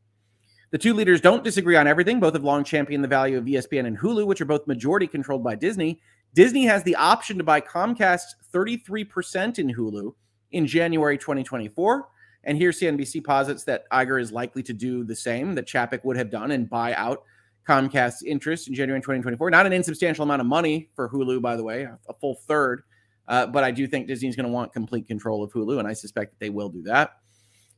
The 0.70 0.78
two 0.78 0.94
leaders 0.94 1.20
don't 1.20 1.44
disagree 1.44 1.76
on 1.76 1.86
everything. 1.86 2.20
Both 2.20 2.34
have 2.34 2.44
long 2.44 2.64
championed 2.64 3.04
the 3.04 3.08
value 3.08 3.38
of 3.38 3.44
ESPN 3.44 3.86
and 3.86 3.98
Hulu, 3.98 4.26
which 4.26 4.40
are 4.40 4.46
both 4.46 4.66
majority 4.66 5.06
controlled 5.06 5.44
by 5.44 5.54
Disney. 5.54 6.00
Disney 6.34 6.64
has 6.66 6.82
the 6.82 6.96
option 6.96 7.38
to 7.38 7.44
buy 7.44 7.60
Comcast 7.60 8.24
33% 8.52 9.58
in 9.58 9.72
Hulu 9.72 10.12
in 10.52 10.66
January 10.66 11.16
2024. 11.16 12.08
And 12.44 12.58
here 12.58 12.70
CNBC 12.70 13.24
posits 13.24 13.64
that 13.64 13.88
Iger 13.90 14.20
is 14.20 14.32
likely 14.32 14.62
to 14.64 14.72
do 14.72 15.04
the 15.04 15.16
same 15.16 15.54
that 15.54 15.66
Chapek 15.66 16.04
would 16.04 16.16
have 16.16 16.30
done 16.30 16.50
and 16.50 16.68
buy 16.68 16.94
out 16.94 17.22
Comcast's 17.66 18.22
interest 18.22 18.68
in 18.68 18.74
January 18.74 19.00
2024. 19.00 19.50
Not 19.50 19.66
an 19.66 19.72
insubstantial 19.72 20.22
amount 20.22 20.40
of 20.40 20.46
money 20.46 20.88
for 20.94 21.08
Hulu, 21.08 21.42
by 21.42 21.56
the 21.56 21.64
way, 21.64 21.86
a 22.08 22.14
full 22.14 22.36
third. 22.46 22.82
Uh, 23.28 23.46
but 23.46 23.64
I 23.64 23.72
do 23.72 23.86
think 23.86 24.06
Disney's 24.06 24.36
going 24.36 24.46
to 24.46 24.52
want 24.52 24.72
complete 24.72 25.06
control 25.06 25.42
of 25.42 25.52
Hulu, 25.52 25.78
and 25.78 25.88
I 25.88 25.92
suspect 25.92 26.32
that 26.32 26.38
they 26.38 26.50
will 26.50 26.68
do 26.68 26.82
that. 26.82 27.16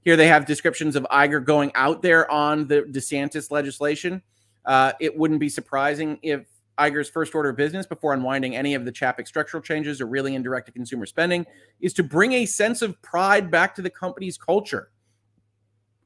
Here 0.04 0.16
they 0.16 0.28
have 0.28 0.46
descriptions 0.46 0.94
of 0.94 1.06
Iger 1.10 1.44
going 1.44 1.72
out 1.74 2.02
there 2.02 2.30
on 2.30 2.68
the 2.68 2.82
DeSantis 2.82 3.50
legislation. 3.50 4.22
Uh, 4.64 4.92
it 5.00 5.16
wouldn't 5.16 5.40
be 5.40 5.48
surprising 5.48 6.18
if 6.22 6.46
Iger's 6.78 7.08
first 7.08 7.34
order 7.34 7.48
of 7.48 7.56
business 7.56 7.86
before 7.86 8.12
unwinding 8.12 8.54
any 8.54 8.74
of 8.74 8.84
the 8.84 8.92
Chapek 8.92 9.26
structural 9.26 9.62
changes 9.62 10.00
or 10.00 10.06
reeling 10.06 10.34
in 10.34 10.42
direct 10.42 10.66
to 10.66 10.72
consumer 10.72 11.06
spending 11.06 11.44
is 11.80 11.92
to 11.94 12.02
bring 12.02 12.32
a 12.34 12.46
sense 12.46 12.82
of 12.82 13.00
pride 13.02 13.50
back 13.50 13.74
to 13.74 13.82
the 13.82 13.90
company's 13.90 14.38
culture, 14.38 14.90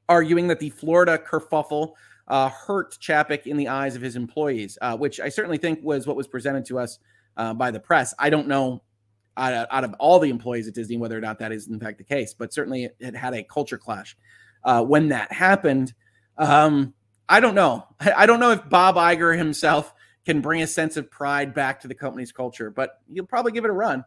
arguing 0.08 0.48
that 0.48 0.60
the 0.60 0.70
Florida 0.70 1.18
kerfuffle 1.18 1.92
uh, 2.28 2.48
hurt 2.48 2.96
Chapek 3.00 3.46
in 3.46 3.56
the 3.56 3.68
eyes 3.68 3.96
of 3.96 4.02
his 4.02 4.16
employees, 4.16 4.78
uh, 4.80 4.96
which 4.96 5.20
I 5.20 5.28
certainly 5.28 5.58
think 5.58 5.80
was 5.82 6.06
what 6.06 6.16
was 6.16 6.26
presented 6.26 6.64
to 6.66 6.78
us 6.78 6.98
uh, 7.36 7.54
by 7.54 7.70
the 7.70 7.80
press. 7.80 8.14
I 8.18 8.30
don't 8.30 8.48
know 8.48 8.82
out 9.36 9.52
of, 9.54 9.66
out 9.70 9.84
of, 9.84 9.94
all 9.98 10.18
the 10.18 10.28
employees 10.28 10.68
at 10.68 10.74
Disney 10.74 10.98
whether 10.98 11.16
or 11.16 11.20
not 11.20 11.38
that 11.38 11.52
is 11.52 11.68
in 11.68 11.80
fact 11.80 11.98
the 11.98 12.04
case, 12.04 12.34
but 12.34 12.52
certainly 12.52 12.84
it, 12.84 12.96
it 13.00 13.16
had 13.16 13.34
a 13.34 13.42
culture 13.42 13.78
clash 13.78 14.16
uh, 14.64 14.82
when 14.84 15.08
that 15.08 15.32
happened. 15.32 15.94
Um, 16.36 16.94
I 17.28 17.40
don't 17.40 17.54
know. 17.54 17.86
I 18.00 18.26
don't 18.26 18.40
know 18.40 18.50
if 18.50 18.68
Bob 18.68 18.96
Iger 18.96 19.36
himself 19.36 19.94
can 20.24 20.40
bring 20.40 20.62
a 20.62 20.66
sense 20.66 20.96
of 20.96 21.10
pride 21.10 21.54
back 21.54 21.80
to 21.80 21.88
the 21.88 21.94
company's 21.94 22.30
culture, 22.30 22.70
but 22.70 23.00
you'll 23.08 23.26
probably 23.26 23.52
give 23.52 23.64
it 23.64 23.70
a 23.70 23.74
run. 23.74 24.04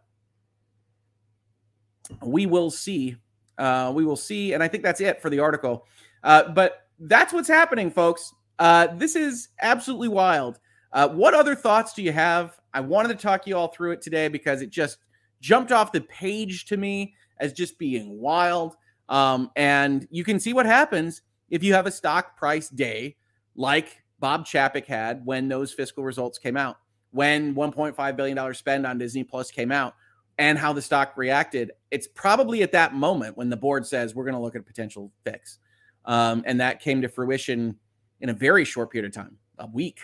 We 2.23 2.45
will 2.45 2.69
see. 2.69 3.17
Uh, 3.57 3.91
we 3.95 4.05
will 4.05 4.15
see. 4.15 4.53
And 4.53 4.61
I 4.61 4.67
think 4.67 4.83
that's 4.83 5.01
it 5.01 5.21
for 5.21 5.29
the 5.29 5.39
article. 5.39 5.85
Uh, 6.23 6.49
but 6.49 6.84
that's 6.99 7.33
what's 7.33 7.47
happening, 7.47 7.91
folks. 7.91 8.33
Uh, 8.59 8.87
this 8.95 9.15
is 9.15 9.49
absolutely 9.61 10.07
wild. 10.07 10.59
Uh, 10.91 11.09
what 11.09 11.33
other 11.33 11.55
thoughts 11.55 11.93
do 11.93 12.01
you 12.01 12.11
have? 12.11 12.57
I 12.73 12.79
wanted 12.79 13.09
to 13.09 13.15
talk 13.15 13.47
you 13.47 13.57
all 13.57 13.67
through 13.67 13.91
it 13.91 14.01
today 14.01 14.27
because 14.27 14.61
it 14.61 14.69
just 14.69 14.97
jumped 15.41 15.71
off 15.71 15.91
the 15.91 16.01
page 16.01 16.65
to 16.65 16.77
me 16.77 17.13
as 17.39 17.53
just 17.53 17.77
being 17.77 18.19
wild. 18.19 18.75
Um, 19.09 19.51
and 19.55 20.07
you 20.09 20.23
can 20.23 20.39
see 20.39 20.53
what 20.53 20.65
happens 20.65 21.21
if 21.49 21.63
you 21.63 21.73
have 21.73 21.85
a 21.85 21.91
stock 21.91 22.37
price 22.37 22.69
day 22.69 23.17
like 23.55 24.01
Bob 24.19 24.45
Chapek 24.45 24.85
had 24.85 25.25
when 25.25 25.47
those 25.47 25.73
fiscal 25.73 26.03
results 26.03 26.37
came 26.37 26.57
out, 26.57 26.77
when 27.11 27.53
$1.5 27.53 28.15
billion 28.15 28.53
spend 28.53 28.85
on 28.85 28.97
Disney 28.97 29.23
Plus 29.23 29.51
came 29.51 29.71
out, 29.71 29.95
and 30.37 30.57
how 30.57 30.73
the 30.73 30.81
stock 30.81 31.13
reacted. 31.15 31.71
It's 31.91 32.07
probably 32.07 32.63
at 32.63 32.71
that 32.71 32.93
moment 32.93 33.37
when 33.37 33.49
the 33.49 33.57
board 33.57 33.85
says, 33.85 34.15
we're 34.15 34.25
going 34.25 34.35
to 34.35 34.41
look 34.41 34.55
at 34.55 34.61
a 34.61 34.65
potential 34.65 35.11
fix. 35.23 35.59
Um, 36.05 36.43
and 36.45 36.59
that 36.59 36.79
came 36.79 37.01
to 37.01 37.09
fruition 37.09 37.77
in 38.21 38.29
a 38.29 38.33
very 38.33 38.65
short 38.65 38.91
period 38.91 39.07
of 39.07 39.13
time, 39.13 39.37
a 39.59 39.67
week, 39.67 39.99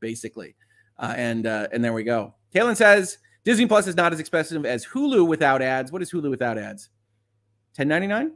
basically. 0.00 0.54
Uh, 0.98 1.14
and 1.16 1.46
uh, 1.46 1.68
and 1.72 1.84
there 1.84 1.92
we 1.92 2.04
go. 2.04 2.34
Kalen 2.54 2.76
says 2.76 3.18
Disney 3.44 3.66
Plus 3.66 3.86
is 3.86 3.96
not 3.96 4.12
as 4.12 4.20
expensive 4.20 4.64
as 4.64 4.86
Hulu 4.86 5.26
without 5.26 5.60
ads. 5.62 5.90
What 5.90 6.02
is 6.02 6.12
Hulu 6.12 6.30
without 6.30 6.58
ads? 6.58 6.90
Ten 7.74 7.88
ninety 7.88 8.06
nine, 8.06 8.32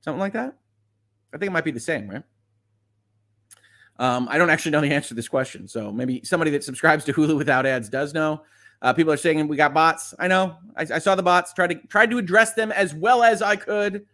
something 0.00 0.18
like 0.18 0.32
that. 0.32 0.56
I 1.32 1.38
think 1.38 1.48
it 1.50 1.52
might 1.52 1.64
be 1.64 1.70
the 1.70 1.78
same, 1.80 2.08
right? 2.08 2.24
Um, 3.98 4.26
I 4.30 4.38
don't 4.38 4.50
actually 4.50 4.72
know 4.72 4.80
the 4.80 4.92
answer 4.92 5.08
to 5.08 5.14
this 5.14 5.28
question, 5.28 5.68
so 5.68 5.92
maybe 5.92 6.22
somebody 6.24 6.50
that 6.52 6.64
subscribes 6.64 7.04
to 7.04 7.12
Hulu 7.12 7.36
without 7.36 7.66
ads 7.66 7.88
does 7.88 8.14
know. 8.14 8.42
Uh, 8.82 8.94
people 8.94 9.12
are 9.12 9.18
saying 9.18 9.46
we 9.46 9.56
got 9.56 9.74
bots. 9.74 10.14
I 10.18 10.26
know. 10.26 10.56
I, 10.74 10.86
I, 10.94 10.98
saw 10.98 11.14
the 11.14 11.22
bots. 11.22 11.52
Tried 11.52 11.68
to 11.68 11.74
tried 11.88 12.10
to 12.10 12.18
address 12.18 12.54
them 12.54 12.72
as 12.72 12.94
well 12.94 13.22
as 13.22 13.42
I 13.42 13.56
could. 13.56 14.06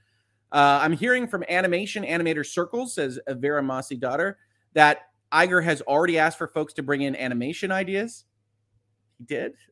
Uh, 0.52 0.80
I'm 0.82 0.92
hearing 0.92 1.26
from 1.26 1.44
animation 1.48 2.04
animator 2.04 2.46
circles, 2.46 2.94
says 2.94 3.18
Vera 3.28 3.62
Mossy 3.62 3.96
daughter, 3.96 4.38
that 4.74 5.08
Iger 5.32 5.62
has 5.62 5.82
already 5.82 6.18
asked 6.18 6.38
for 6.38 6.48
folks 6.48 6.72
to 6.74 6.82
bring 6.82 7.02
in 7.02 7.16
animation 7.16 7.72
ideas. 7.72 8.24
He 9.18 9.24
did. 9.24 9.52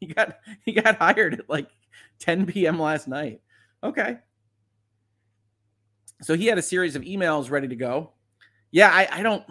He 0.00 0.06
got 0.06 0.36
he 0.64 0.70
got 0.70 0.94
hired 0.94 1.40
at 1.40 1.50
like 1.50 1.66
10 2.20 2.46
p.m. 2.46 2.78
last 2.78 3.08
night. 3.08 3.40
Okay. 3.82 4.18
So 6.22 6.34
he 6.36 6.46
had 6.46 6.56
a 6.56 6.62
series 6.62 6.94
of 6.94 7.02
emails 7.02 7.50
ready 7.50 7.66
to 7.66 7.74
go. 7.74 8.12
Yeah, 8.70 8.90
I, 8.92 9.08
I 9.10 9.22
don't 9.24 9.44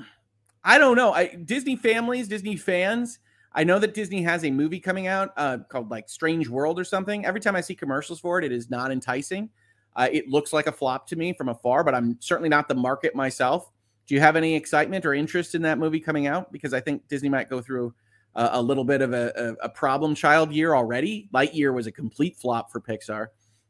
I 0.64 0.78
don't 0.78 0.96
know. 0.96 1.12
I 1.12 1.36
Disney 1.36 1.76
families, 1.76 2.30
Disney 2.30 2.56
fans. 2.56 3.20
I 3.54 3.64
know 3.64 3.78
that 3.80 3.94
Disney 3.94 4.22
has 4.22 4.46
a 4.46 4.52
movie 4.52 4.80
coming 4.80 5.08
out 5.08 5.32
uh, 5.36 5.58
called 5.70 5.90
like 5.90 6.08
Strange 6.08 6.48
World 6.48 6.80
or 6.80 6.84
something. 6.84 7.26
Every 7.26 7.42
time 7.42 7.56
I 7.58 7.62
see 7.62 7.76
commercials 7.76 8.20
for 8.20 8.40
it, 8.40 8.46
it 8.46 8.52
is 8.52 8.70
not 8.70 8.92
enticing. 8.92 9.50
Uh, 9.98 10.08
it 10.12 10.30
looks 10.30 10.54
like 10.54 10.68
a 10.68 10.72
flop 10.72 11.08
to 11.08 11.16
me 11.16 11.34
from 11.34 11.50
afar, 11.50 11.84
but 11.84 11.96
I'm 11.96 12.18
certainly 12.22 12.50
not 12.50 12.70
the 12.70 12.76
market 12.76 13.16
myself. 13.16 13.72
Do 14.06 14.14
you 14.14 14.22
have 14.22 14.36
any 14.36 14.56
excitement 14.56 15.06
or 15.06 15.14
interest 15.14 15.56
in 15.56 15.64
that 15.64 15.80
movie 15.80 16.00
coming 16.00 16.28
out? 16.28 16.52
Because 16.52 16.74
I 16.74 16.80
think 16.80 17.08
Disney 17.08 17.30
might 17.30 17.50
go 17.50 17.62
through 17.62 17.94
a, 18.36 18.50
a 18.54 18.62
little 18.62 18.86
bit 18.86 19.02
of 19.02 19.14
a, 19.14 19.58
a, 19.62 19.68
problem 19.68 20.16
child 20.16 20.52
year 20.54 20.76
already. 20.76 21.28
Lightyear 21.34 21.74
was 21.74 21.88
a 21.88 21.92
complete 21.92 22.38
flop 22.38 22.72
for 22.72 22.80
Pixar. 22.80 23.28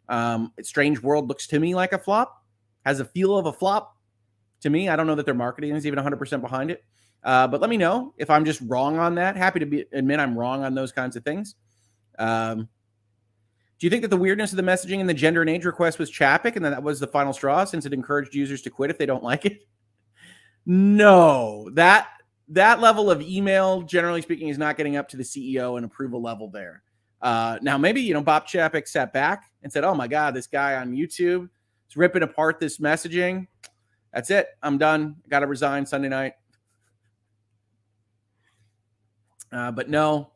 Um, 0.10 0.52
Strange 0.62 1.02
World 1.02 1.30
looks 1.30 1.48
to 1.48 1.60
me 1.60 1.74
like 1.74 1.94
a 1.94 1.98
flop, 1.98 2.44
has 2.86 3.00
a 3.00 3.06
feel 3.06 3.38
of 3.38 3.46
a 3.46 3.54
flop 3.54 3.96
to 4.62 4.70
me. 4.70 4.90
I 4.90 4.96
don't 4.96 5.08
know 5.08 5.16
that 5.16 5.26
their 5.26 5.34
marketing 5.34 5.76
is 5.76 5.88
even 5.88 5.98
100% 5.98 6.42
behind 6.42 6.72
it. 6.72 6.84
Uh, 7.24 7.48
but 7.48 7.62
let 7.62 7.70
me 7.70 7.78
know 7.78 8.14
if 8.18 8.30
I'm 8.30 8.46
just 8.46 8.62
wrong 8.68 9.00
on 9.00 9.16
that. 9.16 9.36
Happy 9.36 9.60
to 9.60 9.66
be, 9.66 9.86
admit 9.92 10.20
I'm 10.20 10.38
wrong 10.38 10.64
on 10.64 10.76
those 10.76 10.92
kinds 10.92 11.16
of 11.16 11.24
things. 11.24 11.56
Um, 12.20 12.70
do 13.80 13.86
you 13.86 13.90
think 13.90 14.02
that 14.02 14.08
the 14.10 14.18
weirdness 14.18 14.52
of 14.52 14.58
the 14.58 14.64
messaging 14.64 15.00
in 15.00 15.08
the 15.08 15.14
gender 15.14 15.42
and 15.42 15.50
age 15.50 15.66
request 15.66 16.00
was 16.00 16.12
Chapek 16.12 16.56
and 16.56 16.66
then 16.66 16.72
that 16.72 16.82
was 16.82 17.00
the 17.00 17.08
final 17.08 17.32
straw 17.32 17.64
since 17.64 17.86
it 17.86 17.94
encouraged 17.94 18.34
users 18.34 18.62
to 18.64 18.70
quit 18.70 18.90
if 18.90 18.98
they 18.98 19.06
don't 19.06 19.24
like 19.24 19.46
it? 19.46 19.62
No, 20.66 21.70
that 21.74 22.10
that 22.50 22.82
level 22.82 23.12
of 23.12 23.22
email, 23.22 23.82
generally 23.82 24.22
speaking, 24.22 24.48
is 24.48 24.58
not 24.58 24.78
getting 24.78 24.96
up 24.96 25.08
to 25.10 25.18
the 25.18 25.24
CEO 25.24 25.78
and 25.78 25.86
approval 25.86 26.22
level 26.22 26.50
there. 26.50 26.82
Uh, 27.22 27.58
now, 27.62 27.78
maybe 27.78 28.02
you 28.02 28.14
know 28.14 28.22
Bob 28.22 28.48
Chapek 28.48 28.88
sat 28.88 29.14
back 29.14 29.44
and 29.64 29.72
said, 29.72 29.84
"Oh 29.84 29.94
my 29.94 30.08
God, 30.08 30.34
this 30.34 30.48
guy 30.48 30.76
on 30.76 30.92
YouTube 30.92 31.50
is 31.90 31.98
ripping 31.98 32.24
apart 32.24 32.60
this 32.60 32.80
messaging. 32.80 33.48
That's 34.14 34.30
it. 34.30 34.48
I'm 34.64 34.78
done. 34.78 35.18
Got 35.30 35.40
to 35.40 35.48
resign 35.48 35.86
Sunday 35.86 36.10
night." 36.10 36.34
Uh, 39.52 39.72
but 39.72 39.90
no, 39.90 40.32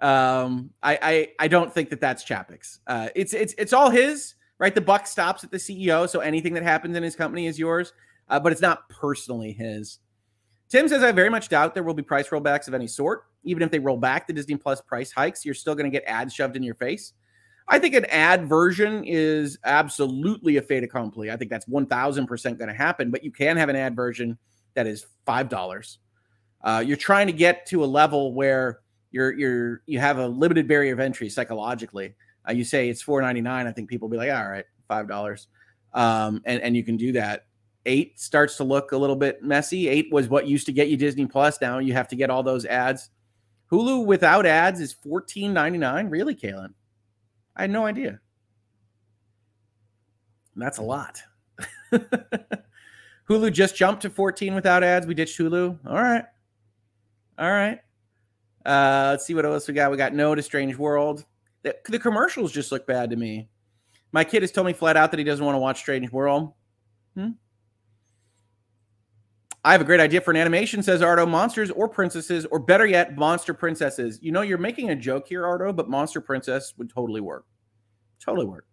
um, 0.00 0.70
I, 0.82 0.98
I 1.02 1.28
I 1.40 1.48
don't 1.48 1.72
think 1.72 1.90
that 1.90 2.00
that's 2.00 2.24
Chapek's. 2.24 2.80
Uh, 2.86 3.08
it's 3.14 3.32
it's 3.32 3.54
it's 3.58 3.72
all 3.72 3.90
his, 3.90 4.34
right? 4.58 4.74
The 4.74 4.80
buck 4.80 5.06
stops 5.06 5.44
at 5.44 5.50
the 5.50 5.56
CEO, 5.56 6.08
so 6.08 6.20
anything 6.20 6.54
that 6.54 6.62
happens 6.62 6.96
in 6.96 7.02
his 7.02 7.16
company 7.16 7.46
is 7.46 7.58
yours. 7.58 7.92
Uh, 8.28 8.40
but 8.40 8.52
it's 8.52 8.60
not 8.60 8.88
personally 8.88 9.52
his. 9.52 10.00
Tim 10.68 10.88
says, 10.88 11.02
I 11.02 11.12
very 11.12 11.30
much 11.30 11.48
doubt 11.48 11.74
there 11.74 11.84
will 11.84 11.94
be 11.94 12.02
price 12.02 12.28
rollbacks 12.28 12.66
of 12.66 12.74
any 12.74 12.88
sort. 12.88 13.24
Even 13.44 13.62
if 13.62 13.70
they 13.70 13.78
roll 13.78 13.96
back 13.96 14.26
the 14.26 14.32
Disney 14.32 14.56
Plus 14.56 14.80
price 14.80 15.12
hikes, 15.12 15.44
you're 15.44 15.54
still 15.54 15.76
going 15.76 15.90
to 15.90 15.96
get 15.96 16.02
ads 16.08 16.34
shoved 16.34 16.56
in 16.56 16.62
your 16.62 16.74
face. 16.74 17.12
I 17.68 17.78
think 17.78 17.94
an 17.94 18.04
ad 18.06 18.48
version 18.48 19.04
is 19.04 19.58
absolutely 19.64 20.56
a 20.56 20.62
fait 20.62 20.84
accompli. 20.84 21.30
I 21.30 21.36
think 21.36 21.50
that's 21.50 21.66
1000% 21.66 22.58
going 22.58 22.68
to 22.68 22.74
happen, 22.74 23.10
but 23.10 23.24
you 23.24 23.30
can 23.30 23.56
have 23.56 23.68
an 23.68 23.76
ad 23.76 23.94
version 23.94 24.38
that 24.74 24.86
is 24.86 25.06
$5. 25.26 25.98
Uh, 26.62 26.82
you're 26.84 26.96
trying 26.96 27.26
to 27.28 27.32
get 27.32 27.66
to 27.66 27.84
a 27.84 27.86
level 27.86 28.34
where 28.34 28.80
you're 29.16 29.32
you're 29.32 29.82
you 29.86 29.98
have 29.98 30.18
a 30.18 30.28
limited 30.28 30.68
barrier 30.68 30.92
of 30.92 31.00
entry 31.00 31.30
psychologically. 31.30 32.14
Uh, 32.46 32.52
you 32.52 32.64
say 32.64 32.90
it's 32.90 33.00
four 33.00 33.22
ninety 33.22 33.40
nine. 33.40 33.66
I 33.66 33.72
think 33.72 33.88
people 33.88 34.08
will 34.08 34.12
be 34.12 34.18
like, 34.18 34.30
all 34.30 34.46
right, 34.46 34.66
five 34.88 35.08
dollars, 35.08 35.48
um, 35.94 36.42
and 36.44 36.60
and 36.60 36.76
you 36.76 36.84
can 36.84 36.98
do 36.98 37.12
that. 37.12 37.46
Eight 37.86 38.20
starts 38.20 38.58
to 38.58 38.64
look 38.64 38.92
a 38.92 38.96
little 38.96 39.16
bit 39.16 39.42
messy. 39.42 39.88
Eight 39.88 40.12
was 40.12 40.28
what 40.28 40.46
used 40.46 40.66
to 40.66 40.72
get 40.72 40.88
you 40.88 40.98
Disney 40.98 41.24
Plus. 41.24 41.58
Now 41.62 41.78
you 41.78 41.94
have 41.94 42.08
to 42.08 42.16
get 42.16 42.28
all 42.28 42.42
those 42.42 42.66
ads. 42.66 43.08
Hulu 43.72 44.04
without 44.04 44.44
ads 44.44 44.80
is 44.80 44.92
fourteen 44.92 45.54
ninety 45.54 45.78
nine. 45.78 46.10
Really, 46.10 46.34
Kalen? 46.34 46.74
I 47.56 47.62
had 47.62 47.70
no 47.70 47.86
idea. 47.86 48.20
That's 50.56 50.78
a 50.78 50.82
lot. 50.82 51.22
Hulu 53.28 53.50
just 53.52 53.76
jumped 53.76 54.02
to 54.02 54.10
14 54.10 54.54
without 54.54 54.84
ads. 54.84 55.06
We 55.06 55.14
ditched 55.14 55.38
Hulu. 55.38 55.78
All 55.86 55.94
right. 55.94 56.24
All 57.38 57.50
right. 57.50 57.80
Uh, 58.66 59.10
let's 59.12 59.24
see 59.24 59.32
what 59.32 59.46
else 59.46 59.68
we 59.68 59.74
got. 59.74 59.92
We 59.92 59.96
got 59.96 60.12
No 60.12 60.34
to 60.34 60.42
Strange 60.42 60.76
World. 60.76 61.24
The, 61.62 61.76
the, 61.88 62.00
commercials 62.00 62.50
just 62.50 62.72
look 62.72 62.84
bad 62.84 63.10
to 63.10 63.16
me. 63.16 63.48
My 64.10 64.24
kid 64.24 64.42
has 64.42 64.50
told 64.50 64.66
me 64.66 64.72
flat 64.72 64.96
out 64.96 65.12
that 65.12 65.18
he 65.18 65.24
doesn't 65.24 65.44
want 65.44 65.54
to 65.54 65.60
watch 65.60 65.78
Strange 65.78 66.10
World. 66.10 66.52
Hmm? 67.14 67.30
I 69.64 69.70
have 69.70 69.80
a 69.80 69.84
great 69.84 70.00
idea 70.00 70.20
for 70.20 70.32
an 70.32 70.36
animation, 70.36 70.82
says 70.82 71.00
Ardo. 71.00 71.26
Monsters 71.26 71.70
or 71.70 71.88
princesses, 71.88 72.44
or 72.46 72.58
better 72.58 72.86
yet, 72.86 73.16
monster 73.16 73.54
princesses. 73.54 74.18
You 74.20 74.32
know, 74.32 74.42
you're 74.42 74.58
making 74.58 74.90
a 74.90 74.96
joke 74.96 75.28
here, 75.28 75.46
Ardo, 75.46 75.72
but 75.72 75.88
monster 75.88 76.20
princess 76.20 76.74
would 76.76 76.90
totally 76.90 77.20
work. 77.20 77.46
Totally 78.20 78.46
work. 78.46 78.66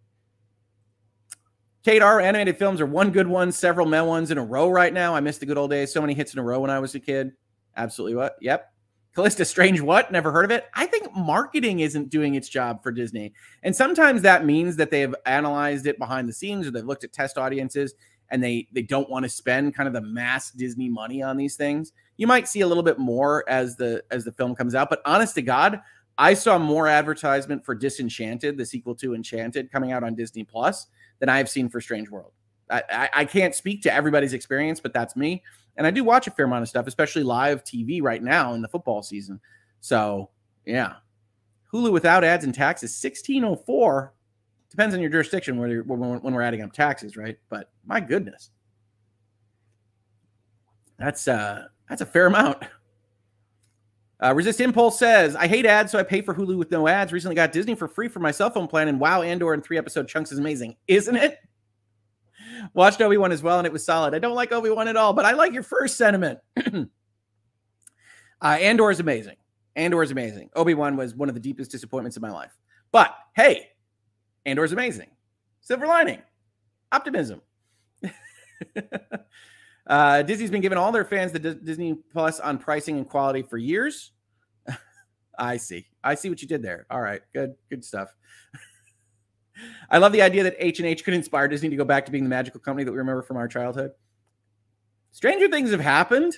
Kate, 1.84 2.02
our 2.02 2.20
animated 2.20 2.56
films 2.56 2.80
are 2.80 2.86
one 2.86 3.10
good 3.10 3.28
one, 3.28 3.52
several 3.52 3.86
meh 3.86 4.00
ones 4.00 4.32
in 4.32 4.38
a 4.38 4.44
row 4.44 4.68
right 4.68 4.92
now. 4.92 5.14
I 5.14 5.20
miss 5.20 5.38
the 5.38 5.46
good 5.46 5.58
old 5.58 5.70
days. 5.70 5.92
So 5.92 6.00
many 6.00 6.14
hits 6.14 6.32
in 6.32 6.40
a 6.40 6.42
row 6.42 6.58
when 6.60 6.70
I 6.70 6.80
was 6.80 6.96
a 6.96 7.00
kid. 7.00 7.32
Absolutely 7.76 8.16
what? 8.16 8.36
Yep. 8.40 8.73
Callista 9.16 9.44
Strange 9.44 9.80
what? 9.80 10.10
Never 10.10 10.32
heard 10.32 10.44
of 10.44 10.50
it. 10.50 10.66
I 10.74 10.86
think 10.86 11.14
marketing 11.14 11.80
isn't 11.80 12.10
doing 12.10 12.34
its 12.34 12.48
job 12.48 12.82
for 12.82 12.90
Disney. 12.90 13.32
And 13.62 13.74
sometimes 13.74 14.22
that 14.22 14.44
means 14.44 14.76
that 14.76 14.90
they've 14.90 15.14
analyzed 15.24 15.86
it 15.86 15.98
behind 15.98 16.28
the 16.28 16.32
scenes 16.32 16.66
or 16.66 16.70
they've 16.70 16.84
looked 16.84 17.04
at 17.04 17.12
test 17.12 17.38
audiences 17.38 17.94
and 18.30 18.42
they 18.42 18.66
they 18.72 18.82
don't 18.82 19.08
want 19.08 19.24
to 19.24 19.28
spend 19.28 19.74
kind 19.74 19.86
of 19.86 19.92
the 19.92 20.00
mass 20.00 20.50
Disney 20.50 20.88
money 20.88 21.22
on 21.22 21.36
these 21.36 21.56
things. 21.56 21.92
You 22.16 22.26
might 22.26 22.48
see 22.48 22.62
a 22.62 22.66
little 22.66 22.82
bit 22.82 22.98
more 22.98 23.48
as 23.48 23.76
the 23.76 24.02
as 24.10 24.24
the 24.24 24.32
film 24.32 24.54
comes 24.54 24.74
out, 24.74 24.90
but 24.90 25.00
honest 25.04 25.34
to 25.36 25.42
God, 25.42 25.80
I 26.18 26.34
saw 26.34 26.58
more 26.58 26.88
advertisement 26.88 27.64
for 27.64 27.74
Disenchanted, 27.74 28.56
the 28.56 28.66
sequel 28.66 28.94
to 28.96 29.14
Enchanted, 29.14 29.70
coming 29.70 29.92
out 29.92 30.02
on 30.02 30.14
Disney 30.14 30.44
Plus 30.44 30.86
than 31.18 31.28
I 31.28 31.38
have 31.38 31.48
seen 31.48 31.68
for 31.68 31.80
Strange 31.80 32.08
World. 32.10 32.32
I, 32.70 32.82
I, 32.90 33.10
I 33.14 33.24
can't 33.24 33.54
speak 33.54 33.82
to 33.82 33.92
everybody's 33.92 34.32
experience, 34.32 34.80
but 34.80 34.92
that's 34.92 35.16
me. 35.16 35.42
And 35.76 35.86
I 35.86 35.90
do 35.90 36.04
watch 36.04 36.26
a 36.26 36.30
fair 36.30 36.46
amount 36.46 36.62
of 36.62 36.68
stuff, 36.68 36.86
especially 36.86 37.22
live 37.22 37.64
TV 37.64 38.02
right 38.02 38.22
now 38.22 38.54
in 38.54 38.62
the 38.62 38.68
football 38.68 39.02
season. 39.02 39.40
So, 39.80 40.30
yeah. 40.64 40.94
Hulu 41.72 41.92
without 41.92 42.22
ads 42.22 42.44
and 42.44 42.54
taxes, 42.54 42.90
1604. 43.02 44.14
Depends 44.70 44.94
on 44.94 45.00
your 45.00 45.10
jurisdiction 45.10 45.58
whether 45.58 45.82
when, 45.82 46.20
when 46.20 46.34
we're 46.34 46.42
adding 46.42 46.62
up 46.62 46.72
taxes, 46.72 47.16
right? 47.16 47.36
But 47.48 47.70
my 47.84 48.00
goodness. 48.00 48.50
That's 50.98 51.26
uh 51.26 51.64
that's 51.88 52.00
a 52.00 52.06
fair 52.06 52.26
amount. 52.26 52.64
Uh, 54.22 54.32
Resist 54.32 54.60
Impulse 54.60 54.98
says, 54.98 55.36
I 55.36 55.46
hate 55.46 55.66
ads, 55.66 55.92
so 55.92 55.98
I 55.98 56.02
pay 56.02 56.22
for 56.22 56.34
Hulu 56.34 56.56
with 56.56 56.70
no 56.70 56.88
ads. 56.88 57.12
Recently 57.12 57.34
got 57.34 57.52
Disney 57.52 57.74
for 57.74 57.88
free 57.88 58.08
for 58.08 58.20
my 58.20 58.30
cell 58.30 58.48
phone 58.48 58.68
plan, 58.68 58.88
and 58.88 58.98
wow, 58.98 59.22
Andor 59.22 59.52
in 59.52 59.60
three 59.60 59.76
episode 59.76 60.08
chunks 60.08 60.32
is 60.32 60.38
amazing, 60.38 60.76
isn't 60.86 61.16
it? 61.16 61.38
Watched 62.72 63.00
Obi 63.00 63.16
Wan 63.16 63.32
as 63.32 63.42
well, 63.42 63.58
and 63.58 63.66
it 63.66 63.72
was 63.72 63.84
solid. 63.84 64.14
I 64.14 64.18
don't 64.18 64.34
like 64.34 64.52
Obi 64.52 64.70
Wan 64.70 64.88
at 64.88 64.96
all, 64.96 65.12
but 65.12 65.24
I 65.24 65.32
like 65.32 65.52
your 65.52 65.62
first 65.62 65.96
sentiment. 65.96 66.38
uh, 66.66 66.86
Andor 68.42 68.90
is 68.90 69.00
amazing. 69.00 69.36
Andor 69.76 70.02
is 70.02 70.10
amazing. 70.10 70.50
Obi 70.54 70.74
Wan 70.74 70.96
was 70.96 71.14
one 71.14 71.28
of 71.28 71.34
the 71.34 71.40
deepest 71.40 71.70
disappointments 71.70 72.16
of 72.16 72.22
my 72.22 72.30
life. 72.30 72.56
But 72.92 73.14
hey, 73.34 73.68
Andor 74.46 74.64
is 74.64 74.72
amazing. 74.72 75.10
Silver 75.60 75.86
lining, 75.86 76.22
optimism. 76.92 77.42
Uh, 79.86 80.22
Disney's 80.22 80.50
been 80.50 80.62
giving 80.62 80.78
all 80.78 80.92
their 80.92 81.04
fans 81.04 81.32
the 81.32 81.38
D- 81.38 81.58
Disney 81.62 81.94
Plus 82.12 82.40
on 82.40 82.58
pricing 82.58 82.96
and 82.96 83.08
quality 83.08 83.42
for 83.42 83.58
years. 83.58 84.12
I 85.38 85.58
see. 85.58 85.86
I 86.02 86.14
see 86.14 86.30
what 86.30 86.40
you 86.40 86.48
did 86.48 86.62
there. 86.62 86.86
All 86.90 87.00
right, 87.00 87.20
good, 87.32 87.54
good 87.68 87.84
stuff. 87.84 88.14
I 89.90 89.98
love 89.98 90.12
the 90.12 90.22
idea 90.22 90.42
that 90.42 90.56
H 90.58 90.78
and 90.78 90.88
H 90.88 91.04
could 91.04 91.14
inspire 91.14 91.48
Disney 91.48 91.68
to 91.68 91.76
go 91.76 91.84
back 91.84 92.06
to 92.06 92.12
being 92.12 92.24
the 92.24 92.30
magical 92.30 92.60
company 92.60 92.84
that 92.84 92.92
we 92.92 92.98
remember 92.98 93.22
from 93.22 93.36
our 93.36 93.48
childhood. 93.48 93.92
Stranger 95.12 95.48
things 95.48 95.70
have 95.70 95.80
happened. 95.80 96.34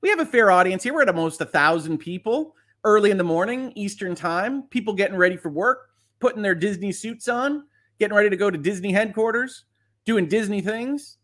We 0.00 0.08
have 0.08 0.20
a 0.20 0.26
fair 0.26 0.50
audience 0.50 0.82
here. 0.82 0.94
We're 0.94 1.02
at 1.02 1.08
almost 1.08 1.40
a 1.40 1.46
thousand 1.46 1.98
people 1.98 2.54
early 2.84 3.10
in 3.10 3.18
the 3.18 3.24
morning, 3.24 3.72
Eastern 3.74 4.14
time. 4.14 4.62
People 4.64 4.94
getting 4.94 5.16
ready 5.16 5.36
for 5.36 5.48
work, 5.48 5.90
putting 6.20 6.42
their 6.42 6.54
Disney 6.54 6.92
suits 6.92 7.28
on, 7.28 7.64
getting 7.98 8.16
ready 8.16 8.30
to 8.30 8.36
go 8.36 8.50
to 8.50 8.58
Disney 8.58 8.92
headquarters, 8.92 9.64
doing 10.04 10.28
Disney 10.28 10.60
things. 10.60 11.18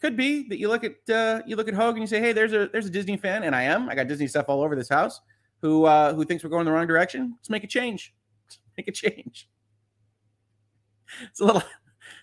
Could 0.00 0.16
be 0.16 0.48
that 0.48 0.58
you 0.58 0.68
look 0.68 0.82
at 0.82 1.14
uh, 1.14 1.42
you 1.46 1.56
look 1.56 1.68
at 1.68 1.74
Hoeg 1.74 1.90
and 1.90 2.00
you 2.00 2.06
say, 2.06 2.20
"Hey, 2.20 2.32
there's 2.32 2.54
a 2.54 2.68
there's 2.72 2.86
a 2.86 2.90
Disney 2.90 3.18
fan," 3.18 3.42
and 3.42 3.54
I 3.54 3.64
am. 3.64 3.88
I 3.90 3.94
got 3.94 4.08
Disney 4.08 4.26
stuff 4.26 4.46
all 4.48 4.62
over 4.62 4.74
this 4.74 4.88
house. 4.88 5.20
Who 5.60 5.84
uh, 5.84 6.14
who 6.14 6.24
thinks 6.24 6.42
we're 6.42 6.50
going 6.50 6.64
the 6.64 6.72
wrong 6.72 6.86
direction? 6.86 7.34
Let's 7.36 7.50
make 7.50 7.64
a 7.64 7.66
change. 7.66 8.14
Let's 8.46 8.58
make 8.78 8.88
a 8.88 8.92
change. 8.92 9.48
It's 11.30 11.40
a 11.40 11.44
little, 11.44 11.62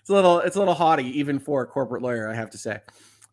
it's 0.00 0.10
a 0.10 0.12
little, 0.12 0.40
it's 0.40 0.56
a 0.56 0.58
little 0.58 0.74
haughty 0.74 1.18
even 1.18 1.38
for 1.38 1.62
a 1.62 1.66
corporate 1.66 2.02
lawyer, 2.02 2.28
I 2.28 2.34
have 2.34 2.50
to 2.50 2.58
say. 2.58 2.80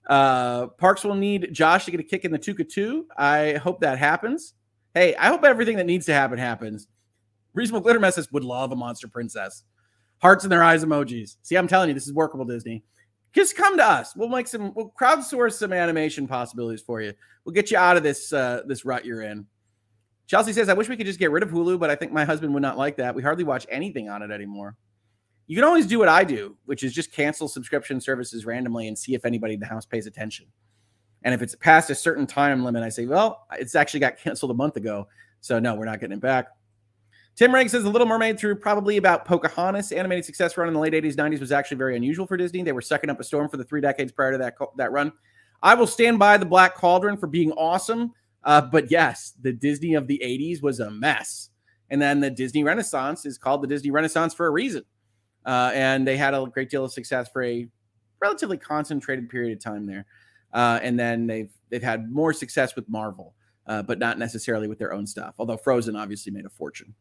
Uh, 0.07 0.68
Parks 0.68 1.03
will 1.03 1.15
need 1.15 1.49
Josh 1.52 1.86
to 1.86 1.91
get 1.91 1.99
a 1.99 2.03
kick 2.03 2.26
in 2.26 2.32
the 2.32 2.40
Tuca 2.40 2.68
two. 2.68 3.07
I 3.18 3.53
hope 3.53 3.80
that 3.82 3.98
happens. 3.98 4.53
Hey, 4.94 5.15
I 5.15 5.27
hope 5.27 5.44
everything 5.44 5.77
that 5.77 5.86
needs 5.86 6.06
to 6.06 6.14
happen 6.14 6.38
happens. 6.38 6.88
Reasonable 7.53 7.82
Glitter 7.82 7.99
Messes 7.99 8.32
would 8.32 8.44
love 8.44 8.72
a 8.72 8.76
monster 8.76 9.07
princess. 9.07 9.64
Hearts 10.22 10.44
in 10.44 10.49
their 10.49 10.64
eyes 10.64 10.84
emojis. 10.84 11.38
See, 11.41 11.56
I'm 11.56 11.68
telling 11.68 11.90
you, 11.90 11.94
this 11.94 12.07
is 12.07 12.14
workable, 12.14 12.45
Disney. 12.45 12.84
Just 13.34 13.57
come 13.57 13.77
to 13.77 13.86
us. 13.86 14.15
We'll 14.15 14.30
make 14.30 14.48
some. 14.48 14.73
We'll 14.73 14.94
crowdsource 14.99 15.53
some 15.53 15.73
animation 15.73 16.27
possibilities 16.27 16.82
for 16.82 17.02
you. 17.02 17.14
We'll 17.44 17.53
get 17.53 17.69
you 17.69 17.77
out 17.77 17.98
of 17.98 18.03
this 18.03 18.32
uh, 18.32 18.61
this 18.65 18.86
rut 18.86 19.06
you're 19.06 19.22
in. 19.22 19.45
Chelsea 20.27 20.53
says, 20.53 20.69
"I 20.69 20.73
wish 20.73 20.88
we 20.88 20.95
could 20.95 21.06
just 21.06 21.19
get 21.19 21.32
rid 21.32 21.44
of 21.44 21.49
Hulu, 21.49 21.77
but 21.77 21.90
I 21.90 21.95
think 21.95 22.14
my 22.14 22.23
husband 22.23 22.53
would 22.53 22.61
not 22.61 22.77
like 22.77 22.95
that. 22.98 23.14
We 23.14 23.22
hardly 23.22 23.44
watch 23.44 23.65
anything 23.69 24.07
on 24.07 24.22
it 24.22 24.32
anymore." 24.32 24.77
You 25.47 25.55
can 25.55 25.63
always 25.63 25.85
do 25.85 25.99
what 25.99 26.07
I 26.07 26.23
do, 26.23 26.57
which 26.65 26.84
is 26.84 26.93
just 26.93 27.11
cancel 27.11 27.47
subscription 27.47 28.01
services 28.01 28.45
randomly 28.45 28.88
and 28.88 28.97
see 28.97 29.13
if 29.13 29.26
anybody 29.26 29.53
in 29.53 29.59
the 29.59 29.65
house 29.65 29.85
pays 29.85 30.07
attention. 30.07 30.47
And 31.23 31.34
if 31.34 31.41
it's 31.41 31.55
past 31.55 31.89
a 31.89 31.95
certain 31.95 32.26
time 32.27 32.63
limit, 32.63 32.84
I 32.84 32.89
say, 32.89 33.05
well, 33.05 33.45
it's 33.53 33.76
actually 33.76 33.99
got 33.99 34.17
canceled 34.17 34.51
a 34.51 34.55
month 34.55 34.76
ago. 34.77 35.07
So 35.41 35.59
no, 35.59 35.76
we're 35.76 35.85
not 35.85 35.99
getting 35.99 36.17
it 36.17 36.22
back. 36.22 36.47
Tim 37.35 37.53
Rank 37.53 37.69
says 37.69 37.84
The 37.84 37.89
Little 37.89 38.07
Mermaid, 38.07 38.39
through 38.39 38.55
probably 38.55 38.97
about 38.97 39.26
Pocahontas, 39.26 39.91
animated 39.91 40.23
success 40.23 40.55
run 40.55 40.69
in 40.69 40.73
the 40.73 40.80
late 40.80 40.93
80s, 40.93 41.15
90s 41.15 41.39
was 41.39 41.51
actually 41.51 41.77
very 41.77 41.97
unusual 41.97 42.26
for 42.26 42.38
Disney. 42.38 42.63
They 42.63 42.72
were 42.72 42.81
sucking 42.81 43.09
up 43.09 43.19
a 43.19 43.23
storm 43.23 43.49
for 43.49 43.57
the 43.57 43.63
three 43.65 43.81
decades 43.81 44.11
prior 44.11 44.31
to 44.31 44.38
that, 44.38 44.55
that 44.77 44.91
run. 44.91 45.11
I 45.61 45.73
will 45.73 45.88
stand 45.88 46.17
by 46.17 46.38
The 46.38 46.45
Black 46.45 46.76
Cauldron 46.76 47.17
for 47.17 47.27
being 47.27 47.51
awesome. 47.53 48.13
Uh, 48.45 48.61
but 48.61 48.89
yes, 48.89 49.34
the 49.41 49.51
Disney 49.51 49.95
of 49.95 50.07
the 50.07 50.22
80s 50.23 50.61
was 50.61 50.80
a 50.80 50.89
mess. 50.89 51.49
And 51.89 52.01
then 52.01 52.19
the 52.19 52.30
Disney 52.30 52.63
Renaissance 52.63 53.26
is 53.26 53.38
called 53.38 53.61
the 53.61 53.67
Disney 53.67 53.91
Renaissance 53.91 54.34
for 54.34 54.47
a 54.47 54.51
reason. 54.51 54.84
Uh, 55.45 55.72
and 55.73 56.07
they 56.07 56.17
had 56.17 56.34
a 56.34 56.45
great 56.51 56.69
deal 56.69 56.84
of 56.84 56.91
success 56.91 57.30
for 57.31 57.43
a 57.43 57.67
relatively 58.22 58.57
concentrated 58.57 59.30
period 59.30 59.57
of 59.57 59.63
time 59.63 59.85
there. 59.85 60.05
Uh, 60.53 60.80
and 60.81 60.99
then 60.99 61.27
they've 61.27 61.51
they've 61.69 61.84
had 61.84 62.11
more 62.11 62.34
success 62.34 62.76
with 62.76 62.88
Marvel, 62.88 63.35
uh, 63.67 63.84
but 63.84 63.99
not 63.99 64.17
necessarily 64.17 64.67
with 64.67 64.80
their 64.80 64.93
own 64.93 65.05
stuff. 65.05 65.35
Although 65.38 65.57
Frozen 65.57 65.95
obviously 65.95 66.31
made 66.31 66.45
a 66.45 66.49
fortune. 66.49 66.95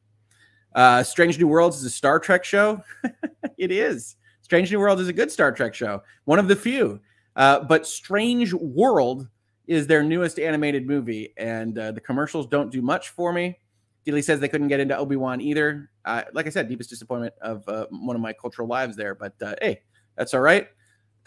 Uh, 0.74 1.02
Strange 1.02 1.38
New 1.38 1.46
Worlds 1.46 1.78
is 1.78 1.84
a 1.84 1.90
Star 1.90 2.18
Trek 2.18 2.44
show. 2.44 2.82
it 3.58 3.70
is. 3.70 4.16
Strange 4.42 4.70
New 4.70 4.80
World 4.80 5.00
is 5.00 5.08
a 5.08 5.12
good 5.12 5.30
Star 5.30 5.52
Trek 5.52 5.72
show, 5.72 6.02
one 6.24 6.38
of 6.38 6.48
the 6.48 6.56
few. 6.56 7.00
Uh, 7.36 7.60
but 7.60 7.86
Strange 7.86 8.52
World 8.52 9.28
is 9.66 9.86
their 9.86 10.02
newest 10.02 10.38
animated 10.38 10.86
movie, 10.86 11.32
and 11.36 11.78
uh, 11.78 11.92
the 11.92 12.00
commercials 12.00 12.46
don't 12.46 12.70
do 12.70 12.82
much 12.82 13.10
for 13.10 13.32
me. 13.32 13.58
Dealey 14.06 14.22
says 14.22 14.40
they 14.40 14.48
couldn't 14.48 14.68
get 14.68 14.80
into 14.80 14.96
Obi 14.96 15.16
Wan 15.16 15.40
either. 15.40 15.90
Uh, 16.04 16.22
like 16.34 16.46
I 16.46 16.50
said, 16.50 16.68
deepest 16.68 16.90
disappointment 16.90 17.34
of 17.40 17.66
uh, 17.68 17.86
one 17.90 18.16
of 18.16 18.22
my 18.22 18.32
cultural 18.32 18.68
lives 18.68 18.96
there. 18.96 19.14
But 19.14 19.34
uh, 19.40 19.54
hey, 19.60 19.80
that's 20.16 20.34
all 20.34 20.40
right. 20.40 20.68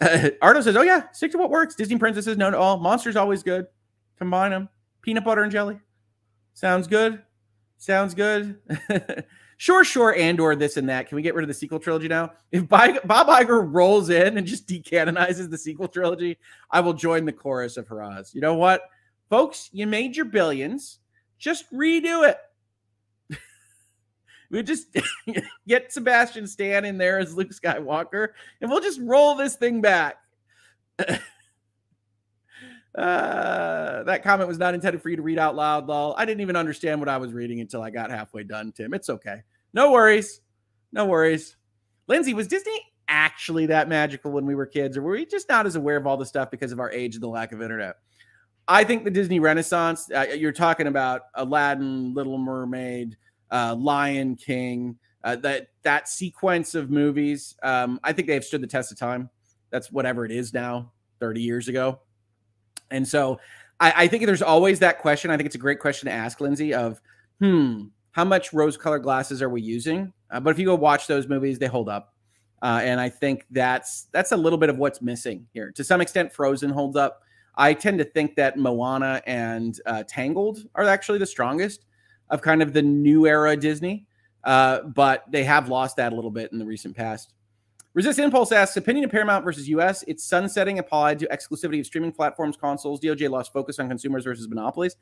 Ardo 0.42 0.60
says, 0.60 0.76
"Oh 0.76 0.82
yeah, 0.82 1.10
stick 1.12 1.32
to 1.32 1.38
what 1.38 1.50
works." 1.50 1.74
Disney 1.74 1.98
princesses 1.98 2.36
known 2.36 2.52
to 2.52 2.58
all. 2.58 2.78
Monsters 2.78 3.16
always 3.16 3.42
good. 3.42 3.66
Combine 4.18 4.52
them. 4.52 4.68
Peanut 5.02 5.24
butter 5.24 5.42
and 5.42 5.50
jelly. 5.50 5.80
Sounds 6.54 6.86
good. 6.86 7.22
Sounds 7.78 8.14
good. 8.14 8.58
sure, 9.56 9.84
sure. 9.84 10.14
and 10.14 10.38
or 10.40 10.54
this 10.54 10.76
and 10.76 10.88
that. 10.88 11.08
Can 11.08 11.16
we 11.16 11.22
get 11.22 11.34
rid 11.34 11.42
of 11.42 11.48
the 11.48 11.54
sequel 11.54 11.78
trilogy 11.78 12.08
now? 12.08 12.32
If 12.52 12.68
Bob 12.68 12.96
Iger 13.04 13.68
rolls 13.72 14.10
in 14.10 14.38
and 14.38 14.46
just 14.46 14.68
decanonizes 14.68 15.50
the 15.50 15.58
sequel 15.58 15.88
trilogy, 15.88 16.38
I 16.70 16.80
will 16.80 16.94
join 16.94 17.24
the 17.24 17.32
chorus 17.32 17.76
of 17.76 17.86
hurrahs. 17.86 18.34
You 18.34 18.40
know 18.40 18.54
what, 18.54 18.82
folks? 19.30 19.68
You 19.72 19.86
made 19.86 20.16
your 20.16 20.26
billions. 20.26 20.98
Just 21.38 21.72
redo 21.72 22.28
it 22.28 22.38
we 24.50 24.62
just 24.62 24.86
get 25.68 25.92
Sebastian 25.92 26.46
Stan 26.46 26.84
in 26.84 26.98
there 26.98 27.18
as 27.18 27.34
Luke 27.34 27.50
Skywalker, 27.50 28.28
and 28.60 28.70
we'll 28.70 28.80
just 28.80 29.00
roll 29.00 29.34
this 29.34 29.56
thing 29.56 29.80
back. 29.80 30.16
uh, 30.98 31.18
that 32.94 34.22
comment 34.22 34.48
was 34.48 34.58
not 34.58 34.74
intended 34.74 35.02
for 35.02 35.10
you 35.10 35.16
to 35.16 35.22
read 35.22 35.38
out 35.38 35.54
loud, 35.54 35.86
lol. 35.86 36.14
I 36.16 36.24
didn't 36.24 36.40
even 36.40 36.56
understand 36.56 37.00
what 37.00 37.08
I 37.08 37.18
was 37.18 37.32
reading 37.32 37.60
until 37.60 37.82
I 37.82 37.90
got 37.90 38.10
halfway 38.10 38.44
done, 38.44 38.72
Tim. 38.72 38.94
It's 38.94 39.10
okay. 39.10 39.42
No 39.72 39.92
worries. 39.92 40.40
No 40.92 41.06
worries. 41.06 41.56
Lindsay, 42.06 42.32
was 42.32 42.48
Disney 42.48 42.80
actually 43.08 43.66
that 43.66 43.88
magical 43.88 44.30
when 44.32 44.46
we 44.46 44.54
were 44.54 44.66
kids, 44.66 44.96
or 44.96 45.02
were 45.02 45.12
we 45.12 45.26
just 45.26 45.48
not 45.48 45.66
as 45.66 45.76
aware 45.76 45.96
of 45.96 46.06
all 46.06 46.16
the 46.16 46.26
stuff 46.26 46.50
because 46.50 46.72
of 46.72 46.80
our 46.80 46.90
age 46.90 47.14
and 47.14 47.22
the 47.22 47.28
lack 47.28 47.52
of 47.52 47.60
internet? 47.60 47.96
I 48.66 48.84
think 48.84 49.04
the 49.04 49.10
Disney 49.10 49.40
Renaissance, 49.40 50.10
uh, 50.14 50.26
you're 50.34 50.52
talking 50.52 50.88
about 50.88 51.22
Aladdin, 51.34 52.12
Little 52.12 52.36
Mermaid, 52.36 53.16
uh, 53.50 53.74
Lion 53.78 54.36
King, 54.36 54.98
uh, 55.24 55.36
that 55.36 55.68
that 55.82 56.08
sequence 56.08 56.74
of 56.74 56.90
movies. 56.90 57.56
Um, 57.62 58.00
I 58.04 58.12
think 58.12 58.28
they 58.28 58.34
have 58.34 58.44
stood 58.44 58.62
the 58.62 58.66
test 58.66 58.92
of 58.92 58.98
time. 58.98 59.30
That's 59.70 59.92
whatever 59.92 60.24
it 60.24 60.32
is 60.32 60.54
now, 60.54 60.92
30 61.20 61.42
years 61.42 61.68
ago. 61.68 62.00
And 62.90 63.06
so 63.06 63.38
I, 63.80 63.92
I 63.96 64.08
think 64.08 64.24
there's 64.26 64.42
always 64.42 64.78
that 64.80 64.98
question. 64.98 65.30
I 65.30 65.36
think 65.36 65.46
it's 65.46 65.56
a 65.56 65.58
great 65.58 65.80
question 65.80 66.06
to 66.06 66.12
ask, 66.12 66.40
Lindsay, 66.40 66.72
of 66.72 67.00
hmm, 67.40 67.84
how 68.12 68.24
much 68.24 68.52
rose 68.52 68.76
colored 68.76 69.02
glasses 69.02 69.42
are 69.42 69.48
we 69.48 69.60
using? 69.60 70.12
Uh, 70.30 70.40
but 70.40 70.50
if 70.50 70.58
you 70.58 70.64
go 70.64 70.74
watch 70.74 71.06
those 71.06 71.28
movies, 71.28 71.58
they 71.58 71.66
hold 71.66 71.88
up. 71.88 72.14
Uh, 72.62 72.80
and 72.82 73.00
I 73.00 73.08
think 73.08 73.46
that's 73.50 74.08
that's 74.12 74.32
a 74.32 74.36
little 74.36 74.58
bit 74.58 74.68
of 74.68 74.78
what's 74.78 75.00
missing 75.00 75.46
here. 75.52 75.70
To 75.72 75.84
some 75.84 76.00
extent, 76.00 76.32
Frozen 76.32 76.70
holds 76.70 76.96
up. 76.96 77.22
I 77.56 77.74
tend 77.74 77.98
to 77.98 78.04
think 78.04 78.34
that 78.36 78.58
Moana 78.58 79.22
and 79.26 79.80
uh, 79.86 80.04
Tangled 80.08 80.60
are 80.74 80.84
actually 80.84 81.18
the 81.18 81.26
strongest 81.26 81.84
of 82.30 82.42
kind 82.42 82.62
of 82.62 82.72
the 82.72 82.82
new 82.82 83.26
era 83.26 83.56
Disney, 83.56 84.06
uh, 84.44 84.82
but 84.82 85.24
they 85.30 85.44
have 85.44 85.68
lost 85.68 85.96
that 85.96 86.12
a 86.12 86.16
little 86.16 86.30
bit 86.30 86.52
in 86.52 86.58
the 86.58 86.66
recent 86.66 86.96
past. 86.96 87.32
Resist 87.94 88.18
Impulse 88.18 88.52
asks 88.52 88.76
opinion 88.76 89.04
of 89.04 89.10
Paramount 89.10 89.44
versus 89.44 89.68
US. 89.68 90.04
It's 90.06 90.22
sunsetting 90.22 90.78
applied 90.78 91.18
to 91.20 91.26
exclusivity 91.28 91.80
of 91.80 91.86
streaming 91.86 92.12
platforms, 92.12 92.56
consoles. 92.56 93.00
DOJ 93.00 93.28
lost 93.30 93.52
focus 93.52 93.78
on 93.78 93.88
consumers 93.88 94.24
versus 94.24 94.48
monopolies. 94.48 94.96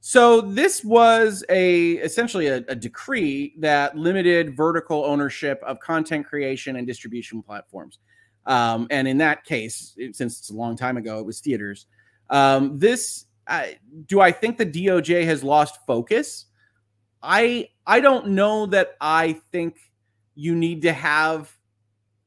So 0.00 0.40
this 0.40 0.82
was 0.82 1.44
a 1.50 1.92
essentially 1.92 2.46
a, 2.48 2.56
a, 2.68 2.74
decree 2.74 3.54
that 3.58 3.96
limited 3.96 4.56
vertical 4.56 5.04
ownership 5.04 5.62
of 5.62 5.78
content 5.80 6.26
creation 6.26 6.76
and 6.76 6.86
distribution 6.86 7.42
platforms. 7.42 7.98
Um, 8.46 8.86
and 8.90 9.06
in 9.06 9.18
that 9.18 9.44
case, 9.44 9.94
since 10.12 10.38
it's 10.38 10.50
a 10.50 10.54
long 10.54 10.74
time 10.74 10.96
ago, 10.96 11.18
it 11.18 11.26
was 11.26 11.40
theaters. 11.40 11.86
Um, 12.30 12.78
this 12.78 13.26
I, 13.50 13.78
do 14.06 14.20
I 14.20 14.32
think 14.32 14.56
the 14.56 14.66
DOJ 14.66 15.24
has 15.24 15.42
lost 15.42 15.78
focus? 15.86 16.46
I 17.22 17.68
I 17.86 18.00
don't 18.00 18.28
know 18.28 18.66
that 18.66 18.96
I 19.00 19.34
think 19.52 19.78
you 20.34 20.54
need 20.54 20.82
to 20.82 20.92
have 20.92 21.54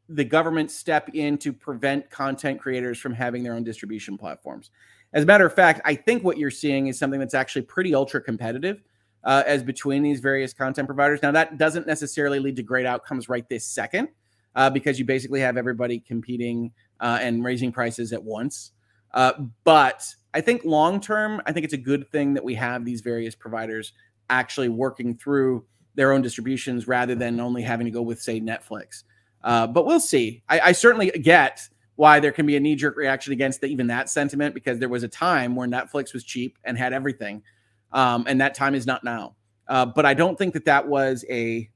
the 0.10 0.24
government 0.24 0.70
step 0.70 1.10
in 1.14 1.38
to 1.40 1.54
prevent 1.54 2.10
content 2.10 2.60
creators 2.60 3.00
from 3.00 3.14
having 3.14 3.42
their 3.42 3.54
own 3.54 3.64
distribution 3.64 4.18
platforms. 4.18 4.70
As 5.14 5.24
a 5.24 5.26
matter 5.26 5.46
of 5.46 5.54
fact, 5.54 5.82
I 5.86 5.96
think 5.96 6.24
what 6.24 6.38
you're 6.38 6.52
seeing 6.52 6.88
is 6.88 7.00
something 7.00 7.20
that's 7.20 7.34
actually 7.34 7.64
pretty 7.64 7.96
ultra 7.96 8.22
competitive 8.22 8.84
uh, 9.24 9.44
as 9.46 9.64
between 9.64 10.04
these 10.04 10.20
various 10.20 10.54
content 10.54 10.88
providers. 10.88 11.22
Now, 11.24 11.32
that 11.32 11.58
doesn't 11.58 11.88
necessarily 11.88 12.40
lead 12.40 12.56
to 12.58 12.64
great 12.64 12.86
outcomes 12.86 13.30
right 13.30 13.48
this 13.48 13.66
second 13.66 14.10
uh, 14.56 14.70
because 14.70 15.00
you 15.00 15.06
basically 15.06 15.40
have 15.40 15.56
everybody 15.56 16.00
competing 16.00 16.72
uh, 17.00 17.20
and 17.22 17.44
raising 17.44 17.72
prices 17.72 18.12
at 18.12 18.22
once. 18.22 18.72
Uh, 19.14 19.34
but 19.64 20.06
I 20.34 20.42
think 20.42 20.66
long 20.66 21.00
term, 21.00 21.42
I 21.46 21.52
think 21.52 21.64
it's 21.64 21.74
a 21.74 21.78
good 21.78 22.10
thing 22.12 22.34
that 22.34 22.44
we 22.44 22.56
have 22.56 22.86
these 22.86 23.02
various 23.02 23.36
providers 23.36 23.94
actually 24.30 24.70
working 24.70 25.16
through 25.16 25.66
their 25.96 26.12
own 26.12 26.22
distributions 26.22 26.88
rather 26.88 27.14
than 27.14 27.40
only 27.40 27.62
having 27.62 27.86
to 27.86 27.92
go 27.92 28.02
with, 28.02 28.22
say, 28.22 28.40
Netflix. 28.40 29.04
Uh, 29.44 29.68
but 29.68 29.86
we'll 29.86 30.00
see. 30.00 30.42
I, 30.50 30.60
I, 30.60 30.72
certainly 30.72 31.12
get 31.12 31.68
why 31.96 32.20
there 32.20 32.32
can 32.32 32.46
be 32.46 32.56
a 32.56 32.60
knee 32.60 32.76
jerk 32.76 32.96
reaction 32.96 33.34
against 33.34 33.62
the, 33.62 33.68
even 33.68 33.88
that 33.88 34.10
sentiment 34.10 34.56
because 34.56 34.80
there 34.80 34.90
was 34.90 35.04
a 35.04 35.08
time 35.08 35.56
where 35.56 35.68
Netflix 35.68 36.14
was 36.14 36.24
cheap 36.24 36.58
and 36.64 36.78
had 36.78 36.94
everything. 36.94 37.44
Um, 37.92 38.26
and 38.28 38.40
that 38.42 38.56
time 38.56 38.74
is 38.74 38.88
not 38.88 39.04
now. 39.04 39.36
Uh, 39.68 39.86
but 39.86 40.06
I 40.06 40.14
don't 40.14 40.38
think 40.38 40.54
that 40.54 40.66
that 40.66 40.88
was 40.88 41.26
a 41.30 41.70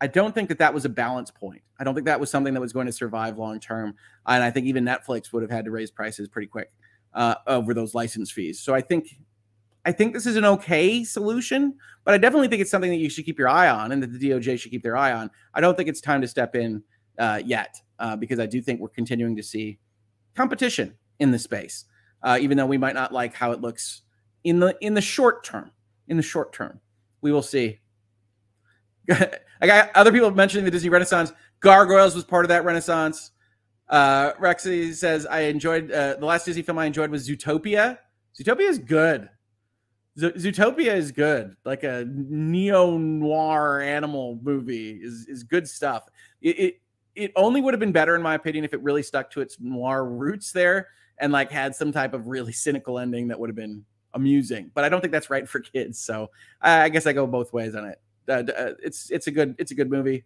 I 0.00 0.06
don't 0.06 0.34
think 0.34 0.48
that 0.50 0.58
that 0.58 0.74
was 0.74 0.84
a 0.84 0.90
balance 0.90 1.30
point. 1.30 1.62
I 1.78 1.84
don't 1.84 1.94
think 1.94 2.06
that 2.06 2.20
was 2.20 2.30
something 2.30 2.54
that 2.54 2.60
was 2.60 2.72
going 2.72 2.86
to 2.86 2.92
survive 2.92 3.38
long 3.38 3.60
term. 3.60 3.94
And 4.26 4.42
I 4.42 4.50
think 4.50 4.66
even 4.66 4.84
Netflix 4.84 5.32
would 5.32 5.42
have 5.42 5.50
had 5.50 5.64
to 5.64 5.70
raise 5.70 5.90
prices 5.90 6.28
pretty 6.28 6.48
quick 6.48 6.70
uh, 7.14 7.36
over 7.46 7.72
those 7.74 7.94
license 7.94 8.30
fees. 8.30 8.60
So 8.60 8.74
I 8.74 8.80
think 8.80 9.16
I 9.84 9.92
think 9.92 10.14
this 10.14 10.26
is 10.26 10.34
an 10.34 10.44
okay 10.44 11.04
solution, 11.04 11.76
but 12.04 12.12
I 12.12 12.18
definitely 12.18 12.48
think 12.48 12.60
it's 12.60 12.72
something 12.72 12.90
that 12.90 12.96
you 12.96 13.08
should 13.08 13.24
keep 13.24 13.38
your 13.38 13.48
eye 13.48 13.70
on 13.70 13.92
and 13.92 14.02
that 14.02 14.12
the 14.12 14.18
DOJ 14.18 14.58
should 14.58 14.72
keep 14.72 14.82
their 14.82 14.96
eye 14.96 15.12
on. 15.12 15.30
I 15.54 15.60
don't 15.60 15.76
think 15.76 15.88
it's 15.88 16.00
time 16.00 16.20
to 16.22 16.28
step 16.28 16.56
in 16.56 16.82
uh, 17.18 17.40
yet 17.44 17.80
uh, 18.00 18.16
because 18.16 18.40
I 18.40 18.46
do 18.46 18.60
think 18.60 18.80
we're 18.80 18.88
continuing 18.88 19.36
to 19.36 19.44
see 19.44 19.78
competition 20.34 20.96
in 21.20 21.30
the 21.30 21.38
space, 21.38 21.84
uh, 22.22 22.36
even 22.40 22.56
though 22.56 22.66
we 22.66 22.78
might 22.78 22.94
not 22.94 23.12
like 23.12 23.34
how 23.34 23.52
it 23.52 23.60
looks 23.60 24.02
in 24.42 24.58
the 24.58 24.76
in 24.80 24.94
the 24.94 25.00
short 25.00 25.44
term. 25.44 25.70
In 26.08 26.16
the 26.16 26.22
short 26.22 26.52
term, 26.52 26.80
we 27.20 27.32
will 27.32 27.42
see. 27.42 27.80
I 29.60 29.66
got 29.66 29.94
other 29.94 30.12
people 30.12 30.30
mentioning 30.30 30.64
the 30.64 30.70
Disney 30.70 30.88
Renaissance. 30.88 31.32
Gargoyles 31.60 32.14
was 32.14 32.24
part 32.24 32.44
of 32.44 32.48
that 32.50 32.64
Renaissance. 32.64 33.32
Uh, 33.88 34.32
Rexy 34.34 34.92
says 34.94 35.26
I 35.26 35.40
enjoyed 35.42 35.90
uh, 35.92 36.16
the 36.16 36.26
last 36.26 36.44
Disney 36.44 36.62
film 36.62 36.78
I 36.78 36.86
enjoyed 36.86 37.10
was 37.10 37.28
Zootopia. 37.28 37.98
Zootopia 38.38 38.68
is 38.68 38.78
good. 38.78 39.30
Z- 40.18 40.32
Zootopia 40.32 40.94
is 40.94 41.12
good. 41.12 41.56
Like 41.64 41.84
a 41.84 42.06
neo 42.08 42.98
noir 42.98 43.80
animal 43.80 44.38
movie 44.42 44.92
is 45.02 45.26
is 45.28 45.42
good 45.42 45.68
stuff. 45.68 46.08
It, 46.40 46.58
it 46.58 46.80
it 47.14 47.32
only 47.36 47.60
would 47.60 47.72
have 47.74 47.80
been 47.80 47.92
better 47.92 48.14
in 48.14 48.22
my 48.22 48.34
opinion 48.34 48.64
if 48.64 48.74
it 48.74 48.82
really 48.82 49.02
stuck 49.02 49.30
to 49.32 49.40
its 49.40 49.58
noir 49.60 50.04
roots 50.04 50.52
there 50.52 50.88
and 51.18 51.32
like 51.32 51.50
had 51.50 51.74
some 51.74 51.92
type 51.92 52.12
of 52.12 52.26
really 52.28 52.52
cynical 52.52 52.98
ending 52.98 53.28
that 53.28 53.38
would 53.38 53.48
have 53.48 53.56
been 53.56 53.84
amusing. 54.14 54.70
But 54.74 54.84
I 54.84 54.88
don't 54.88 55.00
think 55.00 55.12
that's 55.12 55.30
right 55.30 55.48
for 55.48 55.60
kids. 55.60 55.98
So 55.98 56.30
I, 56.60 56.82
I 56.82 56.88
guess 56.88 57.06
I 57.06 57.12
go 57.12 57.26
both 57.26 57.52
ways 57.52 57.74
on 57.74 57.84
it. 57.84 58.00
Uh, 58.28 58.32
uh, 58.32 58.72
it's 58.82 59.10
it's 59.10 59.26
a 59.26 59.30
good 59.30 59.54
it's 59.58 59.70
a 59.70 59.74
good 59.74 59.90
movie. 59.90 60.24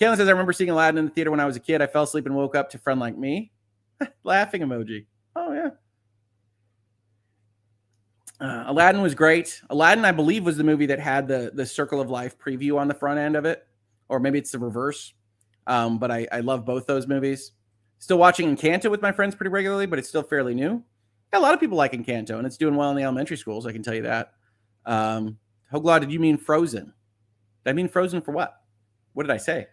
Kaylin 0.00 0.16
says 0.16 0.28
I 0.28 0.32
remember 0.32 0.52
seeing 0.52 0.70
Aladdin 0.70 0.98
in 0.98 1.04
the 1.06 1.10
theater 1.10 1.30
when 1.30 1.40
I 1.40 1.44
was 1.44 1.56
a 1.56 1.60
kid. 1.60 1.80
I 1.82 1.86
fell 1.86 2.02
asleep 2.02 2.26
and 2.26 2.34
woke 2.34 2.54
up 2.56 2.70
to 2.70 2.78
friend 2.78 2.98
like 3.00 3.16
me, 3.16 3.52
laughing 4.24 4.62
emoji. 4.62 5.06
Oh 5.36 5.52
yeah. 5.52 5.70
Uh, 8.40 8.64
Aladdin 8.66 9.00
was 9.00 9.14
great. 9.14 9.60
Aladdin, 9.70 10.04
I 10.04 10.12
believe, 10.12 10.44
was 10.44 10.56
the 10.56 10.64
movie 10.64 10.86
that 10.86 10.98
had 10.98 11.28
the 11.28 11.52
the 11.54 11.64
Circle 11.64 12.00
of 12.00 12.10
Life 12.10 12.38
preview 12.38 12.78
on 12.78 12.88
the 12.88 12.94
front 12.94 13.18
end 13.18 13.36
of 13.36 13.44
it, 13.44 13.66
or 14.08 14.18
maybe 14.18 14.38
it's 14.38 14.50
the 14.50 14.58
reverse. 14.58 15.14
Um, 15.66 15.98
but 15.98 16.10
I, 16.10 16.26
I 16.30 16.40
love 16.40 16.64
both 16.64 16.86
those 16.86 17.06
movies. 17.06 17.52
Still 17.98 18.18
watching 18.18 18.54
Encanto 18.54 18.90
with 18.90 19.00
my 19.00 19.12
friends 19.12 19.34
pretty 19.34 19.50
regularly, 19.50 19.86
but 19.86 19.98
it's 19.98 20.08
still 20.08 20.22
fairly 20.22 20.54
new. 20.54 20.82
a 21.32 21.40
lot 21.40 21.54
of 21.54 21.60
people 21.60 21.78
like 21.78 21.92
Encanto, 21.92 22.36
and 22.36 22.46
it's 22.46 22.58
doing 22.58 22.76
well 22.76 22.90
in 22.90 22.96
the 22.96 23.02
elementary 23.02 23.36
schools. 23.36 23.66
I 23.66 23.72
can 23.72 23.82
tell 23.82 23.94
you 23.94 24.02
that. 24.02 24.32
Um, 24.84 25.38
Hoeg 25.72 25.84
Law, 25.84 25.98
did 25.98 26.12
you 26.12 26.20
mean 26.20 26.36
Frozen? 26.36 26.92
I 27.66 27.72
mean 27.72 27.88
Frozen 27.88 28.22
for 28.22 28.32
what? 28.32 28.60
What 29.12 29.24
did 29.24 29.32
I 29.32 29.38
say? 29.38 29.68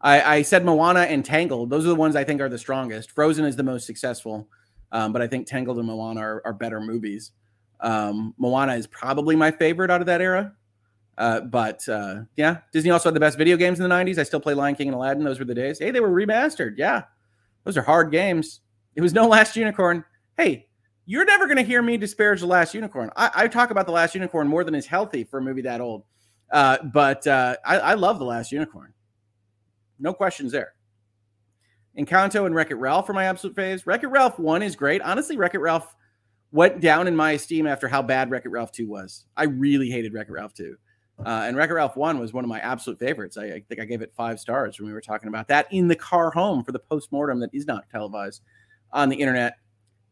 I, 0.00 0.36
I 0.36 0.42
said 0.42 0.64
Moana 0.64 1.00
and 1.00 1.24
Tangled. 1.24 1.70
Those 1.70 1.84
are 1.84 1.88
the 1.88 1.94
ones 1.94 2.16
I 2.16 2.24
think 2.24 2.40
are 2.40 2.48
the 2.48 2.58
strongest. 2.58 3.10
Frozen 3.12 3.44
is 3.44 3.56
the 3.56 3.62
most 3.62 3.86
successful, 3.86 4.48
um, 4.92 5.12
but 5.12 5.22
I 5.22 5.26
think 5.26 5.46
Tangled 5.46 5.78
and 5.78 5.86
Moana 5.86 6.20
are, 6.20 6.42
are 6.44 6.52
better 6.52 6.80
movies. 6.80 7.32
Um, 7.80 8.34
Moana 8.38 8.74
is 8.74 8.86
probably 8.86 9.36
my 9.36 9.50
favorite 9.50 9.90
out 9.90 10.00
of 10.00 10.06
that 10.06 10.20
era. 10.20 10.52
Uh, 11.18 11.40
but 11.40 11.88
uh, 11.88 12.22
yeah, 12.36 12.58
Disney 12.72 12.90
also 12.90 13.08
had 13.08 13.14
the 13.14 13.20
best 13.20 13.38
video 13.38 13.56
games 13.56 13.80
in 13.80 13.88
the 13.88 13.94
90s. 13.94 14.18
I 14.18 14.22
still 14.22 14.40
play 14.40 14.54
Lion 14.54 14.74
King 14.74 14.88
and 14.88 14.94
Aladdin. 14.94 15.24
Those 15.24 15.38
were 15.38 15.46
the 15.46 15.54
days. 15.54 15.78
Hey, 15.78 15.90
they 15.90 16.00
were 16.00 16.10
remastered. 16.10 16.74
Yeah, 16.76 17.04
those 17.64 17.76
are 17.76 17.82
hard 17.82 18.10
games. 18.10 18.60
It 18.94 19.00
was 19.00 19.14
no 19.14 19.26
Last 19.26 19.56
Unicorn. 19.56 20.04
Hey, 20.36 20.68
you're 21.06 21.24
never 21.24 21.46
going 21.46 21.56
to 21.56 21.62
hear 21.62 21.80
me 21.80 21.96
disparage 21.96 22.40
The 22.40 22.46
Last 22.46 22.74
Unicorn. 22.74 23.10
I, 23.16 23.30
I, 23.34 23.48
talk 23.48 23.70
about 23.70 23.86
The 23.86 23.92
Last 23.92 24.14
Unicorn 24.14 24.48
more 24.48 24.64
than 24.64 24.74
is 24.74 24.86
healthy 24.86 25.24
for 25.24 25.38
a 25.38 25.42
movie 25.42 25.62
that 25.62 25.80
old. 25.80 26.04
Uh, 26.50 26.78
but 26.82 27.26
uh, 27.26 27.56
I, 27.64 27.78
I, 27.78 27.94
love 27.94 28.18
The 28.18 28.24
Last 28.24 28.52
Unicorn. 28.52 28.92
No 29.98 30.12
questions 30.12 30.52
there. 30.52 30.74
Encanto 31.98 32.46
and 32.46 32.54
Wreck 32.54 32.70
It 32.70 32.76
Ralph 32.76 33.08
are 33.08 33.14
my 33.14 33.24
absolute 33.24 33.56
faves. 33.56 33.82
Wreck 33.84 34.04
It 34.04 34.08
Ralph 34.08 34.38
1 34.38 34.62
is 34.62 34.76
great. 34.76 35.02
Honestly, 35.02 35.36
Wreck 35.36 35.54
It 35.54 35.58
Ralph 35.58 35.94
went 36.52 36.80
down 36.80 37.08
in 37.08 37.16
my 37.16 37.32
esteem 37.32 37.66
after 37.66 37.88
how 37.88 38.02
bad 38.02 38.30
Wreck 38.30 38.44
It 38.44 38.50
Ralph 38.50 38.70
2 38.70 38.86
was. 38.86 39.24
I 39.36 39.44
really 39.44 39.90
hated 39.90 40.12
Wreck 40.12 40.28
It 40.28 40.32
Ralph 40.32 40.54
2. 40.54 40.76
Uh, 41.18 41.44
and 41.46 41.56
Wreck-It 41.56 41.72
Ralph 41.72 41.96
1 41.96 42.18
was 42.18 42.32
one 42.32 42.44
of 42.44 42.48
my 42.48 42.60
absolute 42.60 42.98
favorites. 42.98 43.38
I, 43.38 43.44
I, 43.44 43.62
think 43.66 43.80
I 43.80 43.84
gave 43.84 44.02
it 44.02 44.12
five 44.14 44.38
stars 44.38 44.78
when 44.78 44.86
we 44.86 44.92
were 44.92 45.00
talking 45.00 45.28
about 45.28 45.48
that 45.48 45.66
in 45.70 45.88
the 45.88 45.96
car 45.96 46.30
home 46.30 46.62
for 46.62 46.72
the 46.72 46.78
post-mortem 46.78 47.40
that 47.40 47.50
is 47.54 47.66
not 47.66 47.88
televised 47.90 48.42
on 48.92 49.08
the 49.08 49.16
internet. 49.16 49.54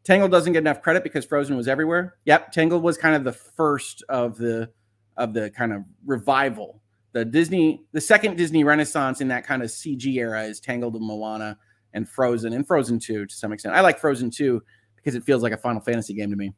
Tangled 0.03 0.31
doesn't 0.31 0.53
get 0.53 0.59
enough 0.59 0.81
credit 0.81 1.03
because 1.03 1.25
Frozen 1.25 1.55
was 1.55 1.67
everywhere. 1.67 2.15
Yep, 2.25 2.51
Tangled 2.51 2.81
was 2.81 2.97
kind 2.97 3.15
of 3.15 3.23
the 3.23 3.33
first 3.33 4.03
of 4.09 4.37
the 4.37 4.71
of 5.17 5.33
the 5.33 5.49
kind 5.51 5.73
of 5.73 5.83
revival. 6.05 6.81
The 7.13 7.23
Disney, 7.23 7.85
the 7.93 8.01
second 8.01 8.37
Disney 8.37 8.63
Renaissance 8.63 9.21
in 9.21 9.29
that 9.29 9.45
kind 9.45 9.63
of 9.63 9.69
CG 9.69 10.05
era 10.15 10.43
is 10.43 10.59
Tangled 10.59 10.95
and 10.95 11.05
Moana 11.05 11.57
and 11.93 12.07
Frozen 12.07 12.53
and 12.53 12.67
Frozen 12.67 12.99
2 12.99 13.25
to 13.25 13.35
some 13.35 13.53
extent. 13.53 13.75
I 13.75 13.81
like 13.81 13.99
Frozen 13.99 14.31
2 14.31 14.61
because 14.95 15.15
it 15.15 15.23
feels 15.23 15.41
like 15.41 15.53
a 15.53 15.57
Final 15.57 15.81
Fantasy 15.81 16.13
game 16.13 16.29
to 16.29 16.35
me. 16.35 16.53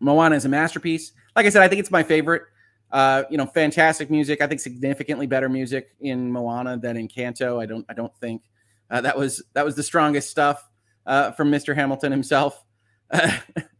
Moana 0.00 0.36
is 0.36 0.44
a 0.44 0.48
masterpiece. 0.48 1.12
Like 1.34 1.46
I 1.46 1.48
said, 1.48 1.62
I 1.62 1.68
think 1.68 1.80
it's 1.80 1.90
my 1.90 2.02
favorite. 2.02 2.42
Uh, 2.90 3.22
you 3.30 3.38
know, 3.38 3.46
fantastic 3.46 4.10
music. 4.10 4.42
I 4.42 4.46
think 4.46 4.60
significantly 4.60 5.26
better 5.26 5.48
music 5.48 5.94
in 6.00 6.30
Moana 6.30 6.76
than 6.76 6.96
Encanto. 6.96 7.62
I 7.62 7.64
don't. 7.64 7.86
I 7.88 7.94
don't 7.94 8.14
think 8.18 8.42
uh, 8.90 9.00
that 9.00 9.16
was 9.16 9.42
that 9.54 9.64
was 9.64 9.76
the 9.76 9.82
strongest 9.82 10.28
stuff 10.28 10.68
uh, 11.06 11.32
from 11.32 11.50
Mr. 11.50 11.74
Hamilton 11.74 12.12
himself. 12.12 12.62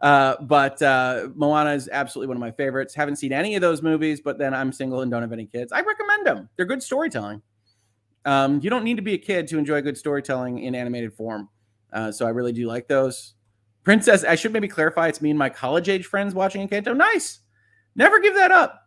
Uh, 0.00 0.36
but 0.42 0.80
uh, 0.80 1.28
Moana 1.34 1.72
is 1.72 1.88
absolutely 1.90 2.28
one 2.28 2.36
of 2.36 2.40
my 2.40 2.52
favorites. 2.52 2.94
Haven't 2.94 3.16
seen 3.16 3.32
any 3.32 3.56
of 3.56 3.60
those 3.60 3.82
movies, 3.82 4.20
but 4.20 4.38
then 4.38 4.54
I'm 4.54 4.72
single 4.72 5.00
and 5.00 5.10
don't 5.10 5.22
have 5.22 5.32
any 5.32 5.46
kids. 5.46 5.72
I 5.72 5.80
recommend 5.80 6.26
them. 6.26 6.48
They're 6.56 6.66
good 6.66 6.82
storytelling. 6.82 7.42
Um, 8.24 8.60
you 8.62 8.70
don't 8.70 8.84
need 8.84 8.96
to 8.96 9.02
be 9.02 9.14
a 9.14 9.18
kid 9.18 9.48
to 9.48 9.58
enjoy 9.58 9.80
good 9.80 9.96
storytelling 9.96 10.60
in 10.60 10.74
animated 10.74 11.14
form. 11.14 11.48
Uh, 11.92 12.12
so 12.12 12.26
I 12.26 12.30
really 12.30 12.52
do 12.52 12.66
like 12.66 12.86
those. 12.86 13.34
Princess, 13.82 14.22
I 14.24 14.34
should 14.34 14.52
maybe 14.52 14.68
clarify. 14.68 15.08
It's 15.08 15.22
me 15.22 15.30
and 15.30 15.38
my 15.38 15.48
college 15.48 15.88
age 15.88 16.06
friends 16.06 16.34
watching 16.34 16.66
Encanto. 16.66 16.96
Nice. 16.96 17.40
Never 17.96 18.20
give 18.20 18.34
that 18.34 18.52
up. 18.52 18.86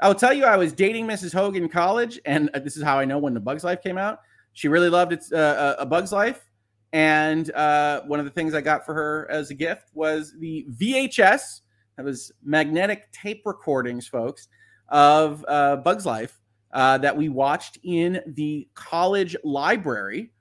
I'll 0.00 0.16
tell 0.16 0.32
you, 0.32 0.44
I 0.44 0.56
was 0.56 0.72
dating 0.72 1.06
Mrs. 1.06 1.32
Hogan 1.32 1.62
in 1.62 1.68
college, 1.68 2.18
and 2.24 2.50
uh, 2.54 2.58
this 2.58 2.76
is 2.76 2.82
how 2.82 2.98
I 2.98 3.04
know 3.04 3.18
when 3.18 3.34
The 3.34 3.40
Bug's 3.40 3.62
Life 3.62 3.82
came 3.82 3.96
out. 3.96 4.20
She 4.52 4.66
really 4.66 4.88
loved 4.88 5.12
it's 5.12 5.32
uh, 5.32 5.76
uh, 5.78 5.82
A 5.82 5.86
Bug's 5.86 6.10
Life, 6.10 6.50
and 6.92 7.50
uh, 7.52 8.02
one 8.02 8.18
of 8.18 8.26
the 8.26 8.30
things 8.30 8.54
I 8.54 8.60
got 8.60 8.84
for 8.84 8.94
her 8.94 9.30
as 9.30 9.50
a 9.50 9.54
gift 9.54 9.90
was 9.94 10.34
the 10.38 10.66
VHS. 10.70 11.60
That 11.96 12.04
was 12.04 12.32
magnetic 12.42 13.10
tape 13.12 13.42
recordings, 13.44 14.06
folks, 14.06 14.48
of 14.88 15.44
uh, 15.48 15.76
Bug's 15.76 16.06
Life 16.06 16.40
uh, 16.72 16.98
that 16.98 17.16
we 17.16 17.28
watched 17.28 17.78
in 17.82 18.20
the 18.26 18.68
college 18.74 19.36
library 19.44 20.32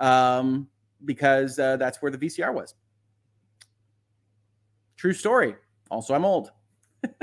um, 0.00 0.68
because 1.04 1.56
that's 1.56 2.02
where 2.02 2.10
the 2.10 2.18
VCR 2.18 2.52
was. 2.52 2.74
True 4.96 5.12
story. 5.12 5.54
Also, 5.90 6.14
I'm 6.14 6.24
old. 6.24 6.50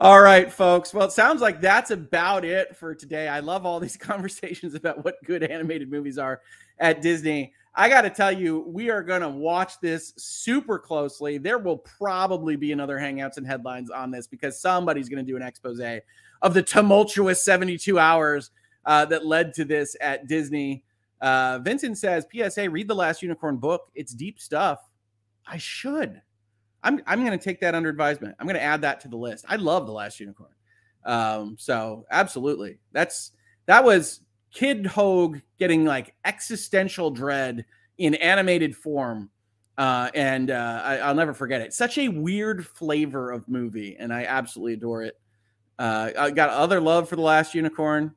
all 0.00 0.20
right, 0.20 0.52
folks. 0.52 0.94
Well, 0.94 1.08
it 1.08 1.12
sounds 1.12 1.40
like 1.40 1.60
that's 1.60 1.90
about 1.90 2.44
it 2.44 2.76
for 2.76 2.94
today. 2.94 3.26
I 3.26 3.40
love 3.40 3.66
all 3.66 3.80
these 3.80 3.96
conversations 3.98 4.76
about 4.76 5.04
what 5.04 5.16
good 5.24 5.42
animated 5.42 5.90
movies 5.90 6.18
are 6.18 6.40
at 6.78 7.02
Disney. 7.02 7.52
I 7.74 7.88
got 7.88 8.02
to 8.02 8.10
tell 8.10 8.30
you, 8.30 8.64
we 8.68 8.90
are 8.90 9.02
going 9.02 9.22
to 9.22 9.28
watch 9.28 9.80
this 9.80 10.14
super 10.16 10.78
closely. 10.78 11.38
There 11.38 11.58
will 11.58 11.78
probably 11.78 12.54
be 12.54 12.70
another 12.70 12.96
Hangouts 12.96 13.38
and 13.38 13.46
headlines 13.46 13.90
on 13.90 14.12
this 14.12 14.28
because 14.28 14.60
somebody's 14.60 15.08
going 15.08 15.24
to 15.24 15.28
do 15.28 15.36
an 15.36 15.42
expose 15.42 15.80
of 16.42 16.54
the 16.54 16.62
tumultuous 16.62 17.44
72 17.44 17.98
hours 17.98 18.52
uh, 18.84 19.04
that 19.06 19.26
led 19.26 19.52
to 19.54 19.64
this 19.64 19.96
at 20.00 20.28
Disney. 20.28 20.84
Uh, 21.20 21.58
Vincent 21.58 21.98
says, 21.98 22.24
PSA, 22.32 22.70
read 22.70 22.86
the 22.86 22.94
last 22.94 23.20
unicorn 23.20 23.56
book. 23.56 23.90
It's 23.96 24.14
deep 24.14 24.38
stuff. 24.38 24.78
I 25.44 25.58
should. 25.58 26.22
I'm 26.88 27.02
I'm 27.06 27.24
going 27.24 27.38
to 27.38 27.44
take 27.44 27.60
that 27.60 27.74
under 27.74 27.90
advisement. 27.90 28.34
I'm 28.38 28.46
going 28.46 28.56
to 28.56 28.62
add 28.62 28.80
that 28.80 29.00
to 29.00 29.08
the 29.08 29.16
list. 29.16 29.44
I 29.46 29.56
love 29.56 29.86
the 29.86 29.92
Last 29.92 30.18
Unicorn. 30.18 30.50
Um, 31.04 31.56
so 31.58 32.06
absolutely, 32.10 32.78
that's 32.92 33.32
that 33.66 33.84
was 33.84 34.20
Kid 34.52 34.84
Hoeg 34.84 35.42
getting 35.58 35.84
like 35.84 36.14
existential 36.24 37.10
dread 37.10 37.66
in 37.98 38.14
animated 38.14 38.74
form, 38.74 39.28
uh, 39.76 40.10
and 40.14 40.50
uh, 40.50 40.80
I, 40.82 41.08
will 41.08 41.14
never 41.14 41.34
forget 41.34 41.60
it. 41.60 41.74
Such 41.74 41.98
a 41.98 42.08
weird 42.08 42.66
flavor 42.66 43.32
of 43.32 43.46
movie, 43.48 43.96
and 43.98 44.10
I 44.10 44.24
absolutely 44.24 44.74
adore 44.74 45.02
it. 45.02 45.14
Uh, 45.78 46.10
I 46.18 46.30
got 46.30 46.48
other 46.48 46.80
love 46.80 47.06
for 47.06 47.16
the 47.16 47.22
Last 47.22 47.54
Unicorn, 47.54 48.14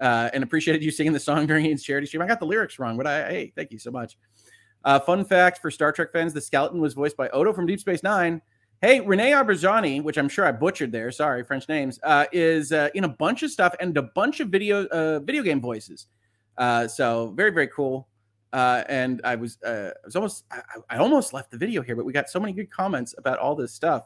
uh, 0.00 0.30
and 0.32 0.42
appreciated 0.42 0.82
you 0.82 0.90
singing 0.90 1.12
the 1.12 1.20
song 1.20 1.46
during 1.46 1.66
Ian's 1.66 1.82
charity 1.82 2.06
stream. 2.06 2.22
I 2.22 2.26
got 2.26 2.40
the 2.40 2.46
lyrics 2.46 2.78
wrong, 2.78 2.96
but 2.96 3.06
I 3.06 3.28
hey, 3.28 3.52
thank 3.54 3.70
you 3.70 3.78
so 3.78 3.90
much. 3.90 4.16
Uh, 4.84 5.00
fun 5.00 5.24
fact 5.24 5.60
for 5.60 5.70
Star 5.70 5.92
Trek 5.92 6.12
fans: 6.12 6.32
the 6.32 6.40
skeleton 6.40 6.80
was 6.80 6.94
voiced 6.94 7.16
by 7.16 7.28
Odo 7.30 7.52
from 7.52 7.66
Deep 7.66 7.80
Space 7.80 8.02
Nine. 8.02 8.42
Hey, 8.80 9.00
Rene 9.00 9.30
Auberjonois, 9.30 10.02
which 10.02 10.18
I'm 10.18 10.28
sure 10.28 10.44
I 10.44 10.52
butchered 10.52 10.92
there. 10.92 11.10
Sorry, 11.10 11.42
French 11.42 11.68
names. 11.68 11.98
Uh, 12.02 12.26
is 12.32 12.70
uh, 12.70 12.90
in 12.94 13.04
a 13.04 13.08
bunch 13.08 13.42
of 13.42 13.50
stuff 13.50 13.74
and 13.80 13.96
a 13.96 14.02
bunch 14.02 14.40
of 14.40 14.48
video 14.48 14.86
uh, 14.86 15.20
video 15.20 15.42
game 15.42 15.60
voices. 15.60 16.06
Uh, 16.58 16.86
so 16.86 17.32
very 17.36 17.50
very 17.50 17.68
cool. 17.68 18.08
Uh, 18.52 18.84
and 18.88 19.20
I 19.24 19.34
was 19.34 19.58
I 19.66 19.92
was 20.04 20.14
almost 20.14 20.44
I, 20.52 20.60
I, 20.90 20.98
almost 20.98 21.32
left 21.32 21.50
the 21.50 21.58
video 21.58 21.82
here, 21.82 21.96
but 21.96 22.04
we 22.04 22.12
got 22.12 22.28
so 22.28 22.38
many 22.38 22.52
good 22.52 22.70
comments 22.70 23.14
about 23.18 23.38
all 23.38 23.56
this 23.56 23.72
stuff. 23.72 24.04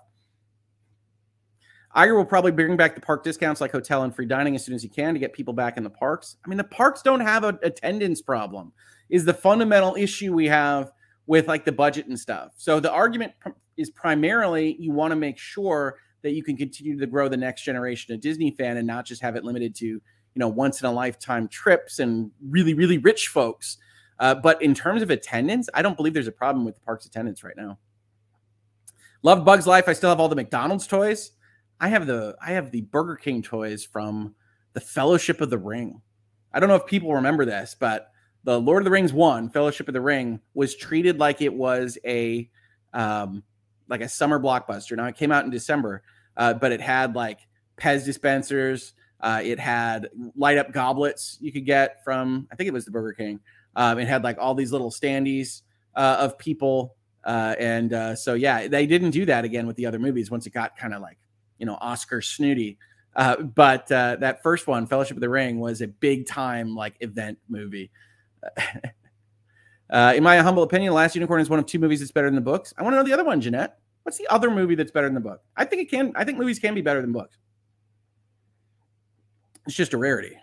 Iger 1.95 2.17
will 2.17 2.25
probably 2.25 2.53
bring 2.53 2.77
back 2.77 2.95
the 2.95 3.01
park 3.01 3.25
discounts 3.25 3.61
like 3.61 3.73
hotel 3.73 4.05
and 4.05 4.15
free 4.15 4.25
dining 4.25 4.55
as 4.55 4.65
soon 4.65 4.75
as 4.75 4.83
he 4.83 4.89
can 4.89 5.13
to 5.13 5.21
get 5.21 5.35
people 5.35 5.53
back 5.53 5.77
in 5.77 5.83
the 5.83 5.91
parks. 5.91 6.37
I 6.45 6.49
mean, 6.49 6.57
the 6.57 6.65
parks 6.65 7.03
don't 7.03 7.21
have 7.21 7.45
an 7.45 7.59
attendance 7.63 8.23
problem, 8.23 8.73
is 9.09 9.24
the 9.24 9.35
fundamental 9.35 9.94
issue 9.97 10.32
we 10.35 10.47
have 10.47 10.93
with 11.26 11.48
like 11.48 11.64
the 11.64 11.72
budget 11.72 12.06
and 12.06 12.18
stuff. 12.18 12.52
So 12.56 12.80
the 12.80 12.90
argument 12.90 13.32
is 13.76 13.90
primarily 13.90 14.76
you 14.78 14.93
want 14.93 15.12
to 15.12 15.16
make 15.16 15.39
sure 15.39 15.98
that 16.22 16.32
you 16.32 16.43
can 16.43 16.56
continue 16.56 16.98
to 16.98 17.06
grow 17.06 17.28
the 17.28 17.36
next 17.36 17.62
generation 17.62 18.14
of 18.14 18.20
Disney 18.20 18.51
fan 18.51 18.76
and 18.76 18.86
not 18.86 19.05
just 19.05 19.22
have 19.22 19.36
it 19.36 19.44
limited 19.44 19.74
to, 19.76 19.86
you 19.86 20.01
know, 20.35 20.48
once 20.48 20.80
in 20.80 20.86
a 20.86 20.93
lifetime 20.93 21.47
trips 21.48 21.98
and 21.98 22.30
really, 22.48 22.74
really 22.74 22.98
rich 22.98 23.28
folks. 23.28 23.78
Uh, 24.18 24.35
but 24.35 24.60
in 24.62 24.74
terms 24.74 25.01
of 25.01 25.10
attendance, 25.10 25.68
I 25.74 25.82
don't 25.82 25.97
believe 25.97 26.12
there's 26.12 26.26
a 26.26 26.32
problem 26.32 26.64
with 26.64 26.74
the 26.74 26.80
park's 26.80 27.06
attendance 27.06 27.44
right 27.44 27.56
now. 27.56 27.78
Love 29.22 29.44
Bugs 29.44 29.66
Life. 29.66 29.89
I 29.89 29.93
still 29.93 30.10
have 30.10 30.20
all 30.20 30.28
the 30.28 30.36
McDonald's 30.36 30.86
toys. 30.86 31.32
I 31.80 31.89
have 31.89 32.06
the 32.06 32.36
I 32.43 32.52
have 32.52 32.70
the 32.70 32.82
Burger 32.82 33.16
King 33.16 33.43
toys 33.43 33.85
from 33.85 34.35
the 34.72 34.80
Fellowship 34.80 35.40
of 35.40 35.51
the 35.51 35.59
Ring. 35.59 36.01
I 36.52 36.60
don't 36.60 36.68
know 36.68 36.76
if 36.76 36.86
people 36.86 37.14
remember 37.14 37.44
this, 37.44 37.76
but 37.78 38.10
the 38.44 38.60
Lord 38.60 38.82
of 38.82 38.85
the 38.85 38.90
Rings 38.90 39.12
one, 39.12 39.51
Fellowship 39.51 39.89
of 39.89 39.94
the 39.94 40.01
Ring, 40.01 40.40
was 40.55 40.74
treated 40.74 41.19
like 41.19 41.43
it 41.43 41.52
was 41.52 41.98
a 42.05 42.48
um, 42.94 43.43
like 43.89 44.01
a 44.01 44.09
summer 44.09 44.39
blockbuster. 44.39 44.97
Now 44.97 45.06
it 45.06 45.16
came 45.16 45.32
out 45.32 45.44
in 45.44 45.51
December, 45.51 46.02
uh, 46.36 46.55
but 46.55 46.73
it 46.73 46.81
had 46.81 47.15
like 47.15 47.40
Pez 47.77 48.05
dispensers. 48.05 48.94
Uh, 49.20 49.40
it 49.43 49.59
had 49.59 50.09
light 50.36 50.59
up 50.59 50.73
goblets 50.73 51.39
you 51.40 51.51
could 51.51 51.66
get 51.66 52.05
from 52.05 52.47
I 52.52 52.56
think 52.56 52.69
it 52.69 52.73
was 52.73 52.85
the 52.85 52.90
Burger 52.90 53.12
King. 53.12 53.40
Um, 53.74 53.98
it 53.98 54.09
had 54.09 54.24
like 54.24 54.39
all 54.39 54.55
these 54.55 54.73
little 54.73 54.90
standees 54.90 55.62
uh, 55.94 56.19
of 56.20 56.39
people, 56.39 56.97
uh, 57.24 57.55
and 57.59 57.93
uh, 57.93 58.15
so 58.15 58.35
yeah, 58.35 58.69
they 58.69 58.86
didn't 58.86 59.10
do 59.10 59.24
that 59.27 59.44
again 59.44 59.66
with 59.66 59.77
the 59.77 59.86
other 59.86 59.98
movies 59.98 60.31
once 60.31 60.47
it 60.47 60.51
got 60.51 60.77
kind 60.77 60.94
of 60.94 61.02
like 61.02 61.19
you 61.59 61.66
know 61.66 61.77
Oscar 61.81 62.20
snooty. 62.20 62.78
Uh, 63.16 63.43
but 63.43 63.89
that 63.89 64.43
first 64.43 64.69
one, 64.69 64.86
Fellowship 64.86 65.16
of 65.16 65.20
the 65.20 65.28
Ring, 65.28 65.59
was 65.59 65.81
a 65.81 65.89
big 65.89 66.27
time 66.27 66.77
like 66.77 66.94
event 67.01 67.39
movie. 67.48 67.90
Uh, 69.90 70.12
in 70.16 70.23
my 70.23 70.39
humble 70.39 70.62
opinion, 70.62 70.93
Last 70.93 71.15
Unicorn 71.15 71.40
is 71.40 71.51
one 71.51 71.59
of 71.59 71.66
two 71.66 71.78
movies 71.78 72.01
that's 72.01 72.12
better 72.12 72.27
than 72.27 72.35
the 72.35 72.40
books. 72.40 72.74
I 72.77 72.82
want 72.82 72.94
to 72.94 72.98
know 72.98 73.05
the 73.05 73.12
other 73.12 73.24
one, 73.24 73.40
Jeanette. 73.40 73.78
What's 74.02 74.19
the 74.19 74.27
other 74.28 74.51
movie 74.51 74.74
that's 74.74 74.90
better 74.90 75.06
than 75.06 75.15
the 75.15 75.20
book? 75.20 75.43
I 75.56 75.65
think 75.65 75.82
it 75.82 75.90
can. 75.90 76.12
I 76.16 76.24
think 76.24 76.39
movies 76.39 76.59
can 76.59 76.74
be 76.74 76.81
better 76.81 77.01
than 77.01 77.12
books. 77.12 77.36
It's 79.66 79.77
just 79.77 79.93
a 79.93 79.98
rarity. 79.98 80.36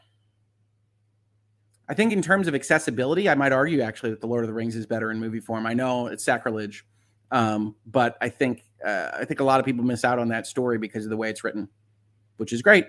I 1.88 1.94
think 1.94 2.14
in 2.14 2.22
terms 2.22 2.48
of 2.48 2.56
accessibility, 2.56 3.30
I 3.30 3.36
might 3.36 3.52
argue 3.52 3.82
actually 3.82 4.12
that 4.12 4.22
The 4.22 4.28
Lord 4.28 4.44
of 4.44 4.48
the 4.48 4.54
Rings 4.54 4.76
is 4.76 4.86
better 4.86 5.12
in 5.12 5.20
movie 5.20 5.40
form. 5.40 5.66
I 5.66 5.74
know 5.74 6.08
it's 6.08 6.24
sacrilege, 6.24 6.86
um, 7.32 7.76
but 7.86 8.18
I 8.22 8.30
think 8.30 8.64
uh, 8.86 9.12
I 9.14 9.26
think 9.26 9.40
a 9.40 9.44
lot 9.44 9.60
of 9.60 9.66
people 9.66 9.84
miss 9.84 10.04
out 10.04 10.20
on 10.20 10.28
that 10.30 10.48
story 10.48 10.78
because 10.78 11.06
of 11.06 11.10
the 11.10 11.18
way 11.18 11.30
it's 11.30 11.44
written, 11.44 11.68
which 12.38 12.54
is 12.54 12.62
great. 12.62 12.88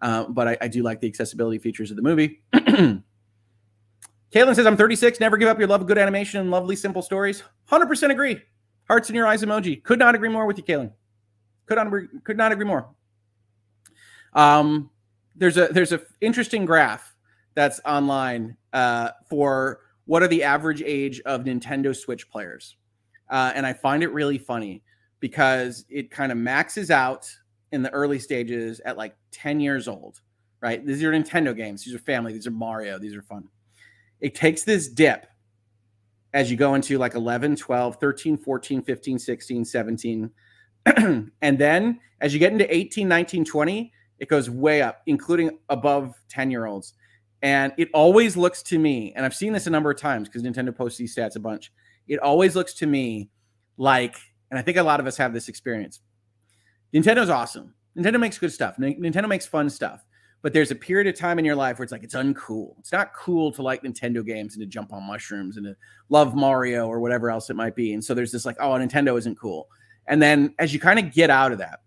Uh, 0.00 0.24
but 0.28 0.48
I, 0.48 0.58
I, 0.62 0.68
do 0.68 0.82
like 0.82 1.00
the 1.00 1.06
accessibility 1.06 1.58
features 1.58 1.90
of 1.90 1.96
the 1.96 2.02
movie. 2.02 2.42
Caitlin 4.32 4.54
says, 4.54 4.66
"I'm 4.66 4.76
36. 4.76 5.20
Never 5.20 5.36
give 5.36 5.48
up 5.48 5.58
your 5.58 5.68
love 5.68 5.82
of 5.82 5.86
good 5.86 5.98
animation 5.98 6.40
and 6.40 6.50
lovely 6.50 6.76
simple 6.76 7.02
stories." 7.02 7.42
100% 7.66 8.10
agree. 8.10 8.40
Hearts 8.88 9.08
in 9.08 9.14
your 9.14 9.26
eyes 9.26 9.42
emoji. 9.42 9.82
Could 9.82 9.98
not 9.98 10.14
agree 10.14 10.28
more 10.28 10.46
with 10.46 10.58
you, 10.58 10.64
Caitlin. 10.64 10.92
Could 11.66 11.76
not 11.76 11.86
agree, 11.86 12.08
could 12.24 12.36
not 12.36 12.52
agree 12.52 12.64
more. 12.64 12.88
Um, 14.34 14.90
there's 15.36 15.56
a 15.56 15.68
there's 15.68 15.92
a 15.92 16.00
interesting 16.20 16.64
graph 16.64 17.14
that's 17.54 17.80
online 17.84 18.56
uh, 18.72 19.10
for 19.28 19.80
what 20.06 20.22
are 20.22 20.28
the 20.28 20.42
average 20.42 20.82
age 20.82 21.20
of 21.26 21.44
Nintendo 21.44 21.94
Switch 21.94 22.28
players. 22.30 22.76
Uh, 23.30 23.52
and 23.54 23.66
I 23.66 23.72
find 23.72 24.02
it 24.02 24.12
really 24.12 24.38
funny 24.38 24.82
because 25.20 25.84
it 25.88 26.10
kind 26.10 26.32
of 26.32 26.38
maxes 26.38 26.90
out 26.90 27.30
in 27.70 27.82
the 27.82 27.90
early 27.90 28.18
stages 28.18 28.80
at 28.84 28.98
like 28.98 29.16
10 29.30 29.60
years 29.60 29.88
old, 29.88 30.20
right? 30.60 30.84
These 30.84 31.02
are 31.02 31.12
Nintendo 31.12 31.56
games. 31.56 31.84
These 31.84 31.94
are 31.94 31.98
family. 31.98 32.32
These 32.32 32.46
are 32.46 32.50
Mario. 32.50 32.98
These 32.98 33.14
are 33.14 33.22
fun. 33.22 33.48
It 34.22 34.34
takes 34.34 34.62
this 34.64 34.88
dip 34.88 35.26
as 36.32 36.50
you 36.50 36.56
go 36.56 36.74
into 36.74 36.96
like 36.96 37.14
11, 37.14 37.56
12, 37.56 37.96
13, 37.96 38.38
14, 38.38 38.82
15, 38.82 39.18
16, 39.18 39.64
17. 39.66 40.30
and 40.86 41.58
then 41.58 42.00
as 42.22 42.32
you 42.32 42.40
get 42.40 42.52
into 42.52 42.74
18, 42.74 43.06
19, 43.06 43.44
20, 43.44 43.92
it 44.18 44.28
goes 44.30 44.48
way 44.48 44.80
up, 44.80 45.02
including 45.06 45.58
above 45.68 46.14
10 46.30 46.50
year 46.50 46.64
olds. 46.64 46.94
And 47.42 47.74
it 47.76 47.88
always 47.92 48.36
looks 48.36 48.62
to 48.62 48.78
me, 48.78 49.12
and 49.14 49.26
I've 49.26 49.34
seen 49.34 49.52
this 49.52 49.66
a 49.66 49.70
number 49.70 49.90
of 49.90 49.98
times 49.98 50.28
because 50.28 50.42
Nintendo 50.42 50.74
posts 50.74 50.96
these 50.96 51.14
stats 51.14 51.36
a 51.36 51.40
bunch 51.40 51.70
it 52.08 52.20
always 52.20 52.54
looks 52.54 52.74
to 52.74 52.86
me 52.86 53.30
like, 53.76 54.16
and 54.50 54.58
I 54.58 54.62
think 54.62 54.76
a 54.76 54.82
lot 54.82 55.00
of 55.00 55.06
us 55.06 55.16
have 55.16 55.32
this 55.32 55.48
experience. 55.48 56.00
Nintendo's 56.94 57.30
awesome. 57.30 57.74
Nintendo 57.96 58.20
makes 58.20 58.38
good 58.38 58.52
stuff. 58.52 58.76
Nintendo 58.78 59.28
makes 59.28 59.46
fun 59.46 59.70
stuff. 59.70 60.04
But 60.42 60.52
there's 60.52 60.72
a 60.72 60.74
period 60.74 61.06
of 61.06 61.18
time 61.18 61.38
in 61.38 61.44
your 61.44 61.54
life 61.54 61.78
where 61.78 61.84
it's 61.84 61.92
like 61.92 62.02
it's 62.02 62.14
uncool. 62.14 62.74
It's 62.80 62.92
not 62.92 63.14
cool 63.14 63.52
to 63.52 63.62
like 63.62 63.82
Nintendo 63.82 64.26
games 64.26 64.54
and 64.54 64.62
to 64.62 64.66
jump 64.66 64.92
on 64.92 65.04
mushrooms 65.04 65.56
and 65.56 65.64
to 65.66 65.76
love 66.08 66.34
Mario 66.34 66.88
or 66.88 67.00
whatever 67.00 67.30
else 67.30 67.48
it 67.48 67.54
might 67.54 67.76
be. 67.76 67.94
And 67.94 68.04
so 68.04 68.12
there's 68.12 68.32
this 68.32 68.44
like, 68.44 68.56
oh, 68.58 68.70
Nintendo 68.70 69.16
isn't 69.16 69.38
cool. 69.38 69.68
And 70.08 70.20
then 70.20 70.52
as 70.58 70.74
you 70.74 70.80
kind 70.80 70.98
of 70.98 71.12
get 71.12 71.30
out 71.30 71.52
of 71.52 71.58
that, 71.58 71.80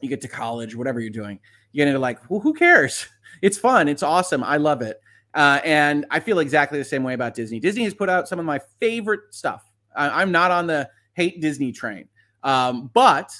you 0.00 0.08
get 0.08 0.22
to 0.22 0.28
college, 0.28 0.74
whatever 0.74 0.98
you're 0.98 1.10
doing, 1.10 1.38
you 1.72 1.78
get 1.78 1.88
into 1.88 2.00
like, 2.00 2.30
well, 2.30 2.40
who 2.40 2.54
cares? 2.54 3.06
It's 3.40 3.56
fun. 3.56 3.86
It's 3.86 4.02
awesome. 4.02 4.42
I 4.42 4.56
love 4.56 4.82
it. 4.82 5.00
Uh, 5.32 5.60
and 5.64 6.06
I 6.10 6.18
feel 6.18 6.40
exactly 6.40 6.76
the 6.76 6.84
same 6.84 7.04
way 7.04 7.14
about 7.14 7.34
Disney. 7.34 7.60
Disney 7.60 7.84
has 7.84 7.94
put 7.94 8.08
out 8.08 8.26
some 8.26 8.40
of 8.40 8.44
my 8.44 8.58
favorite 8.80 9.20
stuff. 9.30 9.64
I, 9.94 10.22
am 10.22 10.32
not 10.32 10.50
on 10.50 10.66
the 10.66 10.90
hate 11.14 11.40
Disney 11.40 11.70
train, 11.70 12.08
um, 12.42 12.90
but 12.94 13.32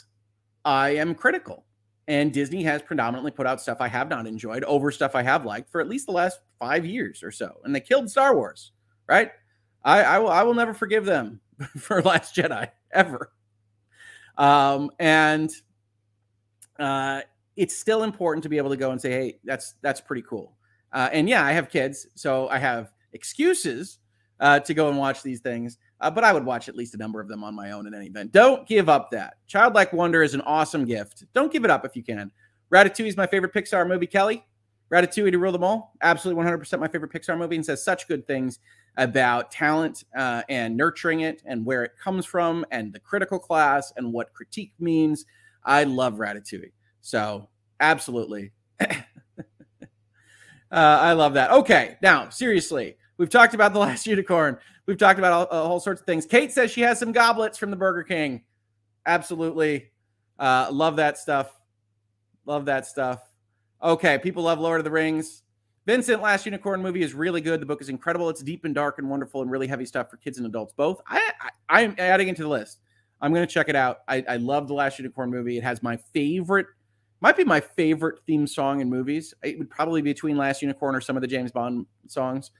I 0.65 0.91
am 0.91 1.17
critical. 1.17 1.65
And 2.09 2.33
Disney 2.33 2.65
has 2.65 2.81
predominantly 2.81 3.31
put 3.31 3.47
out 3.47 3.61
stuff 3.61 3.79
I 3.81 3.89
have 3.89 4.09
not 4.09 4.27
enjoyed 4.27 4.65
over 4.65 4.91
stuff 4.91 5.15
I 5.15 5.23
have 5.23 5.45
liked 5.45 5.71
for 5.71 5.81
at 5.81 5.89
least 5.89 6.07
the 6.07 6.13
last 6.13 6.41
five 6.59 6.87
years 6.87 7.23
or 7.23 7.31
so. 7.31 7.59
And 7.65 7.75
they 7.75 7.81
killed 7.81 8.11
Star 8.11 8.35
Wars, 8.35 8.73
right? 9.07 9.31
I, 9.85 10.03
I 10.03 10.19
will 10.19 10.31
I 10.31 10.43
will 10.43 10.55
never 10.55 10.73
forgive 10.73 11.05
them 11.05 11.41
for 11.79 12.03
Last 12.03 12.35
Jedi 12.35 12.69
ever. 12.93 13.31
Um, 14.39 14.91
and 14.99 15.51
uh, 16.79 17.21
it's 17.57 17.77
still 17.77 18.05
important 18.05 18.43
to 18.45 18.49
be 18.49 18.57
able 18.57 18.71
to 18.71 18.77
go 18.77 18.91
and 18.91 19.01
say, 19.01 19.11
hey, 19.11 19.39
that's 19.45 19.75
that's 19.83 20.01
pretty 20.01 20.23
cool. 20.23 20.57
Uh, 20.93 21.11
and 21.13 21.29
yeah, 21.29 21.45
I 21.45 21.53
have 21.53 21.69
kids, 21.69 22.07
so 22.15 22.49
I 22.49 22.59
have 22.59 22.91
excuses 23.13 23.99
uh, 24.41 24.61
to 24.61 24.75
go 24.75 24.89
and 24.89 24.99
watch 24.99 25.23
these 25.23 25.41
things. 25.41 25.79
Uh, 26.01 26.11
but 26.11 26.25
I 26.25 26.33
would 26.33 26.45
watch 26.45 26.69
at 26.69 26.77
least 26.77 26.95
a 26.95 26.99
number 26.99 27.21
of 27.21 27.29
them 27.29 27.43
on 27.43 27.55
my 27.55 27.73
own 27.73 27.87
in 27.87 27.95
any 27.95 28.07
event. 28.07 28.33
Don't 28.33 28.67
give 28.67 28.89
up 28.89 29.11
that. 29.11 29.35
Childlike 29.47 29.93
Wonder 29.93 30.23
is 30.23 30.35
an 30.35 30.41
awesome 30.43 30.85
gift. 30.85 31.25
Don't 31.35 31.53
give 31.53 31.65
it 31.65 31.71
up 31.71 31.85
if 31.85 31.97
you 31.97 32.03
can. 32.03 32.31
Ratatouille 32.73 33.09
is 33.09 33.17
my 33.17 33.27
favorite 33.27 33.53
Pixar 33.53 33.87
movie, 33.87 34.07
Kelly. 34.07 34.45
Ratatouille 34.93 35.33
to 35.33 35.39
rule 35.39 35.53
them 35.53 35.65
all. 35.65 35.95
Absolutely 36.03 36.43
100% 36.43 36.79
my 36.79 36.89
favorite 36.89 37.13
Pixar 37.13 37.37
movie 37.37 37.57
and 37.57 37.67
says 37.67 37.83
such 37.85 38.09
good 38.09 38.27
things 38.27 38.59
about 38.97 39.51
talent 39.51 40.05
uh, 40.17 40.43
and 40.49 40.77
nurturing 40.77 41.21
it 41.21 41.43
and 41.45 41.65
where 41.65 41.85
it 41.85 41.93
comes 42.03 42.25
from 42.25 42.65
and 42.71 42.93
the 42.93 42.99
critical 43.01 43.39
class 43.39 43.93
and 43.97 44.13
what 44.13 44.33
critique 44.33 44.73
means. 44.79 45.27
I 45.65 45.85
love 45.85 46.15
Ratatouille. 46.15 46.73
So, 47.01 47.49
absolutely. 47.81 48.53
Uh, 50.71 50.99
I 51.01 51.13
love 51.15 51.35
that. 51.35 51.51
Okay, 51.51 51.97
now 52.03 52.29
seriously, 52.29 52.99
we've 53.19 53.29
talked 53.29 53.55
about 53.55 53.73
the 53.73 53.79
last 53.81 54.07
unicorn. 54.07 54.59
We've 54.87 54.97
talked 54.97 55.19
about 55.19 55.33
all, 55.33 55.47
all 55.47 55.81
sorts 55.81 56.01
of 56.01 56.07
things. 56.07 56.25
Kate 56.25 56.51
says 56.51 56.71
she 56.71 56.81
has 56.81 56.99
some 56.99 57.13
goblets 57.13 57.59
from 57.59 57.71
the 57.71 57.77
Burger 57.77 58.03
King. 58.03 58.43
Absolutely, 59.05 59.91
uh, 60.39 60.69
love 60.73 60.97
that 60.97 61.19
stuff. 61.19 61.55
Love 62.47 62.65
that 62.65 62.87
stuff. 62.87 63.21
Okay, 63.83 64.19
people 64.19 64.45
love 64.45 64.59
Lord 64.59 64.81
of 64.81 64.85
the 64.85 64.91
Rings. 64.91 65.43
Vincent, 65.87 66.21
Last 66.21 66.45
Unicorn 66.45 66.83
movie 66.83 67.03
is 67.03 67.15
really 67.15 67.41
good. 67.41 67.61
The 67.61 67.67
book 67.67 67.81
is 67.81 67.89
incredible. 67.89 68.29
It's 68.29 68.43
deep 68.43 68.65
and 68.65 68.75
dark 68.75 68.99
and 68.99 69.09
wonderful 69.09 69.41
and 69.41 69.51
really 69.51 69.67
heavy 69.67 69.87
stuff 69.87 70.11
for 70.11 70.19
kids 70.19 70.37
and 70.37 70.47
adults 70.47 70.75
both. 70.75 71.01
I, 71.07 71.33
I 71.69 71.83
am 71.83 71.95
adding 71.97 72.29
it 72.29 72.37
to 72.37 72.43
the 72.43 72.49
list. 72.49 72.81
I'm 73.21 73.33
going 73.33 73.47
to 73.47 73.53
check 73.53 73.69
it 73.69 73.77
out. 73.77 74.01
I, 74.07 74.23
I 74.29 74.37
love 74.37 74.69
the 74.69 74.75
Last 74.75 74.99
Unicorn 74.99 75.31
movie. 75.31 75.57
It 75.57 75.65
has 75.65 75.83
my 75.83 75.97
favorite 75.97 76.67
might 77.21 77.37
be 77.37 77.45
my 77.45 77.61
favorite 77.61 78.21
theme 78.27 78.47
song 78.47 78.81
in 78.81 78.89
movies. 78.89 79.35
It 79.43 79.59
would 79.59 79.71
probably 79.71 80.03
be 80.03 80.13
between 80.13 80.37
Last 80.37 80.63
Unicorn 80.63 80.95
or 80.95 81.01
some 81.01 81.17
of 81.17 81.21
the 81.21 81.27
James 81.27 81.51
Bond 81.51 81.87
songs. 82.07 82.53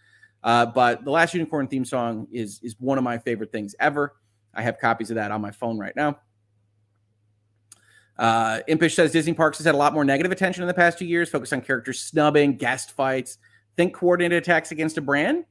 Uh, 0.49 0.65
but 0.65 1.05
the 1.05 1.11
Last 1.11 1.35
Unicorn 1.35 1.69
theme 1.69 1.85
song 1.85 2.27
is 2.33 2.59
is 2.63 2.75
one 2.81 2.97
of 2.97 3.05
my 3.05 3.19
favorite 3.19 3.53
things 3.53 3.75
ever. 3.81 4.15
I 4.55 4.63
have 4.63 4.79
copies 4.79 5.11
of 5.11 5.17
that 5.17 5.31
on 5.31 5.43
my 5.43 5.51
phone 5.51 5.79
right 5.79 5.95
now. 5.95 6.21
Uh, 8.17 8.61
Impish 8.67 8.95
says 8.95 9.13
Disney 9.13 9.35
Parks 9.35 9.59
has 9.59 9.67
had 9.67 9.75
a 9.75 9.79
lot 9.79 9.93
more 9.93 10.07
negative 10.07 10.33
attention 10.33 10.63
in 10.63 10.67
the 10.67 10.73
past 10.73 10.99
two 10.99 11.05
years, 11.05 11.29
focused 11.29 11.53
on 11.53 11.61
characters 11.61 12.01
snubbing, 12.01 12.57
guest 12.57 12.93
fights. 12.93 13.37
Think 13.77 13.93
coordinated 13.93 14.43
attacks 14.43 14.73
against 14.73 14.97
a 14.97 15.03
brand? 15.03 15.45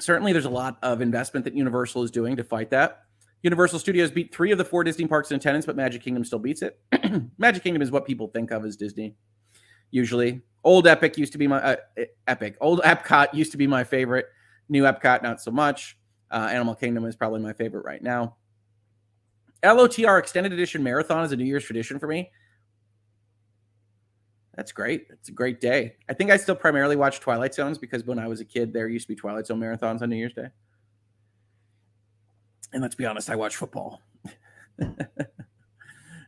Certainly, 0.00 0.34
there's 0.34 0.44
a 0.44 0.50
lot 0.50 0.76
of 0.82 1.00
investment 1.00 1.46
that 1.46 1.54
Universal 1.54 2.02
is 2.02 2.10
doing 2.10 2.36
to 2.36 2.44
fight 2.44 2.68
that. 2.72 3.04
Universal 3.42 3.78
Studios 3.78 4.10
beat 4.10 4.34
three 4.34 4.52
of 4.52 4.58
the 4.58 4.66
four 4.66 4.84
Disney 4.84 5.06
parks 5.06 5.30
in 5.30 5.38
attendance, 5.38 5.64
but 5.64 5.76
Magic 5.76 6.02
Kingdom 6.02 6.26
still 6.26 6.38
beats 6.38 6.60
it. 6.60 6.78
Magic 7.38 7.62
Kingdom 7.62 7.80
is 7.80 7.90
what 7.90 8.04
people 8.04 8.28
think 8.28 8.50
of 8.50 8.66
as 8.66 8.76
Disney, 8.76 9.16
usually. 9.92 10.42
Old 10.64 10.88
Epic 10.88 11.16
used 11.16 11.30
to 11.32 11.38
be 11.38 11.46
my 11.46 11.62
uh, 11.62 11.76
Epic. 12.26 12.56
Old 12.60 12.80
Epcot 12.80 13.32
used 13.32 13.52
to 13.52 13.58
be 13.58 13.68
my 13.68 13.84
favorite. 13.84 14.26
New 14.68 14.82
Epcot, 14.82 15.22
not 15.22 15.40
so 15.40 15.52
much. 15.52 15.96
Uh, 16.30 16.48
Animal 16.50 16.74
Kingdom 16.74 17.04
is 17.04 17.14
probably 17.14 17.40
my 17.40 17.52
favorite 17.52 17.84
right 17.84 18.02
now. 18.02 18.36
LOTR 19.62 20.18
Extended 20.18 20.52
Edition 20.52 20.82
Marathon 20.82 21.24
is 21.24 21.30
a 21.30 21.36
New 21.36 21.44
Year's 21.44 21.64
tradition 21.64 21.98
for 22.00 22.08
me. 22.08 22.30
That's 24.56 24.72
great. 24.72 25.06
It's 25.10 25.28
a 25.28 25.32
great 25.32 25.60
day. 25.60 25.96
I 26.08 26.14
think 26.14 26.30
I 26.30 26.36
still 26.36 26.54
primarily 26.54 26.96
watch 26.96 27.20
Twilight 27.20 27.54
Zones 27.54 27.78
because 27.78 28.04
when 28.04 28.18
I 28.18 28.28
was 28.28 28.40
a 28.40 28.44
kid, 28.44 28.72
there 28.72 28.88
used 28.88 29.06
to 29.06 29.14
be 29.14 29.16
Twilight 29.16 29.46
Zone 29.46 29.60
marathons 29.60 30.02
on 30.02 30.10
New 30.10 30.16
Year's 30.16 30.34
Day. 30.34 30.48
And 32.72 32.82
let's 32.82 32.94
be 32.94 33.06
honest, 33.06 33.30
I 33.30 33.36
watch 33.36 33.56
football. 33.56 34.00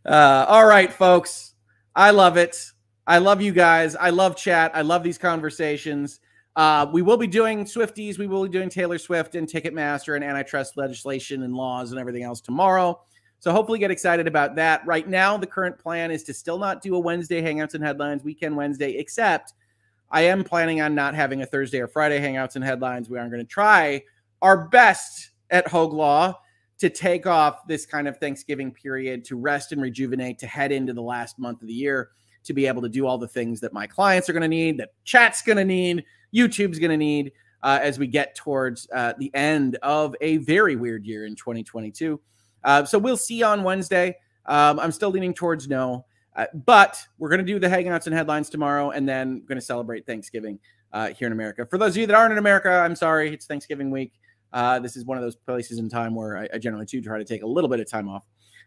uh, 0.05 0.47
all 0.49 0.67
right, 0.67 0.93
folks. 0.93 1.55
I 1.95 2.11
love 2.11 2.37
it. 2.37 2.73
I 3.07 3.19
love 3.19 3.43
you 3.43 3.53
guys. 3.53 3.97
I 3.97 4.11
love 4.11 4.37
chat. 4.37 4.73
I 4.75 4.83
love 4.83 5.03
these 5.03 5.19
conversations. 5.19 6.21
Uh, 6.57 6.87
we 6.93 7.03
will 7.03 7.17
be 7.17 7.27
doing 7.27 7.65
Swifties. 7.65 8.19
We 8.19 8.27
will 8.27 8.45
be 8.45 8.49
doing 8.49 8.69
Taylor 8.69 8.99
Swift 8.99 9.35
and 9.35 9.49
Ticketmaster 9.49 10.15
and 10.15 10.25
antitrust 10.25 10.77
legislation 10.77 11.43
and 11.43 11.55
laws 11.55 11.91
and 11.91 12.01
everything 12.01 12.23
else 12.23 12.41
tomorrow. 12.41 13.01
So 13.41 13.53
hopefully 13.53 13.79
get 13.79 13.91
excited 13.91 14.27
about 14.27 14.55
that. 14.57 14.87
Right 14.87 15.07
now, 15.07 15.37
the 15.37 15.47
current 15.47 15.79
plan 15.79 16.11
is 16.11 16.23
to 16.25 16.33
still 16.33 16.59
not 16.59 16.81
do 16.81 16.95
a 16.95 16.99
Wednesday 16.99 17.43
Hangouts 17.43 17.75
and 17.75 17.85
Headlines, 17.85 18.25
weekend 18.25 18.57
Wednesday, 18.57 18.93
except 18.93 19.53
I 20.11 20.23
am 20.23 20.45
planning 20.45 20.81
on 20.81 20.95
not 20.95 21.15
having 21.15 21.43
a 21.43 21.47
Thursday 21.47 21.81
or 21.81 21.89
Friday 21.89 22.21
Hangouts 22.21 22.55
and 22.55 22.65
Headlines. 22.65 23.11
We 23.11 23.19
are 23.19 23.29
going 23.29 23.41
to 23.41 23.45
try 23.45 24.03
our 24.41 24.69
best 24.69 25.31
at 25.51 25.67
Hoeg 25.67 25.93
Law 25.93 26.39
to 26.79 26.89
take 26.89 27.27
off 27.27 27.67
this 27.67 27.85
kind 27.85 28.09
of 28.09 28.17
Thanksgiving 28.19 28.73
period 28.73 29.25
to 29.27 29.37
rest 29.37 29.73
and 29.73 29.83
rejuvenate, 29.83 30.39
to 30.39 30.47
head 30.47 30.73
into 30.73 30.93
the 30.93 31.03
last 31.03 31.39
month 31.39 31.61
of 31.63 31.69
the 31.69 31.75
year, 31.75 32.11
to 32.45 32.53
be 32.53 32.67
able 32.67 32.83
to 32.83 32.89
do 32.89 33.07
all 33.07 33.19
the 33.19 33.29
things 33.29 33.61
that 33.61 33.73
my 33.73 33.87
clients 33.87 34.29
are 34.29 34.33
going 34.33 34.43
to 34.43 34.49
need, 34.49 34.79
that 34.79 34.91
chat's 35.05 35.43
going 35.43 35.59
to 35.59 35.65
need, 35.65 36.05
YouTube's 36.35 36.79
going 36.79 36.91
to 36.91 36.97
need 36.97 37.33
uh, 37.63 37.79
as 37.83 37.99
we 37.99 38.07
get 38.07 38.35
towards 38.35 38.87
uh, 38.95 39.15
the 39.19 39.35
end 39.35 39.77
of 39.83 40.15
a 40.21 40.37
very 40.39 40.77
weird 40.77 41.07
year 41.07 41.27
in 41.27 41.35
2022. 41.35 42.21
Uh, 42.63 42.85
so 42.85 42.99
we'll 42.99 43.17
see 43.17 43.43
on 43.43 43.63
Wednesday. 43.63 44.17
Um, 44.47 44.79
I'm 44.79 44.93
still 44.93 45.11
leaning 45.11 45.33
towards 45.33 45.69
no, 45.69 46.05
uh, 46.37 46.47
but 46.67 47.03
we're 47.19 47.31
going 47.31 47.45
to 47.45 47.45
do 47.45 47.59
the 47.59 47.69
hangouts 47.69 48.07
and 48.07 48.15
headlines 48.15 48.51
tomorrow, 48.51 48.91
and 48.91 49.09
then 49.09 49.43
going 49.47 49.59
to 49.59 49.65
celebrate 49.65 50.07
Thanksgiving 50.07 50.59
uh, 50.93 51.09
here 51.09 51.27
in 51.27 51.33
America. 51.33 51.67
For 51.67 51.79
those 51.79 51.93
of 51.93 51.97
you 51.97 52.07
that 52.07 52.15
aren't 52.15 52.33
in 52.33 52.39
America, 52.39 52.71
I'm 52.71 52.95
sorry, 52.95 53.33
it's 53.33 53.47
Thanksgiving 53.47 53.91
week. 53.91 54.13
Uh, 54.53 54.79
this 54.79 54.97
is 54.97 55.05
one 55.05 55.19
of 55.19 55.25
those 55.25 55.35
places 55.35 55.79
in 55.79 55.89
time 55.89 56.15
where 56.15 56.39
I, 56.39 56.49
I, 56.55 56.59
generally 56.59 56.87
do 56.87 57.03
try 57.03 57.19
to 57.19 57.25
take 57.25 57.43
a 57.43 57.47
little 57.47 57.69
bit 57.69 57.81
of 57.81 57.91
time 57.91 58.09
off. 58.09 58.23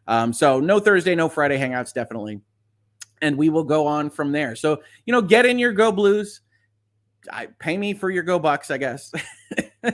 Um, 0.06 0.34
so 0.34 0.60
no 0.60 0.82
Thursday, 0.82 1.16
no 1.16 1.30
Friday 1.30 1.58
hangouts, 1.58 1.94
definitely. 1.94 2.42
And 3.22 3.38
we 3.38 3.50
will 3.50 3.64
go 3.64 3.88
on 3.88 4.10
from 4.10 4.32
there. 4.32 4.56
So, 4.56 4.82
you 5.06 5.12
know, 5.12 5.22
get 5.22 5.46
in 5.46 5.58
your 5.60 5.74
Go 5.74 5.92
Blues. 5.92 6.42
I, 7.32 7.48
pay 7.60 7.78
me 7.78 7.94
for 7.94 8.10
your 8.10 8.24
Go 8.24 8.40
Bucks, 8.40 8.70
I 8.72 8.78
guess. 8.78 9.12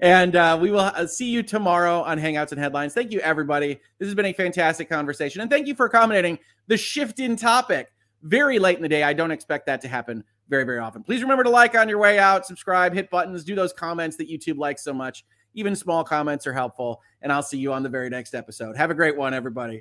And 0.00 0.34
uh, 0.34 0.58
we 0.60 0.70
will 0.70 0.80
uh, 0.80 1.06
see 1.06 1.28
you 1.28 1.42
tomorrow 1.42 2.00
on 2.00 2.18
Hangouts 2.18 2.52
and 2.52 2.60
Headlines. 2.60 2.94
Thank 2.94 3.12
you, 3.12 3.20
everybody. 3.20 3.80
This 3.98 4.06
has 4.06 4.14
been 4.14 4.26
a 4.26 4.32
fantastic 4.32 4.88
conversation. 4.88 5.42
And 5.42 5.50
thank 5.50 5.66
you 5.66 5.74
for 5.74 5.86
accommodating 5.86 6.38
the 6.68 6.76
shift 6.76 7.20
in 7.20 7.36
topic 7.36 7.92
very 8.22 8.58
late 8.58 8.76
in 8.76 8.82
the 8.82 8.88
day. 8.88 9.02
I 9.02 9.12
don't 9.12 9.30
expect 9.30 9.66
that 9.66 9.82
to 9.82 9.88
happen 9.88 10.24
very, 10.48 10.64
very 10.64 10.78
often. 10.78 11.02
Please 11.02 11.22
remember 11.22 11.44
to 11.44 11.50
like 11.50 11.76
on 11.76 11.88
your 11.88 11.98
way 11.98 12.18
out, 12.18 12.46
subscribe, 12.46 12.94
hit 12.94 13.10
buttons, 13.10 13.44
do 13.44 13.54
those 13.54 13.74
comments 13.74 14.16
that 14.16 14.28
YouTube 14.28 14.56
likes 14.56 14.82
so 14.82 14.94
much. 14.94 15.24
Even 15.52 15.76
small 15.76 16.02
comments 16.02 16.46
are 16.46 16.52
helpful. 16.52 17.02
And 17.20 17.30
I'll 17.30 17.42
see 17.42 17.58
you 17.58 17.72
on 17.72 17.82
the 17.82 17.88
very 17.88 18.08
next 18.08 18.34
episode. 18.34 18.76
Have 18.78 18.90
a 18.90 18.94
great 18.94 19.16
one, 19.18 19.34
everybody. 19.34 19.78